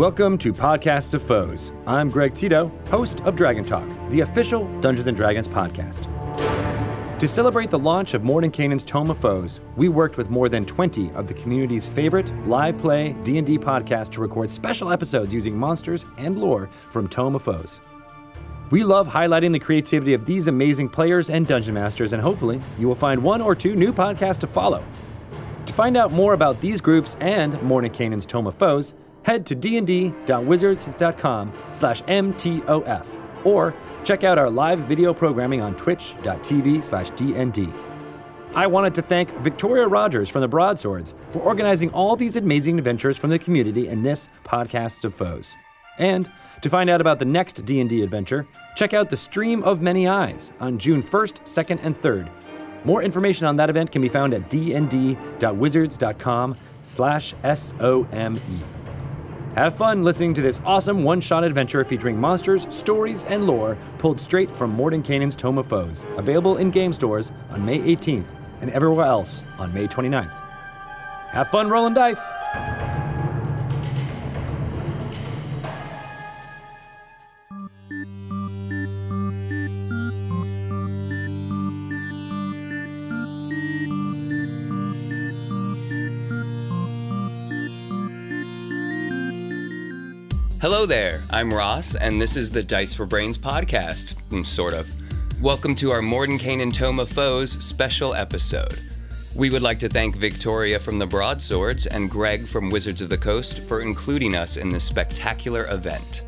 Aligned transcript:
Welcome 0.00 0.38
to 0.38 0.54
Podcasts 0.54 1.12
of 1.12 1.20
Foes. 1.22 1.74
I'm 1.86 2.08
Greg 2.08 2.34
Tito, 2.34 2.72
host 2.88 3.20
of 3.26 3.36
Dragon 3.36 3.66
Talk, 3.66 3.86
the 4.08 4.20
official 4.20 4.64
Dungeons 4.80 5.06
and 5.06 5.14
Dragons 5.14 5.46
podcast. 5.46 6.08
To 7.18 7.28
celebrate 7.28 7.68
the 7.68 7.78
launch 7.78 8.14
of 8.14 8.22
Mordenkainen's 8.22 8.82
Tome 8.82 9.10
of 9.10 9.18
Foes, 9.18 9.60
we 9.76 9.90
worked 9.90 10.16
with 10.16 10.30
more 10.30 10.48
than 10.48 10.64
20 10.64 11.10
of 11.10 11.26
the 11.26 11.34
community's 11.34 11.86
favorite 11.86 12.32
live 12.48 12.78
play 12.78 13.12
D&D 13.24 13.58
podcasts 13.58 14.08
to 14.12 14.22
record 14.22 14.50
special 14.50 14.90
episodes 14.90 15.34
using 15.34 15.54
monsters 15.54 16.06
and 16.16 16.38
lore 16.38 16.70
from 16.88 17.06
Tome 17.06 17.34
of 17.34 17.42
Foes. 17.42 17.78
We 18.70 18.84
love 18.84 19.06
highlighting 19.06 19.52
the 19.52 19.58
creativity 19.58 20.14
of 20.14 20.24
these 20.24 20.48
amazing 20.48 20.88
players 20.88 21.28
and 21.28 21.46
dungeon 21.46 21.74
masters, 21.74 22.14
and 22.14 22.22
hopefully, 22.22 22.58
you 22.78 22.88
will 22.88 22.94
find 22.94 23.22
one 23.22 23.42
or 23.42 23.54
two 23.54 23.76
new 23.76 23.92
podcasts 23.92 24.38
to 24.38 24.46
follow. 24.46 24.82
To 25.66 25.72
find 25.74 25.98
out 25.98 26.10
more 26.10 26.32
about 26.32 26.58
these 26.62 26.80
groups 26.80 27.18
and 27.20 27.52
Mordenkainen's 27.56 28.24
Tome 28.24 28.46
of 28.46 28.54
Foes, 28.54 28.94
head 29.24 29.46
to 29.46 29.56
dnd.wizards.com 29.56 31.52
slash 31.72 32.02
mtof 32.02 33.06
or 33.44 33.74
check 34.04 34.24
out 34.24 34.38
our 34.38 34.50
live 34.50 34.80
video 34.80 35.14
programming 35.14 35.62
on 35.62 35.76
twitch.tv 35.76 36.82
slash 36.82 37.10
dnd. 37.10 37.72
I 38.54 38.66
wanted 38.66 38.96
to 38.96 39.02
thank 39.02 39.30
Victoria 39.38 39.86
Rogers 39.86 40.28
from 40.28 40.40
the 40.40 40.48
Broadswords 40.48 41.14
for 41.30 41.38
organizing 41.40 41.90
all 41.90 42.16
these 42.16 42.34
amazing 42.34 42.78
adventures 42.78 43.16
from 43.16 43.30
the 43.30 43.38
community 43.38 43.86
in 43.86 44.02
this 44.02 44.28
Podcasts 44.44 45.04
of 45.04 45.14
Foes. 45.14 45.54
And 45.98 46.28
to 46.62 46.68
find 46.68 46.90
out 46.90 47.00
about 47.00 47.20
the 47.20 47.24
next 47.24 47.64
D&D 47.64 48.02
adventure, 48.02 48.48
check 48.74 48.92
out 48.92 49.08
the 49.08 49.16
Stream 49.16 49.62
of 49.62 49.80
Many 49.80 50.08
Eyes 50.08 50.52
on 50.58 50.78
June 50.78 51.00
1st, 51.00 51.42
2nd, 51.42 51.78
and 51.82 51.96
3rd. 51.96 52.28
More 52.84 53.02
information 53.02 53.46
on 53.46 53.56
that 53.56 53.70
event 53.70 53.92
can 53.92 54.02
be 54.02 54.08
found 54.08 54.34
at 54.34 54.50
dnd.wizards.com 54.50 56.56
slash 56.82 57.34
S-O-M-E. 57.44 58.79
Have 59.56 59.74
fun 59.74 60.04
listening 60.04 60.32
to 60.34 60.42
this 60.42 60.60
awesome 60.64 61.02
one-shot 61.02 61.42
adventure 61.42 61.82
featuring 61.82 62.16
monsters, 62.16 62.72
stories, 62.72 63.24
and 63.24 63.48
lore 63.48 63.76
pulled 63.98 64.20
straight 64.20 64.54
from 64.54 64.76
Mordenkainen's 64.76 65.34
Tome 65.34 65.58
of 65.58 65.66
Foes, 65.66 66.06
available 66.16 66.58
in 66.58 66.70
game 66.70 66.92
stores 66.92 67.32
on 67.50 67.64
May 67.64 67.80
18th 67.80 68.32
and 68.60 68.70
everywhere 68.70 69.06
else 69.06 69.42
on 69.58 69.74
May 69.74 69.88
29th. 69.88 70.40
Have 71.30 71.48
fun 71.48 71.68
rolling 71.68 71.94
dice! 71.94 72.30
Hello 90.60 90.84
there, 90.84 91.22
I'm 91.30 91.50
Ross, 91.50 91.94
and 91.94 92.20
this 92.20 92.36
is 92.36 92.50
the 92.50 92.62
Dice 92.62 92.92
for 92.92 93.06
Brains 93.06 93.38
podcast, 93.38 94.16
mm, 94.28 94.44
sort 94.44 94.74
of. 94.74 94.86
Welcome 95.40 95.74
to 95.76 95.90
our 95.90 96.02
Mordenkainen 96.02 96.70
Tome 96.70 97.00
of 97.00 97.08
Foes 97.08 97.52
special 97.64 98.12
episode. 98.12 98.78
We 99.34 99.48
would 99.48 99.62
like 99.62 99.78
to 99.78 99.88
thank 99.88 100.16
Victoria 100.16 100.78
from 100.78 100.98
the 100.98 101.06
Broadswords 101.06 101.86
and 101.86 102.10
Greg 102.10 102.46
from 102.46 102.68
Wizards 102.68 103.00
of 103.00 103.08
the 103.08 103.16
Coast 103.16 103.60
for 103.60 103.80
including 103.80 104.34
us 104.34 104.58
in 104.58 104.68
this 104.68 104.84
spectacular 104.84 105.66
event. 105.70 106.24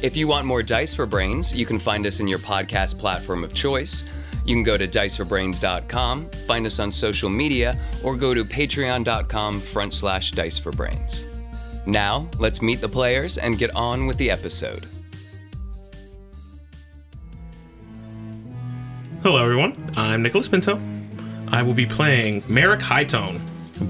If 0.00 0.16
you 0.16 0.28
want 0.28 0.46
more 0.46 0.62
Dice 0.62 0.94
for 0.94 1.04
Brains, 1.04 1.52
you 1.52 1.66
can 1.66 1.80
find 1.80 2.06
us 2.06 2.20
in 2.20 2.28
your 2.28 2.38
podcast 2.38 3.00
platform 3.00 3.42
of 3.42 3.52
choice. 3.52 4.04
You 4.46 4.54
can 4.54 4.62
go 4.62 4.76
to 4.76 4.86
diceforbrains.com, 4.86 6.30
find 6.46 6.66
us 6.66 6.78
on 6.78 6.92
social 6.92 7.28
media, 7.28 7.76
or 8.04 8.14
go 8.14 8.32
to 8.32 8.44
patreon.com 8.44 9.58
front 9.58 9.92
slash 9.92 10.30
dice 10.30 10.56
for 10.56 10.70
brains. 10.70 11.31
Now, 11.86 12.28
let's 12.38 12.62
meet 12.62 12.80
the 12.80 12.88
players 12.88 13.38
and 13.38 13.58
get 13.58 13.74
on 13.74 14.06
with 14.06 14.16
the 14.16 14.30
episode. 14.30 14.86
Hello, 19.22 19.42
everyone. 19.42 19.92
I'm 19.96 20.22
Nicholas 20.22 20.48
Pinto. 20.48 20.80
I 21.48 21.62
will 21.62 21.74
be 21.74 21.86
playing 21.86 22.44
Merrick 22.48 22.80
Hightone, 22.80 23.40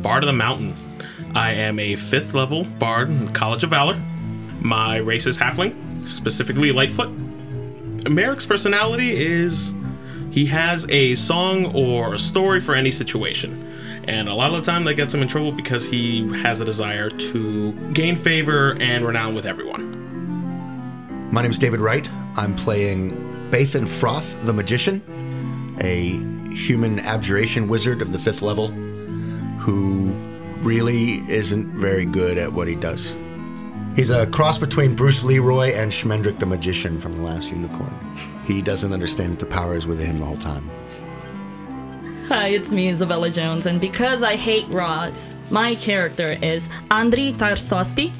Bard 0.02 0.22
of 0.22 0.26
the 0.26 0.32
Mountain. 0.32 0.74
I 1.34 1.52
am 1.52 1.78
a 1.78 1.96
fifth 1.96 2.34
level 2.34 2.64
bard 2.64 3.08
in 3.08 3.26
the 3.26 3.32
College 3.32 3.64
of 3.64 3.70
Valor. 3.70 4.00
My 4.60 4.96
race 4.96 5.26
is 5.26 5.38
Halfling, 5.38 6.06
specifically 6.06 6.72
Lightfoot. 6.72 7.10
Merrick's 8.08 8.46
personality 8.46 9.12
is 9.12 9.74
he 10.30 10.46
has 10.46 10.86
a 10.88 11.14
song 11.14 11.74
or 11.74 12.14
a 12.14 12.18
story 12.18 12.60
for 12.60 12.74
any 12.74 12.90
situation. 12.90 13.71
And 14.04 14.28
a 14.28 14.34
lot 14.34 14.50
of 14.52 14.56
the 14.56 14.62
time 14.62 14.84
that 14.84 14.94
gets 14.94 15.14
him 15.14 15.22
in 15.22 15.28
trouble 15.28 15.52
because 15.52 15.88
he 15.88 16.28
has 16.42 16.60
a 16.60 16.64
desire 16.64 17.08
to 17.08 17.72
gain 17.92 18.16
favor 18.16 18.76
and 18.80 19.06
renown 19.06 19.34
with 19.34 19.46
everyone. 19.46 21.30
My 21.32 21.42
name 21.42 21.50
is 21.52 21.58
David 21.58 21.80
Wright. 21.80 22.08
I'm 22.36 22.54
playing 22.56 23.50
Bathan 23.50 23.86
Froth, 23.86 24.44
the 24.44 24.52
Magician, 24.52 25.02
a 25.80 26.18
human 26.54 26.98
abjuration 27.00 27.68
wizard 27.68 28.02
of 28.02 28.12
the 28.12 28.18
fifth 28.18 28.42
level 28.42 28.68
who 29.58 30.12
really 30.62 31.18
isn't 31.30 31.72
very 31.72 32.04
good 32.04 32.38
at 32.38 32.52
what 32.52 32.66
he 32.66 32.74
does. 32.74 33.16
He's 33.94 34.10
a 34.10 34.26
cross 34.26 34.58
between 34.58 34.94
Bruce 34.94 35.22
Leroy 35.22 35.74
and 35.74 35.92
Schmendrick 35.92 36.38
the 36.38 36.46
Magician 36.46 36.98
from 36.98 37.14
The 37.14 37.22
Last 37.22 37.50
Unicorn. 37.50 37.94
He 38.46 38.62
doesn't 38.62 38.92
understand 38.92 39.34
that 39.34 39.38
the 39.38 39.46
power 39.46 39.74
is 39.74 39.86
within 39.86 40.10
him 40.10 40.18
the 40.18 40.24
whole 40.24 40.36
time. 40.36 40.70
Hi, 42.34 42.48
it's 42.48 42.72
me, 42.72 42.88
Isabella 42.88 43.28
Jones, 43.28 43.66
and 43.66 43.78
because 43.78 44.22
I 44.22 44.36
hate 44.36 44.66
Ross, 44.68 45.36
my 45.50 45.74
character 45.74 46.38
is 46.40 46.70
Andri 46.90 47.34
Tarsosti. 47.34 48.10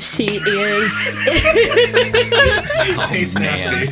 She 0.00 0.26
is 0.26 0.92
Taste 3.08 3.40
nasty. 3.40 3.90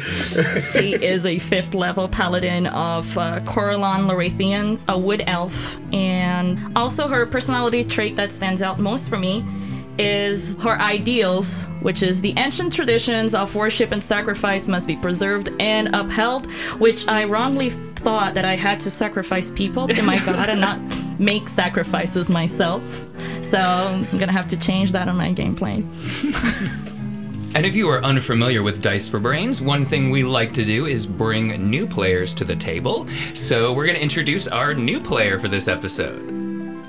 she 0.60 0.94
is 1.04 1.26
a 1.26 1.40
fifth 1.40 1.74
level 1.74 2.06
paladin 2.08 2.68
of 2.68 3.18
uh, 3.18 3.40
Corellon 3.40 4.08
Larethian, 4.08 4.78
a 4.86 4.96
wood 4.96 5.24
elf, 5.26 5.76
and 5.92 6.60
also 6.78 7.08
her 7.08 7.26
personality 7.26 7.82
trait 7.82 8.14
that 8.14 8.30
stands 8.30 8.62
out 8.62 8.78
most 8.78 9.08
for 9.08 9.18
me 9.18 9.44
is 9.98 10.56
her 10.56 10.78
ideals, 10.80 11.66
which 11.80 12.02
is 12.02 12.20
the 12.20 12.34
ancient 12.36 12.72
traditions 12.72 13.34
of 13.34 13.54
worship 13.54 13.92
and 13.92 14.02
sacrifice 14.02 14.68
must 14.68 14.86
be 14.86 14.96
preserved 14.96 15.50
and 15.60 15.94
upheld, 15.94 16.46
which 16.78 17.06
I 17.08 17.24
wrongly 17.24 17.70
thought 17.70 18.34
that 18.34 18.44
I 18.44 18.56
had 18.56 18.80
to 18.80 18.90
sacrifice 18.90 19.50
people 19.50 19.88
to 19.88 20.02
my 20.02 20.18
god 20.26 20.48
and 20.50 20.60
not 20.60 20.80
make 21.18 21.48
sacrifices 21.48 22.28
myself. 22.30 22.82
So 23.42 23.58
I'm 23.58 24.18
gonna 24.18 24.32
have 24.32 24.48
to 24.48 24.56
change 24.56 24.92
that 24.92 25.08
on 25.08 25.16
my 25.16 25.32
gameplay. 25.32 25.84
And 27.54 27.64
if 27.64 27.74
you 27.74 27.88
are 27.88 28.04
unfamiliar 28.04 28.62
with 28.62 28.82
Dice 28.82 29.08
for 29.08 29.18
Brains, 29.18 29.62
one 29.62 29.86
thing 29.86 30.10
we 30.10 30.24
like 30.24 30.52
to 30.52 30.64
do 30.64 30.84
is 30.84 31.06
bring 31.06 31.70
new 31.70 31.86
players 31.86 32.34
to 32.34 32.44
the 32.44 32.54
table. 32.54 33.08
So 33.32 33.72
we're 33.72 33.86
going 33.86 33.96
to 33.96 34.02
introduce 34.02 34.46
our 34.46 34.74
new 34.74 35.00
player 35.00 35.38
for 35.38 35.48
this 35.48 35.66
episode. 35.66 36.45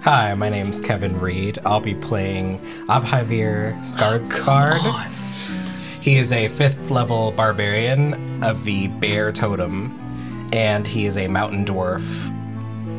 Hi, 0.09 0.33
my 0.35 0.47
name's 0.47 0.79
Kevin 0.79 1.19
Reed. 1.19 1.59
I'll 1.65 1.81
be 1.81 1.93
playing 1.93 2.59
Abhavir 2.87 3.77
Skardsvard. 3.81 4.79
Oh, 4.81 5.99
he 5.99 6.15
is 6.15 6.31
a 6.31 6.47
fifth 6.47 6.89
level 6.89 7.33
barbarian 7.33 8.41
of 8.41 8.63
the 8.63 8.87
Bear 8.87 9.33
Totem, 9.33 9.91
and 10.53 10.87
he 10.87 11.07
is 11.07 11.17
a 11.17 11.27
mountain 11.27 11.65
dwarf 11.65 12.01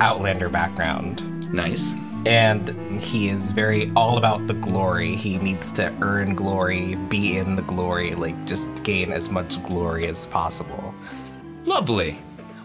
Outlander 0.02 0.50
background. 0.50 1.50
Nice. 1.50 1.90
And 2.26 3.00
he 3.00 3.30
is 3.30 3.52
very 3.52 3.90
all 3.96 4.18
about 4.18 4.46
the 4.46 4.52
glory. 4.52 5.16
He 5.16 5.38
needs 5.38 5.72
to 5.72 5.90
earn 6.02 6.34
glory, 6.34 6.96
be 7.08 7.38
in 7.38 7.56
the 7.56 7.62
glory, 7.62 8.16
like 8.16 8.44
just 8.44 8.84
gain 8.84 9.12
as 9.12 9.30
much 9.30 9.62
glory 9.62 10.06
as 10.08 10.26
possible. 10.26 10.94
Lovely. 11.64 12.18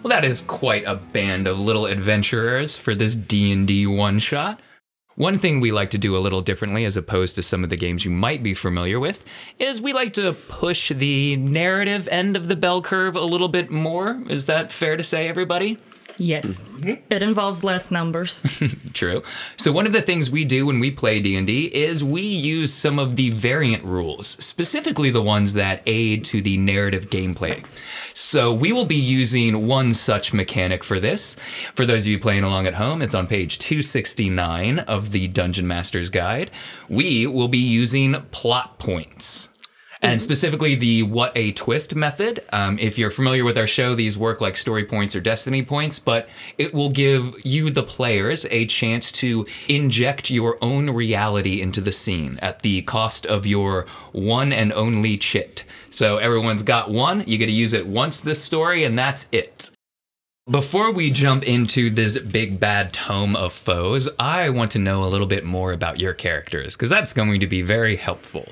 Well, 0.03 0.09
that 0.09 0.25
is 0.25 0.41
quite 0.41 0.83
a 0.83 0.95
band 0.95 1.47
of 1.47 1.57
little 1.57 1.85
adventurers 1.85 2.75
for 2.75 2.93
this 2.93 3.15
D&D 3.15 3.87
one 3.87 4.19
shot. 4.19 4.59
One 5.15 5.37
thing 5.37 5.61
we 5.61 5.71
like 5.71 5.91
to 5.91 5.97
do 5.97 6.17
a 6.17 6.19
little 6.19 6.41
differently 6.41 6.83
as 6.83 6.97
opposed 6.97 7.37
to 7.37 7.43
some 7.43 7.63
of 7.63 7.69
the 7.69 7.77
games 7.77 8.03
you 8.03 8.11
might 8.11 8.43
be 8.43 8.53
familiar 8.53 8.99
with 8.99 9.23
is 9.59 9.79
we 9.79 9.93
like 9.93 10.11
to 10.15 10.33
push 10.33 10.89
the 10.89 11.37
narrative 11.37 12.09
end 12.11 12.35
of 12.35 12.49
the 12.49 12.57
bell 12.57 12.81
curve 12.81 13.15
a 13.15 13.21
little 13.21 13.47
bit 13.47 13.71
more. 13.71 14.21
Is 14.27 14.45
that 14.47 14.73
fair 14.73 14.97
to 14.97 15.03
say 15.03 15.29
everybody? 15.29 15.77
Yes, 16.17 16.63
mm-hmm. 16.63 17.01
it 17.09 17.23
involves 17.23 17.63
less 17.63 17.89
numbers. 17.91 18.43
True. 18.93 19.23
So 19.57 19.71
one 19.71 19.85
of 19.85 19.93
the 19.93 20.01
things 20.01 20.29
we 20.29 20.45
do 20.45 20.65
when 20.65 20.79
we 20.79 20.91
play 20.91 21.19
D&D 21.19 21.65
is 21.73 22.03
we 22.03 22.21
use 22.21 22.73
some 22.73 22.99
of 22.99 23.15
the 23.15 23.31
variant 23.31 23.83
rules, 23.83 24.27
specifically 24.27 25.09
the 25.09 25.21
ones 25.21 25.53
that 25.53 25.81
aid 25.85 26.25
to 26.25 26.41
the 26.41 26.57
narrative 26.57 27.09
gameplay. 27.09 27.63
So 28.13 28.53
we 28.53 28.71
will 28.71 28.85
be 28.85 28.95
using 28.95 29.67
one 29.67 29.93
such 29.93 30.33
mechanic 30.33 30.83
for 30.83 30.99
this. 30.99 31.35
For 31.73 31.85
those 31.85 32.03
of 32.03 32.07
you 32.07 32.19
playing 32.19 32.43
along 32.43 32.67
at 32.67 32.75
home, 32.75 33.01
it's 33.01 33.15
on 33.15 33.27
page 33.27 33.59
269 33.59 34.79
of 34.79 35.11
the 35.11 35.27
Dungeon 35.27 35.67
Master's 35.67 36.09
Guide. 36.09 36.51
We 36.89 37.25
will 37.25 37.47
be 37.47 37.57
using 37.57 38.13
plot 38.31 38.77
points. 38.77 39.49
And 40.03 40.21
specifically 40.21 40.75
the 40.75 41.01
what 41.03 41.31
a 41.35 41.53
twist 41.53 41.95
method. 41.95 42.43
Um, 42.51 42.77
if 42.77 42.97
you're 42.97 43.09
familiar 43.09 43.43
with 43.43 43.57
our 43.57 43.67
show, 43.67 43.95
these 43.95 44.17
work 44.17 44.41
like 44.41 44.57
story 44.57 44.85
points 44.85 45.15
or 45.15 45.21
destiny 45.21 45.63
points, 45.63 45.97
but 45.97 46.29
it 46.57 46.73
will 46.73 46.89
give 46.89 47.35
you, 47.43 47.71
the 47.71 47.83
players, 47.83 48.45
a 48.51 48.65
chance 48.65 49.11
to 49.13 49.47
inject 49.67 50.29
your 50.29 50.57
own 50.61 50.89
reality 50.89 51.61
into 51.61 51.81
the 51.81 51.91
scene 51.91 52.37
at 52.41 52.61
the 52.61 52.81
cost 52.83 53.25
of 53.25 53.45
your 53.45 53.87
one 54.11 54.53
and 54.53 54.71
only 54.73 55.17
chit. 55.17 55.63
So 55.89 56.17
everyone's 56.17 56.63
got 56.63 56.91
one, 56.91 57.23
you 57.25 57.37
get 57.37 57.45
to 57.45 57.51
use 57.51 57.73
it 57.73 57.87
once 57.87 58.19
this 58.21 58.43
story, 58.43 58.83
and 58.83 58.99
that's 58.99 59.29
it. 59.31 59.71
Before 60.49 60.91
we 60.91 61.09
jump 61.09 61.45
into 61.45 61.89
this 61.89 62.19
big 62.19 62.59
bad 62.59 62.91
tome 62.91 63.33
of 63.33 63.53
foes, 63.53 64.09
I 64.19 64.49
want 64.49 64.71
to 64.71 64.79
know 64.79 65.03
a 65.03 65.07
little 65.07 65.27
bit 65.27 65.45
more 65.45 65.71
about 65.71 66.01
your 66.01 66.13
characters, 66.13 66.75
because 66.75 66.89
that's 66.89 67.13
going 67.13 67.39
to 67.39 67.47
be 67.47 67.61
very 67.61 67.95
helpful. 67.95 68.51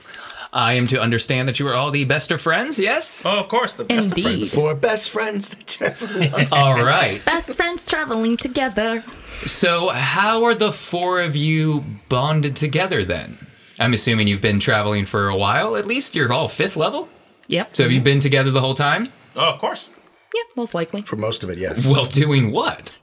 I 0.53 0.73
am 0.73 0.85
to 0.87 0.99
understand 1.01 1.47
that 1.47 1.59
you 1.59 1.67
are 1.67 1.73
all 1.73 1.91
the 1.91 2.03
best 2.03 2.29
of 2.31 2.41
friends, 2.41 2.77
yes? 2.77 3.23
Oh, 3.25 3.39
of 3.39 3.47
course, 3.47 3.75
the 3.75 3.85
best 3.85 4.09
Indeed. 4.09 4.25
of 4.25 4.31
friends. 4.31 4.53
For 4.53 4.75
best 4.75 5.09
friends 5.09 5.49
that 5.49 5.81
everyone. 5.81 6.47
All 6.51 6.83
right. 6.83 7.23
Best 7.23 7.55
friends 7.55 7.87
traveling 7.87 8.35
together. 8.35 9.05
So, 9.45 9.89
how 9.89 10.43
are 10.43 10.53
the 10.53 10.73
four 10.73 11.21
of 11.21 11.35
you 11.37 11.85
bonded 12.09 12.57
together 12.57 13.05
then? 13.05 13.37
I'm 13.79 13.93
assuming 13.93 14.27
you've 14.27 14.41
been 14.41 14.59
traveling 14.59 15.05
for 15.05 15.29
a 15.29 15.37
while, 15.37 15.77
at 15.77 15.87
least. 15.87 16.15
You're 16.15 16.31
all 16.31 16.47
fifth 16.49 16.75
level? 16.75 17.07
Yep. 17.47 17.75
So, 17.75 17.83
have 17.83 17.91
you 17.91 18.01
been 18.01 18.19
together 18.19 18.51
the 18.51 18.61
whole 18.61 18.75
time? 18.75 19.05
Oh, 19.35 19.53
of 19.53 19.59
course. 19.59 19.89
yeah, 20.35 20.43
most 20.57 20.73
likely. 20.75 21.01
For 21.03 21.15
most 21.15 21.43
of 21.45 21.49
it, 21.49 21.57
yes. 21.59 21.85
Well, 21.85 22.05
doing 22.05 22.51
what? 22.51 22.97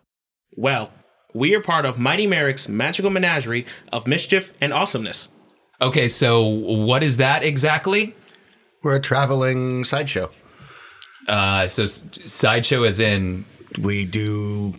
Well, 0.55 0.93
we 1.35 1.55
are 1.57 1.61
part 1.63 1.87
of 1.87 1.99
Mighty 1.99 2.27
Merrick's 2.27 2.69
magical 2.69 3.11
menagerie 3.11 3.65
of 3.91 4.07
mischief 4.07 4.53
and 4.61 4.73
awesomeness. 4.73 5.31
Okay, 5.81 6.09
so 6.09 6.43
what 6.47 7.03
is 7.03 7.19
that 7.19 7.43
exactly? 7.45 8.15
We're 8.83 8.97
a 8.97 9.01
traveling 9.01 9.85
sideshow. 9.85 10.31
Uh, 11.27 11.69
so, 11.69 11.85
s- 11.85 12.03
sideshow 12.25 12.83
as 12.85 12.99
in 12.99 13.45
We 13.81 14.05
do 14.05 14.75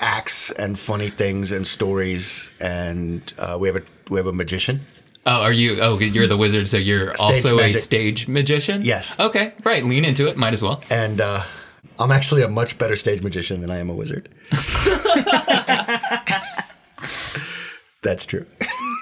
acts 0.00 0.50
and 0.52 0.78
funny 0.78 1.10
things 1.10 1.52
and 1.52 1.66
stories, 1.66 2.48
and 2.60 3.32
uh, 3.38 3.56
we 3.60 3.68
have 3.68 3.76
a 3.76 3.82
we 4.08 4.16
have 4.18 4.26
a 4.26 4.32
magician. 4.32 4.80
Oh, 5.26 5.42
are 5.42 5.52
you? 5.52 5.78
Oh, 5.80 5.98
you're 5.98 6.28
the 6.28 6.36
wizard, 6.36 6.68
so 6.68 6.76
you're 6.76 7.10
also 7.20 7.56
magic. 7.56 7.76
a 7.76 7.78
stage 7.80 8.28
magician. 8.28 8.82
Yes. 8.82 9.14
Okay, 9.18 9.52
right. 9.64 9.84
Lean 9.84 10.04
into 10.04 10.26
it. 10.28 10.36
Might 10.36 10.54
as 10.54 10.62
well. 10.62 10.82
And 10.88 11.20
uh, 11.20 11.42
I'm 11.98 12.10
actually 12.12 12.42
a 12.42 12.48
much 12.48 12.78
better 12.78 12.94
stage 12.96 13.22
magician 13.22 13.60
than 13.60 13.70
I 13.70 13.78
am 13.78 13.90
a 13.90 13.94
wizard. 13.94 14.28
That's 18.02 18.24
true. 18.24 18.46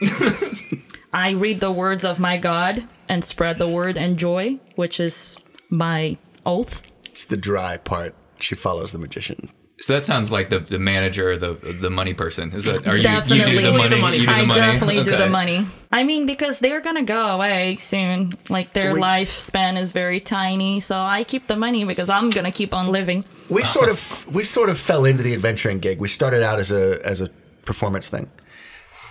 I 1.15 1.31
read 1.31 1.61
the 1.61 1.71
words 1.71 2.05
of 2.05 2.19
my 2.19 2.37
God 2.39 2.85
and 3.09 3.25
spread 3.25 3.59
the 3.59 3.69
word 3.69 3.97
and 3.97 4.19
joy, 4.19 4.59
which 4.75 4.99
is 4.99 5.37
my 5.71 6.19
oath. 6.45 6.83
It's 7.07 7.25
the 7.25 7.37
dry 7.37 7.77
part. 7.77 8.15
She 8.41 8.55
follows 8.57 8.91
the 8.93 8.99
magician. 8.99 9.49
So 9.81 9.93
that 9.95 10.05
sounds 10.05 10.31
like 10.31 10.51
the 10.51 10.61
the 10.61 10.79
manager, 10.79 11.37
the 11.37 11.55
the 11.55 11.91
money 11.91 12.15
person. 12.15 12.53
Is 12.53 12.65
that? 12.65 12.87
Are 12.87 12.97
you? 12.97 13.03
Definitely. 13.03 13.39
You 13.53 13.61
do 13.61 13.73
the 13.73 13.79
money. 13.79 14.01
Money 14.01 14.17
you 14.19 14.27
do 14.27 14.33
the 14.33 14.33
I 14.33 14.47
money? 14.47 14.61
definitely 14.61 15.05
do 15.05 15.17
the 15.17 15.29
money. 15.29 15.67
I 15.93 16.05
mean, 16.05 16.27
because 16.27 16.59
they're 16.61 16.81
gonna 16.81 17.03
go 17.03 17.27
away 17.27 17.77
soon. 17.81 18.33
Like 18.49 18.73
their 18.73 18.93
We- 18.95 19.01
lifespan 19.01 19.77
is 19.79 19.93
very 19.93 20.21
tiny, 20.21 20.81
so 20.81 20.97
I 20.99 21.25
keep 21.25 21.47
the 21.49 21.57
money 21.57 21.85
because 21.85 22.09
I'm 22.09 22.31
gonna 22.31 22.53
keep 22.53 22.73
on 22.75 22.89
living. 22.93 23.25
We 23.49 23.63
sort 23.63 23.89
of 23.89 24.27
we 24.33 24.43
sort 24.45 24.69
of 24.69 24.79
fell 24.79 25.05
into 25.05 25.23
the 25.23 25.33
adventuring 25.35 25.79
gig. 25.81 26.01
We 26.01 26.09
started 26.09 26.43
out 26.43 26.59
as 26.61 26.71
a 26.73 27.01
as 27.05 27.21
a 27.21 27.29
performance 27.65 28.09
thing. 28.09 28.31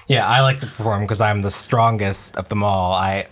Yeah, 0.07 0.27
I 0.27 0.41
like 0.41 0.59
to 0.59 0.67
perform 0.67 1.01
because 1.01 1.21
I'm 1.21 1.41
the 1.41 1.51
strongest 1.51 2.35
of 2.37 2.49
them 2.49 2.63
all. 2.63 2.93
I 2.93 3.27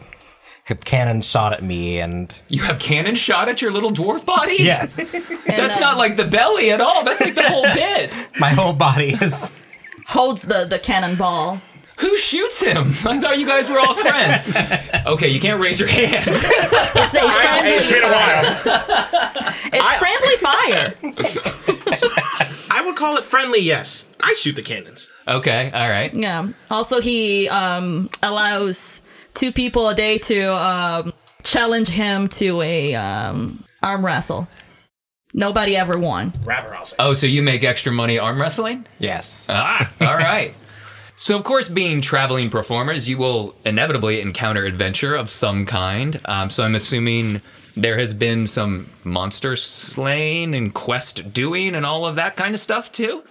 have 0.65 0.81
cannon 0.85 1.21
shot 1.21 1.51
at 1.53 1.63
me, 1.63 1.99
and 1.99 2.33
You 2.47 2.61
have 2.63 2.79
cannon 2.79 3.15
shot 3.15 3.49
at 3.49 3.61
your 3.61 3.71
little 3.71 3.91
dwarf 3.91 4.25
body. 4.25 4.55
yes, 4.59 5.29
That's 5.47 5.79
not 5.79 5.97
like 5.97 6.15
the 6.17 6.25
belly 6.25 6.71
at 6.71 6.79
all. 6.79 7.03
That's 7.03 7.19
like 7.21 7.35
the 7.35 7.43
whole 7.43 7.63
bit. 7.73 8.13
my 8.39 8.49
whole 8.51 8.73
body 8.73 9.09
is. 9.21 9.51
Holds 10.07 10.43
the 10.43 10.65
the 10.65 10.79
cannonball. 10.79 11.59
Who 11.97 12.17
shoots 12.17 12.61
him? 12.63 12.89
I 13.05 13.19
thought 13.19 13.37
you 13.37 13.45
guys 13.45 13.69
were 13.69 13.79
all 13.79 13.93
friends. 13.93 14.43
Okay, 15.05 15.29
you 15.29 15.39
can't 15.39 15.59
raise 15.59 15.79
your 15.79 15.89
hands. 15.89 16.27
It's 16.27 17.13
a 17.13 17.29
friendly. 17.31 17.71
It's 17.71 17.89
been 17.89 18.03
a 18.03 18.11
while. 18.11 18.43
It's 19.73 19.93
friendly 19.97 20.37
fire. 20.37 20.93
I 22.71 22.85
would 22.85 22.95
call 22.95 23.17
it 23.17 23.25
friendly, 23.25 23.59
yes. 23.59 24.05
I 24.21 24.33
shoot 24.35 24.55
the 24.55 24.61
cannons. 24.61 25.11
Okay, 25.27 25.69
all 25.73 25.89
right. 25.89 26.13
Yeah. 26.13 26.47
Also, 26.69 27.01
he 27.01 27.49
um, 27.49 28.09
allows 28.23 29.01
two 29.33 29.51
people 29.51 29.89
a 29.89 29.95
day 29.95 30.17
to 30.19 30.55
um, 30.55 31.13
challenge 31.43 31.89
him 31.89 32.29
to 32.29 32.61
a 32.61 32.95
um, 32.95 33.65
arm 33.83 34.05
wrestle. 34.05 34.47
Nobody 35.33 35.75
ever 35.75 35.97
won. 35.97 36.31
Rapper, 36.45 36.73
I'll. 36.73 36.87
Oh, 36.97 37.13
so 37.13 37.27
you 37.27 37.41
make 37.41 37.65
extra 37.65 37.91
money 37.91 38.17
arm 38.17 38.39
wrestling? 38.39 38.85
Yes. 38.99 39.47
Ah, 39.51 39.91
all 39.99 40.15
right. 40.15 40.53
So, 41.17 41.35
of 41.35 41.43
course, 41.43 41.67
being 41.67 41.99
traveling 41.99 42.49
performers, 42.49 43.07
you 43.07 43.17
will 43.17 43.53
inevitably 43.65 44.21
encounter 44.21 44.63
adventure 44.63 45.13
of 45.13 45.29
some 45.29 45.65
kind. 45.65 46.21
Um, 46.25 46.49
so, 46.49 46.63
I'm 46.63 46.75
assuming 46.75 47.41
there 47.75 47.97
has 47.97 48.13
been 48.13 48.47
some 48.47 48.89
monster 49.03 49.55
slaying 49.55 50.53
and 50.55 50.73
quest 50.73 51.33
doing 51.33 51.75
and 51.75 51.85
all 51.85 52.05
of 52.05 52.15
that 52.15 52.35
kind 52.35 52.53
of 52.53 52.59
stuff 52.59 52.91
too. 52.91 53.23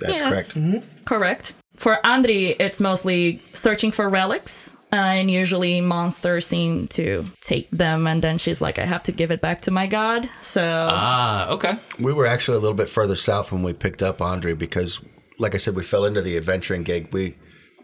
That's 0.00 0.20
Yes. 0.20 0.52
correct. 0.52 1.04
Correct. 1.04 1.54
For 1.76 1.98
Andri, 2.04 2.56
it's 2.58 2.80
mostly 2.80 3.42
searching 3.52 3.92
for 3.92 4.08
relics, 4.08 4.76
uh, 4.92 4.96
and 4.96 5.30
usually 5.30 5.80
monsters 5.82 6.46
seem 6.46 6.86
to 6.88 7.26
take 7.42 7.68
them, 7.70 8.06
and 8.06 8.22
then 8.22 8.38
she's 8.38 8.62
like, 8.62 8.78
I 8.78 8.86
have 8.86 9.02
to 9.04 9.12
give 9.12 9.30
it 9.30 9.42
back 9.42 9.60
to 9.62 9.70
my 9.70 9.86
god. 9.86 10.28
So, 10.40 10.88
Ah, 10.90 11.48
okay. 11.50 11.78
We 11.98 12.14
were 12.14 12.26
actually 12.26 12.56
a 12.56 12.60
little 12.60 12.76
bit 12.76 12.88
further 12.88 13.14
south 13.16 13.52
when 13.52 13.62
we 13.62 13.74
picked 13.74 14.02
up 14.02 14.22
Andre 14.22 14.54
because, 14.54 15.00
like 15.38 15.54
I 15.54 15.58
said, 15.58 15.74
we 15.76 15.82
fell 15.82 16.06
into 16.06 16.22
the 16.22 16.36
adventuring 16.38 16.82
gig. 16.82 17.08
We 17.12 17.34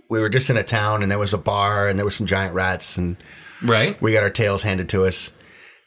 we 0.09 0.21
were 0.21 0.29
just 0.31 0.49
in 0.51 0.57
a 0.59 0.63
town 0.65 1.03
and 1.03 1.11
there 1.11 1.19
was 1.19 1.33
a 1.35 1.39
bar 1.39 1.89
and 1.89 1.99
there 1.99 2.05
were 2.05 2.11
some 2.11 2.27
giant 2.27 2.55
rats 2.55 2.99
and 2.99 3.17
Right. 3.63 4.01
we 4.03 4.13
got 4.13 4.23
our 4.23 4.31
tails 4.31 4.63
handed 4.63 4.89
to 4.91 5.05
us. 5.07 5.33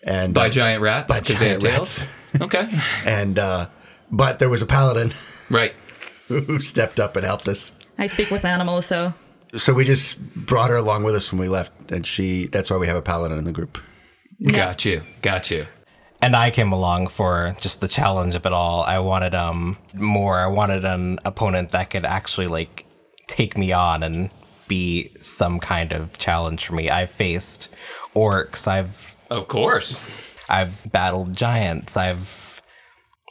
And 0.05 0.33
By 0.33 0.47
uh, 0.47 0.49
giant 0.49 0.81
rats? 0.81 1.07
by 1.13 1.19
'cause 1.25 1.39
they 1.39 1.49
had 1.49 1.61
giant 1.61 1.75
tails? 1.85 2.05
Okay. 2.41 2.69
and 3.05 3.39
uh, 3.39 3.67
but 4.11 4.39
there 4.39 4.49
was 4.49 4.61
a 4.61 4.65
paladin 4.67 5.13
Right. 5.49 5.73
who 6.27 6.59
stepped 6.59 6.99
up 6.99 7.15
and 7.15 7.25
helped 7.25 7.47
us. 7.47 7.73
I 7.97 8.07
speak 8.07 8.29
with 8.31 8.45
animals, 8.45 8.85
so 8.85 9.13
So 9.55 9.73
we 9.73 9.83
just 9.85 10.19
brought 10.35 10.69
her 10.69 10.75
along 10.75 11.03
with 11.05 11.15
us 11.15 11.31
when 11.31 11.39
we 11.41 11.47
left, 11.49 11.91
and 11.91 12.05
she. 12.05 12.47
That's 12.47 12.69
why 12.69 12.77
we 12.77 12.87
have 12.87 12.97
a 12.97 13.01
paladin 13.01 13.37
in 13.37 13.45
the 13.45 13.51
group. 13.51 13.79
Got 14.45 14.83
you. 14.85 15.01
Got 15.21 15.49
you. 15.49 15.65
and 16.21 16.35
I 16.35 16.49
came 16.51 16.71
along 16.71 17.07
for 17.07 17.55
just 17.61 17.81
the 17.81 17.87
challenge 17.87 18.35
of 18.35 18.45
it 18.45 18.53
all. 18.53 18.83
I 18.83 18.99
wanted 18.99 19.33
um 19.33 19.77
more. 19.93 20.37
I 20.39 20.47
wanted 20.47 20.83
an 20.85 21.19
opponent 21.25 21.69
that 21.71 21.89
could 21.89 22.05
actually 22.05 22.47
like 22.47 22.85
take 23.27 23.57
me 23.57 23.71
on 23.71 24.03
and 24.03 24.29
be 24.67 25.11
some 25.21 25.59
kind 25.59 25.91
of 25.93 26.17
challenge 26.17 26.65
for 26.65 26.73
me. 26.75 26.89
I've 26.89 27.11
faced 27.11 27.69
orcs. 28.15 28.67
I've 28.67 29.14
Of 29.35 29.47
course. 29.47 30.35
I've 30.49 30.91
battled 30.91 31.35
giants. 31.35 31.97
I've 31.97 32.61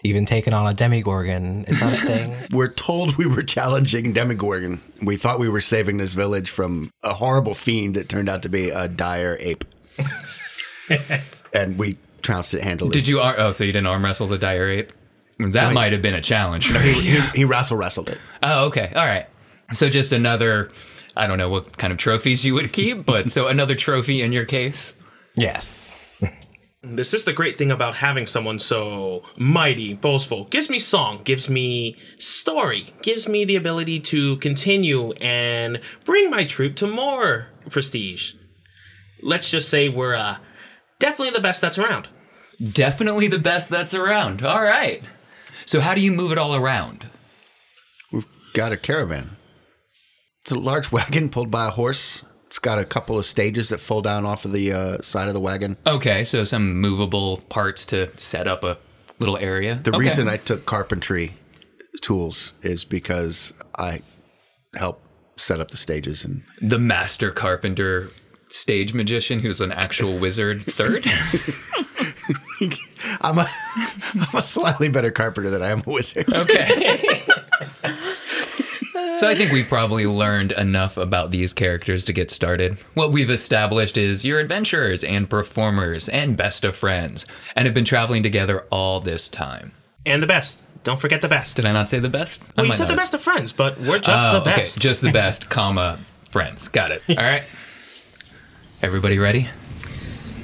even 0.05 0.27
taken 0.27 0.53
on 0.53 0.67
a 0.67 0.75
demogorgon. 0.75 1.65
Is 1.65 1.81
that 1.81 1.95
a 1.95 1.97
thing? 2.07 2.35
We're 2.51 2.69
told 2.73 3.17
we 3.17 3.27
were 3.27 3.43
challenging 3.43 4.13
Demogorgon. 4.13 4.81
We 5.03 5.17
thought 5.17 5.39
we 5.39 5.49
were 5.49 5.61
saving 5.63 5.97
this 5.97 6.13
village 6.13 6.51
from 6.51 6.91
a 7.03 7.15
horrible 7.15 7.55
fiend 7.55 7.97
that 7.97 8.09
turned 8.09 8.29
out 8.29 8.43
to 8.43 8.49
be 8.49 8.69
a 8.69 8.87
dire 8.89 9.39
ape. 9.41 9.65
and 11.55 11.79
we 11.79 11.97
trounced 12.23 12.55
it 12.55 12.63
handily. 12.63 12.91
Did 12.91 13.09
you? 13.09 13.21
Ar- 13.21 13.37
oh, 13.39 13.51
so 13.53 13.65
you 13.65 13.73
didn't 13.73 13.87
arm 13.87 14.05
wrestle 14.05 14.27
the 14.27 14.39
dire 14.39 14.69
ape? 14.69 14.93
That 15.39 15.73
might 15.73 15.93
have 15.93 16.03
been 16.03 16.15
a 16.15 16.21
challenge. 16.21 16.69
for 16.69 16.79
you. 16.79 16.93
he, 16.93 17.21
he 17.39 17.45
wrestle 17.45 17.77
wrestled 17.77 18.09
it. 18.09 18.19
Oh, 18.43 18.67
okay. 18.67 18.93
All 18.95 19.05
right. 19.05 19.27
So 19.73 19.89
just 19.89 20.13
another. 20.13 20.71
I 21.17 21.27
don't 21.27 21.39
know 21.39 21.49
what 21.49 21.77
kind 21.79 21.93
of 21.93 21.99
trophies 21.99 22.45
you 22.45 22.55
would 22.55 22.73
keep, 22.73 23.07
but 23.07 23.31
so 23.31 23.47
another 23.47 23.75
trophy 23.77 24.21
in 24.21 24.33
your 24.33 24.45
case. 24.45 24.95
Yes. 25.35 25.97
This 26.87 27.15
is 27.15 27.25
the 27.25 27.33
great 27.33 27.57
thing 27.57 27.71
about 27.71 27.95
having 27.95 28.27
someone 28.27 28.59
so 28.59 29.23
mighty, 29.39 29.95
boastful. 29.95 30.45
Gives 30.45 30.69
me 30.69 30.79
song, 30.79 31.23
gives 31.25 31.49
me 31.49 31.97
story, 32.19 32.89
gives 33.01 33.27
me 33.27 33.47
the 33.47 33.57
ability 33.57 34.01
to 34.01 34.37
continue 34.37 35.13
and 35.13 35.81
bring 36.05 36.29
my 36.29 36.45
troop 36.45 36.77
to 36.77 36.87
more 36.87 37.49
prestige. 37.71 38.35
Let's 39.23 39.51
just 39.51 39.71
say 39.71 39.89
we're 39.89 40.15
uh, 40.15 40.37
definitely 40.99 41.31
the 41.31 41.41
best 41.41 41.63
that's 41.63 41.79
around. 41.79 42.09
Definitely 42.61 43.29
the 43.29 43.39
best 43.39 43.71
that's 43.71 43.95
around. 43.95 44.43
All 44.43 44.63
right. 44.63 45.03
So 45.65 45.81
how 45.81 45.95
do 45.95 46.03
you 46.03 46.13
move 46.13 46.33
it 46.33 46.39
all 46.39 46.55
around? 46.55 47.09
We've 48.13 48.27
got 48.53 48.73
a 48.73 48.77
caravan. 48.77 49.39
It's 50.43 50.51
a 50.51 50.59
large 50.59 50.93
wagon 50.93 51.31
pulled 51.31 51.51
by 51.51 51.69
a 51.69 51.71
horse. 51.71 52.25
It's 52.55 52.61
got 52.61 52.79
a 52.79 52.85
couple 52.85 53.19
of 53.19 53.27
stages 53.27 53.71
that 53.71 53.81
fold 53.81 54.05
down 54.05 54.25
off 54.25 54.45
of 54.45 54.53
the 54.53 54.73
uh, 54.73 54.99
side 55.01 55.27
of 55.27 55.35
the 55.35 55.41
wagon. 55.41 55.77
Okay, 55.89 56.23
so 56.23 56.45
some 56.45 56.81
movable 56.81 57.39
parts 57.49 57.85
to 57.87 58.17
set 58.17 58.47
up 58.47 58.63
a 58.63 58.79
little 59.19 59.37
area. 59.39 59.81
The 59.83 59.91
Okay. 59.91 59.99
reason 59.99 60.29
I 60.29 60.37
took 60.37 60.65
carpentry 60.65 61.33
tools 62.01 62.53
is 62.63 62.85
because 62.85 63.53
I 63.77 64.03
help 64.73 65.03
set 65.37 65.59
up 65.59 65.73
the 65.73 65.77
stages 65.77 66.25
and 66.25 66.45
the 66.63 66.79
master 66.79 67.33
carpenter 67.33 68.11
stage 68.51 68.95
magician 68.95 69.41
who's 69.41 69.61
an 69.61 69.73
actual 69.73 70.17
wizard 70.21 70.63
third. 70.67 71.05
I'm 73.21 73.39
a, 73.39 73.49
I'm 74.15 74.39
a 74.39 74.43
slightly 74.43 74.89
better 74.89 75.11
carpenter 75.11 75.51
than 75.51 75.61
I 75.61 75.71
am 75.71 75.83
a 75.85 75.91
wizard. 75.91 76.33
Okay. 76.33 77.01
so 79.19 79.29
I 79.29 79.35
think 79.35 79.53
we've 79.53 79.69
probably 79.69 80.07
learned 80.07 80.53
enough 80.53 80.97
about 80.97 81.31
these 81.31 81.53
characters 81.53 82.05
to 82.07 82.13
get 82.13 82.31
started. 82.31 82.79
What 82.95 83.13
we've 83.13 83.31
established 83.31 83.97
is 83.97 84.25
you're 84.25 84.41
adventurers 84.41 85.05
and 85.05 85.29
performers 85.31 86.09
and 86.09 86.37
best 86.37 86.65
of 86.65 86.75
friends 86.77 87.25
and 87.57 87.67
have 87.67 87.75
been 87.75 87.85
traveling 87.85 88.23
together 88.23 88.65
all 88.71 89.01
this 89.01 89.29
time. 89.29 89.73
And 90.05 90.23
the 90.23 90.27
best. 90.27 90.63
Don't 90.83 91.01
forget 91.01 91.23
the 91.23 91.29
best. 91.29 91.57
Did 91.57 91.65
I 91.65 91.73
not 91.73 91.89
say 91.89 91.99
the 91.99 92.09
best? 92.11 92.43
I 92.43 92.53
well, 92.57 92.67
you 92.67 92.69
might 92.71 92.77
said 92.77 92.89
the 92.89 92.93
not. 92.95 92.99
best 93.01 93.15
of 93.15 93.23
friends, 93.23 93.53
but 93.53 93.79
we're 93.81 93.99
just 93.99 94.27
Oh, 94.27 94.33
the 94.35 94.41
okay, 94.51 94.57
best. 94.61 94.79
just 94.81 95.01
the 95.01 95.13
best, 95.23 95.49
comma, 95.49 95.99
friends. 96.31 96.69
Got 96.69 96.91
it. 96.91 97.03
All 97.09 97.17
right. 97.17 97.45
Everybody 98.83 99.19
ready? 99.19 99.49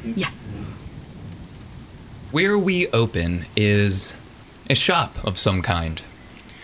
Yeah. 0.03 0.31
Where 2.31 2.57
we 2.59 2.89
open 2.89 3.45
is 3.57 4.15
a 4.71 4.75
shop 4.75 5.17
of 5.25 5.37
some 5.39 5.61
kind. 5.63 6.01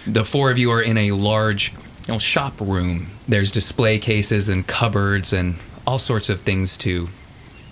The 0.06 0.24
four 0.24 0.50
of 0.50 0.56
you 0.58 0.70
are 0.70 0.80
in 0.80 0.96
a 0.96 1.10
large 1.10 1.74
you 2.06 2.14
know, 2.14 2.18
shop 2.18 2.60
room. 2.60 3.08
There's 3.26 3.50
display 3.50 3.98
cases 3.98 4.48
and 4.48 4.66
cupboards 4.66 5.32
and 5.32 5.56
all 5.86 5.98
sorts 5.98 6.28
of 6.28 6.40
things 6.40 6.76
to 6.78 7.08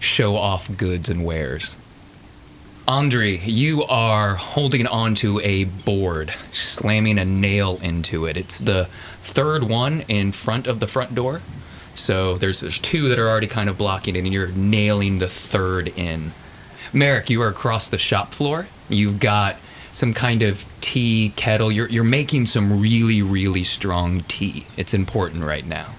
show 0.01 0.37
off 0.37 0.77
goods 0.77 1.09
and 1.09 1.25
wares. 1.25 1.77
Andre, 2.87 3.39
you 3.39 3.85
are 3.85 4.35
holding 4.35 4.87
onto 4.87 5.41
a 5.41 5.65
board, 5.65 6.35
slamming 6.53 7.19
a 7.19 7.25
nail 7.25 7.79
into 7.83 8.27
it. 8.27 8.37
It's 8.37 8.59
the 8.59 8.89
third 9.23 9.63
one 9.63 10.03
in 10.03 10.33
front 10.33 10.67
of 10.67 10.81
the 10.81 10.87
front 10.87 11.15
door. 11.15 11.41
So 11.95 12.37
there's 12.37 12.61
there's 12.61 12.79
two 12.79 13.09
that 13.09 13.19
are 13.19 13.29
already 13.29 13.47
kind 13.47 13.71
of 13.71 13.79
blocking 13.79 14.17
it, 14.17 14.19
and 14.19 14.33
you're 14.33 14.49
nailing 14.49 15.19
the 15.19 15.29
third 15.29 15.89
in. 15.97 16.33
Merrick, 16.93 17.31
you 17.31 17.41
are 17.41 17.49
across 17.49 17.89
the 17.89 17.99
shop 17.99 18.35
floor. 18.35 18.67
You've 18.89 19.19
got 19.19 19.57
some 19.95 20.13
kind 20.13 20.43
of 20.43 20.67
tea 20.83 21.33
kettle. 21.37 21.73
You're 21.73 21.89
you're 21.89 22.05
making 22.05 22.47
some 22.47 22.81
really 22.81 23.23
really 23.23 23.65
strong 23.65 24.23
tea. 24.25 24.67
It's 24.77 24.93
important 24.93 25.45
right 25.45 25.65
now. 25.65 25.95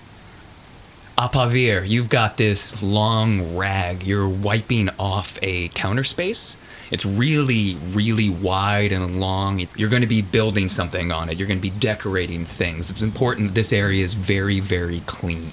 Abavir, 1.17 1.87
you've 1.87 2.09
got 2.09 2.35
this 2.35 2.83
long 2.83 3.55
rag. 3.55 4.03
You're 4.03 4.27
wiping 4.27 4.89
off 4.99 5.39
a 5.41 5.69
counter 5.69 6.03
space. 6.03 6.57
It's 6.91 7.05
really, 7.05 7.75
really 7.75 8.29
wide 8.29 8.91
and 8.91 9.19
long. 9.19 9.65
You're 9.75 9.89
going 9.89 10.01
to 10.01 10.07
be 10.07 10.21
building 10.21 10.67
something 10.67 11.11
on 11.11 11.29
it. 11.29 11.37
You're 11.37 11.47
going 11.47 11.57
to 11.57 11.61
be 11.61 11.69
decorating 11.69 12.45
things. 12.45 12.89
It's 12.89 13.01
important 13.01 13.55
this 13.55 13.71
area 13.71 14.03
is 14.03 14.13
very, 14.13 14.59
very 14.59 14.99
clean. 15.01 15.51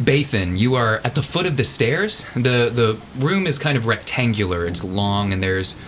Bathan, 0.00 0.56
you 0.56 0.76
are 0.76 1.00
at 1.04 1.14
the 1.14 1.22
foot 1.22 1.46
of 1.46 1.56
the 1.56 1.64
stairs. 1.64 2.26
The 2.34 2.70
the 2.72 2.98
room 3.18 3.46
is 3.46 3.58
kind 3.58 3.76
of 3.76 3.86
rectangular. 3.86 4.66
It's 4.66 4.82
long 4.82 5.32
and 5.32 5.42
there's 5.42 5.78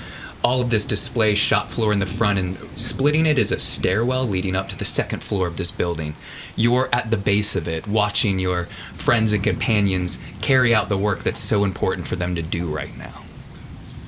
all 0.45 0.61
of 0.61 0.71
this 0.71 0.85
display 0.85 1.35
shop 1.35 1.69
floor 1.69 1.93
in 1.93 1.99
the 1.99 2.07
front 2.07 2.39
and 2.39 2.59
splitting 2.77 3.27
it 3.27 3.39
is 3.39 3.53
a 3.53 3.61
stairwell 3.61 4.27
leading 4.27 4.57
up 4.57 4.69
to 4.69 4.77
the 4.77 4.85
second 4.85 5.23
floor 5.23 5.47
of 5.47 5.57
this 5.57 5.71
building. 5.71 6.15
You're 6.57 6.89
at 6.93 7.11
the 7.11 7.17
base 7.17 7.55
of 7.55 7.69
it 7.69 7.87
watching 7.87 8.39
your 8.39 8.65
friends 8.93 9.33
and 9.33 9.43
companions 9.43 10.19
carry 10.41 10.75
out 10.75 10.89
the 10.89 10.99
work 10.99 11.23
that's 11.23 11.41
so 11.41 11.65
important 11.65 12.07
for 12.07 12.17
them 12.17 12.35
to 12.35 12.43
do 12.43 12.67
right 12.67 12.97
now. 12.97 13.23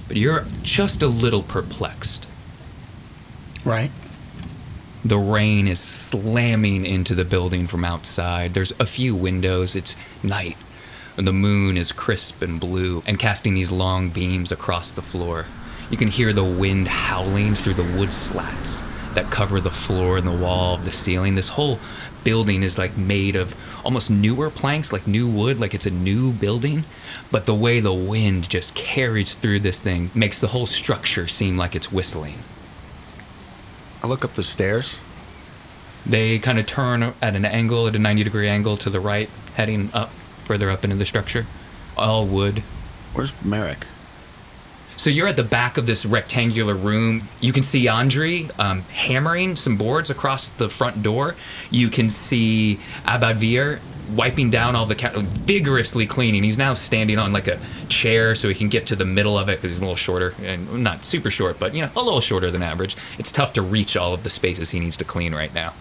But 0.09 0.17
you're 0.17 0.45
just 0.63 1.03
a 1.03 1.07
little 1.07 1.43
perplexed. 1.43 2.27
Right. 3.65 3.91
The 5.05 5.19
rain 5.19 5.69
is 5.69 5.81
slamming 5.81 6.85
into 6.85 7.15
the 7.15 7.25
building 7.25 7.67
from 7.67 7.85
outside. 7.85 8.55
There's 8.55 8.73
a 8.79 8.87
few 8.87 9.15
windows. 9.15 9.77
It's 9.77 9.97
night. 10.23 10.57
And 11.17 11.27
the 11.27 11.33
moon 11.33 11.77
is 11.77 11.93
crisp 11.93 12.43
and 12.43 12.59
blue 12.59 13.03
and 13.07 13.19
casting 13.19 13.55
these 13.55 13.71
long 13.71 14.11
beams 14.11 14.51
across 14.51 14.91
the 14.91 15.03
floor. 15.03 15.47
You 15.91 15.97
can 15.97 16.09
hear 16.09 16.33
the 16.33 16.45
wind 16.45 16.89
howling 16.89 17.55
through 17.55 17.75
the 17.75 17.99
wood 17.99 18.13
slats 18.13 18.83
that 19.15 19.31
cover 19.31 19.61
the 19.61 19.71
floor 19.71 20.17
and 20.17 20.27
the 20.27 20.33
wall 20.33 20.75
of 20.75 20.85
the 20.85 20.93
ceiling. 20.93 21.35
This 21.35 21.49
whole 21.49 21.79
building 22.25 22.63
is 22.63 22.79
like 22.79 22.97
made 22.97 23.37
of 23.37 23.55
almost 23.85 24.11
newer 24.11 24.51
planks, 24.51 24.93
like 24.93 25.07
new 25.07 25.29
wood, 25.29 25.61
like 25.61 25.75
it's 25.75 25.87
a 25.87 25.91
new 25.91 26.33
building. 26.33 26.85
But 27.31 27.47
the 27.47 27.55
way 27.55 27.81
the 27.81 27.93
wind 27.93 28.49
just 28.49 28.75
carries 28.75 29.35
through 29.35 29.61
this 29.61 29.81
thing 29.81 30.11
makes 30.15 30.41
the 30.41 30.49
whole 30.49 30.67
structure 30.67 31.29
seem 31.29 31.57
like 31.57 31.77
it's 31.77 31.93
whistling. 31.93 32.39
I 34.03 34.07
look 34.07 34.25
up 34.25 34.35
the 34.35 34.43
stairs. 34.43 34.99
They 36.05 36.39
kind 36.39 36.59
of 36.59 36.67
turn 36.67 37.03
at 37.03 37.37
an 37.37 37.45
angle, 37.45 37.87
at 37.87 37.95
a 37.95 37.99
90 37.99 38.25
degree 38.25 38.49
angle 38.49 38.77
to 38.79 38.91
the 38.91 39.01
right, 39.01 39.31
heading 39.55 39.91
up, 39.95 40.11
further 40.45 40.71
up 40.71 40.85
into 40.85 40.97
the 40.97 41.07
structure. 41.07 41.47
All 41.97 42.27
wood. 42.27 42.59
Where's 43.15 43.33
Merrick? 43.45 43.87
So 44.97 45.11
you're 45.11 45.27
at 45.27 45.37
the 45.37 45.43
back 45.43 45.77
of 45.77 45.87
this 45.87 46.07
rectangular 46.07 46.75
room. 46.75 47.29
You 47.41 47.53
can 47.53 47.63
see 47.63 47.89
Andre 47.89 48.49
um, 48.59 48.83
hammering 48.83 49.57
some 49.57 49.77
boards 49.77 50.09
across 50.11 50.49
the 50.51 50.69
front 50.69 51.03
door. 51.03 51.35
You 51.71 51.89
can 51.89 52.09
see 52.09 52.79
Abavir 53.05 53.81
wiping 54.15 54.51
down 54.51 54.77
all 54.77 54.87
the 54.87 54.95
ca- 54.95 55.13
vigorously 55.19 56.07
cleaning. 56.07 56.45
He's 56.45 56.59
now 56.59 56.75
standing 56.75 57.19
on 57.19 57.33
like 57.33 57.49
a 57.49 57.59
chair 57.89 58.35
so 58.37 58.49
he 58.49 58.55
can 58.55 58.69
get 58.69 58.87
to 58.87 58.97
the 58.97 59.05
middle 59.05 59.37
of 59.39 59.49
it 59.49 59.57
because 59.61 59.71
he's 59.71 59.79
a 59.79 59.83
little 59.83 59.97
shorter 59.97 60.35
and 60.43 60.83
not 60.85 61.05
super 61.05 61.31
short, 61.31 61.59
but 61.59 61.75
you 61.75 61.83
know 61.83 61.91
a 61.97 62.03
little 62.03 62.21
shorter 62.21 62.51
than 62.51 62.63
average. 62.63 62.97
It's 63.19 63.33
tough 63.33 63.53
to 63.55 63.63
reach 63.63 63.97
all 63.97 64.15
of 64.15 64.23
the 64.23 64.31
spaces 64.31 64.71
he 64.71 64.79
needs 64.81 64.97
to 64.99 65.05
clean 65.05 65.35
right 65.35 65.53
now. 65.55 65.73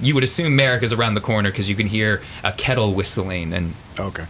You 0.00 0.14
would 0.14 0.24
assume 0.24 0.56
Merrick 0.56 0.82
is 0.82 0.92
around 0.92 1.14
the 1.14 1.20
corner 1.20 1.50
because 1.50 1.68
you 1.68 1.76
can 1.76 1.86
hear 1.88 2.22
a 2.42 2.52
kettle 2.52 2.94
whistling 2.94 3.52
and 3.52 3.74
Okay. 3.98 4.24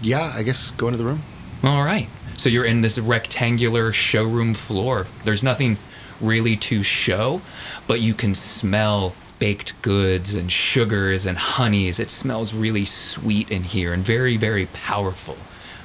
Yeah, 0.00 0.32
I 0.34 0.42
guess 0.42 0.70
go 0.72 0.86
into 0.88 0.98
the 0.98 1.04
room. 1.04 1.22
all 1.64 1.82
right. 1.84 2.08
So 2.42 2.48
you're 2.48 2.64
in 2.64 2.80
this 2.80 2.98
rectangular 2.98 3.92
showroom 3.92 4.54
floor. 4.54 5.06
There's 5.22 5.44
nothing 5.44 5.78
really 6.20 6.56
to 6.56 6.82
show, 6.82 7.40
but 7.86 8.00
you 8.00 8.14
can 8.14 8.34
smell 8.34 9.14
baked 9.38 9.80
goods 9.80 10.34
and 10.34 10.50
sugars 10.50 11.24
and 11.24 11.38
honeys. 11.38 12.00
It 12.00 12.10
smells 12.10 12.52
really 12.52 12.84
sweet 12.84 13.48
in 13.52 13.62
here 13.62 13.92
and 13.92 14.02
very, 14.02 14.36
very 14.36 14.66
powerful. 14.66 15.36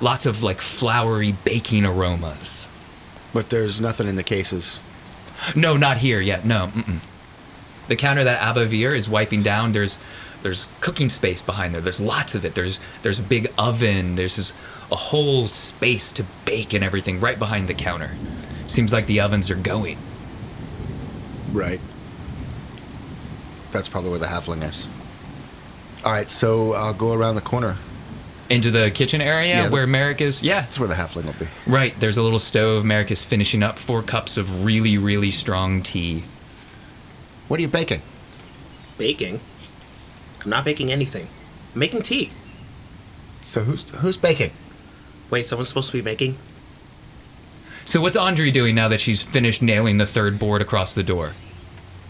Lots 0.01 0.25
of 0.25 0.41
like 0.41 0.59
flowery 0.59 1.31
baking 1.31 1.85
aromas. 1.85 2.67
But 3.35 3.51
there's 3.51 3.79
nothing 3.79 4.07
in 4.07 4.15
the 4.15 4.23
cases. 4.23 4.79
No, 5.55 5.77
not 5.77 5.97
here 5.97 6.21
yet. 6.21 6.43
No. 6.43 6.71
Mm-mm. 6.73 7.01
The 7.87 7.95
counter 7.95 8.23
that 8.23 8.39
Abavir 8.39 8.97
is 8.97 9.07
wiping 9.07 9.43
down, 9.43 9.73
there's 9.73 9.99
there's 10.43 10.69
cooking 10.81 11.09
space 11.09 11.41
behind 11.41 11.73
there. 11.73 11.81
There's 11.81 11.99
lots 12.01 12.35
of 12.35 12.45
it. 12.45 12.55
There's 12.55 12.79
there's 13.01 13.19
a 13.19 13.23
big 13.23 13.51
oven. 13.57 14.15
There's 14.15 14.35
this, 14.37 14.53
a 14.91 14.95
whole 14.95 15.47
space 15.47 16.11
to 16.13 16.25
bake 16.45 16.73
and 16.73 16.83
everything 16.83 17.19
right 17.19 17.37
behind 17.39 17.67
the 17.67 17.73
counter. 17.73 18.11
Seems 18.67 18.93
like 18.93 19.05
the 19.07 19.19
ovens 19.19 19.49
are 19.49 19.55
going. 19.55 19.97
Right. 21.51 21.79
That's 23.71 23.89
probably 23.89 24.09
where 24.11 24.19
the 24.19 24.25
halfling 24.27 24.63
is. 24.67 24.87
All 26.05 26.11
right, 26.11 26.29
so 26.31 26.73
I'll 26.73 26.93
go 26.93 27.13
around 27.13 27.35
the 27.35 27.41
corner. 27.41 27.77
Into 28.49 28.71
the 28.71 28.91
kitchen 28.91 29.19
area 29.19 29.63
Yeah. 29.63 29.69
where 29.69 29.85
Merrick 29.85 30.21
is. 30.21 30.41
Yeah, 30.41 30.61
That's 30.61 30.79
where 30.79 30.87
the 30.87 30.95
halfling 30.95 31.25
will 31.25 31.33
be. 31.33 31.47
right. 31.65 31.93
There's 31.99 32.15
a 32.15 32.23
little 32.23 32.39
stove. 32.39 32.85
Merrick 32.85 33.11
is 33.11 33.21
finishing 33.21 33.61
up 33.61 33.77
four 33.77 34.01
cups 34.01 34.37
of 34.37 34.63
really, 34.63 34.97
really 34.97 35.31
strong 35.31 35.81
tea. 35.81 36.23
What 37.49 37.57
are 37.59 37.61
you 37.61 37.67
baking? 37.67 38.01
Baking? 38.97 39.41
I'm 40.43 40.49
not 40.49 40.65
baking 40.65 40.91
anything. 40.91 41.27
I'm 41.73 41.79
making 41.79 42.01
tea. 42.03 42.31
So 43.41 43.61
who's 43.61 43.89
who's 43.89 44.17
baking? 44.17 44.51
Wait, 45.29 45.45
someone's 45.45 45.69
supposed 45.69 45.91
to 45.91 45.97
be 45.97 46.01
baking? 46.01 46.37
So 47.85 48.01
what's 48.01 48.17
Andre 48.17 48.51
doing 48.51 48.75
now 48.75 48.87
that 48.89 48.99
she's 48.99 49.21
finished 49.21 49.61
nailing 49.61 49.97
the 49.97 50.05
third 50.05 50.37
board 50.39 50.61
across 50.61 50.93
the 50.93 51.03
door? 51.03 51.31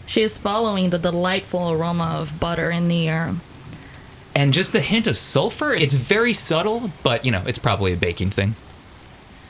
She 0.06 0.22
is 0.22 0.38
following 0.38 0.90
the 0.90 0.98
delightful 0.98 1.70
aroma 1.70 2.16
of 2.20 2.40
butter 2.40 2.70
in 2.70 2.88
the 2.88 3.08
air. 3.08 3.34
And 4.34 4.52
just 4.54 4.72
the 4.72 4.80
hint 4.80 5.06
of 5.06 5.16
sulfur, 5.16 5.72
it's 5.74 5.94
very 5.94 6.32
subtle, 6.32 6.90
but 7.02 7.24
you 7.24 7.30
know, 7.30 7.42
it's 7.46 7.58
probably 7.58 7.92
a 7.92 7.96
baking 7.96 8.30
thing. 8.30 8.54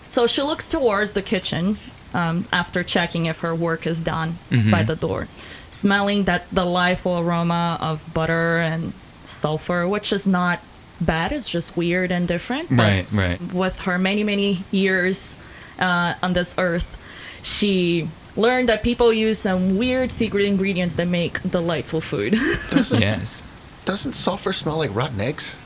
So 0.08 0.26
she 0.26 0.42
looks 0.42 0.68
towards 0.70 1.12
the 1.12 1.22
kitchen 1.22 1.76
um, 2.14 2.46
after 2.52 2.82
checking 2.82 3.26
if 3.26 3.38
her 3.40 3.54
work 3.54 3.86
is 3.86 4.00
done 4.00 4.38
Mm-hmm. 4.50 4.70
by 4.70 4.82
the 4.82 4.96
door, 4.96 5.28
smelling 5.70 6.24
that 6.24 6.48
the 6.50 6.62
delightful 6.62 7.18
aroma 7.18 7.78
of 7.80 8.12
butter 8.12 8.58
and 8.58 8.92
sulfur, 9.26 9.86
which 9.86 10.12
is 10.12 10.26
not 10.26 10.60
bad. 11.00 11.32
It's 11.32 11.48
just 11.48 11.76
weird 11.76 12.10
and 12.10 12.26
different. 12.26 12.68
but 12.70 12.82
Right, 12.82 13.06
right. 13.12 13.52
With 13.52 13.80
her 13.80 13.98
many, 13.98 14.24
many 14.24 14.64
years 14.70 15.38
uh, 15.78 16.14
on 16.22 16.32
this 16.32 16.54
earth, 16.58 16.96
she 17.42 18.08
learned 18.36 18.68
that 18.68 18.82
people 18.82 19.12
use 19.12 19.38
some 19.38 19.76
weird 19.76 20.10
secret 20.10 20.44
ingredients 20.44 20.96
that 20.96 21.08
make 21.08 21.42
delightful 21.42 22.00
food. 22.00 22.34
yes. 23.00 23.42
Doesn't 23.84 24.12
sulfur 24.12 24.52
smell 24.52 24.78
like 24.78 24.94
rotten 24.94 25.20
eggs? 25.20 25.56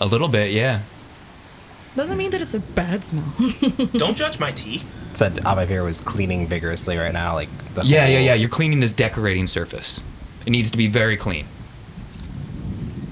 A 0.00 0.06
little 0.06 0.28
bit, 0.28 0.52
yeah. 0.52 0.80
Doesn't 1.96 2.16
mean 2.16 2.30
that 2.30 2.40
it's 2.40 2.54
a 2.54 2.60
bad 2.60 3.04
smell. 3.04 3.24
Don't 3.92 4.16
judge 4.16 4.38
my 4.38 4.52
tea. 4.52 4.82
Said 5.12 5.34
Abavir 5.38 5.84
was 5.84 6.00
cleaning 6.00 6.46
vigorously 6.46 6.96
right 6.96 7.12
now, 7.12 7.34
like 7.34 7.48
the 7.74 7.84
Yeah, 7.84 8.02
whole- 8.04 8.12
yeah, 8.12 8.18
yeah. 8.20 8.34
You're 8.34 8.48
cleaning 8.48 8.80
this 8.80 8.92
decorating 8.92 9.46
surface. 9.48 10.00
It 10.46 10.50
needs 10.50 10.70
to 10.70 10.76
be 10.78 10.86
very 10.86 11.16
clean. 11.16 11.46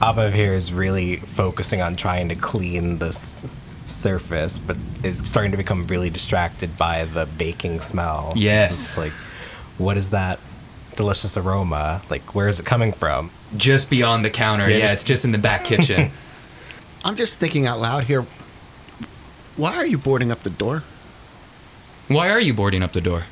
Abavir 0.01 0.55
is 0.55 0.73
really 0.73 1.17
focusing 1.17 1.81
on 1.83 1.97
trying 1.97 2.29
to 2.29 2.37
clean 2.37 2.99
this 2.99 3.47
surface, 3.87 4.59
but 4.59 4.77
is 5.03 5.19
starting 5.19 5.51
to 5.51 5.57
become 5.57 5.87
really 5.89 6.09
distracted 6.09 6.79
by 6.79 7.05
the 7.05 7.27
baking 7.27 7.81
smell. 7.81 8.33
Yes. 8.37 8.71
It's 8.71 8.99
like, 8.99 9.13
what 9.77 9.97
is 9.97 10.11
that 10.11 10.39
delicious 10.95 11.37
aroma? 11.37 12.01
Like, 12.11 12.33
where 12.35 12.47
is 12.47 12.61
it 12.61 12.67
coming 12.67 12.93
from? 12.93 13.31
Just 13.57 13.91
beyond 13.91 14.25
the 14.25 14.31
counter. 14.31 14.71
Yeah, 14.71 14.77
Yeah, 14.77 14.83
just- 14.87 14.95
it's 14.95 15.05
just 15.05 15.25
in 15.25 15.33
the 15.33 15.39
back 15.39 15.65
kitchen. 15.65 16.13
I'm 17.05 17.17
just 17.17 17.41
thinking 17.41 17.67
out 17.67 17.81
loud 17.81 18.05
here. 18.05 18.25
Why 19.59 19.77
are 19.77 19.85
you 19.85 19.99
boarding 19.99 20.31
up 20.31 20.41
the 20.41 20.51
door? 20.51 20.85
Why 22.07 22.31
are 22.31 22.41
you 22.41 22.55
boarding 22.55 22.83
up 22.83 22.93
the 22.93 23.03
door? 23.03 23.25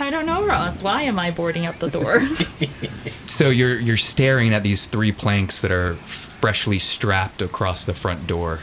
I 0.00 0.10
don't 0.10 0.26
know, 0.26 0.44
Ross. 0.44 0.82
Why 0.82 1.02
am 1.02 1.18
I 1.18 1.30
boarding 1.30 1.66
up 1.66 1.76
the 1.76 1.90
door? 1.90 2.22
So 3.28 3.50
you're 3.50 3.78
you're 3.78 3.96
staring 3.96 4.54
at 4.54 4.62
these 4.62 4.86
three 4.86 5.12
planks 5.12 5.60
that 5.60 5.70
are 5.70 5.94
freshly 5.94 6.78
strapped 6.78 7.42
across 7.42 7.84
the 7.84 7.92
front 7.92 8.26
door. 8.26 8.60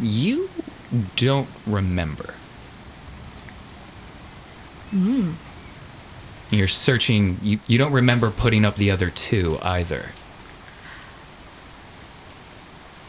You 0.00 0.48
don't 1.16 1.48
remember. 1.66 2.34
Hmm. 4.90 5.32
You're 6.50 6.66
searching. 6.66 7.38
You, 7.42 7.60
you 7.66 7.78
don't 7.78 7.92
remember 7.92 8.30
putting 8.30 8.64
up 8.64 8.76
the 8.76 8.90
other 8.90 9.10
two 9.10 9.58
either. 9.62 10.10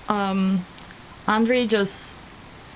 Um, 0.09 0.65
Andre 1.27 1.65
just 1.65 2.17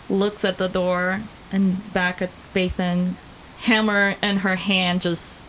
looks 0.09 0.45
at 0.45 0.57
the 0.57 0.67
door 0.67 1.21
and 1.51 1.93
back 1.93 2.21
at 2.21 2.29
Bathan, 2.53 3.15
hammer 3.59 4.15
in 4.21 4.37
her 4.37 4.55
hand, 4.55 5.01
just 5.01 5.43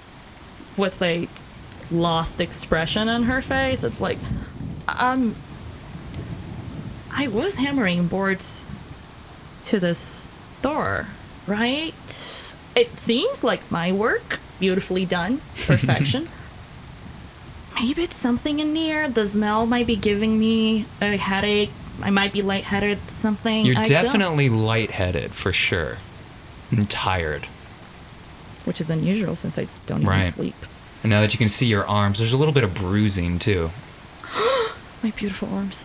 with 0.77 1.01
a 1.03 1.29
lost 1.91 2.41
expression 2.41 3.09
on 3.09 3.25
her 3.25 3.43
face. 3.43 3.85
It's 3.85 4.01
like, 4.01 4.19
um, 4.87 5.35
I 7.11 7.27
was 7.29 7.57
hammering 7.57 8.07
boards 8.07 8.69
to 9.65 9.81
this 9.81 10.27
door, 10.63 11.07
right? 11.47 11.95
It 12.77 12.99
seems 13.01 13.43
like 13.43 13.71
my 13.71 13.93
work, 13.93 14.39
beautifully 14.61 15.05
done, 15.05 15.41
perfection. 15.57 16.29
Maybe 17.75 18.03
it's 18.03 18.17
something 18.17 18.59
in 18.59 18.75
the 18.75 18.91
air. 18.91 19.09
The 19.09 19.27
smell 19.27 19.67
might 19.67 19.87
be 19.87 19.97
giving 19.97 20.39
me 20.39 20.87
a 21.01 21.17
headache. 21.17 21.71
I 22.03 22.11
might 22.11 22.33
be 22.33 22.43
lightheaded. 22.43 23.11
Something. 23.11 23.67
You're 23.67 23.79
I 23.79 23.85
don't- 23.85 24.03
definitely 24.05 24.49
lightheaded 24.49 25.33
for 25.33 25.53
sure. 25.53 25.99
And 26.71 26.89
tired. 26.91 27.47
which 28.65 28.81
is 28.83 28.91
unusual 28.91 29.35
since 29.35 29.57
I 29.59 29.67
don't 29.87 30.03
even 30.03 30.09
Right. 30.11 30.27
sleep. 30.33 30.55
And 31.03 31.09
now 31.09 31.23
that 31.23 31.33
you 31.33 31.39
can 31.39 31.49
see 31.49 31.65
your 31.65 31.87
arms, 31.87 32.19
there's 32.19 32.35
a 32.35 32.37
little 32.37 32.53
bit 32.53 32.65
of 32.65 32.75
bruising 32.75 33.39
too. 33.39 33.71
My 35.03 35.11
beautiful 35.17 35.49
arms. 35.55 35.85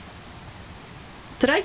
Did 1.40 1.50
I 1.50 1.64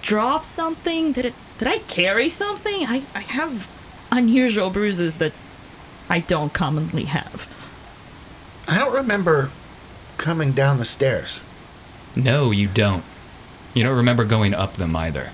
drop 0.00 0.46
something? 0.46 1.12
Did 1.12 1.26
it? 1.26 1.34
Did 1.58 1.68
I 1.68 1.78
carry 1.80 2.30
something? 2.30 2.86
I 2.86 3.02
I 3.14 3.20
have 3.20 3.68
unusual 4.10 4.70
bruises 4.70 5.18
that 5.18 5.32
I 6.08 6.20
don't 6.20 6.52
commonly 6.54 7.04
have. 7.04 7.46
I 8.66 8.78
don't 8.78 8.94
remember 8.94 9.50
coming 10.16 10.52
down 10.52 10.78
the 10.78 10.84
stairs. 10.86 11.40
No, 12.16 12.50
you 12.52 12.68
don't. 12.68 13.04
You 13.74 13.82
don't 13.82 13.96
remember 13.96 14.24
going 14.24 14.54
up 14.54 14.74
them 14.74 14.94
either. 14.94 15.30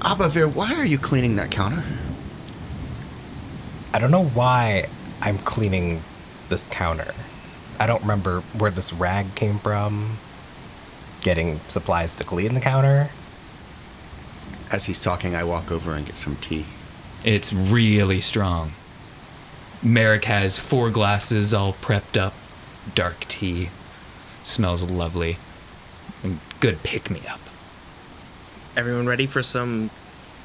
Abavir, 0.00 0.52
why 0.52 0.74
are 0.74 0.86
you 0.86 0.98
cleaning 0.98 1.36
that 1.36 1.50
counter? 1.50 1.84
I 3.92 3.98
don't 3.98 4.10
know 4.10 4.24
why 4.24 4.88
I'm 5.20 5.38
cleaning 5.38 6.02
this 6.48 6.68
counter. 6.68 7.12
I 7.80 7.86
don't 7.86 8.02
remember 8.02 8.40
where 8.56 8.70
this 8.70 8.92
rag 8.92 9.34
came 9.34 9.58
from. 9.58 10.18
Getting 11.22 11.60
supplies 11.68 12.14
to 12.16 12.24
clean 12.24 12.54
the 12.54 12.60
counter. 12.60 13.10
As 14.70 14.84
he's 14.86 15.00
talking, 15.00 15.34
I 15.34 15.44
walk 15.44 15.70
over 15.70 15.94
and 15.94 16.04
get 16.04 16.16
some 16.16 16.36
tea. 16.36 16.66
It's 17.24 17.52
really 17.52 18.20
strong. 18.20 18.72
Merrick 19.82 20.24
has 20.24 20.58
four 20.58 20.90
glasses 20.90 21.54
all 21.54 21.72
prepped 21.72 22.20
up. 22.20 22.34
Dark 22.94 23.26
tea. 23.28 23.70
Smells 24.42 24.82
lovely. 24.82 25.38
Good 26.60 26.82
pick 26.82 27.10
me 27.10 27.20
up. 27.30 27.40
Everyone 28.76 29.06
ready 29.06 29.26
for 29.26 29.42
some 29.42 29.90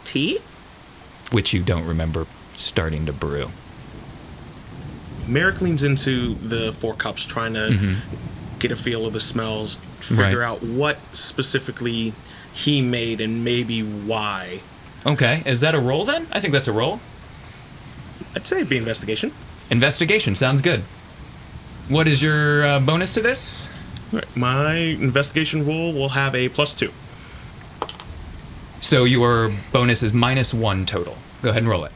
tea? 0.04 0.40
Which 1.32 1.54
you 1.54 1.64
don't 1.64 1.86
remember 1.86 2.28
starting 2.54 3.06
to 3.06 3.14
brew. 3.14 3.50
Merrick 5.28 5.62
leans 5.62 5.84
into 5.84 6.36
the 6.36 6.72
four 6.74 6.94
cups, 6.94 7.26
trying 7.26 7.54
to 7.54 7.98
get 8.60 8.72
a 8.72 8.76
feel 8.76 9.06
of 9.06 9.14
the 9.14 9.20
smells, 9.20 9.78
figure 10.00 10.40
Right. 10.40 10.46
out 10.48 10.62
what 10.62 10.98
specifically 11.16 12.14
he 12.52 12.82
made 12.82 13.22
and 13.22 13.44
maybe 13.44 13.82
why. 13.82 14.60
Okay, 15.06 15.42
is 15.46 15.62
that 15.62 15.74
a 15.74 15.80
roll 15.80 16.06
then? 16.06 16.28
I 16.32 16.40
think 16.40 16.52
that's 16.54 16.68
a 16.68 16.74
roll. 16.74 17.00
I'd 18.36 18.46
say 18.46 18.58
it'd 18.58 18.70
be 18.70 18.78
investigation. 18.78 19.32
Investigation 19.70 20.36
sounds 20.36 20.62
good. 20.62 20.82
What 21.90 22.08
is 22.08 22.22
your 22.22 22.66
uh, 22.66 22.80
bonus 22.80 23.14
to 23.14 23.22
this? 23.22 23.68
Right, 24.14 24.38
my 24.38 24.76
investigation 24.76 25.66
roll 25.66 25.92
will 25.92 26.10
have 26.10 26.36
a 26.36 26.48
plus 26.48 26.76
two. 26.76 26.92
So 28.80 29.06
your 29.06 29.50
bonus 29.72 30.04
is 30.04 30.14
minus 30.14 30.54
one 30.54 30.86
total. 30.86 31.18
Go 31.42 31.50
ahead 31.50 31.64
and 31.64 31.72
roll 31.72 31.86
it. 31.86 31.92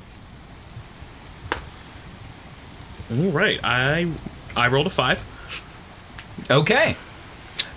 All 3.11 3.31
right, 3.31 3.59
I 3.63 4.11
I 4.55 4.67
rolled 4.67 4.87
a 4.87 4.89
five. 4.89 5.23
Okay. 6.49 6.95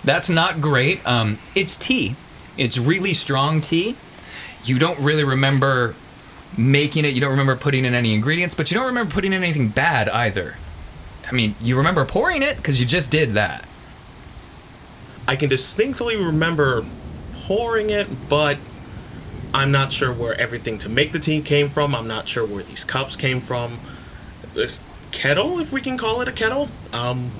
That's 0.03 0.27
not 0.27 0.59
great. 0.59 1.05
Um, 1.05 1.37
it's 1.53 1.75
tea. 1.75 2.15
It's 2.57 2.79
really 2.79 3.13
strong 3.13 3.61
tea. 3.61 3.95
You 4.63 4.79
don't 4.79 4.97
really 4.99 5.23
remember 5.23 5.93
making 6.57 7.05
it. 7.05 7.13
You 7.13 7.21
don't 7.21 7.31
remember 7.31 7.55
putting 7.55 7.85
in 7.85 7.93
any 7.93 8.15
ingredients, 8.15 8.55
but 8.55 8.71
you 8.71 8.75
don't 8.75 8.87
remember 8.87 9.13
putting 9.13 9.33
in 9.33 9.43
anything 9.43 9.67
bad 9.67 10.09
either. 10.09 10.55
I 11.27 11.31
mean, 11.31 11.53
you 11.61 11.77
remember 11.77 12.03
pouring 12.05 12.41
it 12.41 12.57
because 12.57 12.79
you 12.79 12.87
just 12.87 13.11
did 13.11 13.33
that. 13.33 13.67
I 15.31 15.37
can 15.37 15.47
distinctly 15.47 16.17
remember 16.17 16.83
pouring 17.45 17.89
it, 17.89 18.27
but 18.27 18.57
I'm 19.53 19.71
not 19.71 19.93
sure 19.93 20.11
where 20.11 20.37
everything 20.37 20.77
to 20.79 20.89
make 20.89 21.13
the 21.13 21.19
tea 21.19 21.41
came 21.41 21.69
from. 21.69 21.95
I'm 21.95 22.05
not 22.05 22.27
sure 22.27 22.45
where 22.45 22.63
these 22.63 22.83
cups 22.83 23.15
came 23.15 23.39
from. 23.39 23.79
This 24.53 24.83
kettle, 25.13 25.57
if 25.59 25.71
we 25.71 25.79
can 25.79 25.97
call 25.97 26.19
it 26.19 26.27
a 26.27 26.33
kettle, 26.33 26.67
um, 26.91 27.31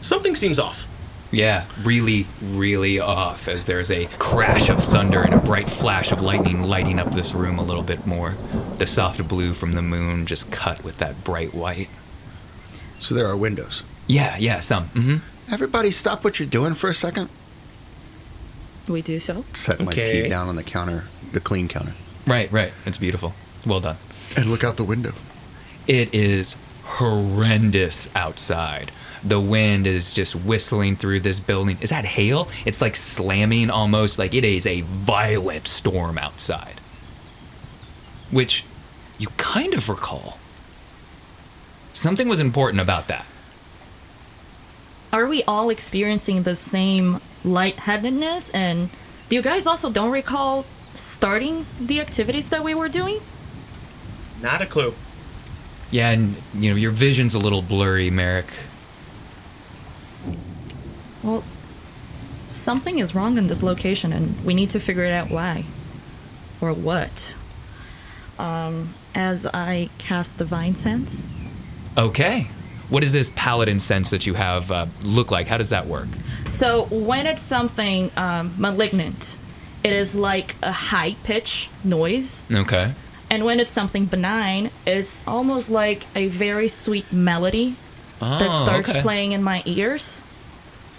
something 0.00 0.36
seems 0.36 0.60
off. 0.60 0.86
Yeah, 1.32 1.64
really, 1.82 2.28
really 2.40 3.00
off 3.00 3.48
as 3.48 3.66
there's 3.66 3.90
a 3.90 4.06
crash 4.20 4.68
of 4.68 4.84
thunder 4.84 5.20
and 5.20 5.34
a 5.34 5.38
bright 5.38 5.68
flash 5.68 6.12
of 6.12 6.22
lightning 6.22 6.62
lighting 6.62 7.00
up 7.00 7.10
this 7.10 7.34
room 7.34 7.58
a 7.58 7.64
little 7.64 7.82
bit 7.82 8.06
more. 8.06 8.36
The 8.78 8.86
soft 8.86 9.26
blue 9.26 9.52
from 9.52 9.72
the 9.72 9.82
moon 9.82 10.26
just 10.26 10.52
cut 10.52 10.84
with 10.84 10.98
that 10.98 11.24
bright 11.24 11.52
white. 11.52 11.88
So 13.00 13.16
there 13.16 13.26
are 13.26 13.36
windows. 13.36 13.82
Yeah, 14.06 14.36
yeah, 14.36 14.60
some. 14.60 14.84
hmm 14.90 15.16
Everybody 15.50 15.90
stop 15.90 16.24
what 16.24 16.38
you're 16.38 16.48
doing 16.48 16.74
for 16.74 16.90
a 16.90 16.94
second. 16.94 17.28
We 18.88 19.02
do 19.02 19.18
so. 19.20 19.44
Set 19.52 19.80
my 19.80 19.90
Okay. 19.92 20.22
tea 20.22 20.28
down 20.28 20.48
on 20.48 20.56
the 20.56 20.62
counter, 20.62 21.04
the 21.32 21.40
clean 21.40 21.68
counter, 21.68 21.94
Right, 22.26 22.50
right. 22.50 22.72
It's 22.84 22.98
beautiful. 22.98 23.34
Well 23.64 23.80
done. 23.80 23.96
and 24.36 24.50
look 24.50 24.64
out 24.64 24.76
the 24.76 24.84
window. 24.84 25.12
It 25.86 26.12
is 26.12 26.56
horrendous 26.84 28.08
outside. 28.14 28.90
The 29.22 29.40
wind 29.40 29.86
is 29.86 30.12
just 30.12 30.34
whistling 30.34 30.96
through 30.96 31.20
this 31.20 31.38
building. 31.40 31.78
Is 31.80 31.90
that 31.90 32.04
hail? 32.04 32.48
It's 32.64 32.80
like 32.80 32.96
slamming 32.96 33.70
almost 33.70 34.18
like 34.18 34.34
it 34.34 34.44
is 34.44 34.66
a 34.66 34.80
violent 34.82 35.66
storm 35.68 36.18
outside. 36.18 36.80
Which 38.30 38.64
you 39.18 39.28
kind 39.36 39.74
of 39.74 39.88
recall. 39.88 40.38
Something 41.92 42.28
was 42.28 42.40
important 42.40 42.80
about 42.80 43.06
that. 43.08 43.24
Are 45.16 45.24
we 45.24 45.42
all 45.44 45.70
experiencing 45.70 46.42
the 46.42 46.54
same 46.54 47.22
lightheadedness? 47.42 48.50
And 48.50 48.90
do 49.30 49.36
you 49.36 49.40
guys 49.40 49.66
also 49.66 49.88
don't 49.88 50.10
recall 50.10 50.66
starting 50.94 51.64
the 51.80 52.00
activities 52.00 52.50
that 52.50 52.62
we 52.62 52.74
were 52.74 52.90
doing? 52.90 53.20
Not 54.42 54.60
a 54.60 54.66
clue. 54.66 54.92
Yeah, 55.90 56.10
and 56.10 56.36
you 56.52 56.68
know, 56.68 56.76
your 56.76 56.90
vision's 56.90 57.34
a 57.34 57.38
little 57.38 57.62
blurry, 57.62 58.10
Merrick. 58.10 58.50
Well, 61.22 61.44
something 62.52 62.98
is 62.98 63.14
wrong 63.14 63.38
in 63.38 63.46
this 63.46 63.62
location, 63.62 64.12
and 64.12 64.44
we 64.44 64.52
need 64.52 64.68
to 64.68 64.78
figure 64.78 65.04
it 65.04 65.12
out 65.12 65.30
why 65.30 65.64
or 66.60 66.74
what. 66.74 67.38
Um, 68.38 68.92
as 69.14 69.46
I 69.46 69.88
cast 69.96 70.36
Divine 70.36 70.74
Sense, 70.74 71.26
Okay. 71.96 72.48
What 72.88 73.00
does 73.00 73.12
this 73.12 73.30
paladin 73.34 73.80
sense 73.80 74.10
that 74.10 74.26
you 74.26 74.34
have 74.34 74.70
uh, 74.70 74.86
look 75.02 75.30
like? 75.30 75.46
How 75.48 75.56
does 75.58 75.70
that 75.70 75.86
work? 75.86 76.08
So 76.48 76.84
when 76.86 77.26
it's 77.26 77.42
something 77.42 78.10
um, 78.16 78.54
malignant, 78.56 79.38
it 79.82 79.92
is 79.92 80.14
like 80.14 80.54
a 80.62 80.72
high 80.72 81.16
pitch 81.24 81.68
noise, 81.82 82.44
Okay. 82.52 82.92
and 83.30 83.44
when 83.44 83.58
it's 83.60 83.72
something 83.72 84.04
benign, 84.06 84.70
it's 84.86 85.26
almost 85.26 85.70
like 85.70 86.06
a 86.14 86.28
very 86.28 86.68
sweet 86.68 87.12
melody 87.12 87.76
Oh, 88.22 88.38
that 88.38 88.50
starts 88.50 88.90
okay. 88.90 89.02
playing 89.02 89.32
in 89.32 89.42
my 89.42 89.62
ears. 89.66 90.22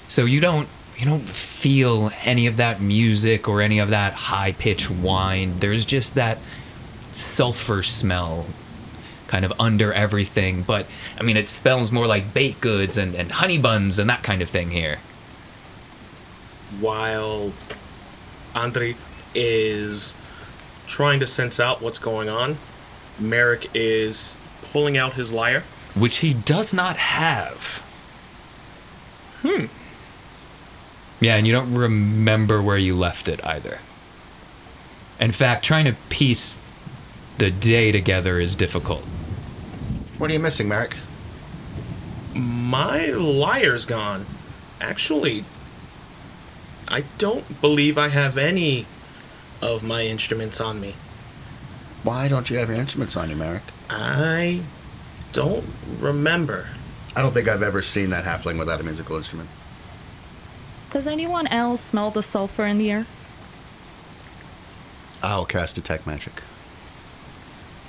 So 0.07 0.25
you 0.25 0.39
don't 0.39 0.67
you 0.97 1.05
don't 1.05 1.27
feel 1.27 2.11
any 2.23 2.47
of 2.47 2.57
that 2.57 2.81
music 2.81 3.47
or 3.47 3.61
any 3.61 3.79
of 3.79 3.89
that 3.89 4.13
high 4.13 4.51
pitched 4.51 4.89
whine. 4.89 5.59
There's 5.59 5.85
just 5.85 6.15
that 6.15 6.37
sulfur 7.11 7.83
smell 7.83 8.45
kind 9.27 9.45
of 9.45 9.53
under 9.59 9.93
everything. 9.93 10.63
But 10.63 10.87
I 11.19 11.23
mean 11.23 11.37
it 11.37 11.49
spells 11.49 11.91
more 11.91 12.07
like 12.07 12.33
baked 12.33 12.61
goods 12.61 12.97
and, 12.97 13.15
and 13.15 13.31
honey 13.31 13.57
buns 13.57 13.99
and 13.99 14.09
that 14.09 14.23
kind 14.23 14.41
of 14.41 14.49
thing 14.49 14.71
here. 14.71 14.97
While 16.79 17.53
Andre 18.55 18.95
is 19.33 20.15
trying 20.87 21.19
to 21.19 21.27
sense 21.27 21.59
out 21.59 21.81
what's 21.81 21.99
going 21.99 22.29
on, 22.29 22.57
Merrick 23.19 23.69
is 23.73 24.37
pulling 24.71 24.97
out 24.97 25.13
his 25.13 25.31
lyre. 25.31 25.63
Which 25.95 26.17
he 26.17 26.33
does 26.33 26.73
not 26.73 26.97
have. 26.97 27.83
Hmm. 29.41 29.65
Yeah, 31.19 31.35
and 31.35 31.47
you 31.47 31.53
don't 31.53 31.73
remember 31.73 32.61
where 32.61 32.77
you 32.77 32.95
left 32.95 33.27
it 33.27 33.43
either. 33.45 33.79
In 35.19 35.31
fact, 35.31 35.65
trying 35.65 35.85
to 35.85 35.95
piece 36.09 36.59
the 37.37 37.49
day 37.49 37.91
together 37.91 38.39
is 38.39 38.55
difficult. 38.55 39.03
What 40.17 40.29
are 40.31 40.33
you 40.33 40.39
missing, 40.39 40.67
Merrick? 40.67 40.95
My 42.33 43.07
lyre's 43.07 43.85
gone. 43.85 44.25
Actually, 44.81 45.43
I 46.87 47.03
don't 47.17 47.61
believe 47.61 47.97
I 47.97 48.07
have 48.09 48.37
any 48.37 48.85
of 49.61 49.83
my 49.83 50.03
instruments 50.03 50.59
on 50.59 50.79
me. 50.79 50.95
Why 52.03 52.27
don't 52.27 52.49
you 52.49 52.57
have 52.57 52.69
your 52.69 52.77
instruments 52.77 53.15
on 53.17 53.29
you, 53.29 53.35
Merrick? 53.35 53.63
I 53.89 54.61
don't 55.33 55.65
remember. 55.99 56.69
I 57.15 57.21
don't 57.21 57.33
think 57.33 57.47
I've 57.47 57.63
ever 57.63 57.81
seen 57.81 58.09
that 58.11 58.23
halfling 58.23 58.57
without 58.57 58.79
a 58.79 58.83
musical 58.83 59.17
instrument. 59.17 59.49
Does 60.91 61.07
anyone 61.07 61.47
else 61.47 61.81
smell 61.81 62.11
the 62.11 62.23
sulfur 62.23 62.65
in 62.65 62.77
the 62.77 62.89
air? 62.89 63.05
I'll 65.21 65.45
cast 65.45 65.75
detect 65.75 66.07
magic. 66.07 66.41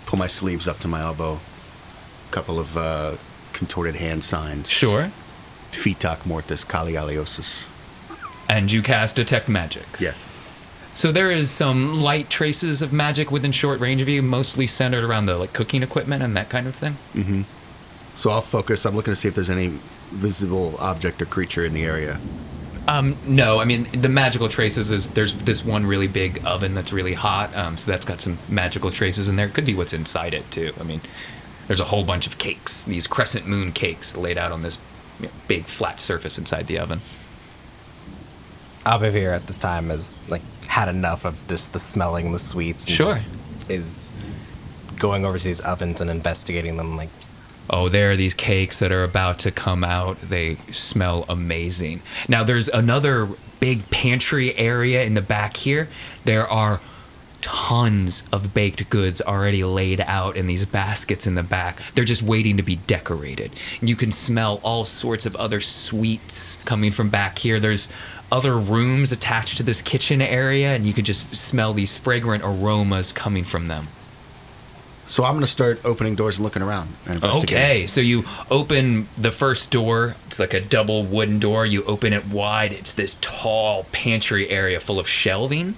Pull 0.06 0.18
my 0.18 0.26
sleeves 0.26 0.66
up 0.66 0.78
to 0.80 0.88
my 0.88 1.00
elbow. 1.00 1.40
Couple 2.30 2.58
of 2.58 2.76
uh, 2.76 3.16
contorted 3.52 3.96
hand 3.96 4.22
signs. 4.24 4.70
Sure. 4.70 5.10
Fitac 5.70 6.26
mortis 6.26 6.64
cali 6.64 6.92
aliosis. 6.92 7.66
And 8.48 8.70
you 8.72 8.82
cast 8.82 9.16
Detect 9.16 9.48
Magic. 9.48 9.86
Yes. 10.00 10.28
So 10.94 11.12
there 11.12 11.30
is 11.30 11.50
some 11.50 12.00
light 12.00 12.28
traces 12.28 12.82
of 12.82 12.92
magic 12.92 13.30
within 13.30 13.52
short 13.52 13.78
range 13.78 14.00
of 14.00 14.08
you, 14.08 14.20
mostly 14.20 14.66
centered 14.66 15.04
around 15.04 15.26
the 15.26 15.36
like 15.36 15.52
cooking 15.52 15.82
equipment 15.82 16.22
and 16.22 16.36
that 16.36 16.48
kind 16.48 16.66
of 16.66 16.74
thing. 16.74 16.96
So 18.14 18.30
I'll 18.30 18.40
focus. 18.40 18.84
I'm 18.84 18.96
looking 18.96 19.12
to 19.12 19.16
see 19.16 19.28
if 19.28 19.34
there's 19.36 19.50
any 19.50 19.78
visible 20.10 20.74
object 20.80 21.22
or 21.22 21.26
creature 21.26 21.64
in 21.64 21.72
the 21.72 21.84
area. 21.84 22.18
Um, 22.88 23.16
no, 23.26 23.60
I 23.60 23.64
mean 23.64 23.86
the 23.92 24.08
magical 24.08 24.48
traces 24.48 24.90
is 24.90 25.10
there's 25.10 25.34
this 25.34 25.64
one 25.64 25.86
really 25.86 26.08
big 26.08 26.44
oven 26.44 26.74
that's 26.74 26.92
really 26.92 27.12
hot, 27.12 27.54
um, 27.54 27.76
so 27.76 27.92
that's 27.92 28.06
got 28.06 28.20
some 28.20 28.38
magical 28.48 28.90
traces 28.90 29.28
in 29.28 29.36
there. 29.36 29.48
Could 29.48 29.66
be 29.66 29.74
what's 29.74 29.92
inside 29.92 30.34
it 30.34 30.50
too. 30.50 30.72
I 30.80 30.82
mean, 30.82 31.02
there's 31.68 31.80
a 31.80 31.84
whole 31.84 32.04
bunch 32.04 32.26
of 32.26 32.38
cakes, 32.38 32.82
these 32.84 33.06
crescent 33.06 33.46
moon 33.46 33.70
cakes 33.72 34.16
laid 34.16 34.36
out 34.36 34.50
on 34.50 34.62
this 34.62 34.78
you 35.20 35.26
know, 35.26 35.32
big 35.46 35.64
flat 35.64 36.00
surface 36.00 36.38
inside 36.38 36.66
the 36.66 36.78
oven. 36.78 37.00
Abavir 38.84 39.34
at 39.34 39.46
this 39.46 39.58
time 39.58 39.90
has 39.90 40.14
like 40.28 40.42
had 40.66 40.88
enough 40.88 41.24
of 41.24 41.46
this, 41.48 41.68
the 41.68 41.78
smelling, 41.78 42.32
the 42.32 42.38
sweets. 42.38 42.86
And 42.86 42.96
Sure. 42.96 43.06
just 43.10 43.26
is 43.70 44.10
going 44.98 45.24
over 45.24 45.38
to 45.38 45.44
these 45.44 45.60
ovens 45.60 46.00
and 46.00 46.10
investigating 46.10 46.76
them. 46.76 46.96
Like, 46.96 47.10
Oh, 47.70 47.90
there 47.90 48.10
are 48.12 48.16
these 48.16 48.32
cakes 48.32 48.78
that 48.78 48.90
are 48.90 49.04
about 49.04 49.38
to 49.40 49.50
come 49.50 49.84
out. 49.84 50.18
They 50.22 50.56
smell 50.72 51.26
amazing. 51.28 52.00
Now, 52.26 52.42
there's 52.42 52.68
another 52.70 53.28
big 53.60 53.90
pantry 53.90 54.56
area 54.56 55.04
in 55.04 55.12
the 55.12 55.20
back 55.20 55.58
here. 55.58 55.88
There 56.24 56.48
are 56.48 56.80
tons 57.48 58.24
of 58.30 58.52
baked 58.52 58.90
goods 58.90 59.22
already 59.22 59.64
laid 59.64 60.02
out 60.02 60.36
in 60.36 60.46
these 60.46 60.66
baskets 60.66 61.26
in 61.26 61.34
the 61.34 61.42
back. 61.42 61.80
They're 61.94 62.04
just 62.04 62.22
waiting 62.22 62.58
to 62.58 62.62
be 62.62 62.76
decorated. 62.76 63.52
You 63.80 63.96
can 63.96 64.12
smell 64.12 64.60
all 64.62 64.84
sorts 64.84 65.24
of 65.24 65.34
other 65.36 65.62
sweets 65.62 66.58
coming 66.66 66.92
from 66.92 67.08
back 67.08 67.38
here. 67.38 67.58
There's 67.58 67.88
other 68.30 68.58
rooms 68.58 69.12
attached 69.12 69.56
to 69.56 69.62
this 69.62 69.80
kitchen 69.80 70.20
area, 70.20 70.74
and 70.74 70.86
you 70.86 70.92
can 70.92 71.06
just 71.06 71.34
smell 71.36 71.72
these 71.72 71.96
fragrant 71.96 72.44
aromas 72.44 73.14
coming 73.14 73.44
from 73.44 73.68
them. 73.68 73.88
So 75.06 75.24
I'm 75.24 75.32
going 75.32 75.40
to 75.40 75.46
start 75.46 75.80
opening 75.86 76.16
doors 76.16 76.36
and 76.36 76.44
looking 76.44 76.60
around 76.60 76.90
and 77.06 77.14
investigating. 77.14 77.56
Okay, 77.56 77.86
so 77.86 78.02
you 78.02 78.24
open 78.50 79.08
the 79.16 79.32
first 79.32 79.70
door. 79.70 80.16
It's 80.26 80.38
like 80.38 80.52
a 80.52 80.60
double 80.60 81.02
wooden 81.02 81.38
door. 81.38 81.64
You 81.64 81.82
open 81.84 82.12
it 82.12 82.26
wide. 82.26 82.72
It's 82.72 82.92
this 82.92 83.16
tall 83.22 83.84
pantry 83.84 84.50
area 84.50 84.80
full 84.80 85.00
of 85.00 85.08
shelving. 85.08 85.76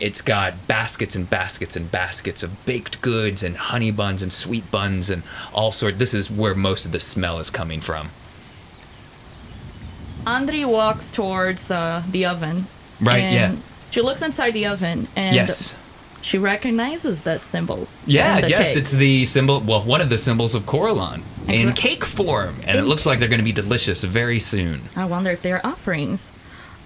It's 0.00 0.22
got 0.22 0.66
baskets 0.68 1.16
and 1.16 1.28
baskets 1.28 1.74
and 1.74 1.90
baskets 1.90 2.42
of 2.42 2.64
baked 2.64 3.00
goods 3.00 3.42
and 3.42 3.56
honey 3.56 3.90
buns 3.90 4.22
and 4.22 4.32
sweet 4.32 4.70
buns 4.70 5.10
and 5.10 5.22
all 5.52 5.72
sort. 5.72 5.98
This 5.98 6.14
is 6.14 6.30
where 6.30 6.54
most 6.54 6.86
of 6.86 6.92
the 6.92 7.00
smell 7.00 7.40
is 7.40 7.50
coming 7.50 7.80
from. 7.80 8.10
Andre 10.26 10.64
walks 10.64 11.10
towards 11.10 11.70
uh, 11.70 12.02
the 12.08 12.26
oven. 12.26 12.66
Right, 13.00 13.32
yeah. 13.32 13.56
She 13.90 14.02
looks 14.02 14.22
inside 14.22 14.52
the 14.52 14.66
oven 14.66 15.08
and 15.16 15.34
yes. 15.34 15.74
she 16.20 16.38
recognizes 16.38 17.22
that 17.22 17.44
symbol. 17.44 17.88
Yeah, 18.06 18.46
yes, 18.46 18.74
cake. 18.74 18.82
it's 18.82 18.92
the 18.92 19.26
symbol, 19.26 19.60
well, 19.60 19.82
one 19.82 20.00
of 20.00 20.10
the 20.10 20.18
symbols 20.18 20.54
of 20.54 20.64
Corellon 20.64 21.22
in 21.48 21.72
cake 21.72 22.04
form. 22.04 22.56
And 22.66 22.78
it 22.78 22.82
looks 22.82 23.06
like 23.06 23.18
they're 23.18 23.28
going 23.28 23.38
to 23.38 23.44
be 23.44 23.52
delicious 23.52 24.04
very 24.04 24.38
soon. 24.38 24.82
I 24.94 25.06
wonder 25.06 25.30
if 25.30 25.42
they're 25.42 25.64
offerings. 25.66 26.34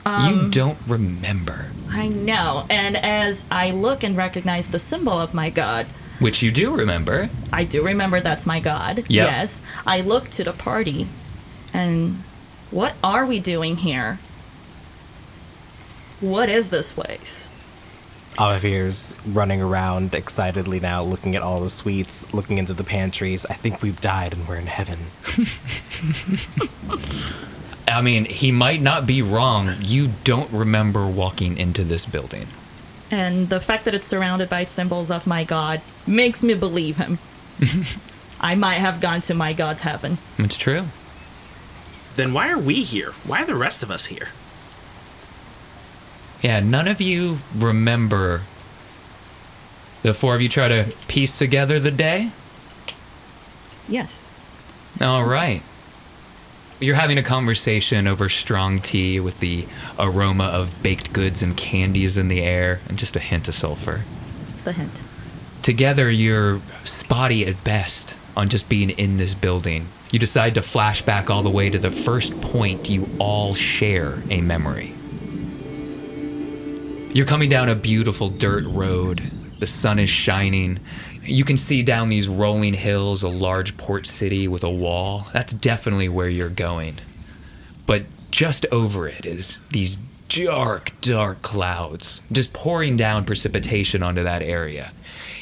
You 0.05 0.13
um, 0.13 0.51
don't 0.51 0.79
remember, 0.87 1.67
I 1.91 2.09
know. 2.09 2.67
And 2.69 2.97
as 2.97 3.47
I 3.51 3.71
look 3.71 4.03
and 4.03 4.17
recognize 4.17 4.69
the 4.69 4.79
symbol 4.79 5.19
of 5.19 5.35
my 5.35 5.51
god, 5.51 5.87
which 6.23 6.41
you 6.41 6.53
do 6.53 6.75
remember. 6.75 7.29
I 7.53 7.65
do 7.65 7.85
remember 7.85 8.21
that's 8.21 8.47
my 8.47 8.61
god. 8.61 9.05
Yes. 9.09 9.63
I 9.85 10.01
look 10.01 10.31
to 10.31 10.45
the 10.45 10.53
party 10.53 11.09
and 11.75 12.23
what 12.71 12.95
are 13.03 13.27
we 13.27 13.41
doing 13.41 13.79
here? 13.79 14.21
What 16.21 16.49
is 16.49 16.71
this 16.71 16.93
place? 16.93 17.51
Abavir's 18.39 19.17
running 19.27 19.61
around 19.61 20.15
excitedly 20.15 20.81
now, 20.81 21.03
looking 21.03 21.37
at 21.37 21.43
all 21.43 21.61
the 21.61 21.69
sweets, 21.69 22.33
looking 22.33 22.57
into 22.57 22.73
the 22.73 22.85
pantries. 22.85 23.45
I 23.47 23.55
think 23.55 23.83
we've 23.83 24.01
died 24.01 24.33
and 24.33 24.49
we're 24.49 24.57
in 24.57 24.69
heaven. 24.69 24.99
I 27.93 28.01
mean, 28.01 28.25
he 28.25 28.53
might 28.53 28.81
not 28.81 29.07
be 29.07 29.23
wrong. 29.23 29.77
You 29.81 30.11
don't 30.25 30.51
remember 30.51 31.07
walking 31.07 31.57
into 31.57 31.85
this 31.85 32.07
building. 32.07 32.47
And 33.11 33.49
the 33.49 33.61
fact 33.61 33.85
that 33.85 33.95
it's 33.95 34.07
surrounded 34.07 34.49
by 34.49 34.65
symbols 34.65 35.11
of 35.11 35.27
my 35.27 35.45
god 35.45 35.83
makes 36.07 36.43
me 36.43 36.55
believe 36.55 36.97
him. 36.97 37.19
I 38.41 38.55
might 38.55 38.79
have 38.79 39.01
gone 39.01 39.21
to 39.23 39.35
my 39.35 39.53
god's 39.53 39.83
heaven. 39.83 40.19
It's 40.39 40.57
true. 40.57 40.87
Then 42.15 42.33
why 42.33 42.51
are 42.51 42.59
we 42.59 42.83
here? 42.83 43.13
Why 43.27 43.43
are 43.43 43.47
the 43.47 43.55
rest 43.55 43.83
of 43.83 43.91
us 43.91 44.07
here? 44.07 44.29
Yeah, 46.43 46.61
none 46.61 46.89
of 46.89 47.01
you 47.01 47.39
remember. 47.55 48.43
The 50.03 50.13
four 50.13 50.35
of 50.35 50.43
you 50.43 50.49
try 50.49 50.69
to 50.69 50.93
piece 51.07 51.39
together 51.39 51.79
the 51.79 51.93
day? 51.93 52.31
Yes. 53.89 54.29
All 55.01 55.25
right. 55.25 55.63
You're 56.83 56.97
having 56.97 57.17
a 57.17 57.23
conversation 57.23 58.09
over 58.09 58.29
strong 58.29 58.81
tea 58.81 59.21
with 59.21 59.39
the 59.39 59.67
aroma 60.01 60.47
of 60.47 60.83
baked 60.83 61.13
goods 61.13 61.41
and 61.41 61.57
candies 61.57 62.17
in 62.17 62.27
the 62.27 62.43
air 62.43 62.81
and 62.89 62.99
just 62.99 63.15
a 63.15 63.21
hint 63.21 63.47
of 63.47 63.55
sulfur. 63.55 64.03
It's 64.49 64.65
the 64.65 64.73
hint. 64.73 65.01
Together, 65.63 66.11
you're 66.11 66.61
spotty 66.83 67.47
at 67.47 67.63
best 67.63 68.17
on 68.37 68.49
just 68.49 68.69
being 68.69 68.91
in 68.91 69.17
this 69.17 69.33
building. 69.33 69.87
You 70.11 70.19
decide 70.19 70.57
to 70.57 70.63
flash 70.63 71.03
back 71.03 71.31
all 71.31 71.45
the 71.45 71.51
way 71.51 71.71
to 71.71 71.79
the 71.79 71.93
first 71.93 72.41
point 72.41 72.91
you 72.91 73.09
all 73.21 73.55
share 73.55 74.21
a 74.29 74.41
memory. 74.41 74.93
You're 77.15 77.27
coming 77.27 77.49
down 77.49 77.69
a 77.69 77.77
beautiful 77.77 78.29
dirt 78.29 78.65
road. 78.65 79.31
The 79.61 79.69
sun 79.69 80.01
is 80.01 80.11
shining. 80.11 80.81
You 81.33 81.45
can 81.45 81.57
see 81.57 81.83
down 81.83 82.11
these 82.11 82.29
rolling 82.29 82.75
hills 82.75 83.23
a 83.23 83.29
large 83.29 83.79
port 83.79 84.07
city 84.07 84.47
with 84.47 84.63
a 84.63 84.71
wall. 84.71 85.29
That's 85.33 85.55
definitely 85.55 86.11
where 86.11 86.29
you're 86.29 86.51
going. 86.51 86.99
But 87.87 88.03
just 88.31 88.67
over 88.71 89.09
it 89.09 89.25
is 89.25 89.59
these 89.71 89.97
dark, 90.29 90.93
dark 91.01 91.41
clouds 91.41 92.21
just 92.31 92.53
pouring 92.53 92.99
down 92.99 93.25
precipitation 93.25 94.03
onto 94.03 94.23
that 94.23 94.43
area. 94.43 94.93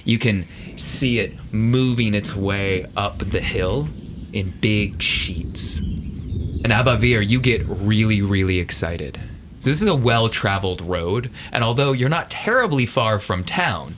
You 0.04 0.20
can 0.20 0.46
see 0.76 1.18
it 1.18 1.32
moving 1.52 2.14
its 2.14 2.36
way 2.36 2.86
up 2.96 3.18
the 3.18 3.40
hill 3.40 3.88
in 4.32 4.50
big 4.60 5.02
sheets. 5.02 5.80
And 5.80 6.66
Abavir, 6.66 7.28
you 7.28 7.40
get 7.40 7.66
really, 7.66 8.22
really 8.22 8.60
excited. 8.60 9.20
This 9.62 9.82
is 9.82 9.88
a 9.88 9.96
well 9.96 10.28
traveled 10.28 10.82
road, 10.82 11.30
and 11.50 11.64
although 11.64 11.90
you're 11.90 12.08
not 12.08 12.30
terribly 12.30 12.86
far 12.86 13.18
from 13.18 13.42
town, 13.42 13.96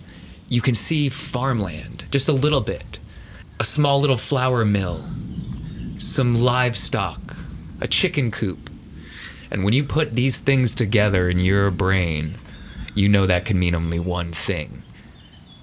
you 0.52 0.60
can 0.60 0.74
see 0.74 1.08
farmland 1.08 2.04
just 2.10 2.28
a 2.28 2.32
little 2.32 2.60
bit. 2.60 2.98
A 3.58 3.64
small 3.64 3.98
little 3.98 4.18
flour 4.18 4.66
mill, 4.66 5.02
some 5.96 6.34
livestock, 6.34 7.36
a 7.80 7.88
chicken 7.88 8.30
coop, 8.30 8.68
And 9.50 9.64
when 9.64 9.72
you 9.72 9.82
put 9.82 10.10
these 10.10 10.40
things 10.40 10.74
together 10.74 11.30
in 11.30 11.40
your 11.40 11.70
brain, 11.70 12.34
you 12.94 13.08
know 13.08 13.26
that 13.26 13.46
can 13.46 13.58
mean 13.58 13.74
only 13.74 13.98
one 13.98 14.32
thing 14.32 14.82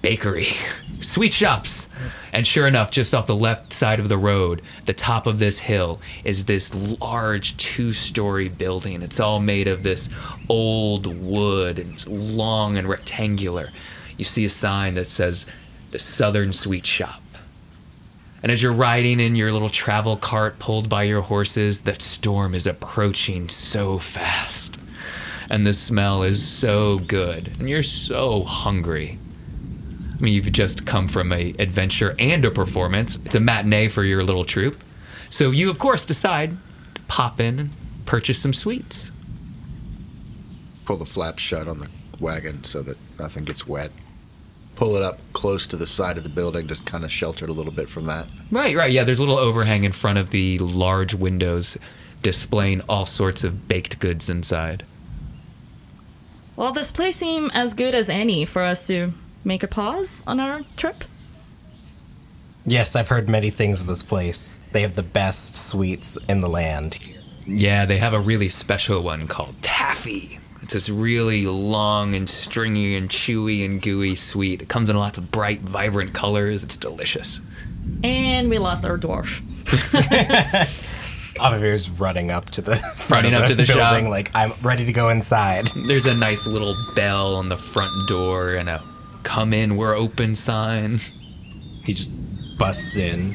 bakery, 0.02 0.48
sweet 1.00 1.32
shops. 1.32 1.88
And 2.32 2.46
sure 2.46 2.66
enough, 2.66 2.90
just 2.90 3.14
off 3.14 3.26
the 3.26 3.36
left 3.36 3.72
side 3.72 4.00
of 4.00 4.08
the 4.08 4.18
road, 4.18 4.62
the 4.86 4.94
top 4.94 5.26
of 5.26 5.38
this 5.38 5.60
hill 5.60 6.00
is 6.24 6.46
this 6.46 6.74
large 7.00 7.56
two 7.58 7.92
story 7.92 8.48
building. 8.48 9.02
It's 9.02 9.20
all 9.20 9.40
made 9.40 9.68
of 9.68 9.82
this 9.82 10.08
old 10.48 11.06
wood 11.06 11.78
and 11.78 11.92
it's 11.92 12.08
long 12.08 12.76
and 12.76 12.88
rectangular. 12.88 13.70
You 14.20 14.24
see 14.24 14.44
a 14.44 14.50
sign 14.50 14.96
that 14.96 15.08
says 15.08 15.46
the 15.92 15.98
Southern 15.98 16.52
Sweet 16.52 16.84
Shop. 16.84 17.22
And 18.42 18.52
as 18.52 18.62
you're 18.62 18.70
riding 18.70 19.18
in 19.18 19.34
your 19.34 19.50
little 19.50 19.70
travel 19.70 20.18
cart 20.18 20.58
pulled 20.58 20.90
by 20.90 21.04
your 21.04 21.22
horses, 21.22 21.84
that 21.84 22.02
storm 22.02 22.54
is 22.54 22.66
approaching 22.66 23.48
so 23.48 23.96
fast. 23.96 24.78
And 25.48 25.66
the 25.66 25.72
smell 25.72 26.22
is 26.22 26.46
so 26.46 26.98
good. 26.98 27.52
And 27.58 27.66
you're 27.70 27.82
so 27.82 28.42
hungry. 28.42 29.18
I 30.18 30.20
mean, 30.20 30.34
you've 30.34 30.52
just 30.52 30.84
come 30.84 31.08
from 31.08 31.32
a 31.32 31.54
adventure 31.58 32.14
and 32.18 32.44
a 32.44 32.50
performance. 32.50 33.18
It's 33.24 33.36
a 33.36 33.40
matinee 33.40 33.88
for 33.88 34.04
your 34.04 34.22
little 34.22 34.44
troupe. 34.44 34.84
So 35.30 35.50
you, 35.50 35.70
of 35.70 35.78
course, 35.78 36.04
decide 36.04 36.58
to 36.94 37.00
pop 37.04 37.40
in 37.40 37.58
and 37.58 37.70
purchase 38.04 38.38
some 38.38 38.52
sweets. 38.52 39.12
Pull 40.84 40.98
the 40.98 41.06
flaps 41.06 41.40
shut 41.40 41.68
on 41.68 41.78
the 41.78 41.88
wagon 42.18 42.64
so 42.64 42.82
that 42.82 42.98
nothing 43.18 43.44
gets 43.44 43.66
wet. 43.66 43.90
Pull 44.80 44.96
it 44.96 45.02
up 45.02 45.18
close 45.34 45.66
to 45.66 45.76
the 45.76 45.86
side 45.86 46.16
of 46.16 46.22
the 46.22 46.30
building 46.30 46.66
to 46.68 46.74
kind 46.86 47.04
of 47.04 47.12
shelter 47.12 47.44
it 47.44 47.50
a 47.50 47.52
little 47.52 47.70
bit 47.70 47.90
from 47.90 48.06
that. 48.06 48.26
Right, 48.50 48.74
right. 48.74 48.90
Yeah, 48.90 49.04
there's 49.04 49.18
a 49.18 49.22
little 49.22 49.36
overhang 49.36 49.84
in 49.84 49.92
front 49.92 50.16
of 50.16 50.30
the 50.30 50.58
large 50.58 51.12
windows 51.12 51.76
displaying 52.22 52.80
all 52.88 53.04
sorts 53.04 53.44
of 53.44 53.68
baked 53.68 53.98
goods 53.98 54.30
inside. 54.30 54.86
Well, 56.56 56.72
this 56.72 56.90
place 56.92 57.16
seemed 57.16 57.50
as 57.52 57.74
good 57.74 57.94
as 57.94 58.08
any 58.08 58.46
for 58.46 58.62
us 58.62 58.86
to 58.86 59.12
make 59.44 59.62
a 59.62 59.68
pause 59.68 60.24
on 60.26 60.40
our 60.40 60.62
trip. 60.78 61.04
Yes, 62.64 62.96
I've 62.96 63.08
heard 63.08 63.28
many 63.28 63.50
things 63.50 63.82
of 63.82 63.86
this 63.86 64.02
place. 64.02 64.60
They 64.72 64.80
have 64.80 64.94
the 64.94 65.02
best 65.02 65.58
sweets 65.58 66.16
in 66.26 66.40
the 66.40 66.48
land. 66.48 66.98
Yeah, 67.46 67.84
they 67.84 67.98
have 67.98 68.14
a 68.14 68.20
really 68.20 68.48
special 68.48 69.02
one 69.02 69.28
called 69.28 69.56
taffy. 69.60 70.40
It's 70.62 70.72
this 70.74 70.88
really 70.88 71.46
long 71.46 72.14
and 72.14 72.28
stringy 72.28 72.94
and 72.96 73.08
chewy 73.08 73.64
and 73.64 73.80
gooey 73.80 74.14
sweet. 74.14 74.62
It 74.62 74.68
comes 74.68 74.88
in 74.90 74.96
lots 74.96 75.18
of 75.18 75.30
bright, 75.30 75.60
vibrant 75.60 76.12
colors. 76.12 76.62
It's 76.62 76.76
delicious. 76.76 77.40
And 78.04 78.50
we 78.50 78.58
lost 78.58 78.84
our 78.84 78.98
dwarf. 78.98 79.40
Avivir's 81.40 81.88
running 81.88 82.30
up 82.30 82.50
to 82.50 82.60
the 82.60 82.76
front 82.76 83.10
Running 83.24 83.34
of 83.34 83.42
up 83.42 83.48
to 83.48 83.54
the 83.54 83.64
shop. 83.66 83.92
building, 83.92 84.10
like 84.10 84.30
I'm 84.34 84.52
ready 84.62 84.84
to 84.86 84.92
go 84.92 85.08
inside. 85.08 85.66
There's 85.86 86.06
a 86.06 86.14
nice 86.14 86.46
little 86.46 86.74
bell 86.94 87.36
on 87.36 87.48
the 87.48 87.56
front 87.56 87.90
door 88.08 88.54
and 88.54 88.68
a 88.68 88.82
come 89.22 89.52
in, 89.52 89.76
we're 89.76 89.94
open 89.94 90.34
sign. 90.34 91.00
He 91.84 91.94
just 91.94 92.12
busts 92.58 92.96
in. 92.96 93.34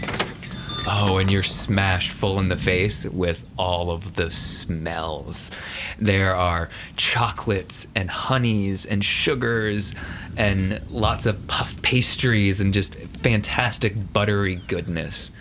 Oh, 0.87 1.17
and 1.17 1.31
you're 1.31 1.41
smashed 1.41 2.11
full 2.11 2.37
in 2.37 2.47
the 2.47 2.55
face 2.55 3.05
with 3.05 3.47
all 3.57 3.89
of 3.89 4.13
the 4.13 4.29
smells. 4.29 5.49
There 5.97 6.35
are 6.35 6.69
chocolates 6.95 7.87
and 7.95 8.07
honeys 8.09 8.85
and 8.85 9.03
sugars 9.03 9.95
and 10.37 10.79
lots 10.91 11.25
of 11.25 11.47
puff 11.47 11.81
pastries 11.81 12.61
and 12.61 12.71
just 12.71 12.95
fantastic 12.95 14.13
buttery 14.13 14.57
goodness. 14.67 15.31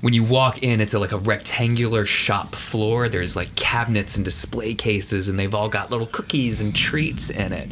When 0.00 0.14
you 0.14 0.24
walk 0.24 0.62
in, 0.62 0.80
it's 0.80 0.94
a, 0.94 0.98
like 0.98 1.12
a 1.12 1.18
rectangular 1.18 2.06
shop 2.06 2.54
floor. 2.54 3.08
There's 3.08 3.36
like 3.36 3.54
cabinets 3.56 4.16
and 4.16 4.24
display 4.24 4.74
cases, 4.74 5.28
and 5.28 5.38
they've 5.38 5.54
all 5.54 5.68
got 5.68 5.90
little 5.90 6.06
cookies 6.06 6.60
and 6.60 6.74
treats 6.74 7.30
in 7.30 7.52
it. 7.52 7.70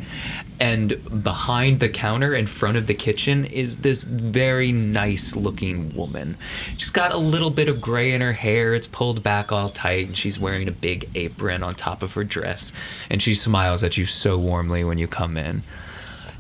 And 0.63 1.25
behind 1.25 1.81
the 1.81 1.89
counter 1.89 2.37
in 2.37 2.47
front 2.47 2.77
of 2.77 2.87
the 2.87 2.95
kitchen 2.95 3.47
is 3.47 3.79
this 3.79 4.05
very 4.05 4.71
nice 4.71 5.35
looking 5.35 5.93
woman. 5.93 6.37
She's 6.79 6.91
got 6.91 7.11
a 7.11 7.17
little 7.17 7.51
bit 7.51 7.67
of 7.67 7.81
gray 7.81 8.13
in 8.13 8.21
her 8.21 8.35
hair. 8.35 8.73
It's 8.73 8.87
pulled 8.87 9.25
back 9.25 9.51
all 9.51 9.71
tight, 9.71 10.07
and 10.07 10.17
she's 10.17 10.39
wearing 10.39 10.69
a 10.69 10.71
big 10.71 11.11
apron 11.17 11.65
on 11.65 11.75
top 11.75 12.01
of 12.01 12.13
her 12.13 12.23
dress. 12.23 12.73
And 13.11 13.21
she 13.21 13.35
smiles 13.35 13.83
at 13.83 13.97
you 13.97 14.07
so 14.07 14.39
warmly 14.39 14.85
when 14.85 14.99
you 14.99 15.09
come 15.09 15.37
in. 15.37 15.65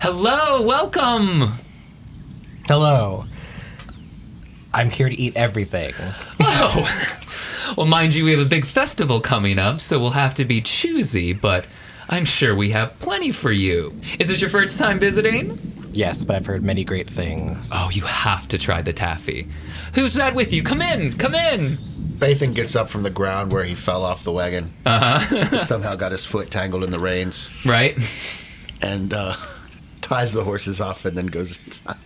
Hello, 0.00 0.62
welcome. 0.62 1.54
Hello. 2.68 3.24
I'm 4.72 4.90
here 4.90 5.08
to 5.08 5.18
eat 5.18 5.36
everything. 5.36 5.94
Oh, 6.38 7.74
well, 7.76 7.86
mind 7.86 8.14
you, 8.14 8.26
we 8.26 8.30
have 8.30 8.46
a 8.46 8.48
big 8.48 8.66
festival 8.66 9.20
coming 9.20 9.58
up, 9.58 9.80
so 9.80 9.98
we'll 9.98 10.10
have 10.10 10.36
to 10.36 10.44
be 10.44 10.60
choosy, 10.60 11.32
but 11.32 11.64
I'm 12.08 12.24
sure 12.24 12.54
we 12.54 12.70
have 12.70 12.98
plenty 12.98 13.30
for 13.32 13.52
you. 13.52 14.00
Is 14.18 14.28
this 14.28 14.40
your 14.40 14.50
first 14.50 14.78
time 14.78 14.98
visiting? 14.98 15.58
Yes, 15.92 16.24
but 16.24 16.36
I've 16.36 16.46
heard 16.46 16.62
many 16.64 16.84
great 16.84 17.08
things. 17.08 17.70
Oh, 17.74 17.90
you 17.90 18.02
have 18.02 18.48
to 18.48 18.58
try 18.58 18.80
the 18.82 18.92
taffy. 18.92 19.48
Who's 19.94 20.14
that 20.14 20.34
with 20.34 20.52
you? 20.52 20.62
Come 20.62 20.80
in, 20.82 21.12
come 21.18 21.34
in. 21.34 21.78
Bathan 22.18 22.54
gets 22.54 22.74
up 22.76 22.88
from 22.88 23.02
the 23.02 23.10
ground 23.10 23.52
where 23.52 23.64
he 23.64 23.74
fell 23.74 24.04
off 24.04 24.24
the 24.24 24.32
wagon. 24.32 24.70
Uh 24.86 25.20
huh. 25.20 25.58
somehow 25.58 25.94
got 25.96 26.12
his 26.12 26.24
foot 26.24 26.50
tangled 26.50 26.82
in 26.84 26.90
the 26.90 26.98
reins 27.00 27.50
Right? 27.64 27.96
and 28.80 29.12
uh, 29.12 29.36
ties 30.00 30.32
the 30.32 30.44
horses 30.44 30.80
off 30.80 31.04
and 31.04 31.16
then 31.16 31.26
goes 31.26 31.58
inside. 31.66 31.96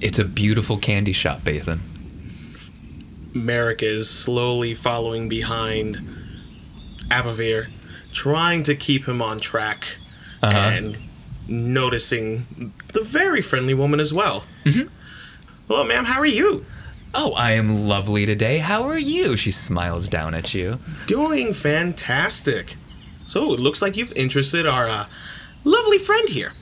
It's 0.00 0.18
a 0.18 0.24
beautiful 0.24 0.78
candy 0.78 1.12
shop, 1.12 1.42
Bathan. 1.44 1.80
Merrick 3.34 3.82
is 3.82 4.08
slowly 4.08 4.74
following 4.74 5.28
behind 5.28 5.96
Abavir, 7.08 7.68
trying 8.16 8.62
to 8.62 8.74
keep 8.74 9.06
him 9.06 9.20
on 9.20 9.38
track 9.38 9.98
and 10.42 10.96
noticing 11.46 12.72
the 12.94 13.02
very 13.02 13.42
friendly 13.42 13.74
woman 13.74 14.00
as 14.00 14.14
well. 14.14 14.44
Mm-hmm. 14.64 14.88
Hello, 15.68 15.84
ma'am. 15.84 16.06
How 16.06 16.20
are 16.20 16.26
you? 16.26 16.64
Oh, 17.14 17.32
I 17.32 17.52
am 17.52 17.86
lovely 17.86 18.24
today. 18.24 18.58
How 18.58 18.84
are 18.84 18.98
you? 18.98 19.36
She 19.36 19.52
smiles 19.52 20.08
down 20.08 20.32
at 20.32 20.54
you. 20.54 20.78
Doing 21.06 21.52
fantastic. 21.52 22.76
So 23.26 23.52
it 23.52 23.60
looks 23.60 23.82
like 23.82 23.98
you've 23.98 24.14
interested 24.16 24.66
our 24.66 24.88
uh, 24.88 25.06
lovely 25.64 25.98
friend 25.98 26.28
here. 26.30 26.52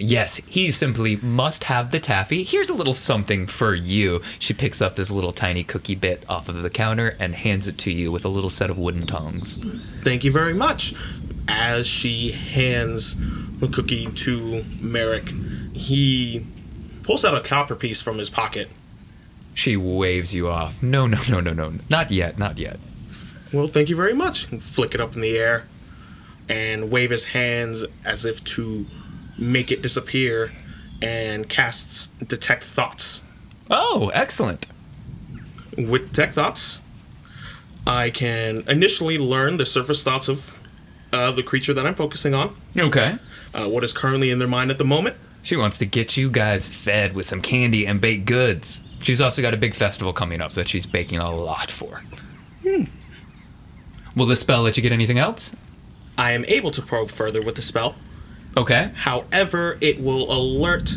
Yes, 0.00 0.36
he 0.36 0.70
simply 0.70 1.16
must 1.16 1.64
have 1.64 1.90
the 1.90 2.00
taffy. 2.00 2.42
Here's 2.42 2.70
a 2.70 2.74
little 2.74 2.94
something 2.94 3.46
for 3.46 3.74
you. 3.74 4.22
She 4.38 4.54
picks 4.54 4.80
up 4.80 4.96
this 4.96 5.10
little 5.10 5.32
tiny 5.32 5.62
cookie 5.62 5.94
bit 5.94 6.24
off 6.26 6.48
of 6.48 6.62
the 6.62 6.70
counter 6.70 7.16
and 7.18 7.34
hands 7.34 7.68
it 7.68 7.76
to 7.78 7.92
you 7.92 8.10
with 8.10 8.24
a 8.24 8.28
little 8.28 8.48
set 8.48 8.70
of 8.70 8.78
wooden 8.78 9.06
tongs. 9.06 9.58
Thank 10.00 10.24
you 10.24 10.32
very 10.32 10.54
much. 10.54 10.94
As 11.46 11.86
she 11.86 12.32
hands 12.32 13.16
the 13.58 13.68
cookie 13.68 14.06
to 14.06 14.64
Merrick, 14.80 15.34
he 15.74 16.46
pulls 17.02 17.22
out 17.22 17.36
a 17.36 17.42
copper 17.42 17.76
piece 17.76 18.00
from 18.00 18.16
his 18.16 18.30
pocket. 18.30 18.70
She 19.52 19.76
waves 19.76 20.34
you 20.34 20.48
off. 20.48 20.82
No, 20.82 21.06
no, 21.06 21.18
no, 21.28 21.40
no, 21.40 21.52
no. 21.52 21.74
Not 21.90 22.10
yet, 22.10 22.38
not 22.38 22.56
yet. 22.56 22.80
Well, 23.52 23.66
thank 23.66 23.90
you 23.90 23.96
very 23.96 24.14
much. 24.14 24.50
And 24.50 24.62
flick 24.62 24.94
it 24.94 25.00
up 25.00 25.14
in 25.14 25.20
the 25.20 25.36
air 25.36 25.66
and 26.48 26.90
wave 26.90 27.10
his 27.10 27.26
hands 27.26 27.84
as 28.04 28.24
if 28.24 28.42
to 28.44 28.86
make 29.40 29.70
it 29.72 29.82
disappear 29.82 30.52
and 31.02 31.48
casts 31.48 32.08
Detect 32.24 32.62
Thoughts. 32.62 33.22
Oh, 33.70 34.10
excellent. 34.14 34.66
With 35.76 36.08
Detect 36.12 36.34
Thoughts, 36.34 36.82
I 37.86 38.10
can 38.10 38.64
initially 38.68 39.18
learn 39.18 39.56
the 39.56 39.64
surface 39.66 40.02
thoughts 40.02 40.28
of 40.28 40.60
uh, 41.12 41.32
the 41.32 41.42
creature 41.42 41.72
that 41.74 41.86
I'm 41.86 41.94
focusing 41.94 42.34
on, 42.34 42.54
Okay. 42.78 43.16
uh, 43.54 43.68
what 43.68 43.82
is 43.82 43.92
currently 43.92 44.30
in 44.30 44.38
their 44.38 44.46
mind 44.48 44.70
at 44.70 44.78
the 44.78 44.84
moment. 44.84 45.16
She 45.42 45.56
wants 45.56 45.78
to 45.78 45.86
get 45.86 46.16
you 46.16 46.30
guys 46.30 46.68
fed 46.68 47.14
with 47.14 47.26
some 47.26 47.40
candy 47.40 47.86
and 47.86 48.00
baked 48.00 48.26
goods. 48.26 48.82
She's 49.02 49.20
also 49.20 49.40
got 49.40 49.54
a 49.54 49.56
big 49.56 49.74
festival 49.74 50.12
coming 50.12 50.42
up 50.42 50.52
that 50.52 50.68
she's 50.68 50.84
baking 50.86 51.18
a 51.18 51.34
lot 51.34 51.70
for. 51.70 52.02
Hmm. 52.62 52.84
Will 54.14 54.26
the 54.26 54.36
spell 54.36 54.62
let 54.62 54.76
you 54.76 54.82
get 54.82 54.92
anything 54.92 55.18
else? 55.18 55.56
I 56.18 56.32
am 56.32 56.44
able 56.46 56.70
to 56.72 56.82
probe 56.82 57.10
further 57.10 57.42
with 57.42 57.54
the 57.54 57.62
spell. 57.62 57.94
Okay. 58.56 58.90
However, 58.94 59.78
it 59.80 60.00
will 60.00 60.30
alert 60.30 60.96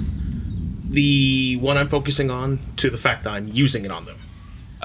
the 0.83 1.57
one 1.59 1.77
I'm 1.77 1.87
focusing 1.87 2.29
on 2.29 2.59
to 2.77 2.89
the 2.89 2.97
fact 2.97 3.23
that 3.23 3.33
I'm 3.33 3.47
using 3.47 3.85
it 3.85 3.91
on 3.91 4.05
them. 4.05 4.17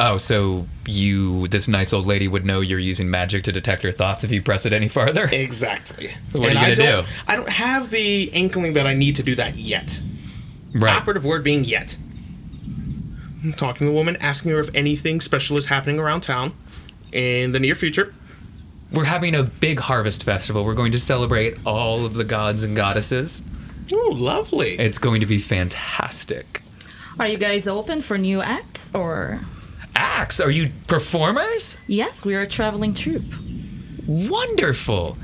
Oh, 0.00 0.16
so 0.16 0.66
you, 0.86 1.48
this 1.48 1.66
nice 1.66 1.92
old 1.92 2.06
lady, 2.06 2.28
would 2.28 2.44
know 2.44 2.60
you're 2.60 2.78
using 2.78 3.10
magic 3.10 3.42
to 3.44 3.52
detect 3.52 3.82
her 3.82 3.90
thoughts 3.90 4.22
if 4.22 4.30
you 4.30 4.40
press 4.40 4.64
it 4.64 4.72
any 4.72 4.88
farther? 4.88 5.28
Exactly. 5.32 6.14
So 6.28 6.38
what 6.38 6.50
are 6.50 6.52
you 6.52 6.58
I 6.58 6.62
gonna 6.62 6.76
don't, 6.76 7.04
do? 7.04 7.10
I 7.26 7.36
don't 7.36 7.48
have 7.48 7.90
the 7.90 8.24
inkling 8.24 8.74
that 8.74 8.86
I 8.86 8.94
need 8.94 9.16
to 9.16 9.24
do 9.24 9.34
that 9.34 9.56
yet. 9.56 10.00
Right. 10.72 10.96
Operative 10.96 11.24
word 11.24 11.42
being 11.42 11.64
yet. 11.64 11.98
I'm 13.42 13.52
talking 13.52 13.86
to 13.86 13.90
the 13.90 13.92
woman, 13.92 14.16
asking 14.20 14.52
her 14.52 14.60
if 14.60 14.70
anything 14.72 15.20
special 15.20 15.56
is 15.56 15.66
happening 15.66 15.98
around 15.98 16.20
town 16.20 16.54
in 17.10 17.52
the 17.52 17.58
near 17.58 17.74
future. 17.74 18.14
We're 18.90 19.04
having 19.04 19.34
a 19.34 19.42
big 19.42 19.80
harvest 19.80 20.22
festival. 20.22 20.64
We're 20.64 20.74
going 20.74 20.92
to 20.92 20.98
celebrate 20.98 21.58
all 21.66 22.06
of 22.06 22.14
the 22.14 22.24
gods 22.24 22.62
and 22.62 22.74
goddesses. 22.74 23.42
Oh, 23.92 24.14
lovely. 24.16 24.78
It's 24.78 24.98
going 24.98 25.20
to 25.20 25.26
be 25.26 25.38
fantastic. 25.38 26.62
Are 27.18 27.26
you 27.28 27.36
guys 27.36 27.66
open 27.66 28.00
for 28.00 28.16
new 28.16 28.40
acts 28.40 28.94
or? 28.94 29.40
Acts, 29.94 30.40
are 30.40 30.50
you 30.50 30.70
performers? 30.86 31.76
Yes, 31.86 32.24
we 32.24 32.34
are 32.34 32.42
a 32.42 32.46
traveling 32.46 32.94
troupe. 32.94 33.34
Wonderful. 34.06 35.18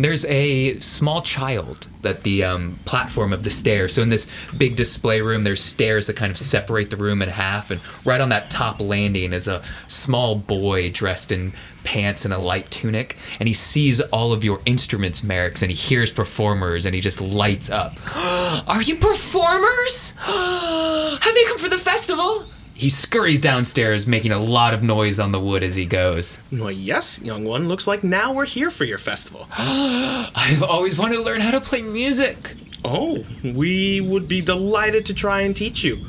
There's 0.00 0.24
a 0.24 0.80
small 0.80 1.20
child 1.20 1.86
at 2.04 2.22
the 2.22 2.42
um, 2.42 2.78
platform 2.86 3.34
of 3.34 3.44
the 3.44 3.50
stairs. 3.50 3.92
So 3.92 4.02
in 4.02 4.08
this 4.08 4.26
big 4.56 4.74
display 4.74 5.20
room, 5.20 5.44
there's 5.44 5.62
stairs 5.62 6.06
that 6.06 6.16
kind 6.16 6.30
of 6.30 6.38
separate 6.38 6.88
the 6.88 6.96
room 6.96 7.20
in 7.20 7.28
half, 7.28 7.70
and 7.70 7.82
right 8.06 8.20
on 8.20 8.30
that 8.30 8.50
top 8.50 8.80
landing 8.80 9.34
is 9.34 9.46
a 9.46 9.62
small 9.88 10.36
boy 10.36 10.90
dressed 10.90 11.30
in 11.30 11.52
pants 11.84 12.24
and 12.24 12.32
a 12.32 12.38
light 12.38 12.70
tunic, 12.70 13.18
and 13.38 13.46
he 13.46 13.54
sees 13.54 14.00
all 14.00 14.32
of 14.32 14.42
your 14.42 14.60
instruments, 14.64 15.22
Merrick's, 15.22 15.60
and 15.60 15.70
he 15.70 15.76
hears 15.76 16.12
performers, 16.12 16.86
and 16.86 16.94
he 16.94 17.02
just 17.02 17.20
lights 17.20 17.70
up. 17.70 17.98
Are 18.66 18.82
you 18.82 18.96
performers? 18.96 20.14
Have 20.18 21.34
they 21.34 21.44
come 21.44 21.58
for 21.58 21.68
the 21.68 21.78
festival? 21.78 22.46
He 22.80 22.88
scurries 22.88 23.42
downstairs, 23.42 24.06
making 24.06 24.32
a 24.32 24.38
lot 24.38 24.72
of 24.72 24.82
noise 24.82 25.20
on 25.20 25.32
the 25.32 25.38
wood 25.38 25.62
as 25.62 25.76
he 25.76 25.84
goes. 25.84 26.36
Why, 26.48 26.70
yes, 26.70 27.20
young 27.20 27.44
one. 27.44 27.68
Looks 27.68 27.86
like 27.86 28.02
now 28.02 28.32
we're 28.32 28.46
here 28.46 28.70
for 28.70 28.84
your 28.84 28.96
festival. 28.96 29.46
I've 29.58 30.62
always 30.62 30.96
wanted 30.96 31.16
to 31.16 31.22
learn 31.22 31.42
how 31.42 31.50
to 31.50 31.60
play 31.60 31.82
music. 31.82 32.54
Oh, 32.82 33.26
we 33.44 34.00
would 34.00 34.26
be 34.28 34.40
delighted 34.40 35.04
to 35.04 35.12
try 35.12 35.42
and 35.42 35.54
teach 35.54 35.84
you. 35.84 36.06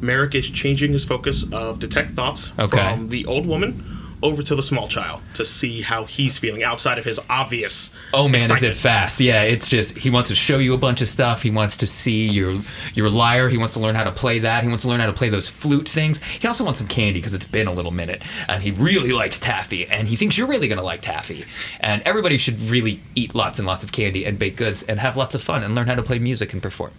Merrick 0.00 0.34
is 0.34 0.50
changing 0.50 0.90
his 0.90 1.04
focus 1.04 1.46
of 1.52 1.78
detect 1.78 2.10
thoughts 2.10 2.50
Okay. 2.58 2.94
from 2.94 3.08
the 3.10 3.24
old 3.24 3.46
woman 3.46 3.91
over 4.22 4.42
to 4.42 4.54
the 4.54 4.62
small 4.62 4.88
child 4.88 5.20
to 5.34 5.44
see 5.44 5.82
how 5.82 6.04
he's 6.04 6.38
feeling 6.38 6.62
outside 6.62 6.98
of 6.98 7.04
his 7.04 7.20
obvious. 7.28 7.90
Oh 8.14 8.28
man, 8.28 8.50
is 8.50 8.62
it 8.62 8.76
fast? 8.76 9.20
Yeah, 9.20 9.42
it's 9.42 9.68
just 9.68 9.98
he 9.98 10.10
wants 10.10 10.30
to 10.30 10.36
show 10.36 10.58
you 10.58 10.74
a 10.74 10.78
bunch 10.78 11.02
of 11.02 11.08
stuff. 11.08 11.42
He 11.42 11.50
wants 11.50 11.76
to 11.78 11.86
see 11.86 12.26
your 12.26 12.60
your 12.94 13.10
lyre. 13.10 13.48
He 13.48 13.58
wants 13.58 13.74
to 13.74 13.80
learn 13.80 13.94
how 13.94 14.04
to 14.04 14.12
play 14.12 14.38
that. 14.40 14.62
He 14.62 14.68
wants 14.68 14.84
to 14.84 14.88
learn 14.88 15.00
how 15.00 15.06
to 15.06 15.12
play 15.12 15.28
those 15.28 15.48
flute 15.48 15.88
things. 15.88 16.22
He 16.22 16.46
also 16.46 16.64
wants 16.64 16.80
some 16.80 16.88
candy 16.88 17.18
because 17.20 17.34
it's 17.34 17.46
been 17.46 17.66
a 17.66 17.72
little 17.72 17.90
minute, 17.90 18.22
and 18.48 18.62
he 18.62 18.70
really 18.70 19.12
likes 19.12 19.40
taffy, 19.40 19.86
and 19.86 20.08
he 20.08 20.16
thinks 20.16 20.38
you're 20.38 20.48
really 20.48 20.68
gonna 20.68 20.82
like 20.82 21.02
taffy. 21.02 21.44
And 21.80 22.02
everybody 22.02 22.38
should 22.38 22.60
really 22.62 23.00
eat 23.14 23.34
lots 23.34 23.58
and 23.58 23.66
lots 23.66 23.82
of 23.82 23.92
candy 23.92 24.24
and 24.24 24.38
baked 24.38 24.56
goods 24.56 24.82
and 24.84 25.00
have 25.00 25.16
lots 25.16 25.34
of 25.34 25.42
fun 25.42 25.62
and 25.62 25.74
learn 25.74 25.86
how 25.86 25.94
to 25.94 26.02
play 26.02 26.18
music 26.18 26.52
and 26.52 26.62
perform. 26.62 26.92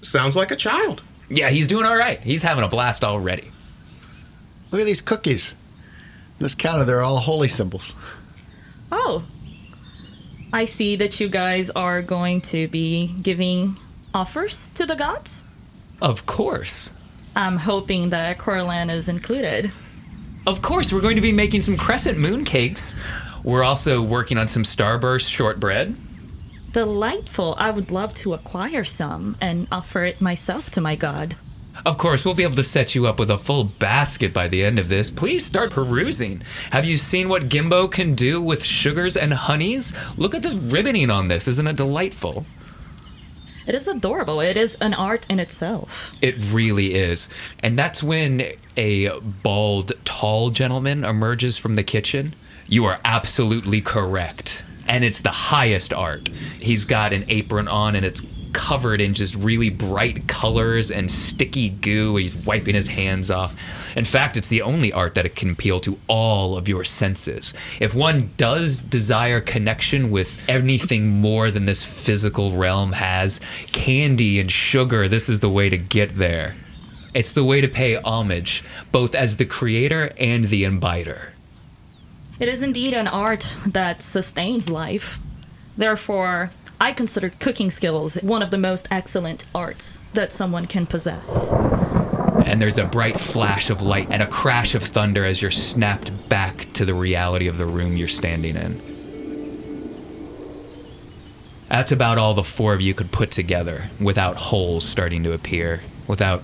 Sounds 0.00 0.36
like 0.36 0.50
a 0.50 0.56
child. 0.56 1.02
Yeah, 1.28 1.50
he's 1.50 1.68
doing 1.68 1.86
all 1.86 1.96
right. 1.96 2.20
He's 2.20 2.42
having 2.42 2.64
a 2.64 2.68
blast 2.68 3.04
already. 3.04 3.50
Look 4.70 4.80
at 4.80 4.86
these 4.86 5.00
cookies. 5.02 5.54
This 6.40 6.54
counter, 6.54 6.84
they're 6.84 7.02
all 7.02 7.18
holy 7.18 7.48
symbols. 7.48 7.94
Oh. 8.90 9.24
I 10.52 10.64
see 10.64 10.96
that 10.96 11.20
you 11.20 11.28
guys 11.28 11.70
are 11.70 12.02
going 12.02 12.40
to 12.40 12.66
be 12.66 13.08
giving 13.22 13.76
offers 14.12 14.70
to 14.70 14.86
the 14.86 14.96
gods. 14.96 15.46
Of 16.02 16.26
course. 16.26 16.94
I'm 17.36 17.58
hoping 17.58 18.10
that 18.10 18.38
Corellon 18.38 18.90
is 18.90 19.08
included. 19.08 19.70
Of 20.46 20.62
course, 20.62 20.92
we're 20.92 21.02
going 21.02 21.16
to 21.16 21.22
be 21.22 21.32
making 21.32 21.60
some 21.60 21.76
crescent 21.76 22.18
moon 22.18 22.44
cakes. 22.44 22.96
We're 23.44 23.62
also 23.62 24.02
working 24.02 24.38
on 24.38 24.48
some 24.48 24.64
starburst 24.64 25.30
shortbread. 25.30 25.94
Delightful. 26.72 27.54
I 27.58 27.70
would 27.70 27.90
love 27.90 28.14
to 28.14 28.32
acquire 28.32 28.84
some 28.84 29.36
and 29.40 29.68
offer 29.70 30.04
it 30.04 30.20
myself 30.20 30.70
to 30.70 30.80
my 30.80 30.96
god. 30.96 31.36
Of 31.84 31.96
course, 31.96 32.24
we'll 32.24 32.34
be 32.34 32.42
able 32.42 32.56
to 32.56 32.64
set 32.64 32.94
you 32.94 33.06
up 33.06 33.18
with 33.18 33.30
a 33.30 33.38
full 33.38 33.64
basket 33.64 34.34
by 34.34 34.48
the 34.48 34.64
end 34.64 34.78
of 34.78 34.88
this. 34.88 35.10
Please 35.10 35.46
start 35.46 35.70
perusing. 35.70 36.42
Have 36.72 36.84
you 36.84 36.98
seen 36.98 37.28
what 37.28 37.48
Gimbo 37.48 37.90
can 37.90 38.14
do 38.14 38.40
with 38.40 38.64
sugars 38.64 39.16
and 39.16 39.32
honeys? 39.32 39.94
Look 40.16 40.34
at 40.34 40.42
the 40.42 40.50
ribboning 40.50 41.12
on 41.12 41.28
this. 41.28 41.48
Isn't 41.48 41.66
it 41.66 41.76
delightful? 41.76 42.44
It 43.66 43.74
is 43.74 43.86
adorable. 43.86 44.40
It 44.40 44.56
is 44.56 44.76
an 44.80 44.94
art 44.94 45.26
in 45.30 45.38
itself. 45.38 46.12
It 46.20 46.34
really 46.38 46.94
is. 46.94 47.28
And 47.60 47.78
that's 47.78 48.02
when 48.02 48.42
a 48.76 49.18
bald, 49.20 49.92
tall 50.04 50.50
gentleman 50.50 51.04
emerges 51.04 51.56
from 51.56 51.76
the 51.76 51.84
kitchen. 51.84 52.34
You 52.66 52.84
are 52.86 52.98
absolutely 53.04 53.80
correct. 53.80 54.64
And 54.86 55.04
it's 55.04 55.20
the 55.20 55.30
highest 55.30 55.92
art. 55.92 56.28
He's 56.58 56.84
got 56.84 57.12
an 57.12 57.24
apron 57.28 57.68
on 57.68 57.94
and 57.94 58.04
it's 58.04 58.26
covered 58.52 59.00
in 59.00 59.14
just 59.14 59.34
really 59.34 59.70
bright 59.70 60.26
colors 60.26 60.90
and 60.90 61.10
sticky 61.10 61.68
goo. 61.68 62.16
He's 62.16 62.34
wiping 62.34 62.74
his 62.74 62.88
hands 62.88 63.30
off. 63.30 63.54
In 63.96 64.04
fact, 64.04 64.36
it's 64.36 64.48
the 64.48 64.62
only 64.62 64.92
art 64.92 65.14
that 65.14 65.26
it 65.26 65.34
can 65.34 65.50
appeal 65.50 65.80
to 65.80 65.98
all 66.06 66.56
of 66.56 66.68
your 66.68 66.84
senses. 66.84 67.52
If 67.80 67.94
one 67.94 68.30
does 68.36 68.80
desire 68.80 69.40
connection 69.40 70.10
with 70.10 70.40
anything 70.48 71.08
more 71.08 71.50
than 71.50 71.66
this 71.66 71.82
physical 71.82 72.56
realm 72.56 72.92
has, 72.92 73.40
candy 73.72 74.38
and 74.38 74.50
sugar, 74.50 75.08
this 75.08 75.28
is 75.28 75.40
the 75.40 75.50
way 75.50 75.68
to 75.68 75.78
get 75.78 76.16
there. 76.16 76.54
It's 77.12 77.32
the 77.32 77.44
way 77.44 77.60
to 77.60 77.68
pay 77.68 77.96
homage, 77.96 78.62
both 78.92 79.14
as 79.14 79.36
the 79.36 79.44
creator 79.44 80.12
and 80.16 80.44
the 80.46 80.64
imbiter. 80.64 81.32
It 82.38 82.48
is 82.48 82.62
indeed 82.62 82.94
an 82.94 83.08
art 83.08 83.56
that 83.66 84.00
sustains 84.00 84.70
life. 84.70 85.18
Therefore, 85.76 86.50
I 86.82 86.94
consider 86.94 87.28
cooking 87.28 87.70
skills 87.70 88.14
one 88.22 88.42
of 88.42 88.50
the 88.50 88.56
most 88.56 88.88
excellent 88.90 89.44
arts 89.54 90.00
that 90.14 90.32
someone 90.32 90.66
can 90.66 90.86
possess. 90.86 91.52
And 92.46 92.60
there's 92.60 92.78
a 92.78 92.86
bright 92.86 93.20
flash 93.20 93.68
of 93.68 93.82
light 93.82 94.08
and 94.10 94.22
a 94.22 94.26
crash 94.26 94.74
of 94.74 94.82
thunder 94.82 95.26
as 95.26 95.42
you're 95.42 95.50
snapped 95.50 96.30
back 96.30 96.72
to 96.72 96.86
the 96.86 96.94
reality 96.94 97.48
of 97.48 97.58
the 97.58 97.66
room 97.66 97.98
you're 97.98 98.08
standing 98.08 98.56
in. 98.56 98.80
That's 101.68 101.92
about 101.92 102.16
all 102.16 102.32
the 102.32 102.42
four 102.42 102.72
of 102.72 102.80
you 102.80 102.94
could 102.94 103.12
put 103.12 103.30
together 103.30 103.90
without 104.00 104.36
holes 104.36 104.88
starting 104.88 105.22
to 105.24 105.34
appear, 105.34 105.82
without 106.08 106.40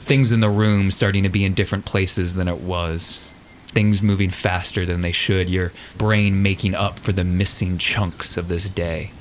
things 0.00 0.32
in 0.32 0.40
the 0.40 0.50
room 0.50 0.90
starting 0.90 1.22
to 1.22 1.28
be 1.28 1.44
in 1.44 1.54
different 1.54 1.84
places 1.84 2.34
than 2.34 2.48
it 2.48 2.60
was, 2.60 3.30
things 3.68 4.02
moving 4.02 4.30
faster 4.30 4.84
than 4.84 5.02
they 5.02 5.12
should, 5.12 5.48
your 5.48 5.72
brain 5.96 6.42
making 6.42 6.74
up 6.74 6.98
for 6.98 7.12
the 7.12 7.24
missing 7.24 7.78
chunks 7.78 8.36
of 8.36 8.48
this 8.48 8.68
day. 8.68 9.12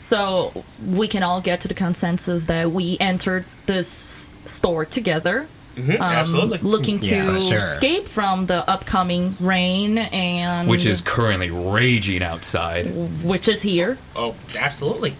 So 0.00 0.64
we 0.84 1.06
can 1.08 1.22
all 1.22 1.42
get 1.42 1.60
to 1.60 1.68
the 1.68 1.74
consensus 1.74 2.46
that 2.46 2.72
we 2.72 2.96
entered 2.98 3.44
this 3.66 4.30
store 4.46 4.84
together, 4.86 5.46
Mm-hmm, 5.76 6.02
absolutely. 6.02 6.58
looking 6.58 6.98
to 7.00 7.14
Yeah, 7.14 7.38
sure. 7.38 7.58
escape 7.58 8.08
from 8.08 8.46
the 8.46 8.68
upcoming 8.68 9.36
rain 9.38 9.98
and 9.98 10.68
Which 10.68 10.84
is 10.84 11.00
currently 11.00 11.48
raging 11.50 12.22
outside. 12.22 12.86
which 13.22 13.46
is 13.46 13.62
here. 13.62 13.98
Oh, 14.16 14.34
absolutely. 14.58 15.14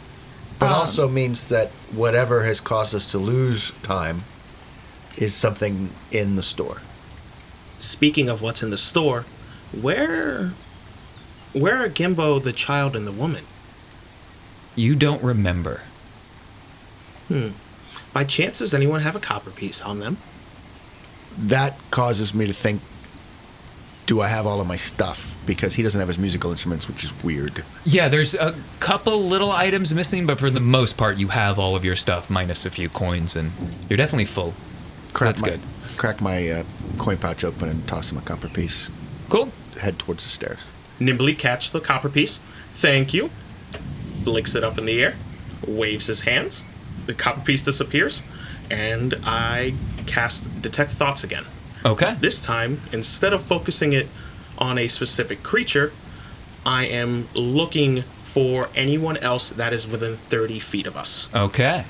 But 0.58 0.72
also 0.72 1.08
means 1.08 1.46
that 1.48 1.68
whatever 1.92 2.42
has 2.44 2.60
caused 2.60 2.94
us 2.94 3.06
to 3.12 3.18
lose 3.18 3.70
time 3.82 4.24
is 5.16 5.34
something 5.34 5.90
in 6.10 6.36
the 6.36 6.42
store. 6.42 6.82
Speaking 7.78 8.28
of 8.28 8.42
what's 8.42 8.62
in 8.62 8.70
the 8.70 8.78
store, 8.78 9.24
where 9.78 10.52
where 11.52 11.76
are 11.76 11.88
Gimbo, 11.88 12.42
the 12.42 12.52
child, 12.52 12.96
and 12.96 13.06
the 13.06 13.12
woman? 13.12 13.44
You 14.80 14.96
don't 14.96 15.22
remember. 15.22 15.82
By 18.14 18.24
chance, 18.24 18.60
does 18.60 18.72
anyone 18.72 19.02
have 19.02 19.14
a 19.14 19.20
copper 19.20 19.50
piece 19.50 19.82
on 19.82 20.00
them? 20.00 20.16
That 21.38 21.78
causes 21.90 22.32
me 22.34 22.46
to 22.46 22.54
think 22.54 22.80
do 24.06 24.20
I 24.20 24.26
have 24.26 24.44
all 24.44 24.60
of 24.60 24.66
my 24.66 24.74
stuff? 24.74 25.36
Because 25.46 25.74
he 25.74 25.84
doesn't 25.84 26.00
have 26.00 26.08
his 26.08 26.18
musical 26.18 26.50
instruments, 26.50 26.88
which 26.88 27.04
is 27.04 27.12
weird. 27.22 27.62
Yeah, 27.84 28.08
there's 28.08 28.34
a 28.34 28.56
couple 28.80 29.22
little 29.22 29.52
items 29.52 29.94
missing, 29.94 30.26
but 30.26 30.38
for 30.38 30.50
the 30.50 30.58
most 30.58 30.96
part, 30.96 31.18
you 31.18 31.28
have 31.28 31.60
all 31.60 31.76
of 31.76 31.84
your 31.84 31.94
stuff 31.94 32.28
minus 32.28 32.66
a 32.66 32.70
few 32.70 32.88
coins, 32.88 33.36
and 33.36 33.52
you're 33.88 33.98
definitely 33.98 34.24
full. 34.24 34.54
Crack 35.12 35.36
That's 35.36 35.42
my, 35.42 35.48
good. 35.50 35.60
Crack 35.96 36.20
my 36.20 36.48
uh, 36.48 36.64
coin 36.98 37.18
pouch 37.18 37.44
open 37.44 37.68
and 37.68 37.86
toss 37.86 38.10
him 38.10 38.18
a 38.18 38.22
copper 38.22 38.48
piece. 38.48 38.90
Cool. 39.28 39.52
Head 39.78 39.98
towards 40.00 40.24
the 40.24 40.30
stairs. 40.30 40.58
Nimbly 40.98 41.34
catch 41.34 41.70
the 41.70 41.80
copper 41.80 42.08
piece. 42.08 42.38
Thank 42.72 43.14
you. 43.14 43.30
Flicks 44.24 44.54
it 44.54 44.64
up 44.64 44.78
in 44.78 44.84
the 44.84 45.02
air. 45.02 45.16
Waves 45.66 46.06
his 46.06 46.22
hands. 46.22 46.64
The 47.06 47.14
copper 47.14 47.40
piece 47.40 47.62
disappears. 47.62 48.22
And 48.70 49.14
I 49.24 49.74
cast 50.06 50.62
Detect 50.62 50.92
Thoughts 50.92 51.24
again. 51.24 51.44
Okay. 51.84 52.16
This 52.20 52.44
time, 52.44 52.80
instead 52.92 53.32
of 53.32 53.42
focusing 53.42 53.92
it 53.92 54.08
on 54.58 54.78
a 54.78 54.88
specific 54.88 55.42
creature, 55.42 55.92
I 56.66 56.84
am 56.86 57.28
looking 57.34 58.02
for 58.20 58.68
anyone 58.74 59.16
else 59.16 59.50
that 59.50 59.72
is 59.72 59.88
within 59.88 60.16
30 60.16 60.60
feet 60.60 60.86
of 60.86 60.96
us. 60.96 61.28
Okay. 61.34 61.84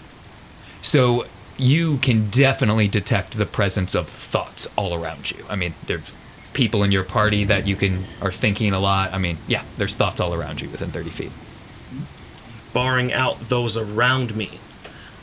So 0.80 1.26
you 1.59 1.98
can 1.98 2.31
definitely 2.31 2.88
detect 2.88 3.37
the 3.37 3.46
presence 3.46 3.94
of 3.94 4.08
thoughts 4.08 4.68
all 4.77 4.94
around 4.94 5.31
you. 5.31 5.44
I 5.48 5.56
mean, 5.56 5.75
there's 5.87 6.12
people 6.52 6.83
in 6.83 6.90
your 6.90 7.04
party 7.04 7.44
that 7.44 7.66
you 7.66 7.77
can 7.77 8.04
are 8.23 8.33
thinking 8.33 8.73
a 8.73 8.81
lot. 8.81 9.12
I 9.12 9.18
mean, 9.18 9.38
yeah, 9.46 9.64
there's 9.77 9.94
thoughts 9.94 10.21
all 10.21 10.33
around 10.33 10.60
you 10.60 10.71
within 10.71 10.90
30 10.90 11.10
feet. 11.10 11.33
Barring 12.73 13.12
out 13.12 13.40
those 13.48 13.77
around 13.77 14.37
me, 14.37 14.58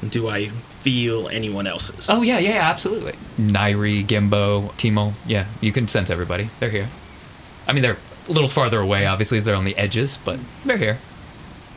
do 0.08 0.28
I 0.28 0.48
feel 0.48 1.28
anyone 1.30 1.66
else's? 1.68 2.10
Oh 2.10 2.22
yeah, 2.22 2.40
yeah, 2.40 2.56
yeah, 2.56 2.70
absolutely. 2.70 3.14
Nairi, 3.40 4.06
Gimbo, 4.06 4.72
Timo, 4.74 5.14
yeah, 5.26 5.46
you 5.62 5.72
can 5.72 5.88
sense 5.88 6.10
everybody. 6.10 6.50
They're 6.60 6.70
here. 6.70 6.90
I 7.68 7.74
mean, 7.74 7.84
they're 7.84 7.98
a 8.28 8.32
little 8.32 8.50
farther 8.50 8.80
away, 8.80 9.06
obviously, 9.06 9.38
as 9.38 9.46
they're 9.46 9.56
on 9.56 9.66
the 9.66 9.78
edges, 9.78 10.18
but 10.24 10.40
they're 10.66 10.78
here. 10.78 10.98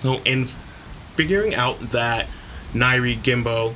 So, 0.03 0.21
in 0.25 0.43
f- 0.45 0.63
figuring 1.15 1.55
out 1.55 1.79
that 1.91 2.27
Nairi, 2.75 3.17
Gimbo, 3.21 3.75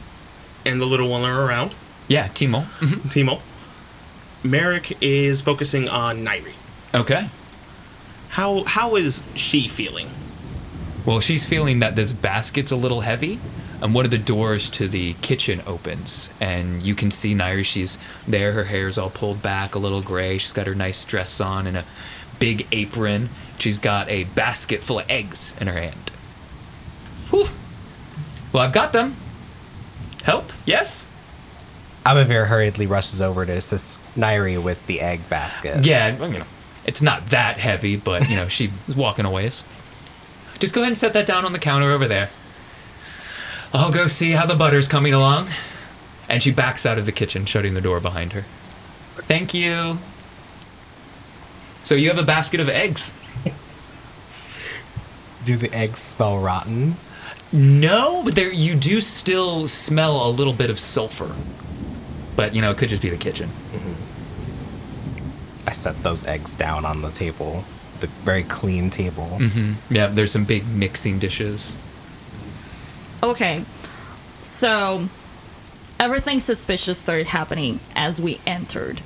and 0.67 0.81
the 0.81 0.87
little 0.87 1.09
one 1.09 1.23
are 1.23 1.45
around, 1.47 1.75
Yeah, 2.09 2.29
Timo. 2.29 2.67
Mhm. 2.81 3.01
Timo, 3.11 3.41
Merrick 4.43 4.97
is 5.01 5.41
focusing 5.41 5.89
on 5.89 6.23
Nairi. 6.25 6.53
Okay. 6.93 7.29
How 8.31 8.65
how 8.65 8.97
is 8.97 9.23
she 9.35 9.69
feeling? 9.69 10.11
Well, 11.05 11.21
she's 11.21 11.47
feeling 11.47 11.81
that 11.81 11.97
this 11.97 12.13
basket's 12.13 12.73
a 12.73 12.77
little 12.77 13.03
heavy, 13.03 13.39
and 13.83 13.95
one 13.95 14.07
of 14.07 14.11
the 14.11 14.19
doors 14.19 14.71
to 14.71 14.89
the 14.89 15.15
kitchen 15.15 15.61
opens, 15.67 16.31
and 16.41 16.83
you 16.83 16.95
can 16.95 17.11
see 17.11 17.35
Nairi. 17.35 17.65
She's 17.65 17.99
there. 18.27 18.53
Her 18.53 18.65
hair's 18.65 18.97
all 18.97 19.11
pulled 19.11 19.43
back, 19.43 19.75
a 19.75 19.79
little 19.79 20.01
gray. 20.01 20.39
She's 20.39 20.55
got 20.55 20.67
her 20.67 20.75
nice 20.75 21.05
dress 21.05 21.41
on 21.41 21.67
and 21.67 21.77
a 21.77 21.85
big 22.39 22.67
apron. 22.73 23.29
She's 23.59 23.79
got 23.79 24.09
a 24.09 24.25
basket 24.25 24.83
full 24.83 24.99
of 25.01 25.11
eggs 25.11 25.55
in 25.61 25.67
her 25.67 25.75
hand. 25.79 26.11
Whew. 27.31 27.49
Well, 28.53 28.63
I've 28.63 28.73
got 28.73 28.93
them. 28.93 29.17
Help? 30.23 30.51
Yes? 30.65 31.07
Abavir 32.07 32.47
hurriedly 32.47 32.87
rushes 32.87 33.21
over 33.21 33.45
to 33.45 33.53
assist 33.53 34.01
Nairi 34.17 34.63
with 34.63 34.87
the 34.87 35.01
egg 35.01 35.29
basket. 35.29 35.85
Yeah, 35.85 36.17
you 36.27 36.39
know, 36.39 36.45
it's 36.87 37.03
not 37.03 37.29
that 37.29 37.59
heavy, 37.59 37.97
but, 37.97 38.29
you 38.29 38.37
know, 38.37 38.49
she's 38.49 38.71
walking 38.97 39.25
a 39.25 39.31
ways. 39.31 39.65
Just 40.59 40.75
go 40.75 40.81
ahead 40.81 40.91
and 40.91 40.99
set 40.99 41.13
that 41.13 41.27
down 41.27 41.45
on 41.45 41.53
the 41.53 41.59
counter 41.59 41.91
over 41.91 42.07
there. 42.07 42.31
I'll 43.73 43.93
go 43.93 44.07
see 44.07 44.33
how 44.33 44.47
the 44.47 44.55
butter's 44.55 44.89
coming 44.89 45.13
along. 45.13 45.49
And 46.29 46.43
she 46.43 46.53
backs 46.53 46.87
out 46.87 46.97
of 46.97 47.07
the 47.07 47.13
kitchen, 47.13 47.45
shutting 47.45 47.75
the 47.75 47.81
door 47.81 48.01
behind 48.01 48.33
her. 48.33 48.43
Thank 49.17 49.53
you. 49.53 49.99
So 51.85 51.95
you 51.95 52.09
have 52.09 52.19
a 52.19 52.23
basket 52.23 52.61
of 52.61 52.69
eggs. 52.69 53.13
Do 55.45 55.57
the 55.57 55.73
eggs 55.75 55.99
smell 55.99 56.39
rotten? 56.39 56.97
No, 57.53 58.23
but 58.25 58.35
there 58.35 58.51
you 58.51 58.75
do 58.75 59.01
still 59.01 59.69
smell 59.69 60.27
a 60.27 60.31
little 60.31 60.53
bit 60.53 60.71
of 60.71 60.79
sulfur. 60.81 61.33
But 62.35 62.53
you 62.53 62.61
know, 62.61 62.73
it 62.73 62.79
could 62.79 62.89
just 62.89 63.03
be 63.03 63.11
the 63.11 63.17
kitchen. 63.17 63.49
Mm-hmm. 63.73 65.69
I 65.69 65.73
set 65.73 66.03
those 66.03 66.27
eggs 66.27 66.57
down 66.57 66.85
on 66.85 67.03
the 67.03 67.11
table, 67.13 67.65
the 68.01 68.07
very 68.25 68.43
clean 68.45 68.91
table. 68.91 69.39
Mm-hmm. 69.41 69.95
Yeah, 69.95 70.07
there's 70.09 70.33
some 70.33 70.45
big 70.45 70.67
mixing 70.67 71.19
dishes. 71.19 71.77
Okay, 73.23 73.65
so 74.39 75.09
everything 75.99 76.41
suspicious 76.41 76.99
started 76.99 77.27
happening 77.29 77.81
as 77.97 78.21
we 78.21 78.41
entered. 78.47 79.01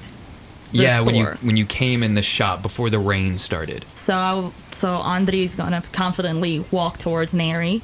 the 0.73 0.79
yeah, 0.79 1.01
when 1.01 1.15
you 1.15 1.27
when 1.41 1.57
you 1.57 1.65
came 1.65 2.03
in 2.03 2.15
the 2.15 2.23
shop 2.23 2.61
before 2.63 2.91
the 2.91 2.99
rain 2.99 3.39
started. 3.39 3.85
So 3.95 4.53
so 4.73 4.99
Andri's 4.99 5.55
gonna 5.55 5.83
confidently 5.93 6.65
walk 6.71 6.99
towards 6.99 7.33
Nairi. 7.33 7.83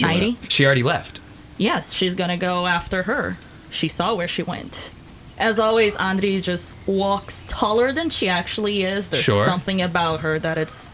Nighty? 0.00 0.36
She 0.48 0.66
already 0.66 0.82
left. 0.82 1.20
Yes, 1.56 1.92
she's 1.92 2.14
gonna 2.14 2.36
go 2.36 2.66
after 2.66 3.04
her. 3.04 3.38
She 3.70 3.88
saw 3.88 4.14
where 4.14 4.28
she 4.28 4.42
went. 4.42 4.90
As 5.38 5.58
always, 5.58 5.96
Andri 5.96 6.42
just 6.42 6.76
walks 6.86 7.44
taller 7.48 7.92
than 7.92 8.08
she 8.10 8.28
actually 8.28 8.82
is. 8.84 9.08
There's 9.08 9.24
Sure. 9.24 9.44
something 9.44 9.82
about 9.82 10.20
her 10.20 10.38
that 10.38 10.56
it's 10.58 10.92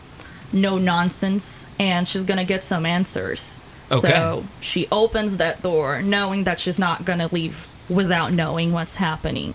no 0.52 0.78
nonsense, 0.78 1.66
and 1.78 2.08
she's 2.08 2.24
gonna 2.24 2.44
get 2.44 2.64
some 2.64 2.86
answers. 2.86 3.62
Okay. 3.92 4.08
So 4.08 4.44
she 4.60 4.86
opens 4.90 5.36
that 5.36 5.62
door, 5.62 6.00
knowing 6.02 6.44
that 6.44 6.58
she's 6.60 6.78
not 6.78 7.04
gonna 7.04 7.28
leave 7.30 7.66
without 7.88 8.32
knowing 8.32 8.72
what's 8.72 8.96
happening. 8.96 9.54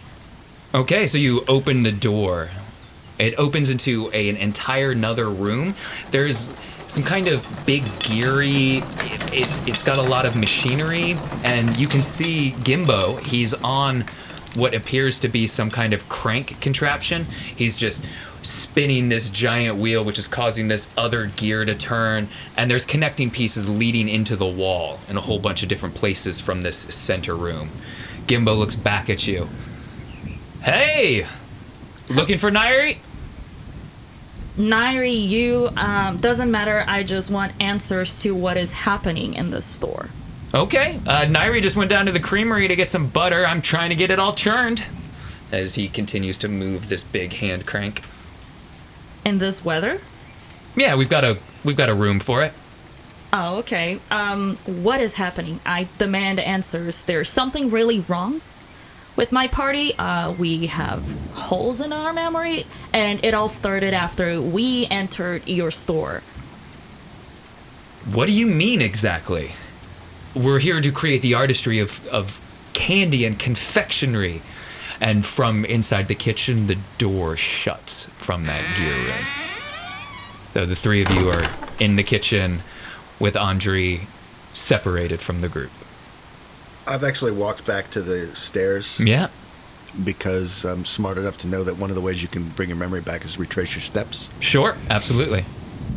Okay, 0.73 1.07
so 1.07 1.17
you 1.17 1.43
open 1.47 1.83
the 1.83 1.91
door. 1.91 2.49
It 3.17 3.33
opens 3.37 3.69
into 3.69 4.09
a, 4.13 4.29
an 4.29 4.35
entire 4.35 4.91
another 4.91 5.29
room. 5.29 5.73
There's 6.11 6.49
some 6.87 7.03
kind 7.03 7.27
of 7.27 7.47
big 7.65 7.83
geary. 7.99 8.77
It, 8.77 9.33
it's 9.33 9.65
it's 9.67 9.83
got 9.83 9.97
a 9.97 10.01
lot 10.01 10.25
of 10.25 10.35
machinery, 10.35 11.17
and 11.43 11.75
you 11.77 11.87
can 11.87 12.03
see 12.03 12.51
Gimbo. 12.63 13.21
He's 13.21 13.53
on 13.55 14.03
what 14.55 14.73
appears 14.73 15.19
to 15.19 15.27
be 15.27 15.47
some 15.47 15.69
kind 15.69 15.93
of 15.93 16.07
crank 16.09 16.59
contraption. 16.61 17.25
He's 17.55 17.77
just 17.77 18.05
spinning 18.41 19.09
this 19.09 19.29
giant 19.29 19.77
wheel, 19.77 20.03
which 20.03 20.19
is 20.19 20.27
causing 20.27 20.67
this 20.67 20.89
other 20.97 21.27
gear 21.27 21.65
to 21.65 21.75
turn. 21.75 22.27
And 22.55 22.69
there's 22.69 22.85
connecting 22.85 23.31
pieces 23.31 23.67
leading 23.67 24.07
into 24.07 24.35
the 24.35 24.45
wall 24.45 24.99
in 25.09 25.17
a 25.17 25.21
whole 25.21 25.39
bunch 25.39 25.63
of 25.63 25.69
different 25.69 25.95
places 25.95 26.39
from 26.39 26.61
this 26.61 26.77
center 26.77 27.35
room. 27.35 27.69
Gimbo 28.27 28.55
looks 28.55 28.75
back 28.75 29.09
at 29.09 29.27
you. 29.27 29.49
Hey! 30.61 31.27
Looking 32.09 32.37
for 32.37 32.51
Nairi? 32.51 32.97
Nairi, 34.57 35.27
you 35.27 35.69
um, 35.75 36.17
doesn't 36.17 36.49
matter. 36.49 36.85
I 36.87 37.03
just 37.03 37.29
want 37.29 37.51
answers 37.59 38.21
to 38.21 38.33
what 38.33 38.57
is 38.57 38.73
happening 38.73 39.33
in 39.33 39.51
this 39.51 39.65
store. 39.65 40.07
Okay. 40.53 40.99
Uh, 41.05 41.21
Nairi 41.25 41.61
just 41.61 41.75
went 41.75 41.89
down 41.89 42.05
to 42.05 42.11
the 42.11 42.19
creamery 42.19 42.67
to 42.67 42.75
get 42.75 42.89
some 42.89 43.07
butter. 43.07 43.45
I'm 43.45 43.61
trying 43.61 43.89
to 43.89 43.95
get 43.95 44.11
it 44.11 44.19
all 44.19 44.33
churned. 44.33 44.83
As 45.51 45.75
he 45.75 45.87
continues 45.87 46.37
to 46.39 46.47
move 46.47 46.89
this 46.89 47.03
big 47.03 47.33
hand 47.33 47.65
crank. 47.65 48.01
In 49.23 49.37
this 49.37 49.63
weather? 49.63 50.01
Yeah, 50.75 50.95
we've 50.95 51.09
got 51.09 51.23
a 51.23 51.37
we've 51.63 51.77
got 51.77 51.89
a 51.89 51.93
room 51.93 52.19
for 52.19 52.43
it. 52.43 52.53
Oh, 53.31 53.57
okay. 53.57 53.99
Um, 54.09 54.57
what 54.65 55.01
is 55.01 55.15
happening? 55.15 55.59
I 55.65 55.87
demand 55.97 56.39
answers. 56.39 57.03
There's 57.03 57.29
something 57.29 57.69
really 57.69 57.99
wrong 58.01 58.41
with 59.15 59.31
my 59.31 59.47
party. 59.47 59.95
Uh, 59.97 60.31
we 60.31 60.67
have 60.67 61.03
holes 61.33 61.81
in 61.81 61.91
our 61.91 62.13
memory, 62.13 62.65
and 62.93 63.23
it 63.23 63.33
all 63.33 63.49
started 63.49 63.93
after 63.93 64.41
we 64.41 64.87
entered 64.87 65.47
your 65.47 65.71
store. 65.71 66.21
What 68.11 68.27
do 68.27 68.31
you 68.31 68.47
mean 68.47 68.81
exactly? 68.81 69.51
We're 70.35 70.59
here 70.59 70.81
to 70.81 70.91
create 70.91 71.21
the 71.21 71.33
artistry 71.33 71.79
of, 71.79 72.05
of 72.07 72.41
candy 72.73 73.25
and 73.25 73.39
confectionery. 73.39 74.41
And 75.01 75.25
from 75.25 75.65
inside 75.65 76.07
the 76.07 76.15
kitchen, 76.15 76.67
the 76.67 76.77
door 76.97 77.35
shuts 77.37 78.05
from 78.17 78.45
that 78.45 78.63
gear 78.77 78.93
room. 78.93 79.25
So 80.53 80.65
the 80.65 80.75
three 80.75 81.01
of 81.01 81.09
you 81.11 81.29
are 81.29 81.43
in 81.79 81.95
the 81.95 82.03
kitchen 82.03 82.61
with 83.19 83.35
Andre 83.35 84.01
separated 84.53 85.19
from 85.19 85.41
the 85.41 85.49
group. 85.49 85.71
I've 86.87 87.03
actually 87.03 87.31
walked 87.31 87.65
back 87.65 87.89
to 87.91 88.01
the 88.01 88.33
stairs 88.35 88.99
Yeah. 88.99 89.27
because 90.03 90.63
I'm 90.63 90.85
smart 90.85 91.17
enough 91.17 91.35
to 91.37 91.47
know 91.47 91.63
that 91.63 91.77
one 91.77 91.89
of 91.89 91.95
the 91.95 92.01
ways 92.01 92.21
you 92.21 92.27
can 92.29 92.47
bring 92.49 92.69
your 92.69 92.77
memory 92.77 93.01
back 93.01 93.25
is 93.25 93.37
retrace 93.39 93.73
your 93.73 93.81
steps. 93.81 94.29
Sure, 94.39 94.75
absolutely. 94.89 95.45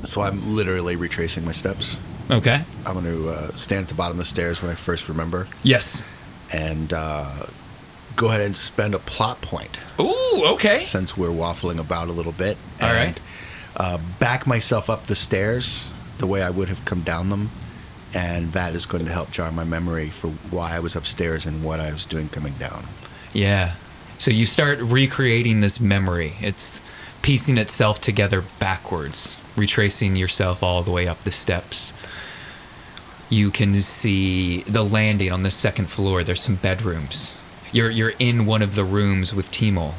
So 0.04 0.22
I'm 0.22 0.56
literally 0.56 0.96
retracing 0.96 1.44
my 1.44 1.52
steps. 1.52 1.98
Okay. 2.30 2.62
I'm 2.84 2.92
going 2.94 3.04
to 3.04 3.30
uh, 3.30 3.54
stand 3.54 3.82
at 3.84 3.88
the 3.88 3.94
bottom 3.94 4.12
of 4.12 4.18
the 4.18 4.24
stairs 4.24 4.60
when 4.62 4.70
I 4.70 4.74
first 4.74 5.08
remember 5.08 5.48
Yes. 5.62 6.02
and 6.52 6.92
uh, 6.92 7.46
go 8.16 8.28
ahead 8.28 8.40
and 8.42 8.56
spend 8.56 8.94
a 8.94 8.98
plot 8.98 9.40
point 9.40 9.78
Ooh, 9.98 10.44
okay. 10.54 10.78
since 10.78 11.16
we're 11.16 11.28
waffling 11.28 11.78
about 11.78 12.08
a 12.08 12.12
little 12.12 12.32
bit. 12.32 12.56
All 12.80 12.88
and, 12.88 12.96
right. 13.16 13.20
Uh, 13.76 13.98
back 14.18 14.46
myself 14.46 14.90
up 14.90 15.04
the 15.06 15.14
stairs 15.14 15.86
the 16.18 16.26
way 16.26 16.42
I 16.42 16.50
would 16.50 16.68
have 16.68 16.84
come 16.84 17.00
down 17.02 17.30
them. 17.30 17.50
And 18.14 18.52
that 18.52 18.74
is 18.74 18.86
going 18.86 19.04
to 19.04 19.12
help 19.12 19.30
jar 19.30 19.52
my 19.52 19.64
memory 19.64 20.08
for 20.10 20.28
why 20.50 20.74
I 20.74 20.80
was 20.80 20.96
upstairs 20.96 21.44
and 21.46 21.62
what 21.62 21.78
I 21.78 21.92
was 21.92 22.06
doing 22.06 22.28
coming 22.30 22.54
down. 22.54 22.84
Yeah. 23.34 23.74
So 24.16 24.30
you 24.30 24.46
start 24.46 24.78
recreating 24.80 25.60
this 25.60 25.78
memory. 25.78 26.32
It's 26.40 26.80
piecing 27.22 27.58
itself 27.58 28.00
together 28.00 28.42
backwards, 28.58 29.36
retracing 29.56 30.16
yourself 30.16 30.62
all 30.62 30.82
the 30.82 30.90
way 30.90 31.06
up 31.06 31.20
the 31.20 31.30
steps. 31.30 31.92
You 33.30 33.50
can 33.50 33.80
see 33.82 34.62
the 34.62 34.84
landing 34.84 35.30
on 35.30 35.42
the 35.42 35.50
second 35.50 35.86
floor. 35.86 36.24
There's 36.24 36.40
some 36.40 36.56
bedrooms. 36.56 37.32
You're 37.72 37.90
you're 37.90 38.14
in 38.18 38.46
one 38.46 38.62
of 38.62 38.74
the 38.74 38.84
rooms 38.84 39.34
with 39.34 39.50
Timol. 39.50 39.94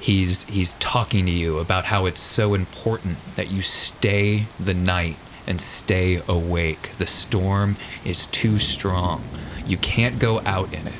He's 0.00 0.44
he's 0.44 0.72
talking 0.74 1.26
to 1.26 1.32
you 1.32 1.58
about 1.58 1.86
how 1.86 2.06
it's 2.06 2.20
so 2.20 2.54
important 2.54 3.18
that 3.36 3.50
you 3.50 3.62
stay 3.62 4.46
the 4.58 4.72
night 4.72 5.16
and 5.46 5.60
stay 5.60 6.22
awake. 6.26 6.90
The 6.98 7.06
storm 7.06 7.76
is 8.04 8.26
too 8.26 8.58
strong. 8.58 9.22
You 9.66 9.76
can't 9.76 10.18
go 10.18 10.40
out 10.40 10.72
in 10.72 10.86
it 10.86 10.94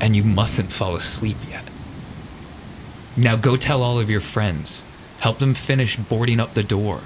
and 0.00 0.16
you 0.16 0.24
mustn't 0.24 0.72
fall 0.72 0.96
asleep 0.96 1.36
yet. 1.48 1.64
Now 3.16 3.36
go 3.36 3.56
tell 3.56 3.82
all 3.82 3.98
of 3.98 4.10
your 4.10 4.20
friends. 4.20 4.82
Help 5.20 5.38
them 5.38 5.54
finish 5.54 5.96
boarding 5.96 6.40
up 6.40 6.54
the 6.54 6.62
door. 6.62 7.00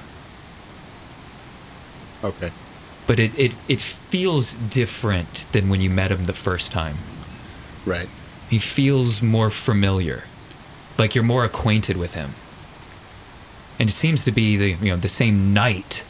Okay. 2.22 2.50
But 3.06 3.18
it, 3.18 3.38
it, 3.38 3.52
it 3.68 3.80
feels 3.80 4.52
different 4.54 5.46
than 5.52 5.68
when 5.68 5.80
you 5.80 5.90
met 5.90 6.10
him 6.10 6.24
the 6.26 6.32
first 6.32 6.72
time. 6.72 6.96
Right. 7.84 8.08
He 8.48 8.58
feels 8.58 9.20
more 9.20 9.50
familiar, 9.50 10.24
like 10.98 11.14
you're 11.14 11.24
more 11.24 11.44
acquainted 11.44 11.96
with 11.96 12.14
him. 12.14 12.30
And 13.78 13.88
it 13.90 13.92
seems 13.92 14.24
to 14.24 14.32
be 14.32 14.56
the 14.56 14.70
you 14.84 14.90
know 14.90 14.96
the 14.96 15.08
same 15.08 15.52
night, 15.52 16.04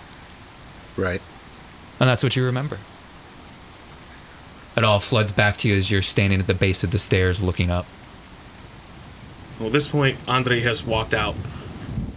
Right. 0.96 1.22
and 1.98 2.08
that's 2.08 2.22
what 2.22 2.36
you 2.36 2.44
remember. 2.44 2.78
It 4.76 4.84
all 4.84 5.00
floods 5.00 5.32
back 5.32 5.56
to 5.58 5.68
you 5.68 5.76
as 5.76 5.90
you're 5.90 6.02
standing 6.02 6.40
at 6.40 6.46
the 6.46 6.54
base 6.54 6.84
of 6.84 6.90
the 6.90 6.98
stairs 6.98 7.42
looking 7.42 7.70
up. 7.70 7.86
Well, 9.58 9.68
at 9.68 9.72
this 9.72 9.88
point, 9.88 10.18
Andre 10.26 10.60
has 10.60 10.84
walked 10.84 11.14
out 11.14 11.36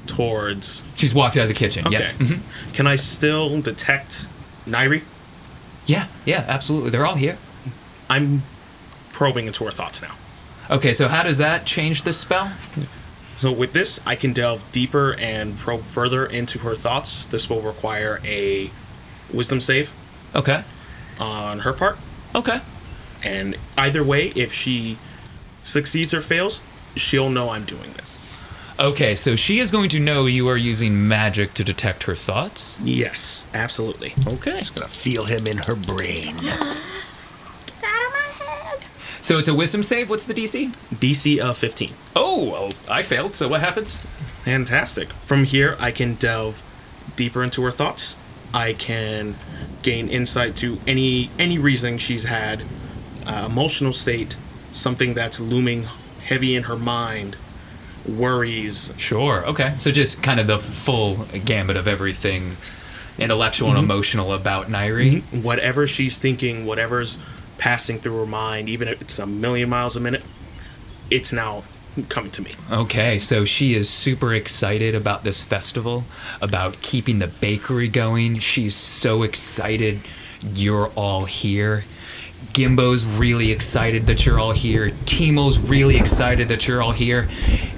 towards. 0.07 0.84
She's 0.97 1.13
walked 1.13 1.38
out 1.38 1.43
of 1.43 1.49
the 1.49 1.53
kitchen. 1.53 1.86
Okay. 1.88 1.97
Yes. 1.97 2.13
Mhm. 2.15 2.39
Can 2.73 2.88
I 2.88 2.95
still 2.95 3.61
detect 3.61 4.25
Nairi? 4.68 5.03
Yeah, 5.86 6.07
yeah, 6.26 6.43
absolutely. 6.47 6.89
They're 6.89 7.05
all 7.05 7.15
here. 7.15 7.38
I'm 8.09 8.43
probing 9.11 9.47
into 9.47 9.63
her 9.65 9.72
thoughts 9.72 10.01
now. 10.01 10.15
Okay, 10.70 10.93
so 10.93 11.07
how 11.07 11.24
does 11.24 11.38
that 11.38 11.65
change 11.65 12.03
the 12.03 12.11
spell? 12.13 12.51
So 13.38 13.51
with 13.51 13.74
this, 13.74 13.99
I 14.05 14.15
can 14.15 14.34
delve 14.34 14.70
deeper 14.72 15.13
and 15.20 15.57
probe 15.57 15.82
further 15.84 16.26
into 16.26 16.59
her 16.59 16.76
thoughts. 16.76 17.26
This 17.26 17.49
will 17.49 17.61
require 17.61 18.20
a 18.26 18.72
wisdom 19.34 19.61
save 19.61 19.93
Okay. 20.36 20.63
on 21.20 21.59
her 21.59 21.72
part. 21.74 21.97
Okay. 22.36 22.59
And 23.24 23.55
either 23.78 24.03
way, 24.03 24.28
if 24.36 24.51
she 24.53 24.97
succeeds 25.63 26.13
or 26.13 26.22
fails, 26.22 26.61
she'll 26.95 27.30
know 27.30 27.49
I'm 27.51 27.63
doing 27.63 27.93
this. 27.93 28.16
Okay, 28.80 29.15
so 29.15 29.36
she 29.36 29.59
is 29.59 29.71
going 29.71 29.89
to 29.89 29.99
know 29.99 30.28
you 30.28 30.47
are 30.47 30.57
using 30.57 31.07
magic 31.07 31.55
to 31.55 31.63
detect 31.63 32.03
her 32.03 32.15
thoughts. 32.15 32.78
Yes, 32.84 33.43
absolutely. 33.51 34.13
Okay. 34.28 34.59
She's 34.59 34.69
gonna 34.69 34.88
feel 34.88 35.25
him 35.25 35.47
in 35.47 35.57
her 35.57 35.75
brain. 35.75 36.38
Get 36.41 36.51
out 36.53 38.05
of 38.05 38.11
my 38.13 38.45
head. 38.45 38.84
So 39.21 39.39
it's 39.39 39.47
a 39.47 39.55
wisdom 39.55 39.82
save. 39.82 40.11
What's 40.11 40.28
the 40.28 40.34
DC? 40.36 40.75
DC 40.93 41.39
of 41.39 41.57
15. 41.57 41.93
Oh, 42.15 42.43
well, 42.51 42.71
I 42.89 43.01
failed. 43.01 43.36
So 43.36 43.47
what 43.47 43.61
happens? 43.61 44.01
Fantastic. 44.43 45.09
From 45.09 45.45
here, 45.45 45.75
I 45.80 45.89
can 45.91 46.13
delve 46.13 46.61
deeper 47.15 47.41
into 47.43 47.63
her 47.63 47.71
thoughts. 47.71 48.15
I 48.53 48.73
can 48.73 49.36
gain 49.82 50.07
insight 50.07 50.55
to 50.57 50.80
any 50.86 51.32
any 51.39 51.57
reasoning 51.57 51.97
she's 51.97 52.25
had, 52.25 52.61
uh, 53.25 53.47
emotional 53.49 53.91
state, 53.91 54.38
something 54.71 55.15
that's 55.15 55.39
looming 55.39 55.88
heavy 56.25 56.55
in 56.55 56.63
her 56.63 56.78
mind, 56.78 57.38
worries. 58.07 58.93
Sure. 58.97 59.45
Okay. 59.47 59.75
So 59.77 59.91
just 59.91 60.23
kind 60.23 60.39
of 60.39 60.47
the 60.47 60.59
full 60.59 61.17
gambit 61.45 61.77
of 61.77 61.87
everything, 61.87 62.57
intellectual 63.17 63.69
and 63.69 63.77
mm-hmm. 63.77 63.91
emotional 63.91 64.33
about 64.33 64.67
Nairi. 64.67 65.21
Mm-hmm. 65.21 65.43
whatever 65.43 65.87
she's 65.87 66.17
thinking, 66.17 66.65
whatever's 66.65 67.17
passing 67.57 67.99
through 67.99 68.19
her 68.19 68.25
mind, 68.25 68.69
even 68.69 68.87
if 68.87 69.01
it's 69.01 69.19
a 69.19 69.25
million 69.25 69.69
miles 69.69 69.95
a 69.95 69.99
minute, 69.99 70.23
it's 71.09 71.33
now 71.33 71.63
coming 72.09 72.31
to 72.31 72.41
me. 72.43 72.53
Okay, 72.71 73.17
so 73.17 73.43
she 73.45 73.73
is 73.73 73.89
super 73.89 74.33
excited 74.33 74.93
about 74.93 75.23
this 75.23 75.41
festival, 75.41 76.05
about 76.41 76.79
keeping 76.81 77.19
the 77.19 77.27
bakery 77.27 77.87
going. 77.87 78.39
She's 78.39 78.75
so 78.75 79.23
excited 79.23 80.01
you're 80.41 80.87
all 80.89 81.25
here. 81.25 81.83
Gimbo's 82.57 83.05
really 83.05 83.51
excited 83.51 84.07
that 84.07 84.25
you're 84.25 84.39
all 84.39 84.51
here. 84.51 84.89
Timo's 85.05 85.59
really 85.59 85.95
excited 85.95 86.47
that 86.47 86.67
you're 86.67 86.81
all 86.81 86.91
here. 86.91 87.29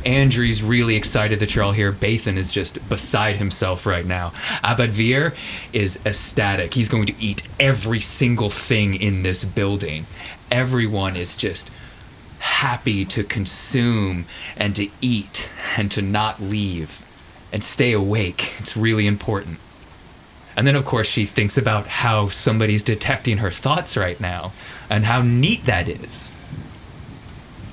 Andrew's 0.05 0.63
really 0.63 0.95
excited 0.95 1.41
that 1.41 1.53
you're 1.53 1.65
all 1.65 1.73
here. 1.73 1.91
Bathan 1.91 2.37
is 2.37 2.53
just 2.53 2.87
beside 2.87 3.35
himself 3.35 3.85
right 3.85 4.05
now. 4.05 4.29
Abavir 4.63 5.35
is 5.73 5.99
ecstatic. 6.05 6.75
He's 6.75 6.87
going 6.87 7.07
to 7.07 7.21
eat 7.21 7.45
every 7.59 7.99
single 7.99 8.49
thing 8.49 8.95
in 8.95 9.21
this 9.23 9.43
building. 9.43 10.05
Everyone 10.49 11.17
is 11.17 11.35
just 11.35 11.69
happy 12.39 13.03
to 13.03 13.25
consume 13.25 14.23
and 14.55 14.77
to 14.77 14.87
eat 15.01 15.49
and 15.75 15.91
to 15.91 16.01
not 16.01 16.41
leave 16.41 17.05
and 17.51 17.65
stay 17.65 17.91
awake. 17.91 18.53
It's 18.59 18.77
really 18.77 19.07
important. 19.07 19.59
And 20.59 20.67
then, 20.67 20.75
of 20.75 20.83
course, 20.83 21.07
she 21.07 21.23
thinks 21.25 21.57
about 21.57 21.87
how 21.87 22.27
somebody's 22.27 22.83
detecting 22.83 23.37
her 23.37 23.49
thoughts 23.49 23.95
right 23.95 24.19
now 24.19 24.51
and 24.89 25.05
how 25.05 25.21
neat 25.21 25.63
that 25.67 25.87
is. 25.87 26.33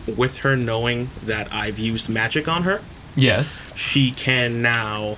With 0.07 0.39
her 0.43 0.55
knowing 0.57 1.11
that 1.21 1.53
I've 1.53 1.81
used 1.81 2.09
magic 2.09 2.47
on 2.47 2.63
her, 2.63 2.81
Yes. 3.17 3.65
she 3.75 4.13
can 4.13 4.63
now 4.63 5.17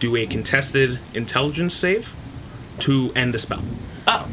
do 0.00 0.16
a 0.16 0.26
contested 0.26 0.98
intelligence 1.14 1.72
save 1.72 2.14
to 2.80 3.10
end 3.16 3.32
the 3.32 3.38
spell. 3.38 3.62
Oh. 4.06 4.28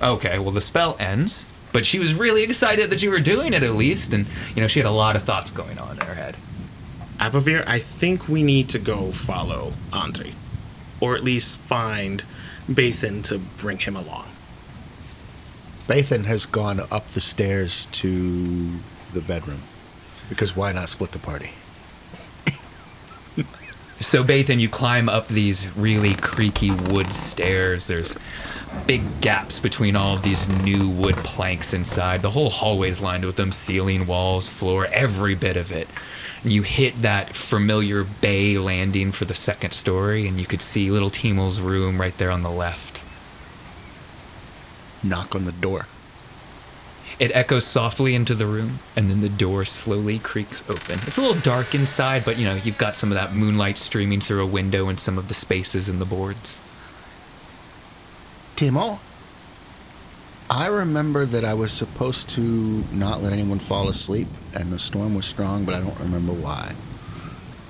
Okay, 0.00 0.38
well, 0.38 0.50
the 0.50 0.62
spell 0.62 0.96
ends, 0.98 1.44
but 1.72 1.84
she 1.84 1.98
was 1.98 2.14
really 2.14 2.42
excited 2.42 2.88
that 2.88 3.02
you 3.02 3.10
were 3.10 3.20
doing 3.20 3.52
it 3.52 3.62
at 3.62 3.74
least, 3.74 4.14
and, 4.14 4.24
you 4.54 4.62
know, 4.62 4.66
she 4.66 4.78
had 4.78 4.86
a 4.86 4.90
lot 4.90 5.14
of 5.14 5.24
thoughts 5.24 5.50
going 5.50 5.78
on 5.78 6.00
in 6.00 6.06
her 6.06 6.14
head. 6.14 6.36
Abavir, 7.20 7.62
I 7.66 7.78
think 7.78 8.28
we 8.28 8.42
need 8.42 8.70
to 8.70 8.78
go 8.78 9.12
follow 9.12 9.74
Andre. 9.92 10.32
Or 11.00 11.14
at 11.14 11.22
least 11.22 11.58
find 11.58 12.24
Bathan 12.68 13.22
to 13.24 13.38
bring 13.38 13.78
him 13.78 13.94
along. 13.94 14.28
Bathan 15.86 16.24
has 16.24 16.46
gone 16.46 16.80
up 16.90 17.08
the 17.08 17.20
stairs 17.20 17.86
to 17.92 18.78
the 19.12 19.20
bedroom. 19.20 19.62
Because 20.28 20.56
why 20.56 20.72
not 20.72 20.88
split 20.88 21.12
the 21.12 21.18
party? 21.18 21.50
So, 24.02 24.24
Bathan, 24.24 24.60
you 24.60 24.68
climb 24.70 25.10
up 25.10 25.28
these 25.28 25.68
really 25.76 26.14
creaky 26.14 26.70
wood 26.70 27.12
stairs. 27.12 27.86
There's 27.86 28.16
big 28.86 29.20
gaps 29.20 29.58
between 29.58 29.94
all 29.94 30.16
of 30.16 30.22
these 30.22 30.48
new 30.64 30.88
wood 30.88 31.16
planks 31.16 31.74
inside. 31.74 32.22
The 32.22 32.30
whole 32.30 32.48
hallway's 32.48 33.00
lined 33.00 33.26
with 33.26 33.36
them 33.36 33.52
ceiling, 33.52 34.06
walls, 34.06 34.48
floor, 34.48 34.86
every 34.86 35.34
bit 35.34 35.58
of 35.58 35.70
it. 35.70 35.86
You 36.42 36.62
hit 36.62 37.02
that 37.02 37.34
familiar 37.34 38.04
bay 38.04 38.56
landing 38.56 39.12
for 39.12 39.26
the 39.26 39.34
second 39.34 39.72
story, 39.72 40.26
and 40.26 40.40
you 40.40 40.46
could 40.46 40.62
see 40.62 40.90
little 40.90 41.10
Timo's 41.10 41.60
room 41.60 42.00
right 42.00 42.16
there 42.16 42.30
on 42.30 42.42
the 42.42 42.50
left. 42.50 43.02
Knock 45.02 45.34
on 45.34 45.44
the 45.44 45.52
door. 45.52 45.86
It 47.18 47.30
echoes 47.34 47.66
softly 47.66 48.14
into 48.14 48.34
the 48.34 48.46
room, 48.46 48.78
and 48.96 49.10
then 49.10 49.20
the 49.20 49.28
door 49.28 49.66
slowly 49.66 50.18
creaks 50.18 50.62
open. 50.70 51.00
It's 51.06 51.18
a 51.18 51.20
little 51.20 51.42
dark 51.42 51.74
inside, 51.74 52.24
but 52.24 52.38
you 52.38 52.46
know, 52.46 52.54
you've 52.54 52.78
got 52.78 52.96
some 52.96 53.12
of 53.12 53.16
that 53.16 53.34
moonlight 53.34 53.76
streaming 53.76 54.22
through 54.22 54.42
a 54.42 54.46
window 54.46 54.88
and 54.88 54.98
some 54.98 55.18
of 55.18 55.28
the 55.28 55.34
spaces 55.34 55.86
in 55.86 55.98
the 55.98 56.06
boards. 56.06 56.62
Timo, 58.56 59.00
I 60.50 60.66
remember 60.66 61.24
that 61.26 61.44
I 61.44 61.54
was 61.54 61.72
supposed 61.72 62.28
to 62.30 62.84
not 62.92 63.22
let 63.22 63.32
anyone 63.32 63.60
fall 63.60 63.88
asleep, 63.88 64.28
and 64.52 64.72
the 64.72 64.78
storm 64.80 65.14
was 65.14 65.24
strong, 65.26 65.64
but 65.64 65.74
I 65.74 65.80
don't 65.80 65.98
remember 66.00 66.32
why. 66.32 66.74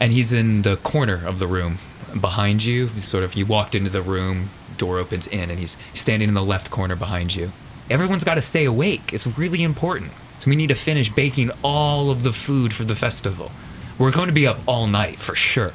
and 0.00 0.12
he's 0.12 0.32
in 0.32 0.62
the 0.62 0.76
corner 0.78 1.20
of 1.26 1.38
the 1.38 1.46
room 1.46 1.78
behind 2.18 2.64
you. 2.64 2.88
Sort 3.00 3.22
of 3.22 3.34
you 3.34 3.44
walked 3.46 3.74
into 3.74 3.90
the 3.90 4.02
room, 4.02 4.48
door 4.78 4.98
opens 4.98 5.28
in, 5.28 5.50
and 5.50 5.58
he's 5.58 5.76
standing 5.94 6.28
in 6.28 6.34
the 6.34 6.42
left 6.42 6.70
corner 6.70 6.96
behind 6.96 7.34
you. 7.34 7.52
Everyone's 7.90 8.24
got 8.24 8.36
to 8.36 8.42
stay 8.42 8.64
awake. 8.64 9.12
It's 9.12 9.26
really 9.26 9.62
important. 9.62 10.12
So 10.38 10.48
we 10.50 10.56
need 10.56 10.68
to 10.68 10.74
finish 10.74 11.10
baking 11.12 11.50
all 11.62 12.10
of 12.10 12.22
the 12.22 12.32
food 12.32 12.72
for 12.72 12.84
the 12.84 12.96
festival. 12.96 13.52
We're 13.98 14.12
going 14.12 14.28
to 14.28 14.32
be 14.34 14.46
up 14.46 14.60
all 14.66 14.86
night 14.86 15.18
for 15.20 15.34
sure. 15.34 15.74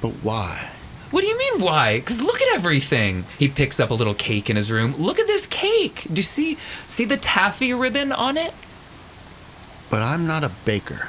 But 0.00 0.12
why? 0.22 0.70
What 1.10 1.22
do 1.22 1.26
you 1.26 1.36
mean 1.36 1.60
why? 1.60 2.00
Cuz 2.04 2.20
look 2.20 2.40
at 2.40 2.54
everything. 2.54 3.24
He 3.38 3.48
picks 3.48 3.80
up 3.80 3.90
a 3.90 3.94
little 3.94 4.14
cake 4.14 4.48
in 4.48 4.56
his 4.56 4.70
room. 4.70 4.94
Look 4.96 5.18
at 5.18 5.26
this 5.26 5.46
cake. 5.46 6.04
Do 6.06 6.14
you 6.14 6.22
see 6.22 6.56
see 6.86 7.04
the 7.04 7.16
taffy 7.16 7.74
ribbon 7.74 8.12
on 8.12 8.36
it? 8.36 8.54
But 9.90 10.02
I'm 10.02 10.26
not 10.26 10.44
a 10.44 10.50
baker. 10.64 11.08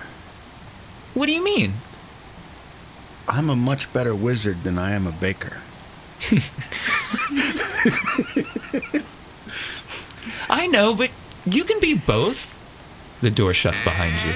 What 1.14 1.28
do 1.28 1.32
you 1.32 1.44
mean? 1.44 1.74
I'm 3.28 3.50
a 3.50 3.56
much 3.56 3.92
better 3.94 4.16
wizard 4.16 4.64
than 4.64 4.80
I 4.80 4.92
am 4.92 5.06
a 5.06 5.12
baker. 5.12 5.58
I 10.50 10.68
know, 10.68 10.94
but 10.96 11.12
you 11.46 11.64
can 11.64 11.80
be 11.80 11.94
both. 11.94 12.48
The 13.22 13.30
door 13.30 13.54
shuts 13.54 13.84
behind 13.84 14.14
you. 14.26 14.34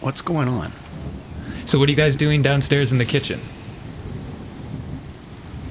What's 0.00 0.20
going 0.20 0.48
on? 0.48 0.72
So 1.70 1.78
what 1.78 1.88
are 1.88 1.92
you 1.92 1.96
guys 1.96 2.16
doing 2.16 2.42
downstairs 2.42 2.90
in 2.90 2.98
the 2.98 3.04
kitchen? 3.04 3.38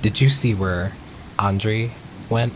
Did 0.02 0.22
you 0.22 0.30
see 0.30 0.54
where 0.54 0.93
Andre 1.38 1.91
went? 2.30 2.54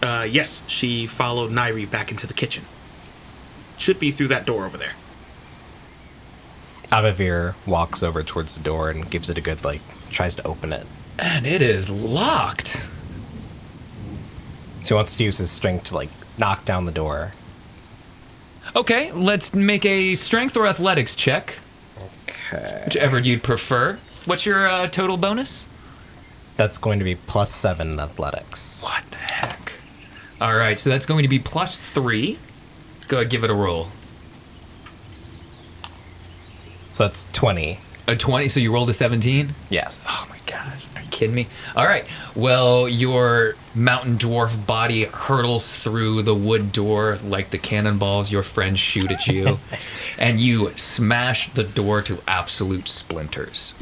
Uh, 0.00 0.28
yes, 0.30 0.62
she 0.68 1.08
followed 1.08 1.50
Nairi 1.50 1.90
back 1.90 2.12
into 2.12 2.28
the 2.28 2.32
kitchen. 2.32 2.66
Should 3.78 3.98
be 3.98 4.12
through 4.12 4.28
that 4.28 4.46
door 4.46 4.64
over 4.64 4.78
there. 4.78 4.92
Abavir 6.92 7.56
walks 7.66 8.00
over 8.00 8.22
towards 8.22 8.54
the 8.54 8.62
door 8.62 8.90
and 8.90 9.10
gives 9.10 9.28
it 9.28 9.36
a 9.36 9.40
good, 9.40 9.64
like, 9.64 9.80
tries 10.12 10.36
to 10.36 10.46
open 10.46 10.72
it. 10.72 10.86
And 11.18 11.44
it 11.44 11.62
is 11.62 11.90
locked. 11.90 12.86
So 14.84 14.90
he 14.90 14.94
wants 14.94 15.16
to 15.16 15.24
use 15.24 15.38
his 15.38 15.50
strength 15.50 15.86
to, 15.86 15.96
like, 15.96 16.10
knock 16.38 16.64
down 16.64 16.84
the 16.84 16.92
door. 16.92 17.32
Okay, 18.76 19.10
let's 19.10 19.52
make 19.52 19.84
a 19.84 20.14
strength 20.14 20.56
or 20.56 20.68
athletics 20.68 21.16
check, 21.16 21.56
Okay. 22.52 22.82
whichever 22.84 23.18
you'd 23.18 23.42
prefer. 23.42 23.98
What's 24.24 24.44
your 24.44 24.66
uh, 24.68 24.86
total 24.88 25.16
bonus? 25.16 25.66
That's 26.56 26.78
going 26.78 26.98
to 26.98 27.04
be 27.04 27.14
plus 27.14 27.52
seven 27.54 27.92
in 27.92 28.00
athletics. 28.00 28.82
What 28.82 29.04
the 29.10 29.16
heck? 29.16 29.72
All 30.40 30.56
right, 30.56 30.78
so 30.78 30.90
that's 30.90 31.06
going 31.06 31.22
to 31.22 31.28
be 31.28 31.38
plus 31.38 31.78
three. 31.78 32.38
Go 33.08 33.18
ahead, 33.18 33.30
give 33.30 33.44
it 33.44 33.50
a 33.50 33.54
roll. 33.54 33.88
So 36.92 37.04
that's 37.04 37.30
20. 37.32 37.78
A 38.08 38.16
20, 38.16 38.48
so 38.48 38.60
you 38.60 38.72
rolled 38.72 38.90
a 38.90 38.94
17? 38.94 39.54
Yes. 39.70 40.06
Oh 40.10 40.26
my 40.28 40.38
gosh, 40.46 40.66
are 40.66 40.76
you 40.76 40.89
kidding 41.20 41.34
me? 41.34 41.46
All 41.76 41.86
right, 41.86 42.06
well, 42.34 42.88
your 42.88 43.54
mountain 43.74 44.16
dwarf 44.16 44.66
body 44.66 45.04
hurtles 45.04 45.70
through 45.70 46.22
the 46.22 46.34
wood 46.34 46.72
door 46.72 47.18
like 47.22 47.50
the 47.50 47.58
cannonballs 47.58 48.32
your 48.32 48.42
friends 48.42 48.80
shoot 48.80 49.10
at 49.10 49.26
you, 49.26 49.58
and 50.18 50.40
you 50.40 50.72
smash 50.76 51.50
the 51.50 51.62
door 51.62 52.00
to 52.02 52.20
absolute 52.26 52.88
splinters. 52.88 53.74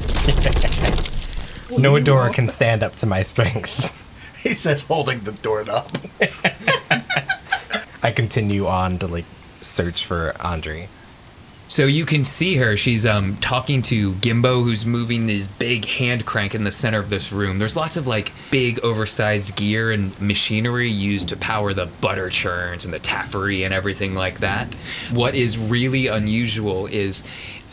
No 1.77 1.99
door 1.99 2.29
can 2.29 2.49
stand 2.49 2.83
up 2.83 2.95
to 2.97 3.05
my 3.05 3.21
strength. 3.21 3.95
He 4.39 4.53
says, 4.53 4.83
holding 4.83 5.19
the 5.25 5.33
doorknob. 5.33 5.99
I 8.01 8.11
continue 8.11 8.67
on 8.67 8.97
to 8.99 9.07
like 9.07 9.25
search 9.59 10.05
for 10.05 10.33
Andre. 10.39 10.87
So 11.69 11.85
you 11.85 12.03
can 12.03 12.25
see 12.25 12.55
her. 12.55 12.75
She's 12.75 13.05
um, 13.05 13.37
talking 13.37 13.83
to 13.83 14.13
Gimbo, 14.13 14.63
who's 14.63 14.87
moving 14.87 15.27
this 15.27 15.45
big 15.45 15.85
hand 15.85 16.25
crank 16.25 16.55
in 16.55 16.63
the 16.63 16.71
center 16.71 16.97
of 16.97 17.11
this 17.11 17.31
room. 17.31 17.59
There's 17.59 17.75
lots 17.75 17.95
of 17.95 18.07
like 18.07 18.31
big, 18.49 18.79
oversized 18.79 19.55
gear 19.55 19.91
and 19.91 20.19
machinery 20.19 20.89
used 20.89 21.29
to 21.29 21.37
power 21.37 21.75
the 21.75 21.85
butter 21.85 22.31
churns 22.31 22.85
and 22.85 22.93
the 22.93 22.99
taffery 22.99 23.63
and 23.65 23.71
everything 23.71 24.15
like 24.15 24.39
that. 24.39 24.73
What 25.11 25.35
is 25.35 25.59
really 25.59 26.07
unusual 26.07 26.87
is 26.87 27.23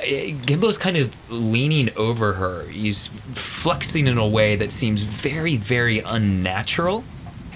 eh, 0.01 0.32
Gimbo's 0.44 0.76
kind 0.76 0.99
of 0.99 1.16
leaning 1.30 1.88
over 1.97 2.34
her. 2.34 2.64
He's 2.68 3.07
flexing 3.07 4.09
in 4.09 4.18
a 4.18 4.28
way 4.28 4.57
that 4.57 4.72
seems 4.72 5.05
very, 5.05 5.57
very 5.57 6.01
unnatural. 6.01 7.03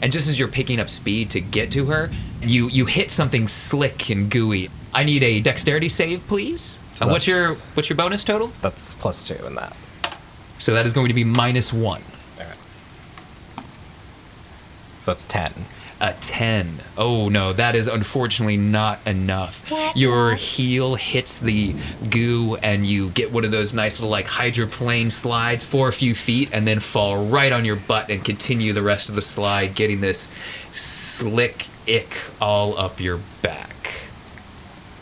And 0.01 0.11
just 0.11 0.26
as 0.26 0.38
you're 0.38 0.49
picking 0.49 0.80
up 0.80 0.88
speed 0.88 1.30
to 1.32 1.43
get 1.43 1.70
to 1.72 1.84
her, 1.86 2.11
you 2.41 2.68
you 2.68 2.86
hit 2.86 3.11
something 3.11 3.47
slick 3.47 4.09
and 4.09 4.30
gooey. 4.30 4.70
I 4.93 5.05
need 5.05 5.22
a 5.22 5.41
dexterity 5.41 5.88
save, 5.88 6.26
please. 6.26 6.78
So 6.93 7.07
Uh, 7.07 7.11
what's 7.12 7.26
your 7.26 7.49
what's 7.74 7.88
your 7.88 7.97
bonus 7.97 8.24
total? 8.24 8.53
That's 8.61 8.95
plus 8.95 9.22
two 9.24 9.34
in 9.47 9.55
that. 9.55 9.76
So 10.59 10.74
that 10.74 10.84
is 10.84 10.93
going 10.93 11.09
to 11.09 11.14
be 11.14 11.24
minus 11.24 11.72
one. 11.72 12.03
Alright. 12.38 12.57
So 15.01 15.11
that's 15.12 15.26
ten. 15.26 15.53
A 16.03 16.14
10. 16.14 16.80
Oh 16.97 17.28
no, 17.28 17.53
that 17.53 17.74
is 17.74 17.86
unfortunately 17.86 18.57
not 18.57 19.01
enough. 19.07 19.70
Your 19.95 20.34
heel 20.34 20.95
hits 20.95 21.38
the 21.41 21.74
goo 22.09 22.57
and 22.62 22.86
you 22.86 23.11
get 23.11 23.30
one 23.32 23.45
of 23.45 23.51
those 23.51 23.74
nice 23.74 23.99
little 24.01 24.09
like 24.09 24.24
hydroplane 24.26 25.11
slides 25.11 25.62
for 25.62 25.88
a 25.88 25.93
few 25.93 26.14
feet 26.14 26.49
and 26.55 26.66
then 26.66 26.80
fall 26.80 27.26
right 27.26 27.53
on 27.53 27.66
your 27.66 27.76
butt 27.76 28.09
and 28.09 28.24
continue 28.24 28.72
the 28.72 28.82
rest 28.82 29.11
of 29.11 29.14
the 29.14 29.20
slide, 29.20 29.74
getting 29.74 30.01
this 30.01 30.32
slick 30.72 31.66
ick 31.86 32.16
all 32.41 32.78
up 32.78 32.99
your 32.99 33.20
back. 33.43 33.80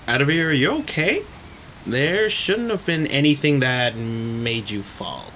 Abavir, 0.09 0.46
are 0.46 0.52
you 0.52 0.70
okay? 0.78 1.22
There 1.86 2.30
shouldn't 2.30 2.70
have 2.70 2.86
been 2.86 3.06
anything 3.09 3.61
that 3.61 3.94
made 3.94 4.70
you 4.70 4.82
fall. 4.82 5.26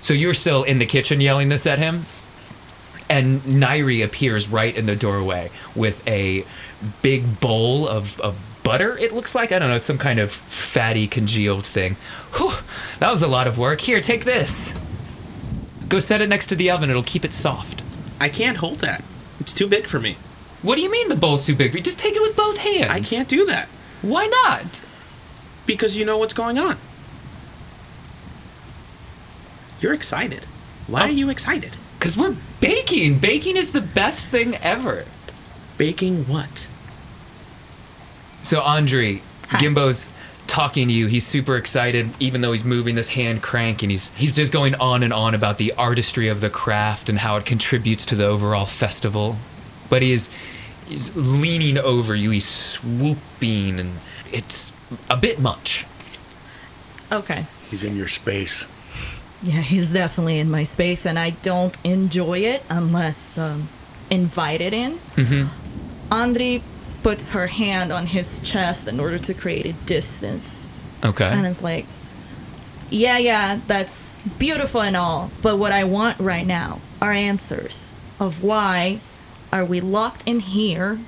So 0.00 0.14
you're 0.14 0.32
still 0.32 0.62
in 0.62 0.78
the 0.78 0.86
kitchen 0.86 1.20
yelling 1.20 1.50
this 1.50 1.66
at 1.66 1.78
him? 1.78 2.06
And 3.10 3.42
Nairi 3.42 4.02
appears 4.02 4.48
right 4.48 4.74
in 4.74 4.86
the 4.86 4.96
doorway 4.96 5.50
with 5.74 6.06
a 6.08 6.46
big 7.02 7.38
bowl 7.38 7.86
of, 7.86 8.18
of 8.22 8.38
butter, 8.62 8.96
it 8.96 9.12
looks 9.12 9.34
like. 9.34 9.52
I 9.52 9.58
don't 9.58 9.68
know, 9.68 9.76
some 9.76 9.98
kind 9.98 10.18
of 10.18 10.32
fatty, 10.32 11.06
congealed 11.06 11.66
thing. 11.66 11.96
Whew, 12.36 12.52
that 13.00 13.12
was 13.12 13.22
a 13.22 13.28
lot 13.28 13.46
of 13.46 13.58
work. 13.58 13.82
Here, 13.82 14.00
take 14.00 14.24
this. 14.24 14.72
Go 15.86 15.98
set 15.98 16.22
it 16.22 16.30
next 16.30 16.46
to 16.46 16.56
the 16.56 16.70
oven, 16.70 16.88
it'll 16.88 17.02
keep 17.02 17.26
it 17.26 17.34
soft. 17.34 17.82
I 18.18 18.30
can't 18.30 18.56
hold 18.56 18.80
that. 18.80 19.04
It's 19.38 19.52
too 19.52 19.66
big 19.66 19.86
for 19.86 20.00
me. 20.00 20.16
What 20.62 20.76
do 20.76 20.80
you 20.80 20.90
mean 20.90 21.08
the 21.08 21.16
bowl's 21.16 21.44
too 21.44 21.54
big 21.54 21.72
for 21.72 21.76
you? 21.76 21.82
Just 21.82 22.00
take 22.00 22.16
it 22.16 22.22
with 22.22 22.34
both 22.34 22.56
hands. 22.56 22.90
I 22.90 23.00
can't 23.00 23.28
do 23.28 23.44
that 23.46 23.68
Why 24.02 24.26
not? 24.26 24.82
because 25.68 25.96
you 25.96 26.04
know 26.04 26.16
what's 26.16 26.34
going 26.34 26.58
on. 26.58 26.78
You're 29.80 29.92
excited. 29.92 30.44
Why 30.88 31.02
oh. 31.02 31.04
are 31.04 31.10
you 31.10 31.30
excited? 31.30 31.76
Because 31.98 32.16
we're 32.16 32.34
baking. 32.58 33.18
Baking 33.18 33.56
is 33.56 33.70
the 33.70 33.82
best 33.82 34.26
thing 34.26 34.56
ever. 34.56 35.04
Baking 35.76 36.24
what? 36.24 36.68
So 38.42 38.62
Andre, 38.62 39.20
Gimbo's 39.50 40.08
talking 40.46 40.88
to 40.88 40.94
you. 40.94 41.06
He's 41.06 41.26
super 41.26 41.56
excited, 41.56 42.08
even 42.18 42.40
though 42.40 42.52
he's 42.52 42.64
moving 42.64 42.94
this 42.94 43.10
hand 43.10 43.42
crank, 43.42 43.82
and 43.82 43.92
he's 43.92 44.08
he's 44.14 44.34
just 44.34 44.52
going 44.52 44.74
on 44.76 45.02
and 45.02 45.12
on 45.12 45.34
about 45.34 45.58
the 45.58 45.74
artistry 45.74 46.28
of 46.28 46.40
the 46.40 46.48
craft 46.48 47.10
and 47.10 47.18
how 47.18 47.36
it 47.36 47.44
contributes 47.44 48.06
to 48.06 48.14
the 48.14 48.24
overall 48.24 48.66
festival. 48.66 49.36
But 49.90 50.00
he 50.00 50.12
is 50.12 50.30
he's 50.88 51.14
leaning 51.16 51.78
over 51.78 52.14
you. 52.14 52.30
He's 52.30 52.46
swooping, 52.48 53.78
and 53.80 53.98
it's 54.32 54.72
a 55.08 55.16
bit 55.16 55.38
much. 55.40 55.86
Okay. 57.10 57.46
He's 57.70 57.84
in 57.84 57.96
your 57.96 58.08
space. 58.08 58.66
Yeah, 59.42 59.60
he's 59.60 59.92
definitely 59.92 60.38
in 60.38 60.50
my 60.50 60.64
space, 60.64 61.06
and 61.06 61.18
I 61.18 61.30
don't 61.30 61.76
enjoy 61.84 62.40
it 62.40 62.62
unless 62.68 63.38
um, 63.38 63.68
invited 64.10 64.72
in. 64.72 64.98
Mm-hmm. 65.16 66.12
Andre 66.12 66.62
puts 67.02 67.30
her 67.30 67.46
hand 67.46 67.92
on 67.92 68.06
his 68.06 68.42
chest 68.42 68.88
in 68.88 68.98
order 68.98 69.18
to 69.18 69.34
create 69.34 69.66
a 69.66 69.72
distance, 69.86 70.68
Okay. 71.04 71.26
and 71.26 71.46
it's 71.46 71.62
like, 71.62 71.86
yeah, 72.90 73.18
yeah, 73.18 73.60
that's 73.66 74.18
beautiful 74.38 74.80
and 74.82 74.96
all, 74.96 75.30
but 75.42 75.56
what 75.58 75.70
I 75.70 75.84
want 75.84 76.18
right 76.18 76.46
now 76.46 76.80
are 77.00 77.12
answers 77.12 77.94
of 78.18 78.42
why 78.42 78.98
are 79.52 79.64
we 79.64 79.80
locked 79.80 80.22
in 80.26 80.40
here, 80.40 80.98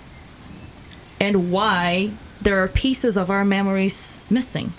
and 1.21 1.51
why 1.53 2.13
there 2.41 2.63
are 2.63 2.69
pieces 2.69 3.17
of 3.17 3.31
our 3.31 3.45
memories 3.45 4.21
missing. 4.31 4.73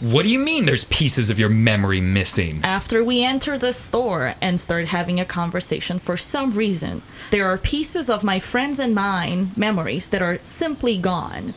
What 0.00 0.24
do 0.24 0.28
you 0.28 0.40
mean? 0.40 0.66
There's 0.66 0.84
pieces 0.86 1.30
of 1.30 1.38
your 1.38 1.48
memory 1.48 2.00
missing? 2.00 2.60
After 2.64 3.04
we 3.04 3.22
enter 3.22 3.56
the 3.56 3.72
store 3.72 4.34
and 4.40 4.60
start 4.60 4.88
having 4.88 5.20
a 5.20 5.24
conversation, 5.24 5.98
for 5.98 6.16
some 6.16 6.50
reason, 6.50 7.02
there 7.30 7.46
are 7.46 7.56
pieces 7.56 8.10
of 8.10 8.24
my 8.24 8.40
friends 8.40 8.80
and 8.80 8.94
mine 8.94 9.52
memories 9.56 10.10
that 10.10 10.20
are 10.20 10.40
simply 10.42 10.98
gone. 10.98 11.54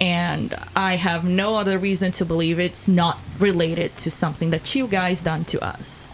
And 0.00 0.54
I 0.74 0.96
have 0.96 1.24
no 1.24 1.56
other 1.56 1.76
reason 1.76 2.12
to 2.12 2.24
believe 2.24 2.58
it's 2.58 2.88
not 2.88 3.18
related 3.38 3.96
to 3.98 4.10
something 4.10 4.50
that 4.50 4.74
you 4.74 4.86
guys 4.86 5.22
done 5.22 5.44
to 5.46 5.62
us. 5.62 6.12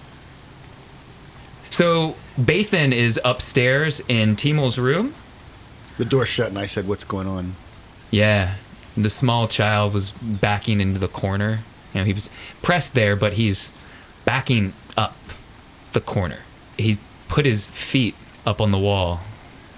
So 1.77 2.14
Bathan 2.39 2.95
is 2.95 3.20
upstairs 3.22 4.01
in 4.09 4.35
Timol's 4.35 4.79
room. 4.79 5.14
The 5.99 6.07
door 6.07 6.24
shut, 6.24 6.49
and 6.49 6.59
I 6.59 6.64
said, 6.64 6.89
"What's 6.89 7.05
going 7.05 7.27
on?" 7.27 7.55
Yeah, 8.11 8.55
the 8.97 9.11
small 9.11 9.47
child 9.47 9.93
was 9.93 10.12
backing 10.12 10.81
into 10.81 10.99
the 10.99 11.09
corner. 11.09 11.61
You 11.93 12.01
know, 12.01 12.05
he 12.07 12.14
was 12.14 12.31
pressed 12.62 12.95
there, 12.95 13.14
but 13.14 13.35
he's 13.35 13.70
backing 14.24 14.72
up 14.97 15.16
the 15.93 16.01
corner. 16.01 16.39
He 16.79 16.97
put 17.29 17.45
his 17.45 17.66
feet 17.66 18.14
up 18.47 18.59
on 18.59 18.70
the 18.72 18.79
wall, 18.79 19.20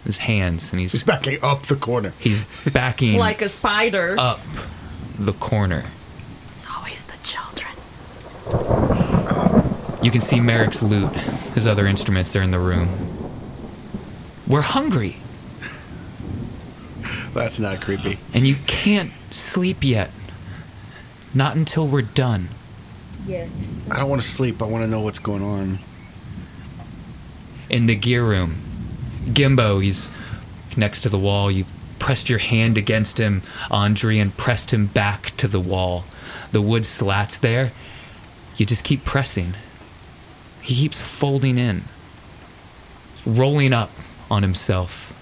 his 0.04 0.18
hands, 0.18 0.70
and 0.70 0.80
He's 0.80 0.92
he's 0.92 1.02
backing 1.02 1.38
up 1.42 1.62
the 1.62 1.74
corner. 1.74 2.12
he's 2.20 2.42
backing 2.72 3.18
Like 3.28 3.42
a 3.42 3.48
spider. 3.48 4.14
up 4.20 4.38
the 5.18 5.32
corner. 5.32 5.84
it's 6.48 6.64
always 6.76 7.04
the 7.06 7.18
children. 7.24 7.72
You 10.02 10.10
can 10.10 10.20
see 10.20 10.40
Merrick's 10.40 10.82
loot. 10.82 11.12
His 11.54 11.66
other 11.66 11.86
instruments 11.86 12.34
are 12.36 12.42
in 12.42 12.50
the 12.52 12.58
room. 12.58 12.88
We're 14.46 14.62
hungry, 14.62 15.16
That's 17.34 17.60
not 17.60 17.80
creepy. 17.82 18.18
and 18.32 18.46
you 18.46 18.56
can't 18.66 19.10
sleep 19.30 19.84
yet. 19.84 20.10
Not 21.34 21.56
until 21.56 21.86
we're 21.86 22.02
done. 22.02 22.48
Yet. 23.26 23.48
I 23.90 23.98
don't 23.98 24.08
want 24.08 24.22
to 24.22 24.28
sleep. 24.28 24.62
I 24.62 24.64
want 24.66 24.82
to 24.84 24.88
know 24.88 25.00
what's 25.00 25.18
going 25.18 25.42
on. 25.42 25.78
in 27.68 27.84
the 27.86 27.94
gear 27.94 28.24
room. 28.24 28.56
Gimbo, 29.26 29.82
he's 29.82 30.08
next 30.76 31.02
to 31.02 31.10
the 31.10 31.18
wall. 31.18 31.50
You've 31.50 31.70
pressed 31.98 32.30
your 32.30 32.38
hand 32.38 32.78
against 32.78 33.18
him, 33.18 33.42
Andre, 33.70 34.16
and 34.18 34.34
pressed 34.34 34.70
him 34.72 34.86
back 34.86 35.36
to 35.36 35.46
the 35.46 35.60
wall. 35.60 36.04
The 36.52 36.62
wood 36.62 36.86
slats 36.86 37.38
there. 37.38 37.72
You 38.56 38.64
just 38.64 38.84
keep 38.84 39.04
pressing. 39.04 39.52
He 40.68 40.74
keeps 40.74 41.00
folding 41.00 41.56
in, 41.56 41.84
rolling 43.24 43.72
up 43.72 43.90
on 44.30 44.42
himself, 44.42 45.14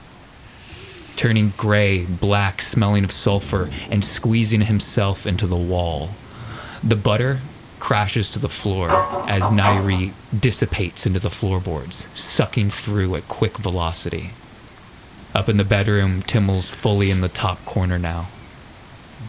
turning 1.14 1.52
gray, 1.56 2.04
black, 2.04 2.60
smelling 2.60 3.04
of 3.04 3.12
sulfur, 3.12 3.70
and 3.88 4.04
squeezing 4.04 4.62
himself 4.62 5.24
into 5.24 5.46
the 5.46 5.54
wall. 5.54 6.10
The 6.82 6.96
butter 6.96 7.38
crashes 7.78 8.28
to 8.30 8.40
the 8.40 8.48
floor 8.48 8.90
as 9.30 9.44
Nairi 9.44 10.14
dissipates 10.36 11.06
into 11.06 11.20
the 11.20 11.30
floorboards, 11.30 12.08
sucking 12.12 12.70
through 12.70 13.14
at 13.14 13.28
quick 13.28 13.56
velocity. 13.56 14.30
Up 15.32 15.48
in 15.48 15.58
the 15.58 15.64
bedroom, 15.64 16.22
Timmel's 16.22 16.70
fully 16.70 17.08
in 17.12 17.20
the 17.20 17.28
top 17.28 17.64
corner 17.64 18.00
now. 18.00 18.26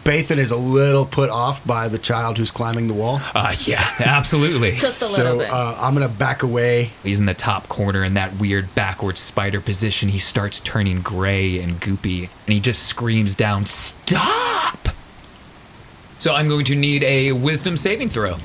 Bathan 0.08 0.38
is 0.38 0.50
a 0.52 0.56
little 0.56 1.04
put 1.04 1.28
off 1.28 1.62
by 1.66 1.88
the 1.88 1.98
child 1.98 2.38
who's 2.38 2.50
climbing 2.50 2.88
the 2.88 2.94
wall. 2.94 3.20
Uh, 3.34 3.54
yeah, 3.66 3.86
absolutely. 4.00 4.72
Just 4.76 5.02
a 5.02 5.06
little 5.06 5.32
So 5.32 5.38
bit. 5.40 5.50
uh, 5.50 5.76
I'm 5.78 5.92
gonna 5.92 6.08
back 6.08 6.42
away. 6.42 6.92
He's 7.02 7.20
in 7.20 7.26
the 7.26 7.34
top 7.34 7.68
corner 7.68 8.02
in 8.04 8.14
that 8.14 8.34
weird 8.40 8.74
backward 8.74 9.18
spider 9.18 9.60
position. 9.60 10.08
He 10.08 10.18
starts 10.18 10.60
turning 10.60 11.02
gray 11.02 11.58
and 11.60 11.78
goopy, 11.78 12.20
and 12.22 12.54
he 12.54 12.58
just 12.58 12.84
screams 12.84 13.36
down, 13.36 13.66
Stop! 13.66 14.88
So 16.18 16.32
I'm 16.34 16.48
going 16.48 16.64
to 16.64 16.74
need 16.74 17.02
a 17.04 17.32
wisdom 17.32 17.76
saving 17.76 18.08
throw. 18.08 18.38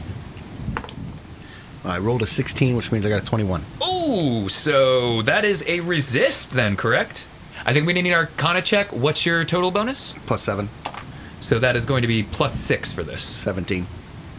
I 1.85 1.97
rolled 1.97 2.23
a 2.23 2.25
16, 2.27 2.75
which 2.75 2.91
means 2.91 3.05
I 3.05 3.09
got 3.09 3.21
a 3.21 3.25
21. 3.25 3.63
Oh, 3.79 4.49
so 4.49 5.21
that 5.21 5.45
is 5.45 5.63
a 5.65 5.79
resist 5.79 6.51
then, 6.51 6.75
correct? 6.75 7.25
I 7.65 7.71
think 7.71 7.87
we 7.87 7.93
need 7.93 8.05
an 8.05 8.13
arcana 8.13 8.61
check. 8.61 8.91
What's 8.91 9.25
your 9.25 9.45
total 9.45 9.71
bonus? 9.71 10.13
Plus 10.25 10.41
seven, 10.41 10.67
So 11.43 11.59
that 11.59 11.75
is 11.75 11.85
going 11.85 12.03
to 12.03 12.07
be 12.07 12.23
plus 12.23 12.53
six 12.55 12.93
for 12.93 13.03
this. 13.03 13.21
17. 13.21 13.85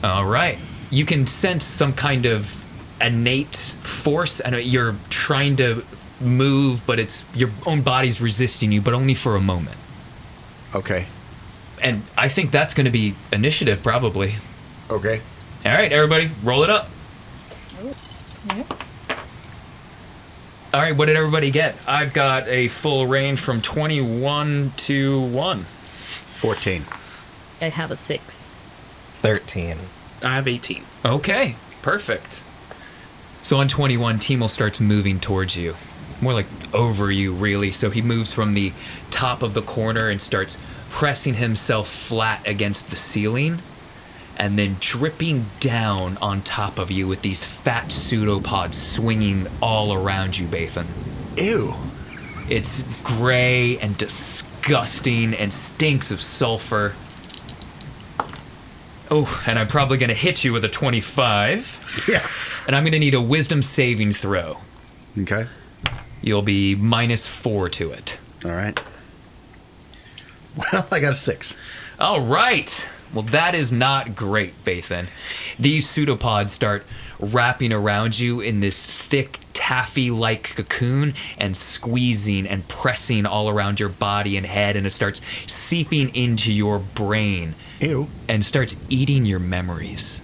All 0.03 0.25
right. 0.25 0.57
You 0.91 1.05
can 1.05 1.27
sense 1.27 1.63
some 1.63 1.93
kind 1.93 2.25
of 2.25 2.65
innate 2.99 3.57
force, 3.57 4.41
and 4.41 4.57
you're 4.57 4.97
trying 5.11 5.57
to 5.57 5.85
move, 6.19 6.83
but 6.87 6.99
it's 6.99 7.27
your 7.35 7.51
own 7.67 7.83
body's 7.83 8.23
resisting 8.23 8.73
you, 8.73 8.81
but 8.81 8.95
only 8.95 9.13
for 9.13 9.37
a 9.37 9.41
moment. 9.41 9.77
Okay. 10.75 11.07
And 11.83 12.05
I 12.17 12.29
think 12.29 12.51
that's 12.51 12.73
going 12.73 12.87
to 12.87 12.91
be 12.91 13.15
initiative, 13.31 13.83
probably. 13.83 14.37
Okay. 14.91 15.21
All 15.67 15.73
right, 15.73 15.93
everybody, 15.93 16.31
roll 16.43 16.65
it 16.65 16.71
up. 16.71 16.89
All 20.73 20.81
right, 20.81 20.97
what 20.97 21.05
did 21.07 21.17
everybody 21.17 21.51
get? 21.51 21.77
I've 21.87 22.15
got 22.15 22.49
a 22.49 22.69
full 22.69 23.07
range 23.07 23.41
from 23.41 23.61
21 23.61 24.73
to 24.77 25.21
1. 25.21 25.67
14. 26.45 26.85
I 27.63 27.71
have 27.71 27.91
a 27.91 27.97
six. 27.97 28.45
13. 29.23 29.79
I 30.23 30.35
have 30.35 30.47
18. 30.47 30.83
Okay, 31.03 31.57
perfect. 31.81 32.43
So 33.43 33.57
on 33.57 33.69
21, 33.69 34.19
Timo 34.19 34.51
starts 34.51 34.79
moving 34.79 35.21
towards 35.21 35.57
you. 35.57 35.75
More 36.21 36.35
like 36.35 36.45
over 36.75 37.11
you, 37.11 37.33
really. 37.33 37.71
So 37.73 37.89
he 37.89 38.03
moves 38.03 38.35
from 38.35 38.53
the 38.53 38.75
top 39.11 39.43
of 39.43 39.55
the 39.55 39.63
corner 39.63 40.11
and 40.11 40.21
starts 40.21 40.59
pressing 40.91 41.35
himself 41.35 41.89
flat 41.89 42.47
against 42.47 42.91
the 42.91 42.97
ceiling 42.97 43.61
and 44.37 44.59
then 44.59 44.77
dripping 44.81 45.47
down 45.61 46.19
on 46.19 46.43
top 46.43 46.79
of 46.79 46.91
you 46.91 47.09
with 47.09 47.23
these 47.23 47.43
fat 47.43 47.91
pseudopods 47.91 48.77
swinging 48.77 49.47
all 49.63 49.95
around 49.95 50.37
you, 50.37 50.47
Bathan. 50.47 50.89
Ew. 51.39 51.75
It's 52.51 52.83
gray 53.03 53.79
and 53.79 53.97
disgusting 53.97 54.54
and 54.69 55.53
stinks 55.53 56.11
of 56.11 56.21
sulfur. 56.21 56.95
Oh, 59.11 59.43
and 59.47 59.59
I'm 59.59 59.69
probably 59.69 59.99
gonna 59.99 60.15
hit 60.15 60.45
you 60.45 60.53
with 60.53 60.65
a 60.65 60.69
25. 60.69 62.05
Yeah. 62.09 62.27
And 62.67 62.75
I'm 62.75 62.83
gonna 62.83 62.99
need 62.99 63.13
a 63.13 63.21
wisdom 63.21 63.61
saving 63.61 64.15
throw. 64.15 64.57
Okay. 65.19 65.49
You'll 66.23 66.41
be 66.41 66.75
minus 66.75 67.27
four 67.29 67.69
to 67.69 67.91
it. 67.91 68.17
All 68.45 68.53
right. 68.53 68.81
Well, 70.57 70.87
I 70.93 71.01
got 71.01 71.13
a 71.13 71.17
six. 71.17 71.57
All 71.99 72.21
right. 72.21 72.89
Well, 73.13 73.25
that 73.25 73.55
is 73.55 73.73
not 73.73 74.15
great, 74.17 74.55
Bathan. 74.65 75.09
These 75.59 75.89
pseudopods 75.89 76.53
start 76.53 76.87
wrapping 77.21 77.73
around 77.73 78.19
you 78.19 78.41
in 78.41 78.61
this 78.61 78.85
thick, 78.85 79.41
taffy 79.55 80.11
like 80.11 80.55
cocoon 80.57 81.15
and 81.39 81.57
squeezing 81.57 82.47
and 82.47 82.69
pressing 82.69 83.25
all 83.25 83.49
around 83.49 83.81
your 83.81 83.89
body 83.89 84.37
and 84.37 84.45
head, 84.45 84.77
and 84.77 84.87
it 84.87 84.93
starts 84.93 85.23
seeping 85.47 86.15
into 86.15 86.53
your 86.53 86.79
brain 86.79 87.55
Ew. 87.81 88.09
and 88.29 88.45
starts 88.45 88.77
eating 88.91 89.25
your 89.25 89.39
memories. 89.39 90.21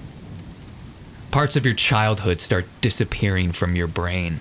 Parts 1.31 1.57
of 1.57 1.65
your 1.65 1.75
childhood 1.75 2.41
start 2.41 2.67
disappearing 2.81 3.53
from 3.53 3.77
your 3.77 3.87
brain. 3.87 4.41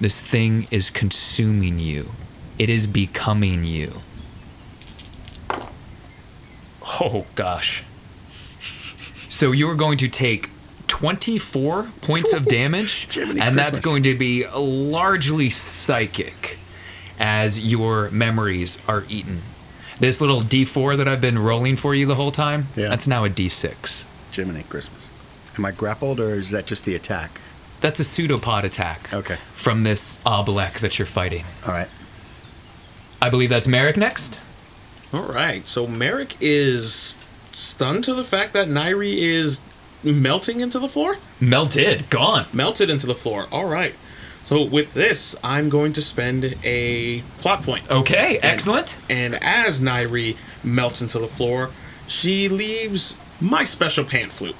This 0.00 0.20
thing 0.20 0.66
is 0.70 0.90
consuming 0.90 1.78
you, 1.78 2.10
it 2.58 2.68
is 2.68 2.86
becoming 2.86 3.64
you. 3.64 4.00
Oh 7.00 7.26
gosh. 7.36 7.84
So 9.28 9.52
you're 9.52 9.76
going 9.76 9.98
to 9.98 10.08
take 10.08 10.50
24 10.92 11.88
points 12.02 12.34
of 12.34 12.44
damage, 12.44 13.08
Jiminy 13.14 13.40
and 13.40 13.58
that's 13.58 13.80
going 13.80 14.02
to 14.02 14.14
be 14.14 14.46
largely 14.54 15.48
psychic 15.48 16.58
as 17.18 17.58
your 17.58 18.10
memories 18.10 18.76
are 18.86 19.04
eaten. 19.08 19.40
This 20.00 20.20
little 20.20 20.42
d4 20.42 20.98
that 20.98 21.08
I've 21.08 21.20
been 21.22 21.38
rolling 21.38 21.76
for 21.76 21.94
you 21.94 22.04
the 22.04 22.14
whole 22.16 22.30
time, 22.30 22.66
Yeah. 22.76 22.88
that's 22.90 23.06
now 23.06 23.24
a 23.24 23.30
d6. 23.30 24.04
Jiminy 24.32 24.64
Christmas. 24.68 25.08
Am 25.56 25.64
I 25.64 25.70
grappled 25.70 26.20
or 26.20 26.34
is 26.34 26.50
that 26.50 26.66
just 26.66 26.84
the 26.84 26.94
attack? 26.94 27.40
That's 27.80 27.98
a 27.98 28.04
pseudopod 28.04 28.64
attack 28.64 29.08
Okay. 29.14 29.38
from 29.54 29.84
this 29.84 30.18
Oblex 30.26 30.74
that 30.80 30.98
you're 30.98 31.06
fighting. 31.06 31.46
All 31.66 31.72
right. 31.72 31.88
I 33.22 33.30
believe 33.30 33.48
that's 33.48 33.66
Merrick 33.66 33.96
next. 33.96 34.40
All 35.10 35.22
right. 35.22 35.66
So 35.66 35.86
Merrick 35.86 36.34
is 36.38 37.16
stunned 37.50 38.04
to 38.04 38.12
the 38.12 38.24
fact 38.24 38.52
that 38.52 38.68
Nairi 38.68 39.16
is 39.18 39.60
melting 40.04 40.60
into 40.60 40.78
the 40.78 40.88
floor. 40.88 41.16
Melted, 41.40 42.08
gone. 42.10 42.46
Melted 42.52 42.90
into 42.90 43.06
the 43.06 43.14
floor. 43.14 43.46
All 43.52 43.66
right. 43.66 43.94
So 44.46 44.62
with 44.64 44.92
this, 44.94 45.34
I'm 45.42 45.68
going 45.68 45.92
to 45.94 46.02
spend 46.02 46.56
a 46.64 47.20
plot 47.38 47.62
point. 47.62 47.90
Okay, 47.90 48.38
excellent. 48.42 48.98
And 49.08 49.38
as 49.42 49.80
Nairi 49.80 50.36
melts 50.64 51.00
into 51.00 51.18
the 51.18 51.28
floor, 51.28 51.70
she 52.06 52.48
leaves 52.48 53.16
my 53.40 53.64
special 53.64 54.04
pan 54.04 54.28
flute, 54.28 54.56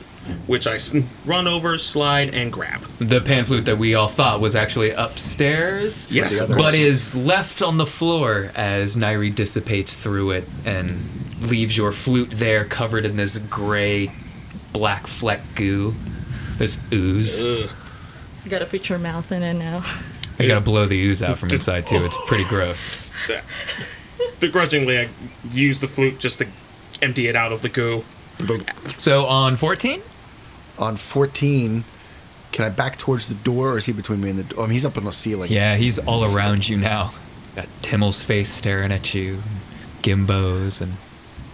which 0.47 0.66
I 0.66 0.78
run 1.26 1.47
over, 1.47 1.76
slide, 1.78 2.32
and 2.32 2.51
grab. 2.53 2.80
The 3.01 3.20
pan 3.20 3.45
flute 3.45 3.64
that 3.66 3.76
we 3.76 3.95
all 3.95 4.09
thought 4.09 4.40
was 4.40 4.57
actually 4.57 4.93
upstairs. 4.93 6.11
Yes, 6.11 6.38
the 6.38 6.45
of 6.45 6.51
other- 6.53 6.55
course. 6.61 6.72
but 6.72 6.74
is 6.74 7.14
left 7.14 7.61
on 7.61 7.76
the 7.76 7.86
floor 7.86 8.51
as 8.55 8.97
Nairi 8.97 9.34
dissipates 9.34 9.95
through 9.97 10.30
it 10.30 10.49
and 10.64 11.01
leaves 11.43 11.76
your 11.76 11.93
flute 11.93 12.30
there 12.30 12.64
covered 12.64 13.05
in 13.05 13.16
this 13.16 13.36
gray 13.36 14.12
black 14.73 15.07
fleck 15.07 15.41
goo. 15.55 15.95
This 16.59 16.79
ooze. 16.93 17.41
Ugh. 17.41 17.70
You 18.45 18.51
gotta 18.51 18.66
put 18.66 18.89
your 18.89 18.99
mouth 18.99 19.31
in 19.33 19.43
it 19.43 19.55
now. 19.55 19.85
You 20.39 20.49
gotta 20.49 20.62
blow 20.62 20.87
the 20.87 21.01
ooze 21.01 21.23
out 21.23 21.39
from 21.39 21.51
inside 21.51 21.87
too. 21.87 22.05
It's 22.05 22.16
pretty 22.27 22.45
gross. 22.45 22.97
Begrudgingly, 24.41 24.99
I 24.99 25.09
use 25.53 25.81
the 25.81 25.87
flute 25.87 26.18
just 26.18 26.39
to 26.39 26.47
empty 27.01 27.29
it 27.29 27.37
out 27.37 27.53
of 27.53 27.62
the 27.62 27.68
goo. 27.68 28.03
So 28.97 29.27
on 29.27 29.57
14, 29.57 30.01
On 30.79 30.97
14, 30.97 31.85
can 32.51 32.64
I 32.64 32.70
back 32.70 32.99
towards 32.99 33.29
the 33.29 33.35
door 33.35 33.73
or 33.75 33.79
is 33.79 33.87
he 33.87 33.93
between 33.93 34.20
me 34.20 34.31
and 34.31 34.39
the 34.39 34.43
door? 34.45 34.64
I 34.64 34.66
mean, 34.66 34.73
he's 34.73 34.87
up 34.87 34.97
on 34.97 35.05
the 35.05 35.12
ceiling. 35.12 35.53
yeah, 35.53 35.77
he's 35.77 35.99
all 36.01 36.25
around 36.25 36.66
you 36.68 36.77
now. 36.77 37.12
Got 37.55 37.68
Timmel's 37.83 38.23
face 38.23 38.51
staring 38.51 38.91
at 38.91 39.14
you, 39.14 39.43
Gimbo's 40.03 40.81
and 40.81 40.95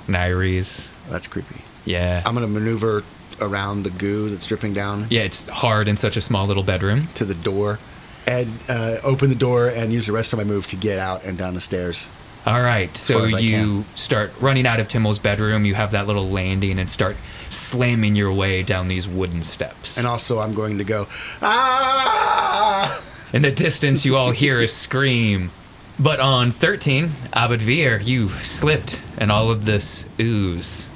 Nairi's. 0.06 0.88
That's 1.10 1.26
creepy. 1.26 1.62
Yeah. 1.88 2.22
I'm 2.26 2.34
going 2.34 2.46
to 2.46 2.52
maneuver 2.52 3.02
around 3.40 3.84
the 3.84 3.90
goo 3.90 4.28
that's 4.28 4.46
dripping 4.46 4.74
down 4.74 5.06
yeah, 5.10 5.22
it's 5.22 5.48
hard 5.48 5.86
in 5.86 5.96
such 5.96 6.16
a 6.16 6.20
small 6.20 6.46
little 6.46 6.64
bedroom. 6.64 7.06
to 7.14 7.24
the 7.24 7.34
door 7.34 7.78
and 8.26 8.52
uh, 8.68 8.96
open 9.04 9.30
the 9.30 9.36
door 9.36 9.68
and 9.68 9.92
use 9.92 10.06
the 10.06 10.12
rest 10.12 10.32
of 10.32 10.38
my 10.38 10.44
move 10.44 10.66
to 10.66 10.76
get 10.76 10.98
out 10.98 11.24
and 11.24 11.38
down 11.38 11.54
the 11.54 11.60
stairs. 11.60 12.06
All 12.44 12.60
right, 12.60 12.94
so 12.96 13.18
far 13.18 13.26
as 13.26 13.34
I 13.34 13.38
you 13.38 13.84
start 13.94 14.32
running 14.40 14.66
out 14.66 14.80
of 14.80 14.88
Timmel's 14.88 15.18
bedroom. 15.18 15.64
You 15.64 15.74
have 15.74 15.92
that 15.92 16.06
little 16.06 16.28
landing 16.28 16.78
and 16.78 16.90
start 16.90 17.16
slamming 17.48 18.16
your 18.16 18.32
way 18.32 18.62
down 18.62 18.88
these 18.88 19.08
wooden 19.08 19.42
steps. 19.42 19.96
And 19.96 20.06
also, 20.06 20.40
I'm 20.40 20.54
going 20.54 20.78
to 20.78 20.84
go, 20.84 21.06
ah! 21.40 23.02
In 23.32 23.42
the 23.42 23.50
distance, 23.50 24.04
you 24.04 24.16
all 24.16 24.30
hear 24.30 24.60
a 24.60 24.68
scream. 24.84 25.50
But 25.98 26.20
on 26.20 26.52
13, 26.52 27.08
Abavir, 27.32 28.04
you 28.04 28.28
slipped, 28.42 29.00
and 29.16 29.32
all 29.32 29.50
of 29.50 29.64
this 29.64 30.04
ooze 30.20 30.87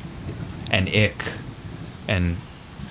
and 0.73 0.89
ick 0.89 1.29
and, 2.09 2.37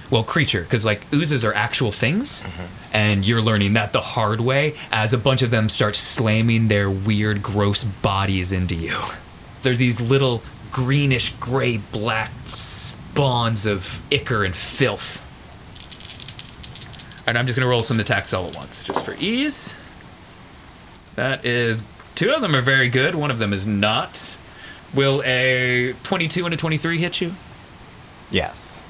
well, 0.09 0.23
creature, 0.23 0.61
because 0.61 0.85
like 0.85 1.01
oozes 1.13 1.43
are 1.43 1.53
actual 1.53 1.91
things, 1.91 2.43
mm-hmm. 2.43 2.65
and 2.93 3.25
you're 3.25 3.41
learning 3.41 3.73
that 3.73 3.91
the 3.91 4.01
hard 4.01 4.39
way 4.39 4.75
as 4.91 5.11
a 5.11 5.17
bunch 5.17 5.41
of 5.41 5.51
them 5.51 5.67
start 5.67 5.95
slamming 5.95 6.69
their 6.69 6.89
weird, 6.89 7.43
gross 7.43 7.83
bodies 7.83 8.51
into 8.51 8.75
you. 8.75 8.97
They're 9.63 9.75
these 9.75 9.99
little 9.99 10.43
greenish, 10.71 11.33
gray, 11.33 11.77
black 11.77 12.31
spawns 12.47 13.65
of 13.65 14.01
ichor 14.11 14.45
and 14.45 14.55
filth. 14.55 15.21
And 17.27 17.37
I'm 17.37 17.45
just 17.45 17.57
gonna 17.57 17.69
roll 17.69 17.83
some 17.83 17.99
attacks 17.99 18.33
all 18.33 18.47
at 18.47 18.55
once, 18.55 18.83
just 18.83 19.03
for 19.05 19.15
ease. 19.19 19.75
That 21.15 21.45
is 21.45 21.83
two 22.15 22.31
of 22.31 22.41
them 22.41 22.55
are 22.55 22.61
very 22.61 22.89
good. 22.89 23.15
One 23.15 23.31
of 23.31 23.39
them 23.39 23.53
is 23.53 23.67
not. 23.67 24.37
Will 24.93 25.21
a 25.23 25.93
22 26.03 26.45
and 26.45 26.53
a 26.53 26.57
23 26.57 26.97
hit 26.97 27.21
you? 27.21 27.33
Yes. 28.31 28.83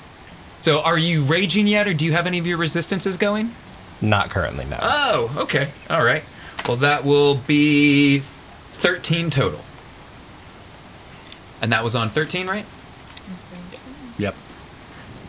So 0.62 0.82
are 0.82 0.98
you 0.98 1.24
raging 1.24 1.68
yet, 1.68 1.88
or 1.88 1.94
do 1.94 2.06
you 2.06 2.14
have 2.14 2.28
any 2.28 2.38
of 2.38 2.46
your 2.46 2.58
resistances 2.58 3.18
going? 3.18 3.54
Not 4.02 4.30
currently, 4.30 4.66
no. 4.66 4.78
Oh, 4.82 5.36
okay. 5.39 5.70
All 5.89 6.04
right. 6.04 6.24
Well, 6.68 6.78
that 6.78 7.04
will 7.04 7.36
be 7.36 8.20
13 8.20 9.30
total. 9.30 9.62
And 11.62 11.72
that 11.72 11.84
was 11.84 11.96
on 11.96 12.10
13, 12.10 12.48
right? 12.48 12.66
Yep. 14.18 14.36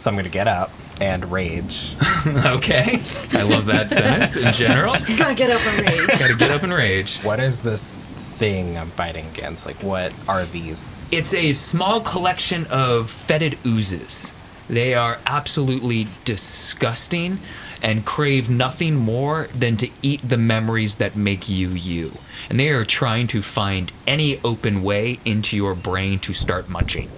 so 0.01 0.11
I'm 0.11 0.15
going 0.15 0.25
to 0.25 0.31
get 0.31 0.49
up 0.49 0.71
and 1.01 1.31
rage. 1.33 1.95
okay. 2.27 3.03
I 3.33 3.43
love 3.43 3.67
that 3.67 3.91
sentence 3.91 4.37
in 4.37 4.53
general. 4.53 4.95
You 5.09 5.19
gotta 5.19 5.35
get 5.35 5.51
up 5.51 5.61
and 5.67 5.87
rage. 5.87 6.19
Gotta 6.19 6.37
get 6.37 6.51
up 6.51 6.63
and 6.63 6.73
rage. 6.73 7.21
What 7.23 7.41
is 7.41 7.63
this 7.63 7.99
thing 8.43 8.77
I'm 8.77 8.91
fighting 8.91 9.27
against? 9.29 9.67
Like, 9.67 9.81
what 9.85 10.13
are 10.27 10.45
these? 10.45 11.09
It's 11.13 11.33
a 11.33 11.53
small 11.53 12.01
collection 12.01 12.67
of 12.71 13.09
fetid 13.09 13.57
oozes. 13.65 14.33
They 14.69 14.95
are 14.95 15.21
absolutely 15.27 16.09
disgusting 16.25 17.39
and 17.83 18.05
crave 18.05 18.51
nothing 18.51 18.97
more 18.97 19.49
than 19.55 19.77
to 19.77 19.91
eat 20.03 20.29
the 20.29 20.37
memories 20.37 20.97
that 20.97 21.15
make 21.15 21.49
you 21.49 21.69
you. 21.69 22.19
And 22.51 22.59
they 22.59 22.71
are 22.71 22.85
trying 22.85 23.29
to 23.29 23.43
find 23.43 23.93
any 24.09 24.41
open 24.43 24.83
way 24.83 25.21
into 25.25 25.57
your 25.57 25.77
brain 25.77 26.19
to 26.21 26.33
start 26.33 26.69
munching. 26.69 27.11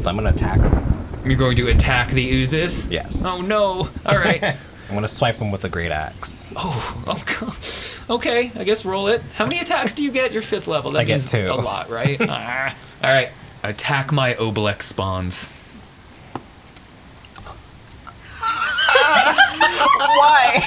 So 0.00 0.10
I'm 0.10 0.16
going 0.16 0.24
to 0.24 0.30
attack 0.30 0.60
them. 0.60 1.08
You're 1.24 1.36
going 1.36 1.56
to 1.56 1.68
attack 1.70 2.10
the 2.10 2.30
oozes? 2.30 2.86
Yes. 2.86 3.24
Oh 3.26 3.44
no. 3.48 3.88
All 4.06 4.18
right. 4.18 4.56
I'm 4.94 4.98
I'm 4.98 5.00
gonna 5.00 5.08
swipe 5.08 5.38
him 5.38 5.50
with 5.50 5.64
a 5.64 5.68
great 5.68 5.90
axe. 5.90 6.52
Oh, 7.06 7.22
God. 7.40 7.56
okay. 8.14 8.52
I 8.54 8.62
guess 8.62 8.84
roll 8.84 9.08
it. 9.08 9.22
How 9.34 9.44
many 9.44 9.58
attacks 9.58 9.92
do 9.92 10.04
you 10.04 10.12
get? 10.12 10.30
Your 10.30 10.40
fifth 10.40 10.68
level. 10.68 10.92
That 10.92 11.00
I 11.00 11.04
get 11.04 11.22
two. 11.22 11.50
A 11.50 11.54
lot, 11.54 11.90
right? 11.90 12.16
Ah. 12.28 12.72
All 13.02 13.10
right. 13.10 13.30
Attack 13.64 14.12
my 14.12 14.34
Oblex 14.34 14.82
spawns. 14.82 15.48
Why? 19.98 20.62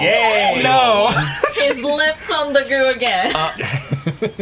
Yay! 0.00 0.60
no. 0.62 1.08
His 1.54 1.82
lips 1.82 2.30
on 2.30 2.52
the 2.52 2.64
goo 2.68 2.90
again. 2.94 3.32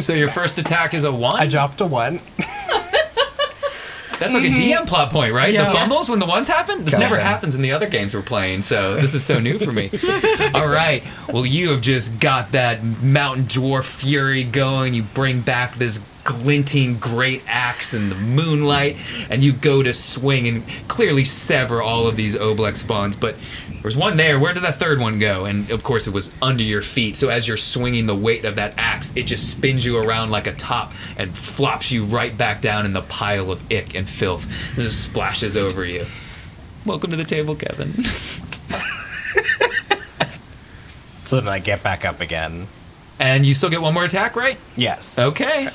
So 0.02 0.12
your 0.12 0.28
first 0.28 0.58
attack 0.58 0.92
is 0.92 1.04
a 1.04 1.12
one. 1.12 1.40
I 1.40 1.46
dropped 1.46 1.80
a 1.80 1.86
one. 1.86 2.20
That's 4.18 4.32
like 4.32 4.44
a 4.44 4.46
mm-hmm. 4.46 4.84
DM 4.84 4.86
plot 4.86 5.10
point, 5.10 5.32
right? 5.32 5.52
Yeah. 5.52 5.66
The 5.66 5.72
fumbles 5.72 6.08
when 6.08 6.18
the 6.18 6.26
ones 6.26 6.48
happen. 6.48 6.84
This 6.84 6.94
Kinda. 6.94 7.06
never 7.06 7.20
happens 7.20 7.54
in 7.54 7.62
the 7.62 7.72
other 7.72 7.88
games 7.88 8.14
we're 8.14 8.22
playing, 8.22 8.62
so 8.62 8.94
this 8.96 9.14
is 9.14 9.24
so 9.24 9.38
new 9.38 9.58
for 9.58 9.72
me. 9.72 9.90
All 10.54 10.68
right. 10.68 11.02
Well, 11.32 11.46
you 11.46 11.70
have 11.70 11.82
just 11.82 12.20
got 12.20 12.52
that 12.52 12.82
mountain 12.82 13.44
dwarf 13.44 13.84
fury 13.84 14.44
going. 14.44 14.94
You 14.94 15.02
bring 15.02 15.40
back 15.40 15.76
this 15.76 16.00
glinting 16.24 16.96
great 16.96 17.42
axe 17.46 17.94
in 17.94 18.08
the 18.08 18.14
moonlight, 18.14 18.96
and 19.30 19.44
you 19.44 19.52
go 19.52 19.82
to 19.82 19.92
swing 19.92 20.48
and 20.48 20.64
clearly 20.88 21.24
sever 21.24 21.82
all 21.82 22.06
of 22.06 22.16
these 22.16 22.34
Oblex 22.34 22.78
spawns. 22.78 23.16
But 23.16 23.36
there's 23.84 23.98
one 23.98 24.16
there. 24.16 24.40
Where 24.40 24.54
did 24.54 24.62
that 24.62 24.76
third 24.76 24.98
one 24.98 25.18
go? 25.18 25.44
And 25.44 25.70
of 25.70 25.84
course, 25.84 26.06
it 26.06 26.14
was 26.14 26.34
under 26.40 26.62
your 26.62 26.80
feet. 26.80 27.16
So 27.16 27.28
as 27.28 27.46
you're 27.46 27.58
swinging 27.58 28.06
the 28.06 28.14
weight 28.14 28.46
of 28.46 28.56
that 28.56 28.72
axe, 28.78 29.14
it 29.14 29.24
just 29.24 29.50
spins 29.50 29.84
you 29.84 29.98
around 29.98 30.30
like 30.30 30.46
a 30.46 30.54
top 30.54 30.92
and 31.18 31.36
flops 31.36 31.92
you 31.92 32.06
right 32.06 32.34
back 32.34 32.62
down 32.62 32.86
in 32.86 32.94
the 32.94 33.02
pile 33.02 33.50
of 33.52 33.60
ick 33.70 33.94
and 33.94 34.08
filth. 34.08 34.50
It 34.72 34.84
just 34.84 35.04
splashes 35.04 35.54
over 35.54 35.84
you. 35.84 36.06
Welcome 36.86 37.10
to 37.10 37.16
the 37.18 37.24
table, 37.24 37.54
Kevin. 37.54 37.92
So 41.26 41.40
then 41.40 41.48
I 41.48 41.58
get 41.58 41.82
back 41.82 42.04
up 42.04 42.20
again. 42.20 42.68
and 43.18 43.46
you 43.46 43.54
still 43.54 43.70
get 43.70 43.80
one 43.80 43.94
more 43.94 44.04
attack, 44.04 44.36
right? 44.36 44.58
Yes. 44.76 45.18
Okay. 45.18 45.70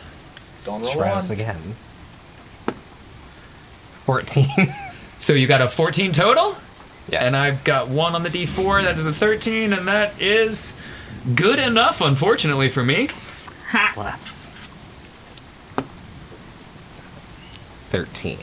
Don't 0.63 0.81
roll 0.83 0.93
Try 0.93 1.09
one. 1.09 1.17
this 1.17 1.31
again. 1.31 1.75
14. 4.05 4.45
So 5.19 5.33
you 5.33 5.47
got 5.47 5.61
a 5.61 5.67
14 5.67 6.13
total? 6.13 6.55
Yes. 7.11 7.23
And 7.23 7.35
I've 7.35 7.63
got 7.63 7.89
one 7.89 8.15
on 8.15 8.23
the 8.23 8.29
D4. 8.29 8.83
That 8.83 8.97
is 8.97 9.05
a 9.05 9.13
13, 9.13 9.73
and 9.73 9.87
that 9.87 10.19
is 10.21 10.75
good 11.35 11.59
enough, 11.59 12.01
unfortunately, 12.01 12.69
for 12.69 12.83
me. 12.83 13.09
less. 13.97 14.55
13. 17.89 18.39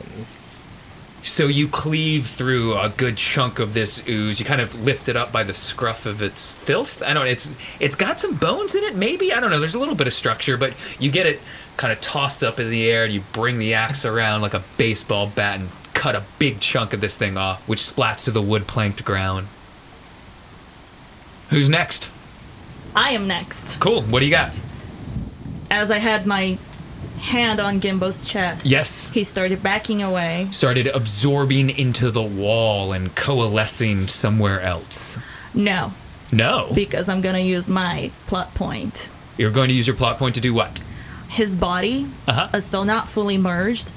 So 1.23 1.49
you 1.49 1.67
cleave 1.67 2.27
through 2.27 2.79
a 2.79 2.89
good 2.89 3.17
chunk 3.17 3.59
of 3.59 3.75
this 3.75 4.07
ooze. 4.09 4.39
You 4.39 4.47
kind 4.47 4.61
of 4.61 4.85
lift 4.85 5.09
it 5.09 5.17
up 5.17 5.33
by 5.33 5.43
the 5.43 5.55
scruff 5.55 6.07
of 6.07 6.23
its 6.23 6.57
filth. 6.57 7.03
I 7.03 7.13
don't 7.13 7.25
know. 7.25 7.31
It's 7.31 7.51
it's 7.81 7.97
got 7.97 8.21
some 8.21 8.37
bones 8.37 8.77
in 8.77 8.85
it, 8.85 8.95
maybe. 8.95 9.33
I 9.33 9.41
don't 9.41 9.51
know. 9.51 9.59
There's 9.59 9.75
a 9.75 9.81
little 9.81 9.97
bit 9.97 10.07
of 10.07 10.15
structure, 10.15 10.57
but 10.57 10.73
you 11.01 11.11
get 11.11 11.27
it 11.27 11.41
kind 11.77 11.93
of 11.93 12.01
tossed 12.01 12.45
up 12.45 12.61
in 12.61 12.71
the 12.71 12.89
air, 12.89 13.05
and 13.05 13.13
you 13.13 13.23
bring 13.33 13.59
the 13.59 13.75
axe 13.75 14.05
around 14.05 14.41
like 14.41 14.55
a 14.55 14.63
baseball 14.77 15.27
bat 15.27 15.59
and 15.59 15.69
cut 15.97 16.15
a 16.15 16.23
big 16.39 16.61
chunk 16.61 16.93
of 16.93 17.01
this 17.01 17.17
thing 17.17 17.37
off, 17.37 17.67
which 17.67 17.81
splats 17.81 18.25
to 18.27 18.31
the 18.31 18.43
wood 18.43 18.67
planked 18.67 19.05
ground. 19.05 19.49
Who's 21.51 21.69
next? 21.69 22.09
I 22.95 23.11
am 23.11 23.27
next. 23.27 23.81
Cool. 23.81 24.03
What 24.03 24.21
do 24.21 24.25
you 24.27 24.31
got? 24.31 24.53
As 25.71 25.91
I 25.91 25.99
had 25.99 26.27
my 26.27 26.59
hand 27.21 27.61
on 27.61 27.81
Gimbo's 27.81 28.27
chest, 28.27 28.67
Yes. 28.67 29.11
he 29.11 29.25
started 29.25 29.63
backing 29.63 30.03
away. 30.03 30.49
Started 30.53 30.87
absorbing 30.89 31.71
into 31.71 32.11
the 32.11 32.23
wall 32.23 32.93
and 32.93 33.15
coalescing 33.15 34.07
somewhere 34.09 34.61
else. 34.61 35.19
No, 35.55 35.93
No. 36.31 36.71
because 36.75 37.09
I'm 37.09 37.21
gonna 37.23 37.39
use 37.41 37.69
my 37.71 38.11
plot 38.27 38.55
point. 38.55 39.11
You're 39.39 39.51
going 39.51 39.69
to 39.69 39.75
use 39.75 39.87
your 39.87 39.97
plot 39.97 40.19
point 40.19 40.35
to 40.37 40.41
do 40.41 40.55
what? 40.55 40.83
His 41.29 41.57
body 41.57 42.07
Uh-huh. 42.27 42.49
is 42.55 42.65
still 42.65 42.85
not 42.85 43.09
fully 43.09 43.37
merged, 43.39 43.91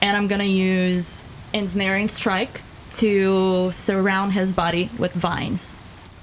and 0.00 0.16
I'm 0.16 0.26
gonna 0.28 0.44
use 0.44 1.22
ensnaring 1.52 2.08
strike 2.08 2.60
to 2.92 3.70
surround 3.72 4.32
his 4.32 4.52
body 4.52 4.90
with 4.98 5.12
vines. 5.12 5.76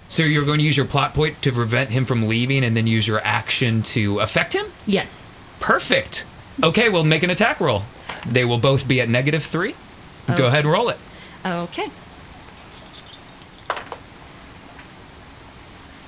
So 0.10 0.24
you're 0.24 0.46
going 0.46 0.60
to 0.60 0.64
use 0.64 0.78
your 0.78 0.86
plot 0.86 1.14
point 1.14 1.42
to 1.44 1.52
prevent 1.52 1.90
him 1.90 2.06
from 2.06 2.28
leaving 2.28 2.64
and 2.64 2.76
then 2.76 2.88
use 2.88 3.08
your 3.08 3.20
action 3.24 3.82
to 3.84 4.20
affect 4.20 4.54
him? 4.54 4.66
Yes. 4.86 5.28
Perfect. 5.60 6.26
Okay, 6.64 6.90
we'll 6.90 7.04
make 7.04 7.24
an 7.24 7.30
attack 7.30 7.60
roll. 7.60 7.84
They 8.26 8.46
will 8.46 8.58
both 8.58 8.88
be 8.88 9.02
at 9.02 9.10
negative 9.10 9.44
three. 9.44 9.76
Go 10.36 10.46
Oh. 10.46 10.48
ahead 10.48 10.64
and 10.66 10.72
roll 10.72 10.90
it. 10.90 10.98
Okay. 11.46 11.90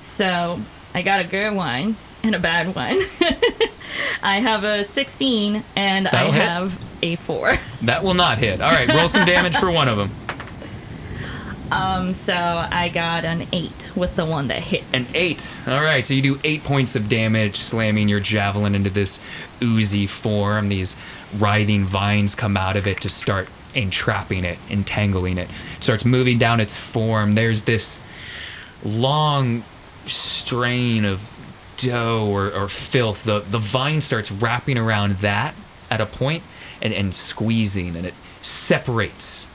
So 0.02 0.60
I 0.94 1.02
got 1.02 1.20
a 1.20 1.24
good 1.24 1.54
one 1.54 1.96
and 2.22 2.34
a 2.34 2.38
bad 2.38 2.74
one. 2.74 2.98
I 4.22 4.40
have 4.40 4.64
a 4.64 4.84
16 4.84 5.64
and 5.76 6.08
I 6.08 6.10
That'll 6.10 6.32
hit. 6.32 6.42
have 6.42 6.82
a 7.02 7.16
4. 7.16 7.54
That 7.82 8.04
will 8.04 8.14
not 8.14 8.36
hit. 8.38 8.60
All 8.60 8.70
right, 8.70 8.86
roll 8.88 9.08
some 9.08 9.24
damage 9.24 9.56
for 9.56 9.70
one 9.70 9.88
of 9.88 9.96
them. 9.96 10.10
Um, 11.72 12.12
so 12.12 12.34
I 12.34 12.90
got 12.92 13.24
an 13.24 13.46
8 13.52 13.92
with 13.96 14.16
the 14.16 14.24
one 14.26 14.48
that 14.48 14.58
hits. 14.62 14.84
An 14.92 15.04
eight. 15.16 15.56
All 15.66 15.80
right, 15.82 16.04
so 16.04 16.14
you 16.14 16.20
do 16.20 16.38
eight 16.44 16.64
points 16.64 16.96
of 16.96 17.08
damage, 17.08 17.56
slamming 17.56 18.08
your 18.08 18.20
javelin 18.20 18.74
into 18.74 18.90
this 18.90 19.18
oozy 19.62 20.06
form. 20.06 20.68
These 20.68 20.96
writhing 21.38 21.84
vines 21.84 22.34
come 22.34 22.56
out 22.56 22.76
of 22.76 22.86
it 22.86 23.00
to 23.02 23.08
start 23.08 23.48
entrapping 23.74 24.44
it, 24.44 24.58
entangling 24.68 25.38
it. 25.38 25.48
It 25.76 25.82
starts 25.84 26.04
moving 26.04 26.38
down 26.38 26.58
its 26.60 26.76
form. 26.76 27.34
There's 27.36 27.62
this 27.62 28.00
long 28.84 29.62
strain 30.06 31.04
of 31.04 31.29
dough 31.82 32.28
or, 32.30 32.52
or 32.52 32.68
filth. 32.68 33.24
The, 33.24 33.40
the 33.40 33.58
vine 33.58 34.00
starts 34.00 34.30
wrapping 34.30 34.78
around 34.78 35.16
that 35.16 35.54
at 35.90 36.00
a 36.00 36.06
point 36.06 36.42
and, 36.80 36.92
and 36.92 37.14
squeezing, 37.14 37.96
and 37.96 38.06
it 38.06 38.14
separates 38.42 39.46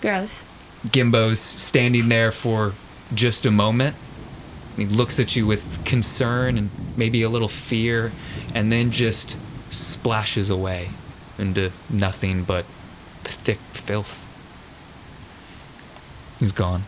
Gross. 0.00 0.46
Gimbo's 0.86 1.40
standing 1.40 2.08
there 2.08 2.32
for 2.32 2.72
just 3.14 3.44
a 3.44 3.50
moment. 3.50 3.96
He 4.76 4.86
looks 4.86 5.20
at 5.20 5.36
you 5.36 5.46
with 5.46 5.84
concern 5.84 6.56
and 6.56 6.70
maybe 6.96 7.22
a 7.22 7.28
little 7.28 7.48
fear, 7.48 8.12
and 8.54 8.72
then 8.72 8.90
just 8.90 9.36
splashes 9.68 10.48
away 10.48 10.90
into 11.38 11.70
nothing 11.90 12.44
but 12.44 12.64
thick 13.24 13.58
filth. 13.72 14.26
He's 16.38 16.52
gone. 16.52 16.84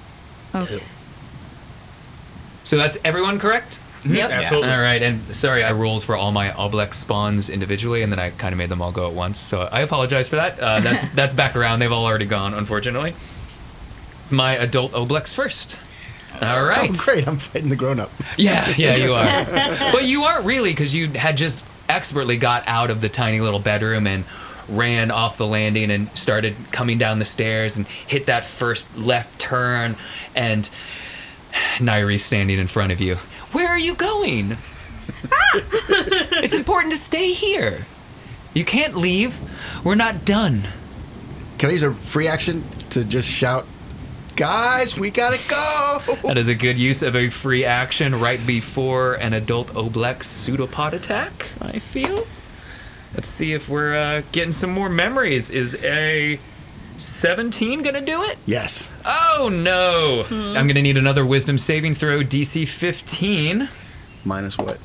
Okay. 0.54 0.82
So 2.64 2.76
that's 2.76 2.98
everyone 3.04 3.38
correct? 3.38 3.78
Yep. 4.04 4.30
Absolutely. 4.30 4.70
All 4.70 4.80
right, 4.80 5.02
and 5.02 5.34
sorry, 5.34 5.62
I 5.62 5.72
rolled 5.72 6.02
for 6.02 6.16
all 6.16 6.32
my 6.32 6.50
Oblex 6.50 6.94
spawns 6.94 7.48
individually, 7.50 8.02
and 8.02 8.10
then 8.12 8.18
I 8.18 8.30
kind 8.30 8.52
of 8.52 8.58
made 8.58 8.68
them 8.68 8.82
all 8.82 8.92
go 8.92 9.08
at 9.08 9.14
once. 9.14 9.38
So 9.38 9.68
I 9.70 9.80
apologize 9.80 10.28
for 10.28 10.36
that. 10.36 10.58
Uh, 10.58 10.80
that's 10.80 11.04
that's 11.14 11.34
back 11.34 11.54
around. 11.56 11.78
They've 11.78 11.92
all 11.92 12.04
already 12.04 12.26
gone, 12.26 12.54
unfortunately. 12.54 13.14
My 14.30 14.56
adult 14.56 14.92
Oblex 14.92 15.34
first. 15.34 15.78
All 16.40 16.64
right. 16.64 16.90
Oh, 16.90 16.94
great. 16.96 17.28
I'm 17.28 17.36
fighting 17.36 17.68
the 17.68 17.76
grown 17.76 18.00
up. 18.00 18.10
Yeah, 18.36 18.72
yeah, 18.76 18.96
you 18.96 19.12
are. 19.14 19.92
but 19.92 20.04
you 20.04 20.22
aren't 20.24 20.46
really 20.46 20.70
because 20.70 20.94
you 20.94 21.08
had 21.08 21.36
just 21.36 21.62
expertly 21.88 22.38
got 22.38 22.66
out 22.66 22.90
of 22.90 23.00
the 23.00 23.08
tiny 23.08 23.40
little 23.40 23.60
bedroom 23.60 24.06
and 24.06 24.24
ran 24.68 25.10
off 25.10 25.36
the 25.36 25.46
landing 25.46 25.90
and 25.90 26.08
started 26.16 26.54
coming 26.70 26.96
down 26.96 27.18
the 27.18 27.24
stairs 27.24 27.76
and 27.76 27.86
hit 27.86 28.26
that 28.26 28.44
first 28.44 28.96
left 28.96 29.38
turn 29.38 29.96
and 30.34 30.70
Nairi's 31.78 32.24
standing 32.24 32.58
in 32.58 32.66
front 32.66 32.92
of 32.92 33.00
you. 33.00 33.18
Where 33.52 33.68
are 33.68 33.78
you 33.78 33.94
going? 33.94 34.56
it's 35.54 36.54
important 36.54 36.92
to 36.92 36.98
stay 36.98 37.32
here. 37.32 37.86
You 38.54 38.64
can't 38.64 38.96
leave. 38.96 39.38
We're 39.84 39.94
not 39.94 40.24
done. 40.24 40.68
Can 41.58 41.68
I 41.68 41.72
use 41.72 41.82
a 41.82 41.92
free 41.92 42.28
action 42.28 42.64
to 42.90 43.04
just 43.04 43.28
shout, 43.28 43.66
guys, 44.36 44.98
we 44.98 45.10
gotta 45.10 45.38
go? 45.48 46.00
That 46.24 46.36
is 46.38 46.48
a 46.48 46.54
good 46.54 46.78
use 46.78 47.02
of 47.02 47.14
a 47.14 47.28
free 47.28 47.64
action 47.64 48.18
right 48.18 48.44
before 48.46 49.14
an 49.14 49.32
adult 49.32 49.68
Oblex 49.68 50.24
pseudopod 50.24 50.92
attack, 50.94 51.48
I 51.60 51.78
feel. 51.78 52.26
Let's 53.14 53.28
see 53.28 53.52
if 53.52 53.68
we're 53.68 53.94
uh, 53.94 54.22
getting 54.32 54.52
some 54.52 54.70
more 54.70 54.88
memories. 54.88 55.50
Is 55.50 55.78
a 55.82 56.40
17 56.98 57.82
gonna 57.82 58.00
do 58.00 58.22
it? 58.22 58.38
yes. 58.46 58.88
Oh 59.04 59.48
no! 59.52 60.24
I'm 60.30 60.66
gonna 60.68 60.82
need 60.82 60.96
another 60.96 61.24
wisdom 61.26 61.58
saving 61.58 61.94
throw, 61.94 62.20
DC 62.20 62.66
15, 62.68 63.68
Minus 64.24 64.56
what? 64.58 64.78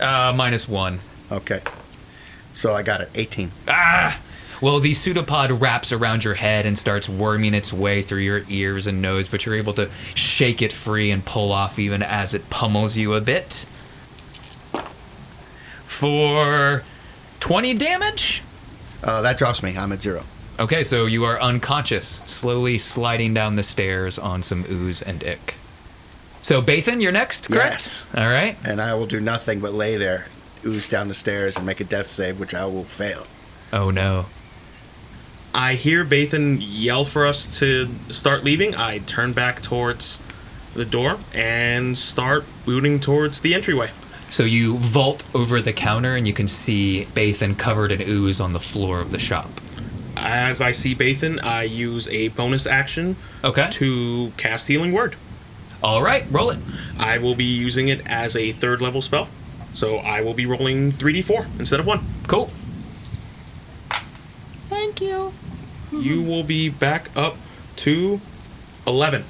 uh, 0.00 0.32
minus 0.34 0.68
1. 0.68 1.00
Okay. 1.32 1.60
So 2.52 2.72
I 2.72 2.82
got 2.82 3.00
it. 3.00 3.10
18. 3.14 3.50
Ah! 3.68 4.18
Well, 4.62 4.78
the 4.80 4.94
pseudopod 4.94 5.50
wraps 5.60 5.92
around 5.92 6.24
your 6.24 6.34
head 6.34 6.64
and 6.64 6.78
starts 6.78 7.08
worming 7.08 7.52
its 7.52 7.72
way 7.72 8.00
through 8.00 8.20
your 8.20 8.44
ears 8.48 8.86
and 8.86 9.02
nose, 9.02 9.28
but 9.28 9.44
you're 9.44 9.56
able 9.56 9.74
to 9.74 9.90
shake 10.14 10.62
it 10.62 10.72
free 10.72 11.10
and 11.10 11.24
pull 11.26 11.52
off 11.52 11.78
even 11.78 12.02
as 12.02 12.32
it 12.32 12.48
pummels 12.48 12.96
you 12.96 13.12
a 13.14 13.20
bit. 13.20 13.66
For 15.84 16.82
20 17.40 17.74
damage? 17.74 18.42
Uh, 19.02 19.20
that 19.22 19.36
drops 19.36 19.62
me. 19.62 19.76
I'm 19.76 19.92
at 19.92 20.00
zero. 20.00 20.24
Okay, 20.58 20.84
so 20.84 21.06
you 21.06 21.24
are 21.24 21.40
unconscious, 21.40 22.22
slowly 22.26 22.78
sliding 22.78 23.34
down 23.34 23.56
the 23.56 23.64
stairs 23.64 24.20
on 24.20 24.40
some 24.40 24.64
ooze 24.70 25.02
and 25.02 25.24
ick. 25.24 25.54
So, 26.42 26.62
Bathan, 26.62 27.00
you're 27.00 27.10
next, 27.10 27.48
correct? 27.48 27.72
Yes. 27.72 28.06
All 28.14 28.28
right. 28.28 28.56
And 28.64 28.80
I 28.80 28.94
will 28.94 29.06
do 29.06 29.18
nothing 29.18 29.58
but 29.58 29.72
lay 29.72 29.96
there, 29.96 30.28
ooze 30.64 30.88
down 30.88 31.08
the 31.08 31.14
stairs, 31.14 31.56
and 31.56 31.66
make 31.66 31.80
a 31.80 31.84
death 31.84 32.06
save, 32.06 32.38
which 32.38 32.54
I 32.54 32.66
will 32.66 32.84
fail. 32.84 33.26
Oh, 33.72 33.90
no. 33.90 34.26
I 35.52 35.74
hear 35.74 36.04
Bathan 36.04 36.58
yell 36.60 37.04
for 37.04 37.26
us 37.26 37.58
to 37.58 37.88
start 38.10 38.44
leaving. 38.44 38.76
I 38.76 38.98
turn 38.98 39.32
back 39.32 39.60
towards 39.60 40.20
the 40.74 40.84
door 40.84 41.18
and 41.32 41.98
start 41.98 42.44
booting 42.64 43.00
towards 43.00 43.40
the 43.40 43.54
entryway. 43.54 43.90
So, 44.30 44.44
you 44.44 44.76
vault 44.76 45.24
over 45.34 45.60
the 45.60 45.72
counter 45.72 46.14
and 46.14 46.28
you 46.28 46.32
can 46.32 46.46
see 46.46 47.06
Bathan 47.06 47.56
covered 47.56 47.90
in 47.90 48.02
ooze 48.02 48.40
on 48.40 48.52
the 48.52 48.60
floor 48.60 49.00
of 49.00 49.10
the 49.10 49.18
shop. 49.18 49.48
As 50.26 50.62
I 50.62 50.70
see 50.70 50.94
Bathan, 50.94 51.38
I 51.44 51.64
use 51.64 52.08
a 52.08 52.28
bonus 52.28 52.66
action 52.66 53.16
Okay. 53.44 53.68
to 53.72 54.32
cast 54.38 54.68
Healing 54.68 54.92
Word. 54.92 55.16
All 55.82 56.02
right, 56.02 56.24
roll 56.30 56.48
it. 56.48 56.58
I 56.98 57.18
will 57.18 57.34
be 57.34 57.44
using 57.44 57.88
it 57.88 58.00
as 58.06 58.34
a 58.34 58.52
third 58.52 58.80
level 58.80 59.02
spell. 59.02 59.28
So 59.74 59.98
I 59.98 60.22
will 60.22 60.32
be 60.32 60.46
rolling 60.46 60.90
3d4 60.92 61.58
instead 61.58 61.78
of 61.78 61.86
1. 61.86 62.00
Cool. 62.26 62.46
Thank 64.68 65.00
you. 65.00 65.32
You 65.92 66.22
will 66.22 66.42
be 66.42 66.68
back 66.70 67.10
up 67.14 67.36
to 67.76 68.20
11. 68.86 69.24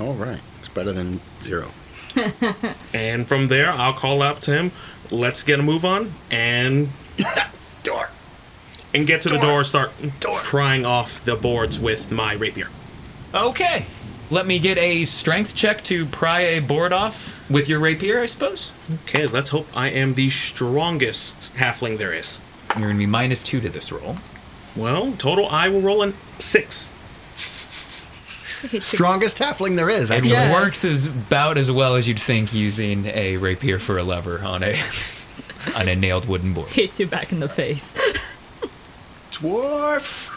All 0.00 0.14
right. 0.14 0.40
It's 0.60 0.68
better 0.68 0.92
than 0.92 1.20
zero. 1.42 1.70
And 2.94 3.26
from 3.26 3.46
there, 3.48 3.70
I'll 3.70 3.92
call 3.94 4.22
out 4.22 4.42
to 4.42 4.52
him, 4.52 4.70
let's 5.10 5.42
get 5.42 5.58
a 5.60 5.62
move 5.62 5.84
on, 5.84 6.12
and 6.30 6.90
Door. 7.82 8.10
And 8.94 9.06
get 9.06 9.22
to 9.22 9.30
the 9.30 9.38
door, 9.38 9.64
start 9.64 9.90
prying 10.20 10.84
off 10.84 11.24
the 11.24 11.36
boards 11.36 11.78
with 11.80 12.10
my 12.10 12.34
rapier. 12.34 12.68
Okay. 13.34 13.86
Let 14.30 14.46
me 14.46 14.58
get 14.58 14.78
a 14.78 15.04
strength 15.04 15.54
check 15.54 15.84
to 15.84 16.06
pry 16.06 16.40
a 16.40 16.60
board 16.60 16.92
off 16.92 17.50
with 17.50 17.68
your 17.68 17.80
rapier, 17.80 18.20
I 18.20 18.26
suppose. 18.26 18.72
Okay, 19.04 19.26
let's 19.26 19.50
hope 19.50 19.68
I 19.76 19.88
am 19.88 20.14
the 20.14 20.30
strongest 20.30 21.54
halfling 21.54 21.98
there 21.98 22.14
is. 22.14 22.40
You're 22.70 22.84
going 22.86 22.94
to 22.94 22.98
be 22.98 23.06
minus 23.06 23.42
two 23.44 23.60
to 23.60 23.68
this 23.68 23.92
roll. 23.92 24.16
Well, 24.74 25.12
total, 25.12 25.46
I 25.48 25.68
will 25.68 25.82
roll 25.82 26.02
a 26.02 26.14
6. 26.38 26.88
Strongest 28.78 29.38
halfling 29.38 29.76
there 29.76 29.90
is. 29.90 30.10
It. 30.10 30.24
Yes. 30.24 30.52
works 30.52 30.84
as 30.84 31.06
about 31.06 31.58
as 31.58 31.70
well 31.70 31.96
as 31.96 32.06
you'd 32.08 32.20
think 32.20 32.54
using 32.54 33.06
a 33.06 33.36
rapier 33.36 33.78
for 33.78 33.98
a 33.98 34.02
lever 34.04 34.40
on 34.42 34.62
a 34.62 34.80
on 35.74 35.88
a 35.88 35.96
nailed 35.96 36.26
wooden 36.26 36.54
board. 36.54 36.68
Hits 36.68 37.00
you 37.00 37.06
back 37.06 37.32
in 37.32 37.40
the 37.40 37.48
face. 37.48 37.98
Dwarf. 39.42 40.30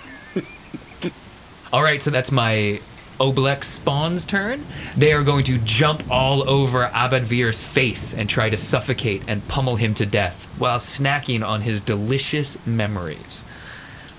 All 1.72 1.84
right, 1.84 2.02
so 2.02 2.10
that's 2.10 2.32
my 2.32 2.80
Oblex 3.20 3.66
spawn's 3.66 4.26
turn. 4.26 4.66
They 4.98 5.14
are 5.14 5.24
going 5.24 5.44
to 5.46 5.58
jump 5.60 6.04
all 6.10 6.50
over 6.50 6.88
Abavir's 6.88 7.62
face 7.64 8.14
and 8.14 8.30
try 8.30 8.50
to 8.50 8.58
suffocate 8.58 9.24
and 9.28 9.48
pummel 9.48 9.76
him 9.76 9.94
to 9.96 10.06
death 10.06 10.46
while 10.58 10.80
snacking 10.80 11.46
on 11.46 11.62
his 11.62 11.82
delicious 11.82 12.66
memories. 12.66 13.46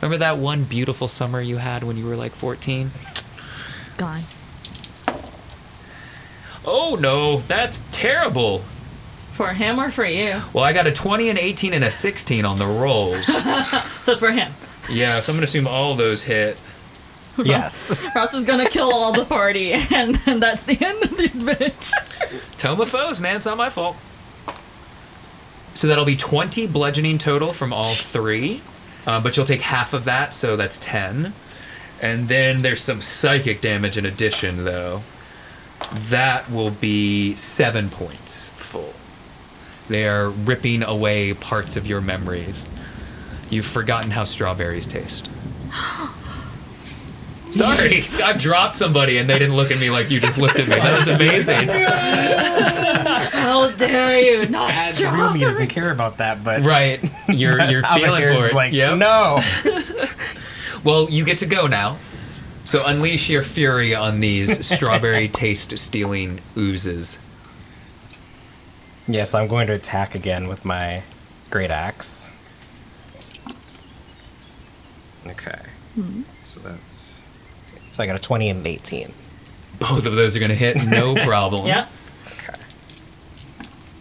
Remember 0.01 0.19
that 0.19 0.39
one 0.39 0.65
beautiful 0.65 1.09
summer 1.09 1.41
you 1.41 1.57
had 1.57 1.83
when 1.83 1.97
you 1.97 2.07
were 2.07 2.17
like 2.17 2.33
14? 2.33 2.91
Gone. 3.97 4.23
Oh 6.65 6.97
no, 7.01 7.39
that's 7.41 7.81
terrible. 7.91 8.61
For 9.33 9.49
him 9.49 9.79
or 9.79 9.91
for 9.91 10.05
you? 10.07 10.41
Well, 10.53 10.65
I 10.65 10.73
got 10.73 10.87
a 10.87 10.93
20 10.93 11.29
and 11.29 11.39
18 11.39 11.75
and 11.75 11.85
a 11.85 11.91
16 11.91 12.45
on 12.45 12.59
the 12.59 12.67
rolls. 12.67 13.27
So 14.07 14.17
for 14.17 14.31
him. 14.31 14.53
Yeah, 14.91 15.21
so 15.21 15.33
I'm 15.33 15.37
gonna 15.37 15.45
assume 15.45 15.67
all 15.67 15.95
those 15.95 16.23
hit. 16.23 16.61
Yes. 17.43 18.03
Ross 18.15 18.33
is 18.35 18.45
gonna 18.45 18.69
kill 18.69 18.93
all 18.93 19.13
the 19.13 19.25
party, 19.25 19.73
and 19.95 20.17
then 20.17 20.41
that's 20.41 20.65
the 20.65 20.79
end 20.85 21.03
of 21.03 21.17
the 21.17 21.25
adventure. 21.27 22.41
Tome 22.59 22.81
of 22.81 22.89
Foes, 22.91 23.21
man, 23.21 23.37
it's 23.37 23.47
not 23.47 23.57
my 23.57 23.71
fault. 23.71 23.97
So 25.75 25.87
that'll 25.89 26.07
be 26.07 26.17
20 26.17 26.67
bludgeoning 26.69 27.19
total 27.19 27.53
from 27.53 27.73
all 27.73 27.93
three, 27.93 28.63
uh, 29.07 29.21
but 29.21 29.37
you'll 29.37 29.45
take 29.45 29.61
half 29.61 29.93
of 29.93 30.05
that, 30.05 30.33
so 30.33 30.57
that's 30.57 30.79
10. 30.81 31.35
And 32.01 32.29
then 32.29 32.59
there's 32.59 32.81
some 32.81 33.03
psychic 33.03 33.61
damage 33.61 33.99
in 33.99 34.07
addition, 34.07 34.65
though. 34.65 35.03
That 35.93 36.51
will 36.51 36.71
be 36.71 37.37
seven 37.37 37.91
points 37.91 38.49
full. 38.51 38.95
They 39.89 40.09
are 40.09 40.31
ripping 40.31 40.83
away 40.83 41.35
parts 41.35 41.77
of 41.77 41.87
your 41.87 42.01
memories. 42.01 42.67
You've 43.51 43.67
forgotten 43.67 44.11
how 44.11 44.25
strawberries 44.25 44.87
taste. 44.87 45.31
Sorry, 47.53 48.05
I've 48.23 48.39
dropped 48.39 48.75
somebody 48.75 49.17
and 49.19 49.31
they 49.31 49.39
didn't 49.39 49.57
look 49.57 49.71
at 49.71 49.79
me 49.81 49.89
like 49.89 50.11
you 50.11 50.21
just 50.21 50.37
looked 50.37 50.59
at 50.59 50.69
me. 50.69 50.75
That 50.77 50.99
was 50.99 51.09
amazing. 51.09 51.69
How 53.39 53.71
dare 53.71 54.19
you 54.21 54.49
not 54.49 54.73
As 54.73 55.01
real 55.01 55.33
me 55.33 55.41
doesn't 55.41 55.69
care 55.69 55.91
about 55.91 56.19
that, 56.19 56.45
but 56.45 56.63
Right, 56.63 57.01
you're 57.29 57.59
you're 57.63 57.83
feeling 57.95 58.23
for 58.37 58.47
it. 58.49 58.55
like, 58.55 58.73
Yep. 58.73 58.99
no. 58.99 59.41
Well, 60.85 61.09
you 61.11 61.25
get 61.25 61.39
to 61.39 61.47
go 61.47 61.67
now. 61.67 61.97
So 62.65 62.85
unleash 62.87 63.29
your 63.29 63.43
fury 63.43 63.93
on 63.95 64.21
these 64.21 64.65
strawberry 64.67 65.27
taste 65.29 65.77
stealing 65.79 66.41
oozes. 66.57 67.19
yes, 69.09 69.35
I'm 69.35 69.49
going 69.49 69.67
to 69.69 69.73
attack 69.73 70.15
again 70.15 70.47
with 70.47 70.65
my 70.65 71.03
great 71.51 71.73
axe. 71.73 72.31
Okay. 75.31 75.59
Hmm. 75.95 76.23
So 76.45 76.61
that's. 76.61 77.23
So 77.93 78.03
I 78.03 78.07
got 78.07 78.17
a 78.17 78.19
20 78.19 78.51
and 78.51 78.61
an 78.61 78.67
18. 78.67 79.13
Both 79.79 80.07
of 80.07 80.15
those 80.15 80.37
are 80.37 80.39
going 80.39 80.51
to 80.51 80.55
hit, 80.55 80.87
no 80.87 81.15
problem. 81.25 81.67
Yep. 81.67 81.89
Okay. 82.33 82.53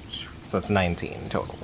So 0.09 0.57
that's 0.57 0.69
19 0.69 1.29
total. 1.29 1.57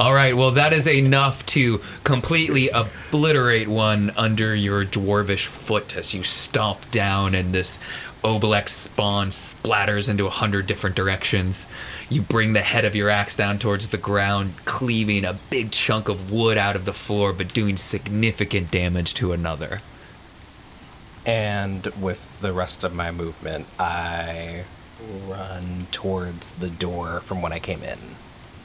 All 0.00 0.14
right, 0.14 0.34
well, 0.34 0.52
that 0.52 0.72
is 0.72 0.88
enough 0.88 1.44
to 1.46 1.82
completely 2.04 2.70
obliterate 2.70 3.68
one 3.68 4.10
under 4.16 4.54
your 4.54 4.86
dwarvish 4.86 5.44
foot 5.44 5.94
as 5.94 6.14
you 6.14 6.22
stomp 6.22 6.90
down 6.90 7.34
and 7.34 7.52
this 7.52 7.78
Oblex 8.24 8.70
spawn 8.70 9.28
splatters 9.28 10.08
into 10.08 10.26
a 10.26 10.30
hundred 10.30 10.66
different 10.66 10.96
directions. 10.96 11.68
You 12.08 12.22
bring 12.22 12.54
the 12.54 12.62
head 12.62 12.86
of 12.86 12.96
your 12.96 13.10
axe 13.10 13.36
down 13.36 13.58
towards 13.58 13.90
the 13.90 13.98
ground, 13.98 14.54
cleaving 14.64 15.26
a 15.26 15.38
big 15.50 15.70
chunk 15.70 16.08
of 16.08 16.32
wood 16.32 16.56
out 16.56 16.76
of 16.76 16.86
the 16.86 16.94
floor, 16.94 17.34
but 17.34 17.52
doing 17.52 17.76
significant 17.76 18.70
damage 18.70 19.12
to 19.16 19.32
another. 19.32 19.82
And 21.26 21.84
with 22.00 22.40
the 22.40 22.54
rest 22.54 22.84
of 22.84 22.94
my 22.94 23.10
movement, 23.10 23.66
I 23.78 24.64
run 25.26 25.88
towards 25.90 26.54
the 26.54 26.70
door 26.70 27.20
from 27.20 27.42
when 27.42 27.52
I 27.52 27.58
came 27.58 27.82
in. 27.82 27.98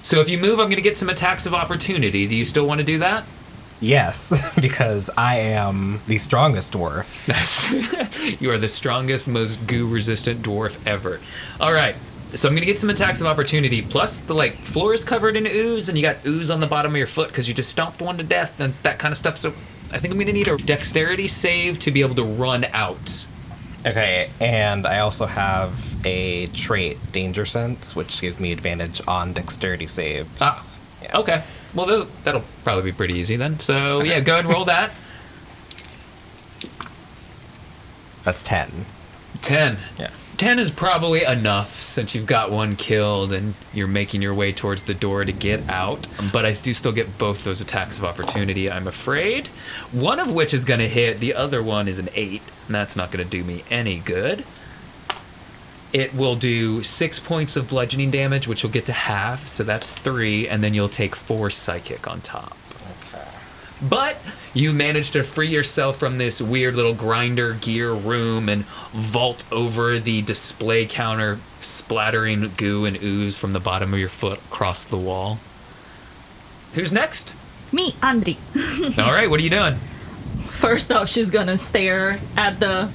So 0.06 0.20
if 0.22 0.30
you 0.30 0.38
move, 0.38 0.60
I'm 0.60 0.68
going 0.68 0.76
to 0.76 0.84
get 0.84 1.00
some 1.00 1.10
attacks 1.10 1.48
of 1.48 1.56
opportunity. 1.56 2.28
Do 2.28 2.36
you 2.36 2.46
still 2.46 2.68
want 2.68 2.80
to 2.80 2.86
do 2.86 3.00
that? 3.00 3.26
Yes, 3.82 4.56
because 4.62 5.10
I 5.18 5.38
am 5.40 6.00
the 6.06 6.20
strongest 6.20 6.74
dwarf. 6.74 8.40
You 8.40 8.52
are 8.52 8.58
the 8.60 8.70
strongest, 8.70 9.28
most 9.28 9.66
goo 9.66 9.88
resistant 9.88 10.44
dwarf 10.44 10.78
ever. 10.86 11.20
All 11.60 11.74
right. 11.74 11.96
So 12.36 12.48
I'm 12.48 12.54
gonna 12.54 12.66
get 12.66 12.80
some 12.80 12.90
attacks 12.90 13.20
of 13.20 13.28
opportunity. 13.28 13.82
Plus, 13.82 14.22
the 14.22 14.36
like 14.36 14.58
floor 14.58 14.94
is 14.94 15.04
covered 15.04 15.36
in 15.36 15.48
ooze, 15.48 15.90
and 15.90 15.98
you 15.98 16.02
got 16.02 16.24
ooze 16.26 16.52
on 16.52 16.60
the 16.60 16.68
bottom 16.68 16.92
of 16.92 16.98
your 16.98 17.08
foot 17.08 17.30
because 17.30 17.48
you 17.48 17.54
just 17.54 17.72
stomped 17.72 18.02
one 18.02 18.18
to 18.18 18.24
death 18.24 18.60
and 18.60 18.74
that 18.84 19.00
kind 19.00 19.12
of 19.12 19.18
stuff. 19.18 19.38
So 19.38 19.54
I 19.92 20.00
think 20.00 20.14
I'm 20.14 20.20
gonna 20.20 20.34
need 20.34 20.48
a 20.48 20.58
dexterity 20.58 21.28
save 21.28 21.80
to 21.80 21.92
be 21.92 22.02
able 22.02 22.16
to 22.16 22.24
run 22.24 22.66
out. 22.74 23.26
Okay, 23.86 24.32
and 24.40 24.88
I 24.88 25.00
also 25.00 25.28
have 25.28 26.06
a 26.06 26.48
trait, 26.48 26.98
Danger 27.12 27.46
Sense, 27.46 27.96
which 27.96 28.20
gives 28.22 28.40
me 28.40 28.52
advantage 28.52 29.00
on 29.08 29.32
dexterity 29.34 29.86
saves. 29.88 30.42
Ah, 30.42 30.78
Yeah. 31.04 31.18
Okay. 31.20 31.44
Well, 31.76 31.86
that'll, 31.86 32.08
that'll 32.24 32.44
probably 32.64 32.92
be 32.92 32.96
pretty 32.96 33.14
easy 33.16 33.36
then. 33.36 33.60
So 33.60 34.02
yeah, 34.02 34.22
go 34.22 34.34
ahead 34.34 34.46
and 34.46 34.54
roll 34.54 34.66
that. 34.66 34.92
That's 38.24 38.42
10. 38.44 38.86
Ten. 39.42 39.78
Yeah. 40.00 40.10
10 40.38 40.60
is 40.60 40.72
probably 40.72 41.24
enough 41.24 41.82
since 41.82 42.14
you've 42.14 42.26
got 42.26 42.52
one 42.52 42.76
killed 42.76 43.32
and 43.32 43.54
you're 43.74 43.88
making 43.88 44.22
your 44.22 44.34
way 44.34 44.52
towards 44.52 44.84
the 44.84 44.94
door 44.94 45.24
to 45.24 45.32
get 45.32 45.68
out. 45.70 46.08
But 46.34 46.46
I 46.46 46.54
do 46.54 46.74
still 46.74 46.92
get 46.92 47.18
both 47.18 47.44
those 47.44 47.62
attacks 47.62 47.98
of 47.98 48.06
opportunity, 48.06 48.70
I'm 48.70 48.88
afraid. 48.88 49.48
One 49.92 50.20
of 50.20 50.32
which 50.32 50.54
is 50.54 50.66
going 50.66 50.80
to 50.80 50.90
hit, 50.90 51.20
the 51.20 51.34
other 51.34 51.64
one 51.64 51.88
is 51.88 52.00
an 52.00 52.10
8, 52.14 52.42
and 52.68 52.76
that's 52.76 52.96
not 52.96 53.12
going 53.12 53.24
to 53.24 53.30
do 53.30 53.44
me 53.44 53.64
any 53.70 54.00
good. 54.00 54.46
It 55.94 56.14
will 56.14 56.36
do 56.36 56.84
6 56.84 57.20
points 57.22 57.56
of 57.56 57.70
bludgeoning 57.70 58.12
damage, 58.12 58.48
which 58.48 58.64
you'll 58.64 58.72
get 58.72 58.86
to 58.88 58.94
half, 58.94 59.48
so 59.48 59.64
that's 59.64 59.90
3, 59.90 60.50
and 60.50 60.64
then 60.64 60.74
you'll 60.74 60.90
take 60.90 61.16
4 61.16 61.50
psychic 61.50 62.08
on 62.08 62.20
top. 62.20 62.58
Okay. 63.14 63.26
But 63.82 64.18
you 64.56 64.74
manage 64.74 65.12
to 65.12 65.22
free 65.22 65.50
yourself 65.50 65.98
from 65.98 66.18
this 66.18 66.42
weird 66.42 66.76
little 66.76 66.96
grinder 66.96 67.54
gear 67.54 67.92
room 67.92 68.50
and 68.50 68.66
vault 68.94 69.46
over 69.52 70.00
the 70.00 70.22
display 70.24 70.86
counter, 70.88 71.40
splattering 71.60 72.52
goo 72.58 72.86
and 72.86 72.98
ooze 73.04 73.38
from 73.38 73.52
the 73.54 73.60
bottom 73.60 73.94
of 73.94 74.00
your 74.00 74.10
foot 74.10 74.38
across 74.38 74.86
the 74.86 74.98
wall. 74.98 75.40
Who's 76.74 76.94
next? 76.94 77.34
Me, 77.72 77.96
Andre. 78.02 78.38
All 78.98 79.12
right, 79.12 79.30
what 79.30 79.40
are 79.40 79.44
you 79.44 79.50
doing? 79.50 79.76
First 80.50 80.90
off, 80.92 81.10
she's 81.10 81.30
gonna 81.30 81.58
stare 81.58 82.20
at 82.38 82.60
the 82.62 82.90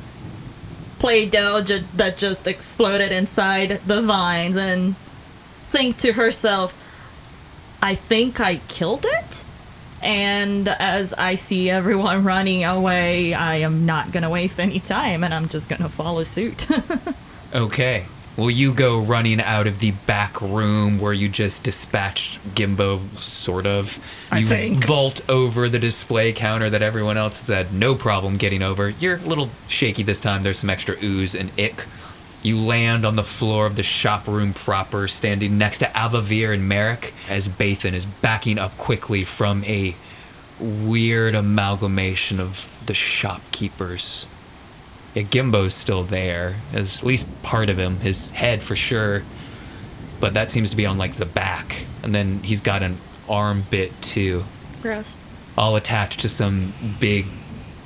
Play 0.99 1.27
Doh 1.27 1.61
ju- 1.63 1.85
that 1.97 2.17
just 2.17 2.47
exploded 2.47 3.13
inside 3.13 3.81
the 3.87 4.01
vines 4.01 4.57
and 4.57 4.97
think 5.71 5.99
to 5.99 6.13
herself, 6.13 6.77
I 7.83 7.95
think 7.95 8.41
I 8.41 8.57
killed 8.69 9.05
it? 9.07 9.45
And 10.03 10.67
as 10.69 11.13
I 11.13 11.35
see 11.35 11.69
everyone 11.71 12.25
running 12.33 12.65
away, 12.65 13.35
I 13.35 13.57
am 13.57 13.87
not 13.87 14.13
gonna 14.13 14.31
waste 14.31 14.59
any 14.59 14.81
time 14.81 15.25
and 15.25 15.33
I'm 15.35 15.49
just 15.49 15.69
gonna 15.69 15.89
follow 15.89 16.25
suit. 16.25 16.67
Okay. 17.53 18.05
Well, 18.37 18.49
you 18.49 18.73
go 18.73 19.01
running 19.01 19.41
out 19.41 19.67
of 19.67 19.81
the 19.81 19.91
back 19.91 20.41
room 20.41 20.99
where 21.01 21.13
you 21.13 21.29
just 21.29 21.65
dispatched 21.65 22.39
Gimbo, 22.55 23.01
sort 23.19 23.67
of. 23.67 23.99
I 24.31 24.39
you 24.39 24.47
think. 24.47 24.87
vault 24.87 25.21
over 25.29 25.69
the 25.69 25.81
display 25.81 26.33
counter 26.33 26.71
that 26.71 26.81
everyone 26.81 27.17
else 27.17 27.41
has 27.41 27.49
had 27.49 27.75
no 27.75 27.95
problem 27.97 28.37
getting 28.37 28.63
over. 28.63 28.89
You're 28.89 29.17
a 29.17 29.21
little 29.21 29.51
shaky 29.67 30.05
this 30.05 30.21
time. 30.21 30.43
There's 30.45 30.61
some 30.61 30.71
extra 30.71 30.95
ooze 31.03 31.35
and 31.35 31.51
ick. 31.59 31.85
You 32.43 32.57
land 32.57 33.05
on 33.05 33.17
the 33.17 33.23
floor 33.23 33.67
of 33.67 33.77
the 33.77 33.83
shop 33.83 34.27
room 34.27 34.55
proper, 34.55 35.07
standing 35.09 35.59
next 35.59 35.79
to 35.79 35.87
Abavir 35.87 36.55
and 36.55 36.67
Merrick 36.67 37.13
as 37.29 37.49
Bathan 37.49 37.93
is 37.93 38.07
backing 38.07 38.59
up 38.59 38.77
quickly 38.79 39.25
from 39.25 39.63
a 39.65 39.95
weird 40.59 41.35
amalgamation 41.35 42.41
of 42.41 42.83
the 42.87 42.95
shopkeepers. 42.95 44.27
Yeah, 45.15 45.25
Gimbo's 45.25 45.75
still 45.75 46.03
there, 46.03 46.57
as 46.73 46.99
at 46.99 47.03
least 47.05 47.43
part 47.43 47.69
of 47.69 47.79
him, 47.79 48.01
his 48.01 48.31
head 48.31 48.63
for 48.63 48.77
sure. 48.77 49.23
But 50.19 50.35
that 50.35 50.51
seems 50.51 50.71
to 50.71 50.77
be 50.77 50.87
on 50.87 50.99
like 50.99 51.17
the 51.17 51.27
back, 51.27 51.85
and 52.03 52.15
then 52.15 52.43
he's 52.43 52.61
got 52.61 52.83
an 52.83 52.99
arm 53.29 53.65
bit 53.71 54.01
too, 54.03 54.45
Gross. 54.83 55.19
all 55.59 55.77
attached 55.77 56.21
to 56.21 56.29
some 56.29 56.73
big 57.01 57.27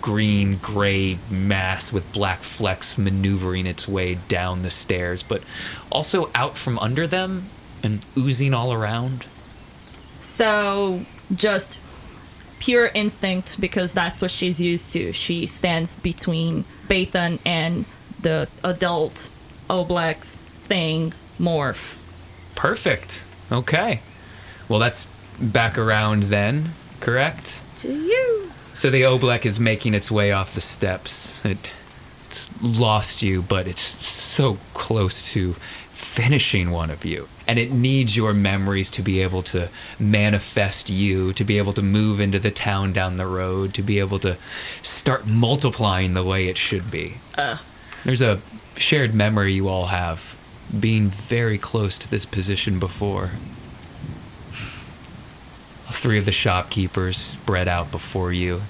green 0.05 0.59
gray 0.59 1.17
mass 1.31 1.91
with 1.91 2.13
black 2.13 2.41
flecks 2.41 2.99
maneuvering 2.99 3.65
its 3.65 3.89
way 3.89 4.17
down 4.29 4.63
the 4.63 4.71
stairs, 4.71 5.23
but 5.23 5.43
also 5.91 6.29
out 6.35 6.59
from 6.59 6.79
under 6.81 7.07
them 7.07 7.47
and 7.83 8.05
oozing 8.15 8.53
all 8.53 8.71
around. 8.71 9.25
So, 10.21 11.07
just 11.35 11.81
pure 12.59 12.91
instinct 12.93 13.59
because 13.59 13.95
that's 13.95 14.21
what 14.21 14.31
she's 14.31 14.61
used 14.61 14.93
to. 14.93 15.11
She 15.15 15.47
stands 15.47 15.97
between 15.97 16.67
Bathan 16.87 17.39
and 17.47 17.87
the 18.21 18.47
adult 18.63 19.31
Oblex 19.71 20.37
thing 20.37 21.15
morph. 21.41 21.97
Perfect. 22.55 23.25
Okay. 23.51 24.01
Well, 24.69 24.81
that's 24.81 25.07
back 25.41 25.79
around 25.79 26.25
then, 26.25 26.75
correct? 27.01 27.63
To 27.79 27.91
you. 27.91 28.51
So 28.75 28.91
the 28.91 29.03
Oblex 29.03 29.47
is 29.47 29.61
making 29.61 29.95
its 29.95 30.11
way 30.11 30.33
off 30.33 30.55
the 30.55 30.61
steps. 30.61 31.43
It, 31.45 31.71
it's 32.29 32.49
lost 32.61 33.23
you, 33.23 33.41
but 33.41 33.69
it's 33.69 33.81
so 33.81 34.59
close 34.75 35.23
to 35.33 35.55
finishing 35.93 36.71
one 36.71 36.91
of 36.91 37.05
you. 37.05 37.29
And 37.47 37.59
it 37.59 37.71
needs 37.71 38.17
your 38.17 38.35
memories 38.35 38.91
to 38.93 39.03
be 39.03 39.21
able 39.21 39.43
to 39.45 39.69
manifest 39.99 40.91
you, 40.91 41.33
to 41.35 41.45
be 41.45 41.57
able 41.59 41.73
to 41.73 41.83
move 41.83 42.21
into 42.21 42.39
the 42.39 42.51
town 42.51 42.93
down 42.93 43.17
the 43.17 43.27
road, 43.27 43.75
to 43.75 43.83
be 43.83 44.01
able 44.01 44.19
to 44.21 44.37
start 44.83 45.27
multiplying 45.27 46.15
the 46.15 46.25
way 46.25 46.49
it 46.49 46.59
should 46.59 46.91
be. 46.91 47.19
Uh. 47.37 47.59
There's 48.05 48.23
a 48.23 48.41
shared 48.77 49.15
memory 49.15 49.53
you 49.53 49.69
all 49.69 49.87
have, 49.87 50.37
being 50.79 51.09
very 51.09 51.59
close 51.59 51.97
to 51.99 52.11
this 52.11 52.27
position 52.27 52.79
before. 52.79 53.31
Three 55.95 56.19
of 56.19 56.27
the 56.27 56.33
shopkeepers 56.33 57.17
spread 57.17 57.67
out 57.67 57.91
before 57.91 58.33
you, 58.33 58.63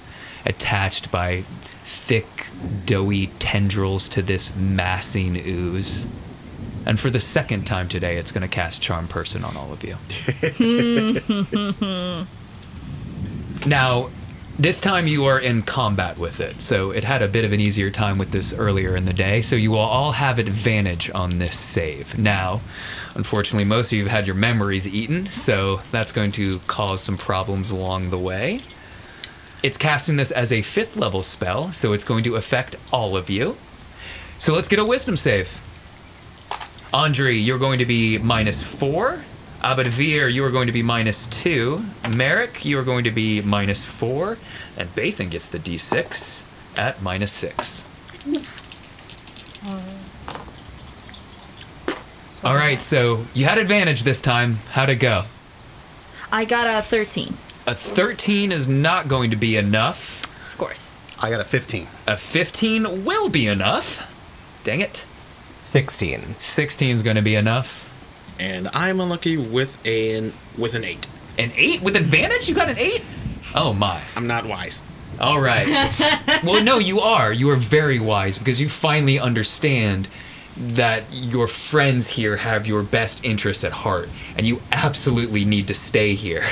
attached 0.45 1.11
by 1.11 1.43
thick, 1.83 2.47
doughy 2.85 3.27
tendrils 3.39 4.07
to 4.09 4.21
this 4.21 4.55
massing 4.55 5.35
ooze. 5.35 6.07
And 6.85 6.99
for 6.99 7.09
the 7.09 7.19
second 7.19 7.65
time 7.65 7.89
today, 7.89 8.17
it's 8.17 8.31
going 8.31 8.43
to 8.43 8.47
cast 8.47 8.81
Charm 8.81 9.07
Person 9.07 9.43
on 9.43 9.57
all 9.57 9.73
of 9.73 9.83
you. 9.83 9.97
now, 13.67 14.09
this 14.57 14.79
time 14.79 15.05
you 15.07 15.25
are 15.25 15.39
in 15.39 15.63
combat 15.63 16.17
with 16.17 16.39
it, 16.39 16.61
so 16.61 16.91
it 16.91 17.03
had 17.03 17.21
a 17.21 17.27
bit 17.27 17.43
of 17.43 17.51
an 17.51 17.59
easier 17.59 17.91
time 17.91 18.17
with 18.17 18.31
this 18.31 18.53
earlier 18.53 18.95
in 18.95 19.03
the 19.05 19.13
day, 19.13 19.41
so 19.41 19.55
you 19.55 19.71
will 19.71 19.79
all 19.79 20.11
have 20.13 20.39
advantage 20.39 21.11
on 21.13 21.39
this 21.39 21.59
save. 21.59 22.17
Now, 22.17 22.61
unfortunately, 23.15 23.65
most 23.65 23.87
of 23.87 23.93
you 23.93 24.03
have 24.03 24.11
had 24.11 24.27
your 24.27 24.35
memories 24.35 24.87
eaten, 24.87 25.25
so 25.27 25.81
that's 25.91 26.11
going 26.11 26.31
to 26.33 26.59
cause 26.67 27.01
some 27.01 27.17
problems 27.17 27.71
along 27.71 28.11
the 28.11 28.19
way. 28.19 28.59
It's 29.63 29.77
casting 29.77 30.17
this 30.17 30.31
as 30.31 30.53
a 30.53 30.61
fifth 30.61 30.95
level 30.95 31.23
spell, 31.23 31.71
so 31.71 31.93
it's 31.93 32.03
going 32.03 32.23
to 32.25 32.35
affect 32.35 32.75
all 32.91 33.17
of 33.17 33.29
you. 33.29 33.57
So 34.37 34.53
let's 34.53 34.69
get 34.69 34.77
a 34.77 34.85
wisdom 34.85 35.17
save. 35.17 35.61
Andre, 36.93 37.35
you're 37.35 37.57
going 37.57 37.79
to 37.79 37.85
be 37.85 38.17
minus 38.19 38.61
four. 38.61 39.23
Abavir, 39.61 40.31
you 40.31 40.43
are 40.45 40.51
going 40.51 40.67
to 40.67 40.73
be 40.73 40.83
minus 40.83 41.25
two. 41.27 41.83
Merrick, 42.07 42.63
you 42.63 42.77
are 42.77 42.83
going 42.83 43.03
to 43.05 43.11
be 43.11 43.41
minus 43.41 43.83
four. 43.83 44.37
And 44.77 44.93
Bathan 44.93 45.29
gets 45.29 45.47
the 45.47 45.57
d6 45.57 46.45
at 46.77 47.01
minus 47.01 47.31
six. 47.31 47.83
All 52.45 52.53
right, 52.53 52.79
so 52.79 53.25
you 53.33 53.45
had 53.45 53.57
advantage 53.57 54.03
this 54.03 54.21
time. 54.21 54.57
How'd 54.73 54.89
it 54.89 54.97
go? 54.97 55.23
I 56.31 56.45
got 56.45 56.67
a 56.67 56.83
13, 56.83 57.33
A 57.65 57.73
13 57.73 58.51
is 58.51 58.67
not 58.67 59.07
going 59.07 59.31
to 59.31 59.35
be 59.35 59.57
enough. 59.57 60.23
of 60.51 60.57
course. 60.59 60.93
I 61.19 61.31
got 61.31 61.39
a 61.39 61.43
15. 61.43 61.87
A 62.05 62.15
15 62.17 63.03
will 63.03 63.29
be 63.29 63.47
enough. 63.47 64.11
Dang 64.63 64.81
it. 64.81 65.05
16. 65.61 66.35
16 66.39 66.95
is 66.95 67.01
going 67.01 67.15
to 67.15 67.23
be 67.23 67.33
enough. 67.33 67.81
And 68.39 68.67
I'm 68.73 68.99
unlucky 68.99 69.37
with 69.37 69.83
an 69.85 70.33
with 70.55 70.75
an 70.75 70.83
eight. 70.83 71.07
An 71.39 71.51
8 71.55 71.81
with 71.81 71.95
advantage? 71.95 72.47
You 72.47 72.53
got 72.53 72.69
an 72.69 72.77
8? 72.77 73.01
Oh 73.55 73.73
my. 73.73 74.01
I'm 74.15 74.27
not 74.27 74.45
wise. 74.45 74.83
All 75.19 75.39
right. 75.39 75.67
well, 76.43 76.61
no, 76.61 76.77
you 76.77 76.99
are. 76.99 77.33
You 77.33 77.49
are 77.49 77.55
very 77.55 77.99
wise 77.99 78.37
because 78.37 78.61
you 78.61 78.69
finally 78.69 79.17
understand 79.19 80.09
that 80.57 81.03
your 81.11 81.47
friends 81.47 82.09
here 82.09 82.37
have 82.37 82.65
your 82.65 82.81
best 82.81 83.23
interests 83.25 83.63
at 83.63 83.71
heart 83.71 84.09
and 84.37 84.45
you 84.45 84.61
absolutely 84.71 85.43
need 85.43 85.67
to 85.67 85.73
stay 85.73 86.15
here. 86.15 86.45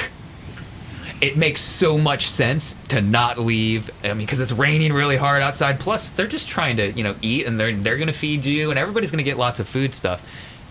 It 1.21 1.37
makes 1.37 1.61
so 1.61 1.97
much 1.97 2.27
sense 2.27 2.75
to 2.89 3.01
not 3.01 3.37
leave. 3.37 3.89
I 4.03 4.09
mean, 4.09 4.25
because 4.25 4.41
it's 4.41 4.51
raining 4.51 4.91
really 4.91 5.15
hard 5.15 5.41
outside. 5.41 5.79
Plus, 5.79 6.11
they're 6.11 6.27
just 6.27 6.49
trying 6.49 6.75
to, 6.77 6.91
you 6.91 7.03
know, 7.03 7.15
eat 7.21 7.45
and 7.45 7.57
they're 7.57 7.73
they're 7.73 7.97
gonna 7.97 8.11
feed 8.11 8.43
you, 8.43 8.71
and 8.71 8.77
everybody's 8.77 9.09
gonna 9.09 9.23
get 9.23 9.37
lots 9.37 9.61
of 9.61 9.67
food 9.67 9.95
stuff. 9.95 10.27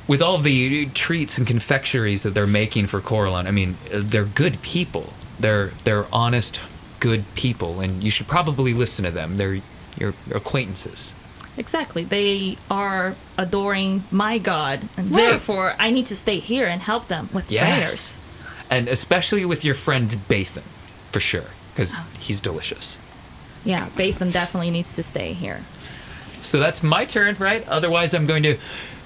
With 0.07 0.21
all 0.21 0.37
the 0.37 0.85
uh, 0.85 0.91
treats 0.93 1.39
and 1.39 1.47
confectionaries 1.47 2.23
that 2.25 2.35
they're 2.35 2.47
making 2.47 2.89
for 2.89 3.01
Corellon, 3.01 3.47
I 3.47 3.51
mean, 3.51 3.79
they're 3.91 4.27
good 4.27 4.61
people. 4.61 5.15
They're 5.41 5.69
they're 5.85 6.05
honest, 6.13 6.61
good 7.01 7.25
people, 7.35 7.81
and 7.81 8.03
you 8.03 8.11
should 8.11 8.27
probably 8.27 8.75
listen 8.75 9.07
to 9.07 9.11
them. 9.11 9.39
They're 9.39 9.61
your 9.97 10.13
acquaintances. 10.35 11.15
Exactly. 11.57 12.05
They 12.05 12.57
are 12.71 13.15
adoring 13.37 14.05
my 14.11 14.39
god, 14.39 14.81
and 14.97 15.11
Right. 15.11 15.23
therefore 15.27 15.75
I 15.79 15.91
need 15.91 16.07
to 16.07 16.17
stay 16.17 16.39
here 16.39 16.67
and 16.67 16.81
help 16.83 17.09
them 17.09 17.29
with 17.33 17.49
prayers. 17.49 18.21
And 18.71 18.89
especially 18.89 19.45
with 19.45 19.65
your 19.65 19.75
friend 19.75 20.11
Bathan, 20.29 20.63
for 21.11 21.21
sure, 21.21 21.51
because 21.75 21.95
he's 22.19 22.41
delicious. 22.41 22.97
Yeah, 23.65 23.89
Bathan 23.97 24.31
definitely 24.31 24.71
needs 24.71 24.95
to 24.97 25.03
stay 25.03 25.35
here. 25.35 25.61
So 26.41 26.59
that's 26.59 26.83
my 26.83 27.05
turn, 27.05 27.37
right? 27.39 27.67
Otherwise, 27.69 28.15
I'm 28.15 28.27
going 28.27 28.43
to 28.45 28.57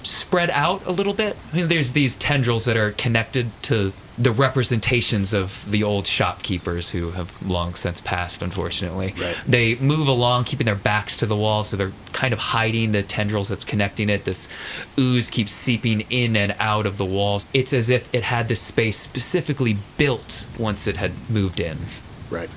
spread 0.03 0.49
out 0.49 0.85
a 0.85 0.91
little 0.91 1.13
bit. 1.13 1.35
I 1.51 1.55
mean, 1.57 1.67
there's 1.67 1.91
these 1.91 2.15
tendrils 2.15 2.65
that 2.65 2.77
are 2.77 2.91
connected 2.91 3.51
to 3.63 3.91
the 4.17 4.31
representations 4.31 5.31
of 5.31 5.69
the 5.69 5.83
old 5.83 6.07
shopkeepers 6.07 6.89
who 6.91 7.11
have 7.11 7.31
long 7.47 7.75
since 7.75 8.01
passed, 8.01 8.41
unfortunately. 8.41 9.13
Right. 9.17 9.37
They 9.47 9.75
move 9.75 10.07
along, 10.07 10.45
keeping 10.45 10.65
their 10.65 10.75
backs 10.75 11.17
to 11.17 11.27
the 11.27 11.35
wall, 11.35 11.63
so 11.63 11.77
they're 11.77 11.91
kind 12.13 12.33
of 12.33 12.39
hiding 12.39 12.93
the 12.93 13.03
tendrils 13.03 13.49
that's 13.49 13.63
connecting 13.63 14.09
it. 14.09 14.25
This 14.25 14.49
ooze 14.97 15.29
keeps 15.29 15.51
seeping 15.51 16.01
in 16.09 16.35
and 16.35 16.55
out 16.57 16.87
of 16.87 16.97
the 16.97 17.05
walls. 17.05 17.45
It's 17.53 17.73
as 17.73 17.89
if 17.91 18.11
it 18.13 18.23
had 18.23 18.47
this 18.47 18.61
space 18.61 18.97
specifically 18.97 19.77
built 19.97 20.47
once 20.57 20.87
it 20.87 20.95
had 20.95 21.11
moved 21.29 21.59
in. 21.59 21.77
Right. 22.31 22.49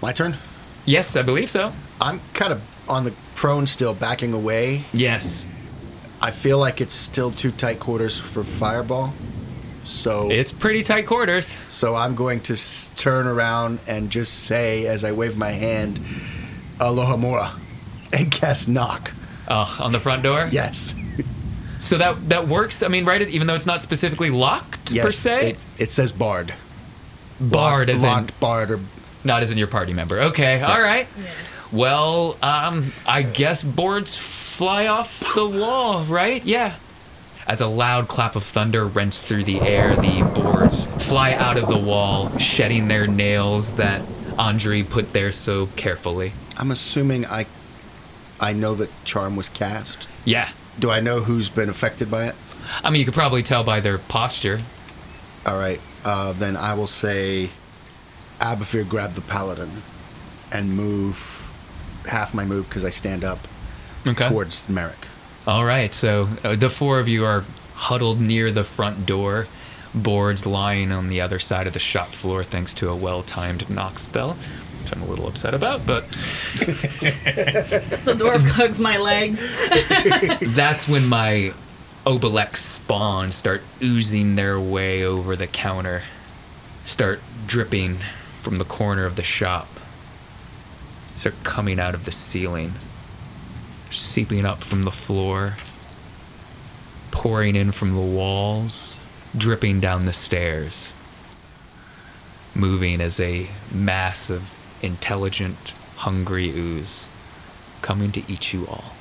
My 0.00 0.12
turn? 0.12 0.36
Yes, 0.84 1.16
I 1.16 1.22
believe 1.22 1.50
so. 1.50 1.72
I'm 2.00 2.20
kind 2.32 2.52
of 2.52 2.62
on 2.88 3.02
the 3.04 3.12
prone 3.34 3.66
still, 3.66 3.92
backing 3.92 4.32
away. 4.32 4.84
Yes. 4.92 5.46
I 6.20 6.30
feel 6.30 6.58
like 6.58 6.80
it's 6.80 6.94
still 6.94 7.30
too 7.32 7.50
tight 7.50 7.80
quarters 7.80 8.18
for 8.18 8.44
Fireball. 8.44 9.12
So 9.88 10.30
It's 10.30 10.52
pretty 10.52 10.82
tight 10.82 11.06
quarters. 11.06 11.58
So 11.68 11.94
I'm 11.94 12.14
going 12.14 12.40
to 12.42 12.52
s- 12.54 12.90
turn 12.96 13.26
around 13.26 13.78
and 13.86 14.10
just 14.10 14.32
say, 14.44 14.86
as 14.86 15.04
I 15.04 15.12
wave 15.12 15.36
my 15.36 15.50
hand, 15.52 15.98
Alohomora, 16.78 17.58
and 18.12 18.30
cast 18.32 18.68
knock. 18.68 19.12
Uh, 19.46 19.66
on 19.80 19.92
the 19.92 20.00
front 20.00 20.22
door? 20.22 20.48
Yes. 20.52 20.94
So 21.80 21.96
that 21.96 22.28
that 22.28 22.48
works. 22.48 22.82
I 22.82 22.88
mean, 22.88 23.06
right? 23.06 23.22
Even 23.28 23.46
though 23.46 23.54
it's 23.54 23.64
not 23.66 23.82
specifically 23.82 24.28
locked 24.30 24.92
Yes. 24.92 25.04
per 25.06 25.10
se, 25.10 25.50
It, 25.50 25.64
it 25.78 25.90
says 25.90 26.12
barred. 26.12 26.52
barred 27.40 27.88
Locked- 27.88 27.96
as 27.96 28.02
in 28.04 28.08
locked, 28.10 28.40
barred, 28.40 28.70
or 28.72 28.80
Not 29.24 29.42
as 29.42 29.50
in 29.50 29.56
your 29.56 29.68
party 29.68 29.94
member. 29.94 30.20
Okay, 30.20 30.60
all 30.60 30.80
right. 30.82 31.08
Well, 31.72 32.36
um, 32.42 32.92
I 33.06 33.22
guess 33.22 33.62
boards 33.62 34.14
fly 34.14 34.86
off 34.86 35.34
the 35.34 35.46
wall, 35.46 36.04
right? 36.04 36.44
Yeah. 36.44 36.74
As 37.48 37.62
a 37.62 37.66
loud 37.66 38.08
clap 38.08 38.36
of 38.36 38.44
thunder 38.44 38.86
rents 38.86 39.22
through 39.22 39.44
the 39.44 39.60
air, 39.62 39.96
the 39.96 40.20
boards 40.34 40.84
fly 41.06 41.32
out 41.32 41.56
of 41.56 41.66
the 41.68 41.78
wall, 41.78 42.36
shedding 42.36 42.88
their 42.88 43.06
nails 43.06 43.76
that 43.76 44.02
Andre 44.38 44.82
put 44.82 45.14
there 45.14 45.32
so 45.32 45.66
carefully. 45.74 46.32
I'm 46.58 46.70
assuming 46.70 47.24
I 47.26 47.46
I 48.40 48.52
know 48.52 48.74
that 48.74 48.90
charm 49.04 49.34
was 49.34 49.48
cast. 49.48 50.08
Yeah. 50.24 50.50
Do 50.78 50.90
I 50.90 51.00
know 51.00 51.20
who's 51.20 51.48
been 51.48 51.68
affected 51.70 52.10
by 52.10 52.26
it? 52.26 52.34
I 52.84 52.90
mean, 52.90 53.00
you 53.00 53.04
could 53.06 53.14
probably 53.14 53.42
tell 53.42 53.64
by 53.64 53.80
their 53.80 53.98
posture. 53.98 54.60
All 55.46 55.58
right. 55.58 55.80
Uh, 56.04 56.32
then 56.32 56.56
I 56.56 56.74
will 56.74 56.86
say 56.86 57.50
Abavir 58.40 58.86
grab 58.88 59.14
the 59.14 59.20
paladin 59.22 59.82
and 60.52 60.76
move 60.76 61.50
half 62.06 62.32
my 62.34 62.44
move 62.44 62.68
because 62.68 62.84
I 62.84 62.90
stand 62.90 63.24
up 63.24 63.38
Okay. 64.06 64.28
towards 64.28 64.68
Merrick. 64.68 65.06
All 65.48 65.64
right, 65.64 65.94
so 65.94 66.28
uh, 66.44 66.56
the 66.56 66.68
four 66.68 67.00
of 67.00 67.08
you 67.08 67.24
are 67.24 67.42
huddled 67.72 68.20
near 68.20 68.50
the 68.50 68.64
front 68.64 69.06
door, 69.06 69.46
boards 69.94 70.44
lying 70.44 70.92
on 70.92 71.08
the 71.08 71.22
other 71.22 71.38
side 71.38 71.66
of 71.66 71.72
the 71.72 71.78
shop 71.78 72.08
floor 72.08 72.44
thanks 72.44 72.74
to 72.74 72.90
a 72.90 72.94
well 72.94 73.22
timed 73.22 73.70
knock 73.70 73.98
spell, 73.98 74.36
which 74.82 74.92
I'm 74.94 75.00
a 75.00 75.06
little 75.06 75.26
upset 75.26 75.54
about, 75.54 75.86
but 75.86 76.06
The 78.04 78.14
dwarf 78.14 78.46
hugs 78.50 78.78
my 78.78 78.98
legs. 78.98 79.40
that's 80.54 80.86
when 80.86 81.06
my 81.06 81.54
Oblex 82.04 82.56
spawn 82.56 83.32
start 83.32 83.62
oozing 83.82 84.36
their 84.36 84.60
way 84.60 85.02
over 85.02 85.34
the 85.34 85.46
counter, 85.46 86.02
start 86.84 87.22
dripping 87.46 88.00
from 88.42 88.58
the 88.58 88.66
corner 88.66 89.06
of 89.06 89.16
the 89.16 89.22
shop, 89.22 89.68
start 91.14 91.36
coming 91.42 91.80
out 91.80 91.94
of 91.94 92.04
the 92.04 92.12
ceiling, 92.12 92.74
seeping 93.90 94.44
up 94.44 94.62
from 94.62 94.84
the 94.84 94.90
floor, 94.90 95.56
pouring 97.10 97.56
in 97.56 97.72
from 97.72 97.94
the 97.94 98.00
walls, 98.00 99.02
dripping 99.36 99.80
down 99.80 100.06
the 100.06 100.12
stairs, 100.12 100.92
moving 102.54 103.00
as 103.00 103.18
a 103.20 103.48
mass 103.72 104.30
of 104.30 104.54
intelligent, 104.82 105.72
hungry 105.96 106.50
ooze 106.50 107.08
coming 107.82 108.12
to 108.12 108.22
eat 108.30 108.52
you 108.52 108.66
all. 108.66 108.92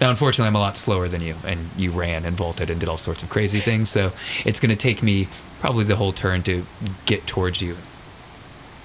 Now, 0.00 0.10
unfortunately, 0.10 0.46
I'm 0.46 0.54
a 0.54 0.60
lot 0.60 0.76
slower 0.76 1.08
than 1.08 1.22
you, 1.22 1.34
and 1.44 1.70
you 1.76 1.90
ran 1.90 2.24
and 2.24 2.36
vaulted 2.36 2.70
and 2.70 2.78
did 2.78 2.88
all 2.88 2.98
sorts 2.98 3.22
of 3.22 3.30
crazy 3.30 3.58
things, 3.58 3.90
so 3.90 4.12
it's 4.44 4.60
going 4.60 4.70
to 4.70 4.76
take 4.76 5.02
me 5.02 5.26
probably 5.60 5.84
the 5.84 5.96
whole 5.96 6.12
turn 6.12 6.42
to 6.44 6.64
get 7.04 7.26
towards 7.26 7.60
you. 7.60 7.76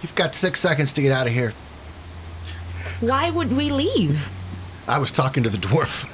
You've 0.02 0.16
got 0.16 0.34
six 0.34 0.60
seconds 0.60 0.92
to 0.94 1.02
get 1.02 1.12
out 1.12 1.28
of 1.28 1.34
here. 1.34 1.54
Why 3.00 3.30
would 3.30 3.56
we 3.56 3.72
leave? 3.72 4.30
I 4.88 4.98
was 5.00 5.12
talking 5.12 5.44
to 5.44 5.50
the 5.50 5.58
dwarf. 5.58 6.10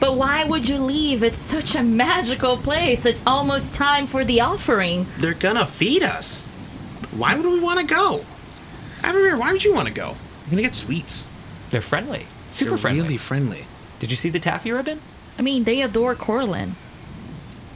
But 0.00 0.16
why 0.16 0.44
would 0.44 0.68
you 0.68 0.78
leave? 0.78 1.22
It's 1.22 1.38
such 1.38 1.74
a 1.74 1.82
magical 1.82 2.56
place. 2.56 3.04
It's 3.04 3.26
almost 3.26 3.74
time 3.74 4.06
for 4.06 4.24
the 4.24 4.40
offering. 4.40 5.06
They're 5.18 5.34
gonna 5.34 5.66
feed 5.66 6.02
us. 6.02 6.44
Why 7.12 7.34
would 7.34 7.46
we 7.46 7.60
want 7.60 7.80
to 7.80 7.86
go? 7.86 8.24
Abavir, 9.00 9.38
why 9.38 9.52
would 9.52 9.64
you 9.64 9.74
want 9.74 9.88
to 9.88 9.94
go? 9.94 10.16
You're 10.44 10.50
gonna 10.50 10.62
get 10.62 10.74
sweets. 10.74 11.26
They're 11.70 11.80
friendly. 11.80 12.26
Super 12.50 12.70
They're 12.70 12.78
friendly. 12.78 13.02
really 13.02 13.16
friendly. 13.18 13.66
Did 13.98 14.10
you 14.10 14.16
see 14.16 14.28
the 14.30 14.38
taffy 14.38 14.70
ribbon? 14.72 15.00
I 15.38 15.42
mean, 15.42 15.64
they 15.64 15.82
adore 15.82 16.14
Corellon. 16.14 16.72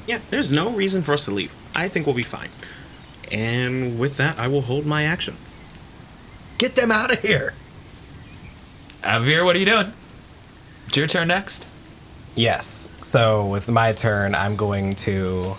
Yeah, 0.06 0.20
there's 0.30 0.50
no 0.50 0.70
reason 0.70 1.02
for 1.02 1.12
us 1.12 1.24
to 1.26 1.30
leave. 1.30 1.54
I 1.74 1.88
think 1.88 2.06
we'll 2.06 2.14
be 2.16 2.22
fine. 2.22 2.48
And 3.30 3.98
with 3.98 4.16
that, 4.16 4.38
I 4.38 4.48
will 4.48 4.62
hold 4.62 4.86
my 4.86 5.04
action. 5.04 5.36
Get 6.58 6.74
them 6.74 6.90
out 6.90 7.12
of 7.12 7.20
here. 7.20 7.54
Avir, 9.02 9.44
what 9.44 9.56
are 9.56 9.58
you 9.58 9.66
doing? 9.66 9.92
It's 10.90 10.96
your 10.96 11.06
turn 11.06 11.28
next. 11.28 11.68
Yes. 12.34 12.90
So 13.00 13.46
with 13.46 13.68
my 13.68 13.92
turn, 13.92 14.34
I'm 14.34 14.56
going 14.56 14.94
to 15.06 15.54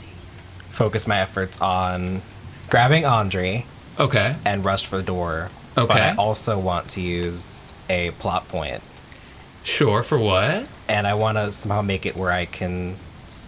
focus 0.71 1.07
my 1.07 1.19
efforts 1.19 1.61
on 1.61 2.21
grabbing 2.69 3.05
Andre 3.05 3.65
Okay. 3.97 4.35
and 4.45 4.65
rush 4.65 4.85
for 4.87 4.97
the 4.97 5.03
door. 5.03 5.49
Okay. 5.77 5.87
But 5.87 5.91
Okay. 5.91 6.01
I 6.01 6.15
also 6.17 6.59
want 6.59 6.89
to 6.89 7.01
use 7.01 7.73
a 7.89 8.11
plot 8.19 8.49
point, 8.49 8.83
Sure, 9.63 10.03
for 10.03 10.17
what? 10.19 10.65
and 10.89 11.07
I 11.07 11.13
want 11.13 11.37
to 11.37 11.53
somehow 11.53 11.81
make 11.81 12.05
it 12.05 12.17
where 12.17 12.33
I 12.33 12.43
can, 12.43 12.97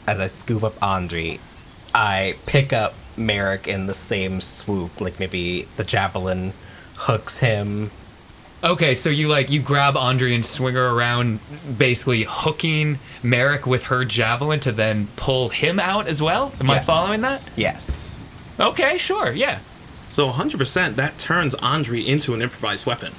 as 0.07 0.21
I 0.21 0.27
scoop 0.27 0.63
up 0.63 0.81
Andre, 0.81 1.37
I 1.93 2.35
pick 2.45 2.71
up 2.71 2.93
Merrick 3.17 3.67
in 3.67 3.87
the 3.87 3.93
same 3.93 4.39
swoop. 4.39 5.01
Like 5.01 5.19
maybe 5.19 5.67
the 5.75 5.83
javelin 5.83 6.53
hooks 6.95 7.39
him. 7.39 7.91
Okay, 8.63 8.95
so 8.95 9.09
you 9.09 9.27
like 9.27 9.49
you 9.49 9.61
grab 9.61 9.97
Andre 9.97 10.33
and 10.33 10.45
swing 10.45 10.75
her 10.75 10.87
around, 10.87 11.39
basically 11.77 12.23
hooking 12.23 12.99
Merrick 13.21 13.67
with 13.67 13.85
her 13.85 14.05
javelin 14.05 14.61
to 14.61 14.71
then 14.71 15.07
pull 15.17 15.49
him 15.49 15.79
out 15.79 16.07
as 16.07 16.21
well. 16.21 16.53
Am 16.61 16.69
I 16.69 16.79
following 16.79 17.19
that? 17.21 17.49
Yes. 17.57 18.23
Okay, 18.57 18.97
sure, 18.97 19.31
yeah. 19.31 19.59
So 20.11 20.29
100% 20.29 20.95
that 20.95 21.17
turns 21.17 21.55
Andre 21.55 21.99
into 21.99 22.33
an 22.33 22.41
improvised 22.41 22.85
weapon. 22.85 23.13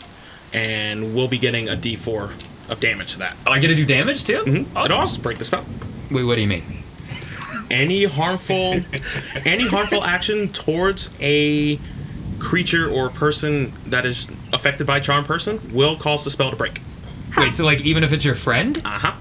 And 0.55 1.15
we'll 1.15 1.29
be 1.29 1.39
getting 1.39 1.69
a 1.69 1.73
d4 1.73 2.33
of 2.71 2.81
damage 2.81 3.13
to 3.13 3.19
that. 3.19 3.37
Oh, 3.47 3.51
I 3.51 3.59
get 3.59 3.69
to 3.69 3.75
do 3.75 3.85
damage 3.85 4.25
too. 4.25 4.39
Mm-hmm. 4.45 4.57
It'll 4.57 4.79
Awesome. 4.79 4.97
also 4.99 5.21
break 5.21 5.39
the 5.39 5.45
spell. 5.45 5.67
Wait, 6.11 6.23
what 6.25 6.37
do 6.37 6.41
you 6.41 6.47
mean? 6.47 6.85
Any 7.71 8.05
harmful 8.05 8.77
any 9.45 9.67
harmful 9.67 10.05
action 10.05 10.49
towards 10.49 11.11
a 11.21 11.79
creature 12.45 12.89
or 12.89 13.09
person 13.09 13.73
that 13.87 14.05
is 14.05 14.29
affected 14.53 14.87
by 14.87 15.01
charm 15.01 15.25
person 15.25 15.59
will 15.73 15.97
cause 15.97 16.23
the 16.25 16.31
spell 16.31 16.51
to 16.51 16.57
break. 16.57 16.81
Wait, 17.37 17.55
so 17.55 17.65
like 17.65 17.81
even 17.81 18.05
if 18.05 18.13
it's 18.13 18.25
your 18.25 18.35
friend? 18.37 18.81
Uh-huh. 18.85 19.13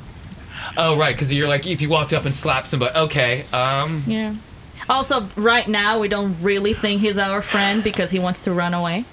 Oh, 0.78 0.98
right, 0.98 1.16
because 1.16 1.32
you're 1.34 1.48
like 1.48 1.66
if 1.66 1.82
you 1.82 1.90
walked 1.90 2.14
up 2.14 2.26
and 2.26 2.34
slapped 2.34 2.68
somebody. 2.68 2.96
Okay, 2.96 3.46
um, 3.54 4.04
Yeah. 4.06 4.36
Also, 4.90 5.30
right 5.38 5.68
now, 5.68 6.00
we 6.00 6.10
don't 6.10 6.36
really 6.42 6.74
think 6.74 7.00
he's 7.00 7.18
our 7.18 7.42
friend 7.42 7.82
because 7.84 8.12
he 8.12 8.20
wants 8.20 8.44
to 8.44 8.52
run 8.52 8.74
away. 8.74 9.06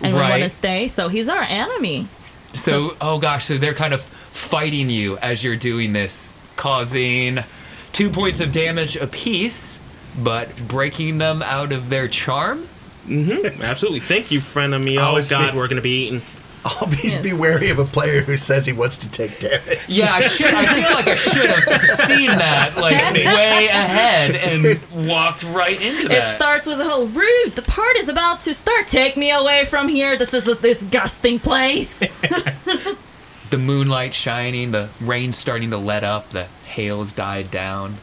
And 0.00 0.14
we 0.14 0.20
want 0.20 0.42
to 0.42 0.48
stay, 0.48 0.88
so 0.88 1.08
he's 1.08 1.28
our 1.28 1.42
enemy. 1.42 2.08
so 2.54 2.96
oh 3.00 3.18
gosh, 3.18 3.44
so 3.46 3.58
they're 3.58 3.74
kind 3.74 3.92
of 3.92 4.00
fighting 4.02 4.88
you 4.88 5.18
as 5.18 5.44
you're 5.44 5.56
doing 5.56 5.92
this, 5.92 6.32
causing 6.56 7.40
two 7.92 8.08
points 8.08 8.40
of 8.40 8.52
damage 8.52 8.96
apiece, 8.96 9.80
but 10.18 10.56
breaking 10.68 11.18
them 11.18 11.42
out 11.42 11.72
of 11.72 11.90
their 11.90 12.08
charm. 12.08 12.68
Mm-hmm. 13.08 13.62
Absolutely. 13.62 14.00
Thank 14.00 14.30
you, 14.30 14.40
friend 14.40 14.74
of 14.74 14.82
me. 14.82 14.98
Oh 14.98 15.02
Always 15.02 15.28
god, 15.30 15.52
be- 15.52 15.58
we're 15.58 15.68
gonna 15.68 15.80
be 15.80 16.06
eaten. 16.06 16.22
Always 16.80 17.16
be 17.18 17.32
wary 17.32 17.70
of 17.70 17.78
a 17.78 17.84
player 17.84 18.20
who 18.20 18.36
says 18.36 18.66
he 18.66 18.72
wants 18.72 18.98
to 18.98 19.10
take 19.10 19.38
damage. 19.38 19.80
Yeah, 19.86 20.10
I 20.12 20.20
should. 20.22 20.52
I 20.52 20.74
feel 20.74 20.90
like 20.90 21.06
I 21.08 21.14
should 21.14 21.46
have 21.50 21.82
seen 22.00 22.26
that 22.26 22.76
like 22.76 23.14
way 23.14 23.68
ahead 23.68 24.34
and 24.34 25.06
walked 25.08 25.44
right 25.44 25.80
into 25.80 26.06
It 26.06 26.08
that. 26.08 26.34
starts 26.36 26.66
with 26.66 26.78
the 26.78 26.84
whole 26.84 27.06
rude. 27.06 27.52
The 27.52 27.62
party's 27.62 28.08
about 28.08 28.40
to 28.42 28.52
start. 28.54 28.88
Take 28.88 29.16
me 29.16 29.30
away 29.30 29.64
from 29.66 29.88
here. 29.88 30.16
This 30.18 30.34
is 30.34 30.46
a 30.48 30.60
disgusting 30.60 31.38
place. 31.38 32.00
the 33.50 33.56
moonlight 33.58 34.12
shining, 34.12 34.72
the 34.72 34.88
rain 35.00 35.32
starting 35.32 35.70
to 35.70 35.78
let 35.78 36.04
up, 36.04 36.28
the 36.30 36.44
hail's 36.66 37.12
died 37.12 37.50
down. 37.50 37.96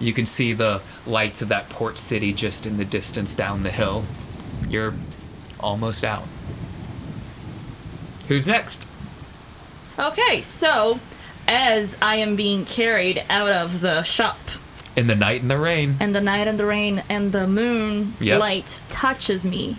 You 0.00 0.12
can 0.12 0.26
see 0.26 0.52
the 0.52 0.82
lights 1.06 1.40
of 1.40 1.48
that 1.48 1.68
port 1.68 1.96
city 1.98 2.32
just 2.32 2.66
in 2.66 2.76
the 2.76 2.84
distance 2.84 3.34
down 3.34 3.62
the 3.62 3.70
hill. 3.70 4.04
You're 4.68 4.94
almost 5.60 6.04
out. 6.04 6.24
Who's 8.28 8.46
next? 8.46 8.86
okay, 9.98 10.40
so 10.42 10.98
as 11.46 11.96
I 12.00 12.16
am 12.16 12.34
being 12.36 12.64
carried 12.64 13.22
out 13.28 13.50
of 13.50 13.80
the 13.80 14.02
shop, 14.04 14.38
In 14.96 15.06
the 15.06 15.14
night 15.14 15.42
and 15.42 15.50
the 15.50 15.58
rain. 15.58 15.96
and 16.00 16.14
the 16.14 16.20
night 16.20 16.46
and 16.48 16.58
the 16.58 16.64
rain 16.66 17.02
and 17.08 17.32
the 17.32 17.46
moon 17.46 18.14
Yep. 18.20 18.40
light 18.40 18.82
touches 18.88 19.44
me, 19.44 19.76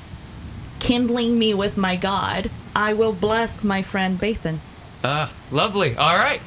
kindling 0.80 1.40
me 1.40 1.54
with 1.54 1.78
my 1.78 1.96
god, 1.96 2.50
I 2.76 2.94
will 2.94 3.14
bless 3.14 3.64
my 3.64 3.82
friend 3.82 4.20
Bathan. 4.20 4.60
Ah, 5.04 5.32
lovely. 5.52 5.96
All 5.98 6.18
right. 6.18 6.42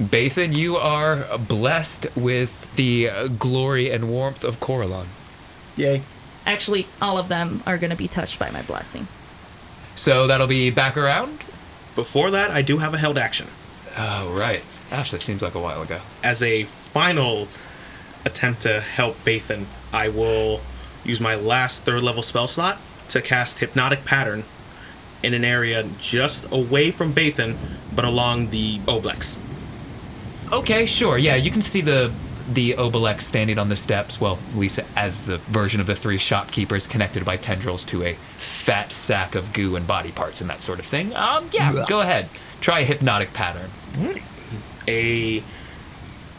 Bathan, 0.00 0.52
you 0.52 0.76
are 0.76 1.26
blessed 1.38 2.06
with 2.16 2.74
the 2.76 3.08
uh, 3.10 3.26
glory 3.28 3.90
and 3.90 4.08
warmth 4.08 4.42
of 4.42 4.58
Corellon. 4.58 5.06
Yay. 5.76 6.02
Actually, 6.46 6.86
all 7.00 7.18
of 7.18 7.28
them 7.28 7.62
are 7.66 7.78
going 7.78 7.90
to 7.90 7.96
be 7.96 8.08
touched 8.08 8.38
by 8.38 8.50
my 8.50 8.62
blessing. 8.62 9.06
So 9.94 10.26
that'll 10.26 10.46
be 10.46 10.70
back 10.70 10.96
around? 10.96 11.38
Before 11.94 12.30
that, 12.30 12.50
I 12.50 12.62
do 12.62 12.78
have 12.78 12.94
a 12.94 12.98
held 12.98 13.18
action. 13.18 13.46
Oh, 13.96 14.32
right. 14.34 14.62
Gosh, 14.90 15.10
that 15.10 15.20
seems 15.20 15.42
like 15.42 15.54
a 15.54 15.60
while 15.60 15.82
ago. 15.82 16.00
As 16.22 16.42
a 16.42 16.64
final 16.64 17.48
attempt 18.24 18.62
to 18.62 18.80
help 18.80 19.22
Bathan, 19.24 19.66
I 19.92 20.08
will 20.08 20.60
use 21.04 21.20
my 21.20 21.34
last 21.34 21.82
third 21.82 22.02
level 22.02 22.22
spell 22.22 22.46
slot 22.46 22.78
to 23.08 23.20
cast 23.20 23.58
Hypnotic 23.58 24.04
Pattern 24.04 24.44
in 25.22 25.34
an 25.34 25.44
area 25.44 25.84
just 25.98 26.50
away 26.50 26.90
from 26.90 27.12
Bathan, 27.12 27.56
but 27.94 28.04
along 28.04 28.50
the 28.50 28.78
Oblex. 28.80 29.38
Okay, 30.52 30.86
sure. 30.86 31.16
Yeah, 31.18 31.36
you 31.36 31.50
can 31.50 31.62
see 31.62 31.80
the 31.80 32.12
the 32.50 32.72
Oblex 32.74 33.22
standing 33.22 33.58
on 33.58 33.68
the 33.68 33.76
steps, 33.76 34.20
well, 34.20 34.38
Lisa, 34.54 34.84
as 34.96 35.22
the 35.22 35.38
version 35.38 35.80
of 35.80 35.86
the 35.86 35.94
three 35.94 36.18
shopkeepers 36.18 36.86
connected 36.86 37.24
by 37.24 37.36
tendrils 37.36 37.84
to 37.86 38.04
a 38.04 38.14
fat 38.14 38.92
sack 38.92 39.34
of 39.34 39.52
goo 39.52 39.76
and 39.76 39.86
body 39.86 40.12
parts 40.12 40.40
and 40.40 40.48
that 40.50 40.62
sort 40.62 40.78
of 40.78 40.86
thing. 40.86 41.14
Um, 41.14 41.48
yeah, 41.52 41.84
go 41.88 42.00
ahead. 42.00 42.28
Try 42.60 42.80
a 42.80 42.84
hypnotic 42.84 43.32
pattern. 43.32 43.70
A 44.88 45.42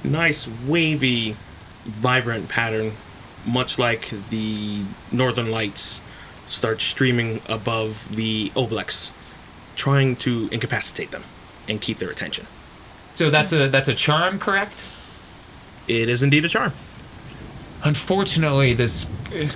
nice 0.03 0.47
wavy, 0.65 1.35
vibrant 1.83 2.49
pattern, 2.49 2.93
much 3.45 3.77
like 3.77 4.11
the 4.29 4.83
northern 5.11 5.51
lights, 5.51 6.01
starts 6.47 6.83
streaming 6.83 7.41
above 7.47 8.15
the 8.15 8.51
Oblex, 8.55 9.11
trying 9.75 10.15
to 10.17 10.49
incapacitate 10.51 11.11
them 11.11 11.23
and 11.67 11.81
keep 11.81 11.97
their 11.97 12.09
attention. 12.09 12.45
So 13.15 13.29
that's 13.29 13.53
a 13.53 13.67
that's 13.69 13.89
a 13.89 13.95
charm, 13.95 14.39
correct? 14.39 14.73
It 15.87 16.09
is 16.09 16.23
indeed 16.23 16.45
a 16.45 16.49
charm. 16.49 16.71
Unfortunately, 17.83 18.73
this 18.73 19.05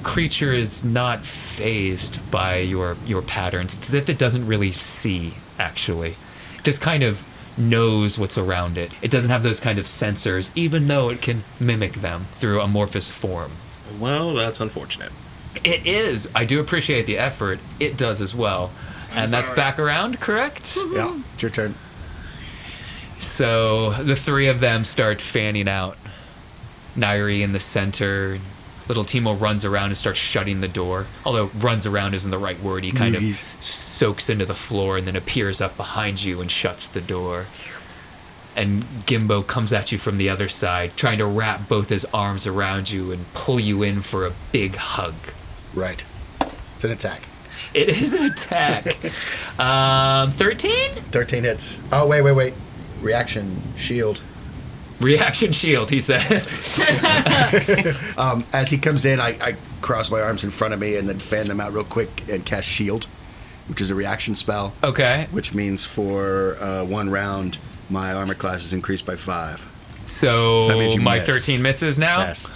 creature 0.04 0.52
is 0.52 0.84
not 0.84 1.26
phased 1.26 2.20
by 2.30 2.58
your 2.58 2.98
your 3.06 3.22
patterns. 3.22 3.76
It's 3.76 3.90
as 3.90 3.94
if 3.94 4.10
it 4.10 4.18
doesn't 4.18 4.46
really 4.46 4.72
see, 4.72 5.36
actually. 5.58 6.16
It 6.58 6.64
just 6.64 6.82
kind 6.82 7.04
of 7.04 7.24
knows 7.58 8.20
what's 8.20 8.38
around 8.38 8.78
it. 8.78 8.92
It 9.02 9.10
doesn't 9.12 9.32
have 9.32 9.44
those 9.44 9.60
kind 9.60 9.80
of 9.80 9.86
sensors, 9.86 10.52
even 10.56 10.88
though 10.88 11.10
it 11.10 11.22
can 11.22 11.44
mimic 11.60 11.94
them 11.94 12.26
through 12.36 12.62
amorphous 12.62 13.10
form. 13.12 13.52
Well, 14.00 14.34
that's 14.34 14.60
unfortunate. 14.60 15.12
It 15.64 15.88
is. 15.88 16.30
I 16.36 16.46
do 16.46 16.60
appreciate 16.60 17.08
the 17.08 17.18
effort. 17.18 17.60
It 17.80 17.98
does 17.98 18.22
as 18.22 18.36
well. 18.36 18.72
And 19.14 19.32
that's 19.32 19.50
back 19.52 19.80
around, 19.80 20.20
correct? 20.20 20.78
Yeah, 20.92 21.20
it's 21.34 21.42
your 21.42 21.50
turn. 21.52 21.76
So 23.20 23.92
the 24.04 24.16
three 24.16 24.48
of 24.48 24.60
them 24.60 24.86
start 24.86 25.22
fanning 25.22 25.68
out. 25.68 25.98
Nairi 26.98 27.42
in 27.42 27.54
the 27.54 27.60
center. 27.60 28.40
Little 28.88 29.04
Timo 29.04 29.40
runs 29.40 29.66
around 29.66 29.90
and 29.90 29.98
starts 29.98 30.20
shutting 30.20 30.62
the 30.62 30.68
door. 30.68 31.08
Although 31.26 31.52
runs 31.58 31.86
around 31.86 32.14
isn't 32.14 32.32
the 32.32 32.38
right 32.38 32.60
word. 32.62 32.86
He 32.86 32.92
kind 32.92 33.16
of 33.16 33.24
soaks 33.60 34.30
into 34.30 34.46
the 34.46 34.56
floor 34.56 34.98
and 34.98 35.06
then 35.06 35.16
appears 35.16 35.60
up 35.60 35.76
behind 35.76 36.24
you 36.24 36.40
and 36.40 36.50
shuts 36.50 36.88
the 36.88 37.02
door. 37.02 37.48
And 38.56 38.84
Gimbo 39.06 39.46
comes 39.46 39.72
at 39.74 39.92
you 39.92 39.98
from 39.98 40.18
the 40.18 40.30
other 40.30 40.50
side, 40.50 40.94
trying 40.96 41.20
to 41.20 41.26
wrap 41.26 41.68
both 41.68 41.90
his 41.90 42.06
arms 42.06 42.48
around 42.48 42.90
you 42.90 43.12
and 43.12 43.32
pull 43.34 43.60
you 43.60 43.84
in 43.84 44.02
for 44.02 44.26
a 44.26 44.32
big 44.52 44.76
hug. 44.76 45.14
Right. 45.76 46.04
It's 46.76 46.84
an 46.84 46.92
attack. 46.92 47.22
It 47.74 47.90
is 47.90 48.14
an 48.14 48.26
attack. 48.26 48.98
um, 49.60 50.32
13? 50.32 50.92
13 50.92 51.44
hits. 51.44 51.80
Oh, 51.92 52.08
wait, 52.08 52.22
wait, 52.22 52.32
wait. 52.32 52.54
Reaction, 53.02 53.62
shield. 53.76 54.22
Reaction 55.00 55.52
shield, 55.52 55.90
he 55.90 56.02
says. 56.02 56.64
As 58.54 58.70
he 58.70 58.78
comes 58.78 59.06
in, 59.06 59.20
I, 59.20 59.38
I 59.42 59.56
cross 59.82 60.10
my 60.10 60.22
arms 60.22 60.44
in 60.44 60.50
front 60.52 60.74
of 60.74 60.80
me 60.80 60.96
and 60.96 61.08
then 61.08 61.20
fan 61.20 61.46
them 61.46 61.60
out 61.60 61.74
real 61.74 61.84
quick 61.84 62.10
and 62.30 62.46
cast 62.46 62.68
shield, 62.68 63.06
which 63.68 63.82
is 63.82 63.90
a 63.90 63.96
reaction 63.96 64.36
spell. 64.36 64.74
okay. 64.84 65.28
Which 65.32 65.54
means 65.54 65.84
for 65.86 66.58
uh, 66.60 66.84
one 66.86 67.10
round, 67.10 67.58
my 67.90 68.14
armor 68.14 68.34
class 68.34 68.64
is 68.64 68.74
increased 68.74 69.06
by 69.06 69.16
five. 69.16 69.60
So, 70.06 70.62
So 70.64 70.68
that 70.70 70.78
means 70.78 70.96
you 70.96 71.02
my 71.02 71.16
missed. 71.18 71.28
13 71.28 71.62
misses 71.62 72.00
now? 72.00 72.20
Yes. 72.20 72.50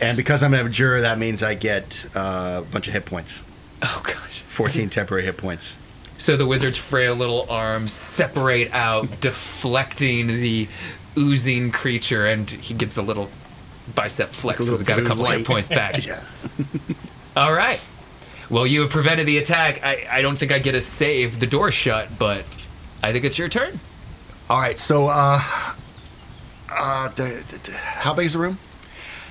And 0.00 0.16
because 0.16 0.42
I'm 0.42 0.54
an 0.54 0.60
abjurer, 0.64 1.02
that 1.02 1.18
means 1.18 1.42
I 1.42 1.54
get 1.54 2.06
uh, 2.14 2.62
a 2.62 2.72
bunch 2.72 2.88
of 2.88 2.94
hit 2.94 3.04
points. 3.04 3.42
Oh, 3.82 4.02
gosh. 4.04 4.40
14 4.48 4.88
temporary 4.88 5.24
hit 5.24 5.36
points. 5.36 5.76
So 6.16 6.36
the 6.36 6.46
wizard's 6.46 6.78
frail 6.78 7.14
little 7.14 7.44
arms 7.50 7.92
separate 7.92 8.72
out, 8.72 9.20
deflecting 9.20 10.28
the 10.28 10.68
oozing 11.16 11.70
creature, 11.72 12.26
and 12.26 12.48
he 12.48 12.74
gives 12.74 12.96
a 12.96 13.02
little 13.02 13.30
bicep 13.94 14.30
flex. 14.30 14.60
Like 14.60 14.68
a 14.68 14.72
he's 14.72 14.82
got 14.82 14.98
a 14.98 15.02
couple 15.02 15.24
hit 15.24 15.38
light. 15.38 15.46
points 15.46 15.68
back. 15.80 16.04
Yeah. 16.06 16.22
All 17.36 17.52
right. 17.52 17.80
Well, 18.50 18.66
you 18.66 18.82
have 18.82 18.90
prevented 18.90 19.26
the 19.26 19.38
attack. 19.38 19.82
I, 19.84 20.06
I 20.10 20.22
don't 20.22 20.36
think 20.36 20.52
I 20.52 20.58
get 20.58 20.74
a 20.74 20.80
save. 20.80 21.40
The 21.40 21.46
door's 21.46 21.74
shut, 21.74 22.08
but 22.18 22.44
I 23.02 23.12
think 23.12 23.24
it's 23.24 23.38
your 23.38 23.48
turn. 23.48 23.80
All 24.50 24.60
right, 24.60 24.78
so 24.78 25.06
uh, 25.06 25.40
uh, 26.70 27.08
d- 27.08 27.40
d- 27.48 27.56
d- 27.62 27.72
how 27.72 28.12
big 28.14 28.26
is 28.26 28.34
the 28.34 28.38
room? 28.38 28.58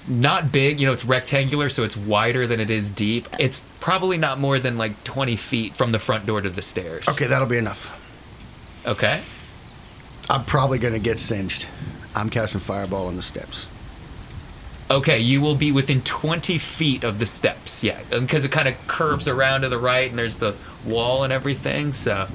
Not 0.07 0.51
big, 0.51 0.79
you 0.81 0.87
know, 0.87 0.91
it's 0.93 1.05
rectangular, 1.05 1.69
so 1.69 1.83
it's 1.83 1.95
wider 1.95 2.47
than 2.47 2.59
it 2.59 2.69
is 2.69 2.89
deep. 2.89 3.27
It's 3.39 3.61
probably 3.79 4.17
not 4.17 4.39
more 4.39 4.59
than 4.59 4.77
like 4.77 5.01
20 5.03 5.35
feet 5.35 5.75
from 5.75 5.91
the 5.91 5.99
front 5.99 6.25
door 6.25 6.41
to 6.41 6.49
the 6.49 6.61
stairs. 6.63 7.07
Okay, 7.07 7.27
that'll 7.27 7.47
be 7.47 7.57
enough. 7.57 7.99
Okay. 8.85 9.21
I'm 10.33 10.43
probably 10.45 10.79
gonna 10.79 10.97
get 10.99 11.19
singed. 11.19 11.67
I'm 12.15 12.29
casting 12.29 12.59
fireball 12.59 13.05
on 13.07 13.15
the 13.15 13.21
steps. 13.21 13.67
Okay, 14.89 15.19
you 15.19 15.41
will 15.41 15.55
be 15.55 15.71
within 15.71 16.01
20 16.01 16.57
feet 16.57 17.03
of 17.03 17.19
the 17.19 17.25
steps. 17.25 17.83
Yeah, 17.83 18.01
because 18.09 18.43
it 18.43 18.51
kind 18.51 18.67
of 18.67 18.75
curves 18.87 19.27
around 19.27 19.61
to 19.61 19.69
the 19.69 19.77
right 19.77 20.09
and 20.09 20.17
there's 20.17 20.37
the 20.37 20.55
wall 20.85 21.23
and 21.23 21.31
everything. 21.31 21.93
So, 21.93 22.27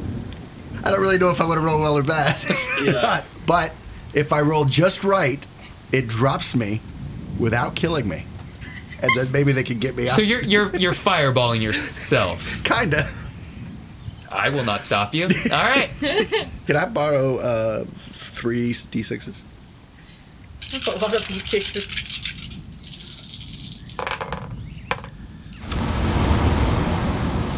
I 0.84 0.90
don't 0.90 1.00
really 1.00 1.18
know 1.18 1.30
if 1.30 1.40
I 1.40 1.44
would 1.44 1.56
have 1.56 1.64
rolled 1.64 1.80
well 1.80 1.98
or 1.98 2.02
bad. 2.02 2.36
Yeah. 2.82 3.24
but 3.46 3.72
if 4.14 4.32
I 4.32 4.40
roll 4.42 4.64
just 4.64 5.02
right, 5.02 5.44
it 5.90 6.06
drops 6.06 6.54
me 6.54 6.80
without 7.38 7.74
killing 7.74 8.08
me. 8.08 8.24
And 9.02 9.10
then 9.16 9.26
maybe 9.32 9.50
they 9.52 9.64
can 9.64 9.78
get 9.80 9.96
me 9.96 10.08
out. 10.08 10.14
so 10.16 10.22
you're 10.22 10.42
you're 10.42 10.74
you're 10.76 10.92
fireballing 11.10 11.60
yourself. 11.60 12.62
Kinda. 12.64 13.10
I 14.30 14.48
will 14.50 14.64
not 14.64 14.84
stop 14.84 15.14
you. 15.14 15.24
All 15.24 15.30
right. 15.50 15.90
Can 16.66 16.76
I 16.76 16.86
borrow 16.86 17.38
uh, 17.38 17.84
three 17.88 18.72
d6s? 18.72 19.42
A 20.86 20.90
lot 21.00 21.14
of 21.14 21.26
these 21.28 21.48
sixes. 21.48 21.86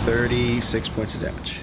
Thirty-six 0.04 0.88
points 0.88 1.14
of 1.14 1.22
damage. 1.22 1.60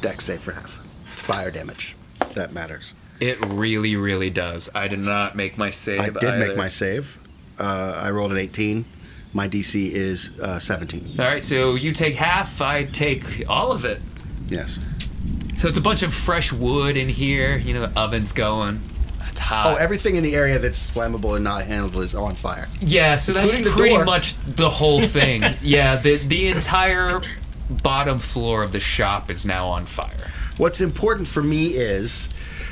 Dex 0.00 0.24
save 0.24 0.40
for 0.40 0.52
half. 0.52 0.84
It's 1.12 1.22
fire 1.22 1.50
damage, 1.50 1.96
if 2.20 2.34
that 2.34 2.52
matters. 2.52 2.94
It 3.20 3.44
really, 3.46 3.96
really 3.96 4.30
does. 4.30 4.68
I 4.74 4.88
did 4.88 4.98
not 5.00 5.34
make 5.36 5.56
my 5.58 5.70
save. 5.70 6.00
I 6.00 6.10
did 6.10 6.24
either. 6.24 6.38
make 6.38 6.56
my 6.56 6.68
save. 6.68 7.18
Uh, 7.58 8.00
I 8.02 8.10
rolled 8.10 8.30
an 8.30 8.38
18. 8.38 8.84
My 9.32 9.48
DC 9.48 9.90
is 9.90 10.38
uh, 10.40 10.58
17. 10.58 11.18
All 11.18 11.24
right, 11.26 11.42
so 11.42 11.74
you 11.74 11.92
take 11.92 12.14
half. 12.14 12.60
I 12.60 12.84
take 12.84 13.44
all 13.48 13.72
of 13.72 13.84
it. 13.84 14.00
Yes. 14.48 14.78
So 15.58 15.68
it's 15.68 15.78
a 15.78 15.80
bunch 15.82 16.02
of 16.02 16.14
fresh 16.14 16.52
wood 16.52 16.96
in 16.96 17.08
here. 17.08 17.56
You 17.56 17.74
know, 17.74 17.86
the 17.86 18.00
oven's 18.00 18.32
going. 18.32 18.80
It's 19.28 19.40
hot. 19.40 19.66
Oh, 19.72 19.74
everything 19.76 20.16
in 20.16 20.22
the 20.22 20.34
area 20.34 20.58
that's 20.58 20.90
flammable 20.90 21.34
and 21.34 21.44
not 21.44 21.64
handled 21.64 21.96
is 22.02 22.14
on 22.14 22.34
fire. 22.34 22.68
Yeah, 22.80 23.16
so 23.16 23.32
that's 23.32 23.44
Including 23.46 23.64
the 23.64 23.76
pretty 23.76 23.94
door. 23.96 24.04
much 24.04 24.34
the 24.44 24.70
whole 24.70 25.00
thing. 25.02 25.42
yeah, 25.62 25.96
the 25.96 26.16
the 26.16 26.48
entire 26.48 27.20
bottom 27.82 28.18
floor 28.18 28.62
of 28.62 28.72
the 28.72 28.80
shop 28.80 29.30
is 29.30 29.44
now 29.44 29.68
on 29.68 29.84
fire. 29.86 30.30
What's 30.56 30.80
important 30.80 31.28
for 31.28 31.42
me 31.42 31.68
is 31.74 32.28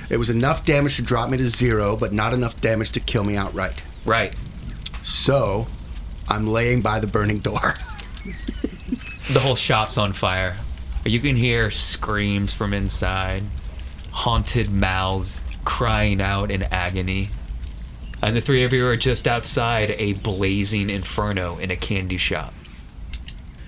it 0.08 0.16
was 0.16 0.30
enough 0.30 0.64
damage 0.64 0.96
to 0.96 1.02
drop 1.02 1.28
me 1.30 1.36
to 1.38 1.46
zero, 1.46 1.96
but 1.96 2.12
not 2.12 2.32
enough 2.32 2.60
damage 2.60 2.92
to 2.92 3.00
kill 3.00 3.24
me 3.24 3.36
outright. 3.36 3.82
Right. 4.04 4.34
So 5.02 5.66
I'm 6.28 6.46
laying 6.46 6.80
by 6.80 7.00
the 7.00 7.06
burning 7.06 7.38
door. 7.38 7.74
The 9.32 9.40
whole 9.40 9.56
shop's 9.56 9.98
on 9.98 10.12
fire. 10.12 10.56
You 11.06 11.20
can 11.20 11.36
hear 11.36 11.70
screams 11.70 12.52
from 12.52 12.74
inside, 12.74 13.44
haunted 14.10 14.72
mouths 14.72 15.40
crying 15.64 16.20
out 16.20 16.50
in 16.50 16.64
agony. 16.64 17.30
And 18.22 18.34
the 18.34 18.40
three 18.40 18.64
of 18.64 18.72
you 18.72 18.86
are 18.88 18.96
just 18.96 19.28
outside 19.28 19.94
a 19.98 20.14
blazing 20.14 20.90
inferno 20.90 21.58
in 21.58 21.70
a 21.70 21.76
candy 21.76 22.16
shop. 22.16 22.52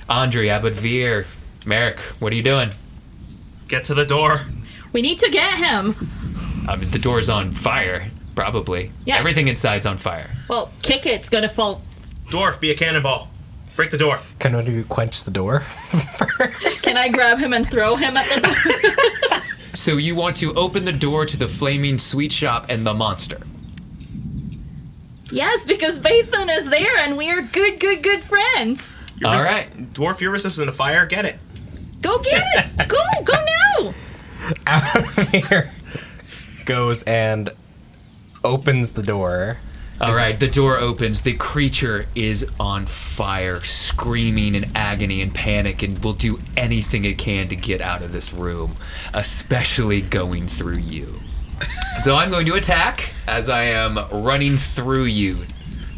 Andre, 0.09 0.47
Abavir, 0.49 1.27
Merrick, 1.65 2.01
what 2.19 2.33
are 2.33 2.37
you 2.37 2.43
doing? 2.43 2.71
Get 3.69 3.85
to 3.85 3.95
the 3.95 4.07
door. 4.07 4.39
We 4.93 5.01
need 5.01 5.21
to 5.21 5.31
get 5.31 5.59
him. 5.59 5.95
I 6.67 6.77
mean, 6.77 6.91
the 6.91 6.99
door's 6.99 7.29
on 7.29 7.53
fire, 7.53 8.11
probably. 8.35 8.91
Yeah. 9.05 9.19
Everything 9.19 9.47
inside's 9.47 9.87
on 9.87 9.97
fire. 9.97 10.31
Well, 10.49 10.73
kick 10.83 11.07
it. 11.07 11.21
It's 11.21 11.29
gonna 11.29 11.49
fall. 11.49 11.83
Dwarf, 12.31 12.59
be 12.59 12.71
a 12.71 12.75
cannonball. 12.75 13.29
Break 13.79 13.93
the 13.93 13.97
door. 13.97 14.19
Can 14.41 14.55
one 14.55 14.67
of 14.67 14.73
you 14.75 14.83
quench 14.83 15.23
the 15.23 15.31
door? 15.31 15.61
Can 16.83 16.97
I 16.97 17.07
grab 17.11 17.39
him 17.39 17.53
and 17.53 17.65
throw 17.71 17.95
him 17.95 18.17
at 18.17 18.27
the 18.35 18.41
door? 18.41 19.39
So 19.75 19.97
you 19.99 20.17
want 20.17 20.35
to 20.39 20.53
open 20.55 20.85
the 20.85 20.93
door 20.93 21.25
to 21.25 21.37
the 21.37 21.47
flaming 21.47 22.01
sweet 22.01 22.33
shop 22.33 22.67
and 22.69 22.85
the 22.85 22.93
monster. 22.93 23.41
yes, 25.31 25.65
because 25.65 26.01
Bathan 26.01 26.49
is 26.59 26.69
there 26.69 26.99
and 26.99 27.17
we 27.17 27.31
are 27.31 27.41
good, 27.41 27.79
good, 27.79 28.03
good 28.03 28.25
friends. 28.25 28.97
You're 29.17 29.31
All 29.31 29.37
res- 29.37 29.47
right. 29.47 29.93
Dwarf, 29.95 30.21
you're 30.21 30.33
resistant 30.33 30.67
to 30.67 30.73
fire. 30.73 31.07
Get 31.07 31.25
it. 31.25 31.39
Go 32.01 32.19
get 32.19 32.43
it. 32.57 32.89
Go, 32.89 32.99
go 33.23 33.45
now. 33.85 33.95
Out 34.67 34.97
of 34.97 35.29
Here 35.31 35.73
goes 36.67 37.05
and 37.05 37.51
opens 38.43 38.93
the 38.95 39.05
door. 39.05 39.59
All 40.01 40.15
right, 40.15 40.39
the 40.39 40.49
door 40.49 40.79
opens. 40.79 41.23
The 41.23 41.35
creature 41.35 42.07
is 42.15 42.49
on 42.61 42.87
fire, 42.87 43.65
screaming 43.65 44.55
in 44.55 44.71
agony 44.77 45.21
and 45.23 45.35
panic, 45.35 45.83
and 45.83 45.99
will 46.05 46.13
do 46.13 46.39
anything 46.57 47.05
it 47.05 47.19
can 47.19 47.49
to 47.49 47.57
get 47.57 47.81
out 47.81 48.03
of 48.03 48.13
this 48.13 48.33
room, 48.33 48.77
especially 49.13 50.01
going 50.01 50.47
through 50.47 50.79
you. 50.79 51.21
So 52.01 52.15
I'm 52.15 52.31
going 52.31 52.47
to 52.47 52.55
attack 52.55 53.13
as 53.27 53.49
I 53.49 53.63
am 53.63 53.99
running 54.13 54.57
through 54.57 55.07
you 55.07 55.47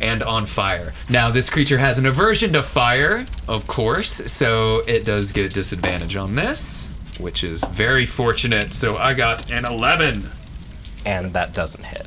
and 0.00 0.22
on 0.22 0.46
fire. 0.46 0.94
Now, 1.10 1.30
this 1.30 1.50
creature 1.50 1.76
has 1.76 1.98
an 1.98 2.06
aversion 2.06 2.54
to 2.54 2.62
fire, 2.62 3.26
of 3.46 3.66
course, 3.66 4.10
so 4.32 4.80
it 4.88 5.04
does 5.04 5.30
get 5.32 5.44
a 5.44 5.48
disadvantage 5.50 6.16
on 6.16 6.36
this, 6.36 6.90
which 7.18 7.44
is 7.44 7.62
very 7.64 8.06
fortunate. 8.06 8.72
So 8.72 8.96
I 8.96 9.12
got 9.12 9.50
an 9.50 9.66
11. 9.66 10.30
And 11.04 11.34
that 11.34 11.52
doesn't 11.52 11.84
hit. 11.84 12.06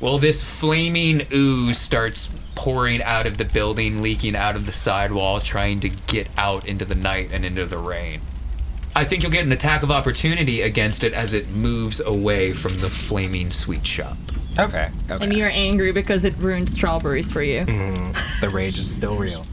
Well, 0.00 0.18
this 0.18 0.44
flaming 0.44 1.22
ooze 1.32 1.78
starts 1.78 2.28
pouring 2.54 3.02
out 3.02 3.26
of 3.26 3.38
the 3.38 3.44
building, 3.44 4.02
leaking 4.02 4.36
out 4.36 4.56
of 4.56 4.66
the 4.66 4.72
sidewall, 4.72 5.40
trying 5.40 5.80
to 5.80 5.88
get 5.88 6.28
out 6.38 6.66
into 6.66 6.84
the 6.84 6.94
night 6.94 7.30
and 7.32 7.44
into 7.44 7.66
the 7.66 7.78
rain. 7.78 8.20
I 8.94 9.04
think 9.04 9.22
you'll 9.22 9.32
get 9.32 9.44
an 9.44 9.52
attack 9.52 9.82
of 9.82 9.90
opportunity 9.90 10.62
against 10.62 11.04
it 11.04 11.12
as 11.12 11.34
it 11.34 11.50
moves 11.50 12.00
away 12.00 12.52
from 12.52 12.78
the 12.78 12.88
flaming 12.88 13.52
sweet 13.52 13.86
shop. 13.86 14.16
Okay. 14.58 14.90
Okay. 15.10 15.22
And 15.24 15.34
you're 15.36 15.50
angry 15.50 15.92
because 15.92 16.24
it 16.24 16.34
ruined 16.38 16.70
strawberries 16.70 17.30
for 17.30 17.42
you. 17.42 17.66
Mm-hmm. 17.66 18.40
the 18.40 18.48
rage 18.48 18.78
is 18.78 18.90
still 18.90 19.16
real. 19.16 19.44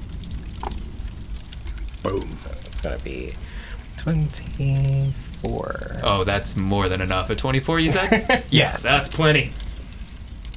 Boom. 2.04 2.38
It's 2.66 2.80
gonna 2.80 3.00
be 3.00 3.34
twenty-four. 3.98 6.00
Oh, 6.04 6.24
that's 6.24 6.56
more 6.56 6.88
than 6.90 7.02
enough. 7.02 7.30
A 7.30 7.36
24, 7.36 7.80
you 7.80 7.92
said? 7.92 8.44
Yes. 8.50 8.84
that's 8.84 9.10
plenty. 9.10 9.52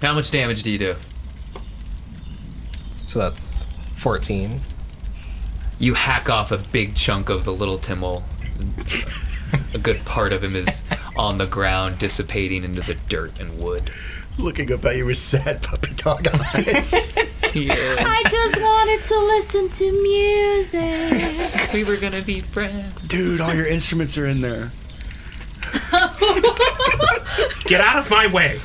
How 0.02 0.14
much 0.14 0.30
damage 0.30 0.62
do 0.62 0.70
you 0.70 0.78
do? 0.78 0.96
so 3.06 3.18
that's 3.20 3.64
fourteen. 3.94 4.60
You 5.78 5.94
hack 5.94 6.28
off 6.30 6.50
a 6.52 6.58
big 6.58 6.94
chunk 6.94 7.28
of 7.28 7.44
the 7.44 7.52
little 7.52 7.78
Timmel. 7.78 8.24
a 9.74 9.78
good 9.78 10.04
part 10.04 10.32
of 10.32 10.42
him 10.42 10.56
is 10.56 10.84
on 11.16 11.36
the 11.38 11.46
ground, 11.46 11.98
dissipating 11.98 12.64
into 12.64 12.80
the 12.80 12.94
dirt 12.94 13.38
and 13.38 13.58
wood. 13.60 13.90
Looking 14.38 14.70
up 14.72 14.84
at 14.84 14.96
you 14.96 15.06
with 15.06 15.16
sad 15.18 15.62
puppy 15.62 15.94
dog 15.94 16.26
eyes. 16.54 16.92
He. 17.52 17.70
I 17.70 18.22
just 18.30 18.60
wanted 18.60 19.02
to 19.04 19.18
listen 19.18 19.68
to 19.70 20.02
music. 20.02 21.72
we 21.74 21.84
were 21.90 21.98
gonna 22.00 22.22
be 22.22 22.40
friends. 22.40 22.92
Dude, 23.06 23.40
all 23.40 23.54
your 23.54 23.66
instruments 23.66 24.18
are 24.18 24.26
in 24.26 24.40
there. 24.40 24.72
Get 27.64 27.80
out 27.80 27.98
of 27.98 28.10
my 28.10 28.26
way. 28.32 28.60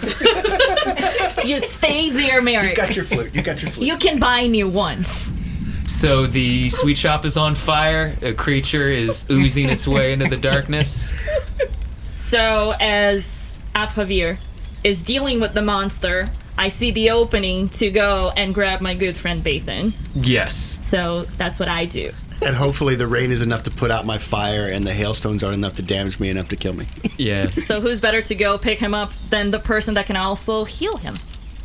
you 1.45 1.59
stay 1.61 2.09
there, 2.09 2.41
Merrick. 2.41 2.71
You 2.71 2.75
got 2.75 2.95
your 2.95 3.05
flute. 3.05 3.33
You 3.33 3.41
got 3.41 3.61
your 3.61 3.71
flute. 3.71 3.87
You 3.87 3.97
can 3.97 4.19
buy 4.19 4.47
new 4.47 4.69
ones. 4.69 5.25
So 5.87 6.25
the 6.25 6.69
sweet 6.69 6.97
shop 6.97 7.25
is 7.25 7.37
on 7.37 7.55
fire. 7.55 8.15
A 8.21 8.33
creature 8.33 8.87
is 8.87 9.25
oozing 9.29 9.69
its 9.69 9.87
way 9.87 10.13
into 10.13 10.27
the 10.27 10.37
darkness. 10.37 11.13
So 12.15 12.73
as 12.79 13.53
Abavir 13.75 14.37
is 14.83 15.01
dealing 15.01 15.39
with 15.39 15.53
the 15.53 15.61
monster, 15.61 16.29
I 16.57 16.69
see 16.69 16.91
the 16.91 17.09
opening 17.09 17.69
to 17.69 17.89
go 17.91 18.31
and 18.37 18.53
grab 18.53 18.81
my 18.81 18.93
good 18.93 19.15
friend 19.17 19.43
Bathan. 19.43 19.93
Yes. 20.15 20.79
So 20.83 21.23
that's 21.37 21.59
what 21.59 21.69
I 21.69 21.85
do. 21.85 22.11
And 22.41 22.55
hopefully 22.55 22.95
the 22.95 23.07
rain 23.07 23.31
is 23.31 23.41
enough 23.41 23.63
to 23.63 23.71
put 23.71 23.91
out 23.91 24.05
my 24.05 24.17
fire 24.17 24.65
and 24.65 24.85
the 24.85 24.93
hailstones 24.93 25.43
aren't 25.43 25.55
enough 25.55 25.75
to 25.75 25.81
damage 25.81 26.19
me 26.19 26.29
enough 26.29 26.49
to 26.49 26.55
kill 26.55 26.73
me. 26.73 26.85
Yeah. 27.17 27.47
So 27.47 27.81
who's 27.81 27.99
better 28.01 28.23
to 28.23 28.33
go 28.33 28.57
pick 28.57 28.79
him 28.79 28.95
up 28.95 29.11
than 29.29 29.51
the 29.51 29.59
person 29.59 29.93
that 29.93 30.07
can 30.07 30.15
also 30.15 30.63
heal 30.63 30.97
him? 30.97 31.15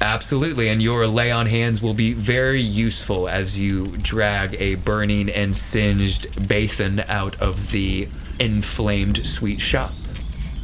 Absolutely, 0.02 0.68
and 0.68 0.82
your 0.82 1.06
lay 1.06 1.30
on 1.30 1.46
hands 1.46 1.80
will 1.80 1.94
be 1.94 2.12
very 2.12 2.60
useful 2.60 3.26
as 3.26 3.58
you 3.58 3.86
drag 3.98 4.54
a 4.60 4.74
burning 4.74 5.30
and 5.30 5.56
singed 5.56 6.26
Bathan 6.46 7.00
out 7.08 7.40
of 7.40 7.70
the 7.70 8.08
inflamed 8.38 9.26
sweet 9.26 9.60
shop. 9.60 9.94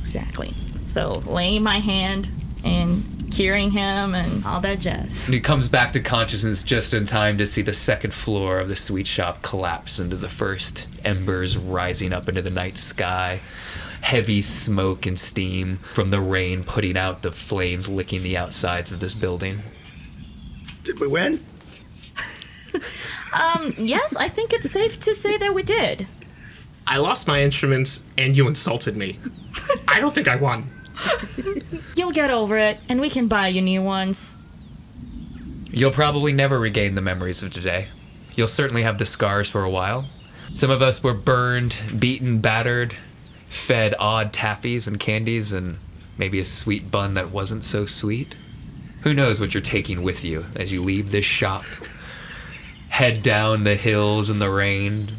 Exactly. 0.03 0.53
So 0.85 1.23
lay 1.25 1.59
my 1.59 1.79
hand 1.79 2.29
and 2.65 3.31
curing 3.33 3.71
him 3.71 4.15
and 4.15 4.45
all 4.45 4.61
that 4.61 4.79
jazz. 4.81 5.27
He 5.27 5.41
comes 5.41 5.69
back 5.69 5.93
to 5.95 6.01
consciousness 6.01 6.63
just 6.63 6.93
in 6.95 7.07
time 7.07 7.39
to 7.39 7.47
see 7.47 7.63
the 7.63 7.73
second 7.73 8.13
floor 8.13 8.59
of 8.59 8.69
the 8.69 8.77
sweet 8.77 9.07
shop 9.07 9.43
collapse 9.43 9.99
into 9.99 10.17
the 10.17 10.29
first 10.29 10.89
embers 11.05 11.57
rising 11.57 12.13
up 12.13 12.29
into 12.29 12.43
the 12.43 12.51
night 12.51 12.77
sky. 12.77 13.41
Heavy 14.03 14.43
smoke 14.43 15.07
and 15.07 15.19
steam 15.19 15.77
from 15.79 16.11
the 16.11 16.21
rain 16.21 16.65
putting 16.65 16.97
out 16.97 17.23
the 17.23 17.33
flames 17.33 17.89
licking 17.89 18.23
the 18.23 18.37
outsides 18.37 18.91
of 18.91 19.01
this 19.01 19.15
building. 19.15 19.61
Did 20.85 20.99
we 21.01 21.07
win? 21.07 21.43
Um, 23.33 23.75
yes, 23.79 24.15
I 24.15 24.29
think 24.29 24.53
it's 24.53 24.71
safe 24.71 24.99
to 25.01 25.15
say 25.15 25.39
that 25.39 25.55
we 25.55 25.63
did. 25.63 26.07
I 26.87 26.99
lost 26.99 27.27
my 27.27 27.43
instruments 27.43 28.03
and 28.19 28.37
you 28.37 28.47
insulted 28.47 28.97
me. 28.97 29.19
I 29.89 30.01
don't 30.01 30.15
think 30.15 30.29
I 30.29 30.37
won. 30.37 30.71
You'll 31.97 32.13
get 32.13 32.31
over 32.31 32.59
it, 32.59 32.79
and 32.89 33.01
we 33.01 33.11
can 33.11 33.29
buy 33.29 33.49
you 33.49 33.63
new 33.63 33.83
ones. 33.83 34.37
You'll 35.71 35.91
probably 35.91 36.33
never 36.33 36.59
regain 36.59 36.95
the 36.95 37.01
memories 37.01 37.43
of 37.43 37.53
today. 37.53 37.89
You'll 38.37 38.49
certainly 38.49 38.83
have 38.83 38.99
the 38.99 39.07
scars 39.07 39.49
for 39.49 39.65
a 39.65 39.71
while. 39.71 40.07
Some 40.55 40.71
of 40.71 40.83
us 40.83 41.03
were 41.03 41.15
burned, 41.15 41.77
beaten, 41.99 42.41
battered, 42.41 42.95
fed 43.49 43.95
odd 43.99 44.33
taffies 44.33 44.87
and 44.87 45.01
candies, 45.01 45.53
and 45.53 45.79
maybe 46.19 46.39
a 46.39 46.45
sweet 46.45 46.91
bun 46.91 47.15
that 47.15 47.31
wasn't 47.31 47.65
so 47.65 47.87
sweet. 47.87 48.35
Who 49.03 49.15
knows 49.15 49.41
what 49.41 49.55
you're 49.55 49.63
taking 49.63 50.03
with 50.03 50.25
you 50.25 50.47
as 50.55 50.73
you 50.73 50.83
leave 50.83 51.11
this 51.11 51.25
shop? 51.25 51.65
Head 52.91 53.23
down 53.23 53.65
the 53.65 53.75
hills 53.75 54.29
in 54.31 54.39
the 54.39 54.51
rain 54.51 55.13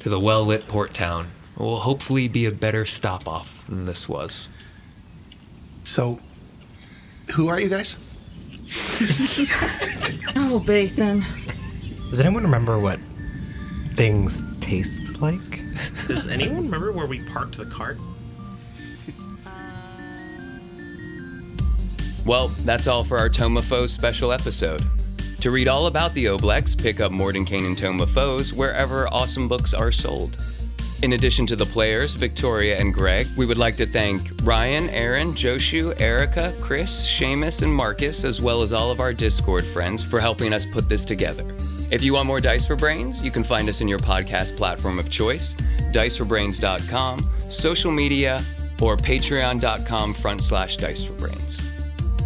to 0.00 0.08
the 0.08 0.20
well 0.20 0.44
lit 0.44 0.66
port 0.68 0.94
town. 0.94 1.30
It 1.56 1.60
will 1.60 1.80
hopefully 1.80 2.28
be 2.28 2.46
a 2.46 2.50
better 2.50 2.86
stop 2.86 3.28
off 3.28 3.66
than 3.66 3.84
this 3.84 4.08
was. 4.08 4.48
So, 5.84 6.18
who 7.34 7.48
are 7.48 7.60
you 7.60 7.68
guys? 7.68 7.96
Oh, 10.34 10.58
Bathan. 10.64 11.22
Does 12.10 12.20
anyone 12.20 12.42
remember 12.42 12.78
what 12.78 12.98
things 13.94 14.44
taste 14.60 15.20
like? 15.20 15.60
Does 16.08 16.26
anyone 16.26 16.64
remember 16.64 16.90
where 16.92 17.06
we 17.06 17.20
parked 17.22 17.56
the 17.58 17.66
cart? 17.66 17.98
Uh, 19.46 19.50
well, 22.24 22.48
that's 22.48 22.86
all 22.86 23.04
for 23.04 23.18
our 23.18 23.28
Tome 23.28 23.56
of 23.58 23.64
Foes 23.64 23.92
special 23.92 24.32
episode. 24.32 24.82
To 25.40 25.50
read 25.50 25.68
all 25.68 25.86
about 25.86 26.14
the 26.14 26.26
Oblex, 26.26 26.80
pick 26.80 27.00
up 27.00 27.12
Mordenkainen 27.12 27.66
and 27.66 27.78
Tome 27.78 28.00
of 28.00 28.10
Foes 28.10 28.52
wherever 28.54 29.08
awesome 29.08 29.48
books 29.48 29.74
are 29.74 29.92
sold. 29.92 30.36
In 31.02 31.14
addition 31.14 31.48
to 31.48 31.56
the 31.56 31.66
players, 31.66 32.14
Victoria 32.14 32.78
and 32.78 32.94
Greg, 32.94 33.26
we 33.36 33.44
would 33.44 33.58
like 33.58 33.76
to 33.78 33.86
thank 33.86 34.30
Ryan, 34.44 34.88
Aaron, 34.90 35.32
Joshu, 35.32 36.00
Erica, 36.00 36.54
Chris, 36.60 37.04
Seamus, 37.04 37.62
and 37.62 37.74
Marcus, 37.74 38.22
as 38.24 38.40
well 38.40 38.62
as 38.62 38.72
all 38.72 38.92
of 38.92 39.00
our 39.00 39.12
Discord 39.12 39.64
friends 39.64 40.00
for 40.04 40.20
helping 40.20 40.52
us 40.52 40.64
put 40.64 40.88
this 40.88 41.04
together. 41.04 41.56
If 41.90 42.04
you 42.04 42.14
want 42.14 42.28
more 42.28 42.38
Dice 42.38 42.64
for 42.64 42.76
Brains, 42.76 43.22
you 43.24 43.32
can 43.32 43.42
find 43.42 43.68
us 43.68 43.80
in 43.80 43.88
your 43.88 43.98
podcast 43.98 44.56
platform 44.56 45.00
of 45.00 45.10
choice, 45.10 45.54
diceforbrains.com, 45.90 47.28
social 47.50 47.90
media, 47.90 48.40
or 48.80 48.96
patreon.com 48.96 50.14
front 50.14 50.42
slash 50.42 50.76
dice 50.76 51.04
for 51.04 51.14
brains. 51.14 51.60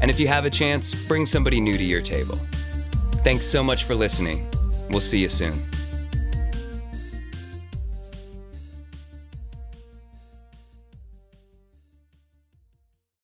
And 0.02 0.10
if 0.10 0.20
you 0.20 0.28
have 0.28 0.44
a 0.44 0.50
chance, 0.50 1.06
bring 1.08 1.24
somebody 1.24 1.60
new 1.60 1.78
to 1.78 1.84
your 1.84 2.02
table. 2.02 2.38
Thanks 3.24 3.46
so 3.46 3.62
much 3.62 3.84
for 3.84 3.94
listening. 3.94 4.46
We'll 4.90 5.00
see 5.00 5.18
you 5.18 5.30
soon. 5.30 5.62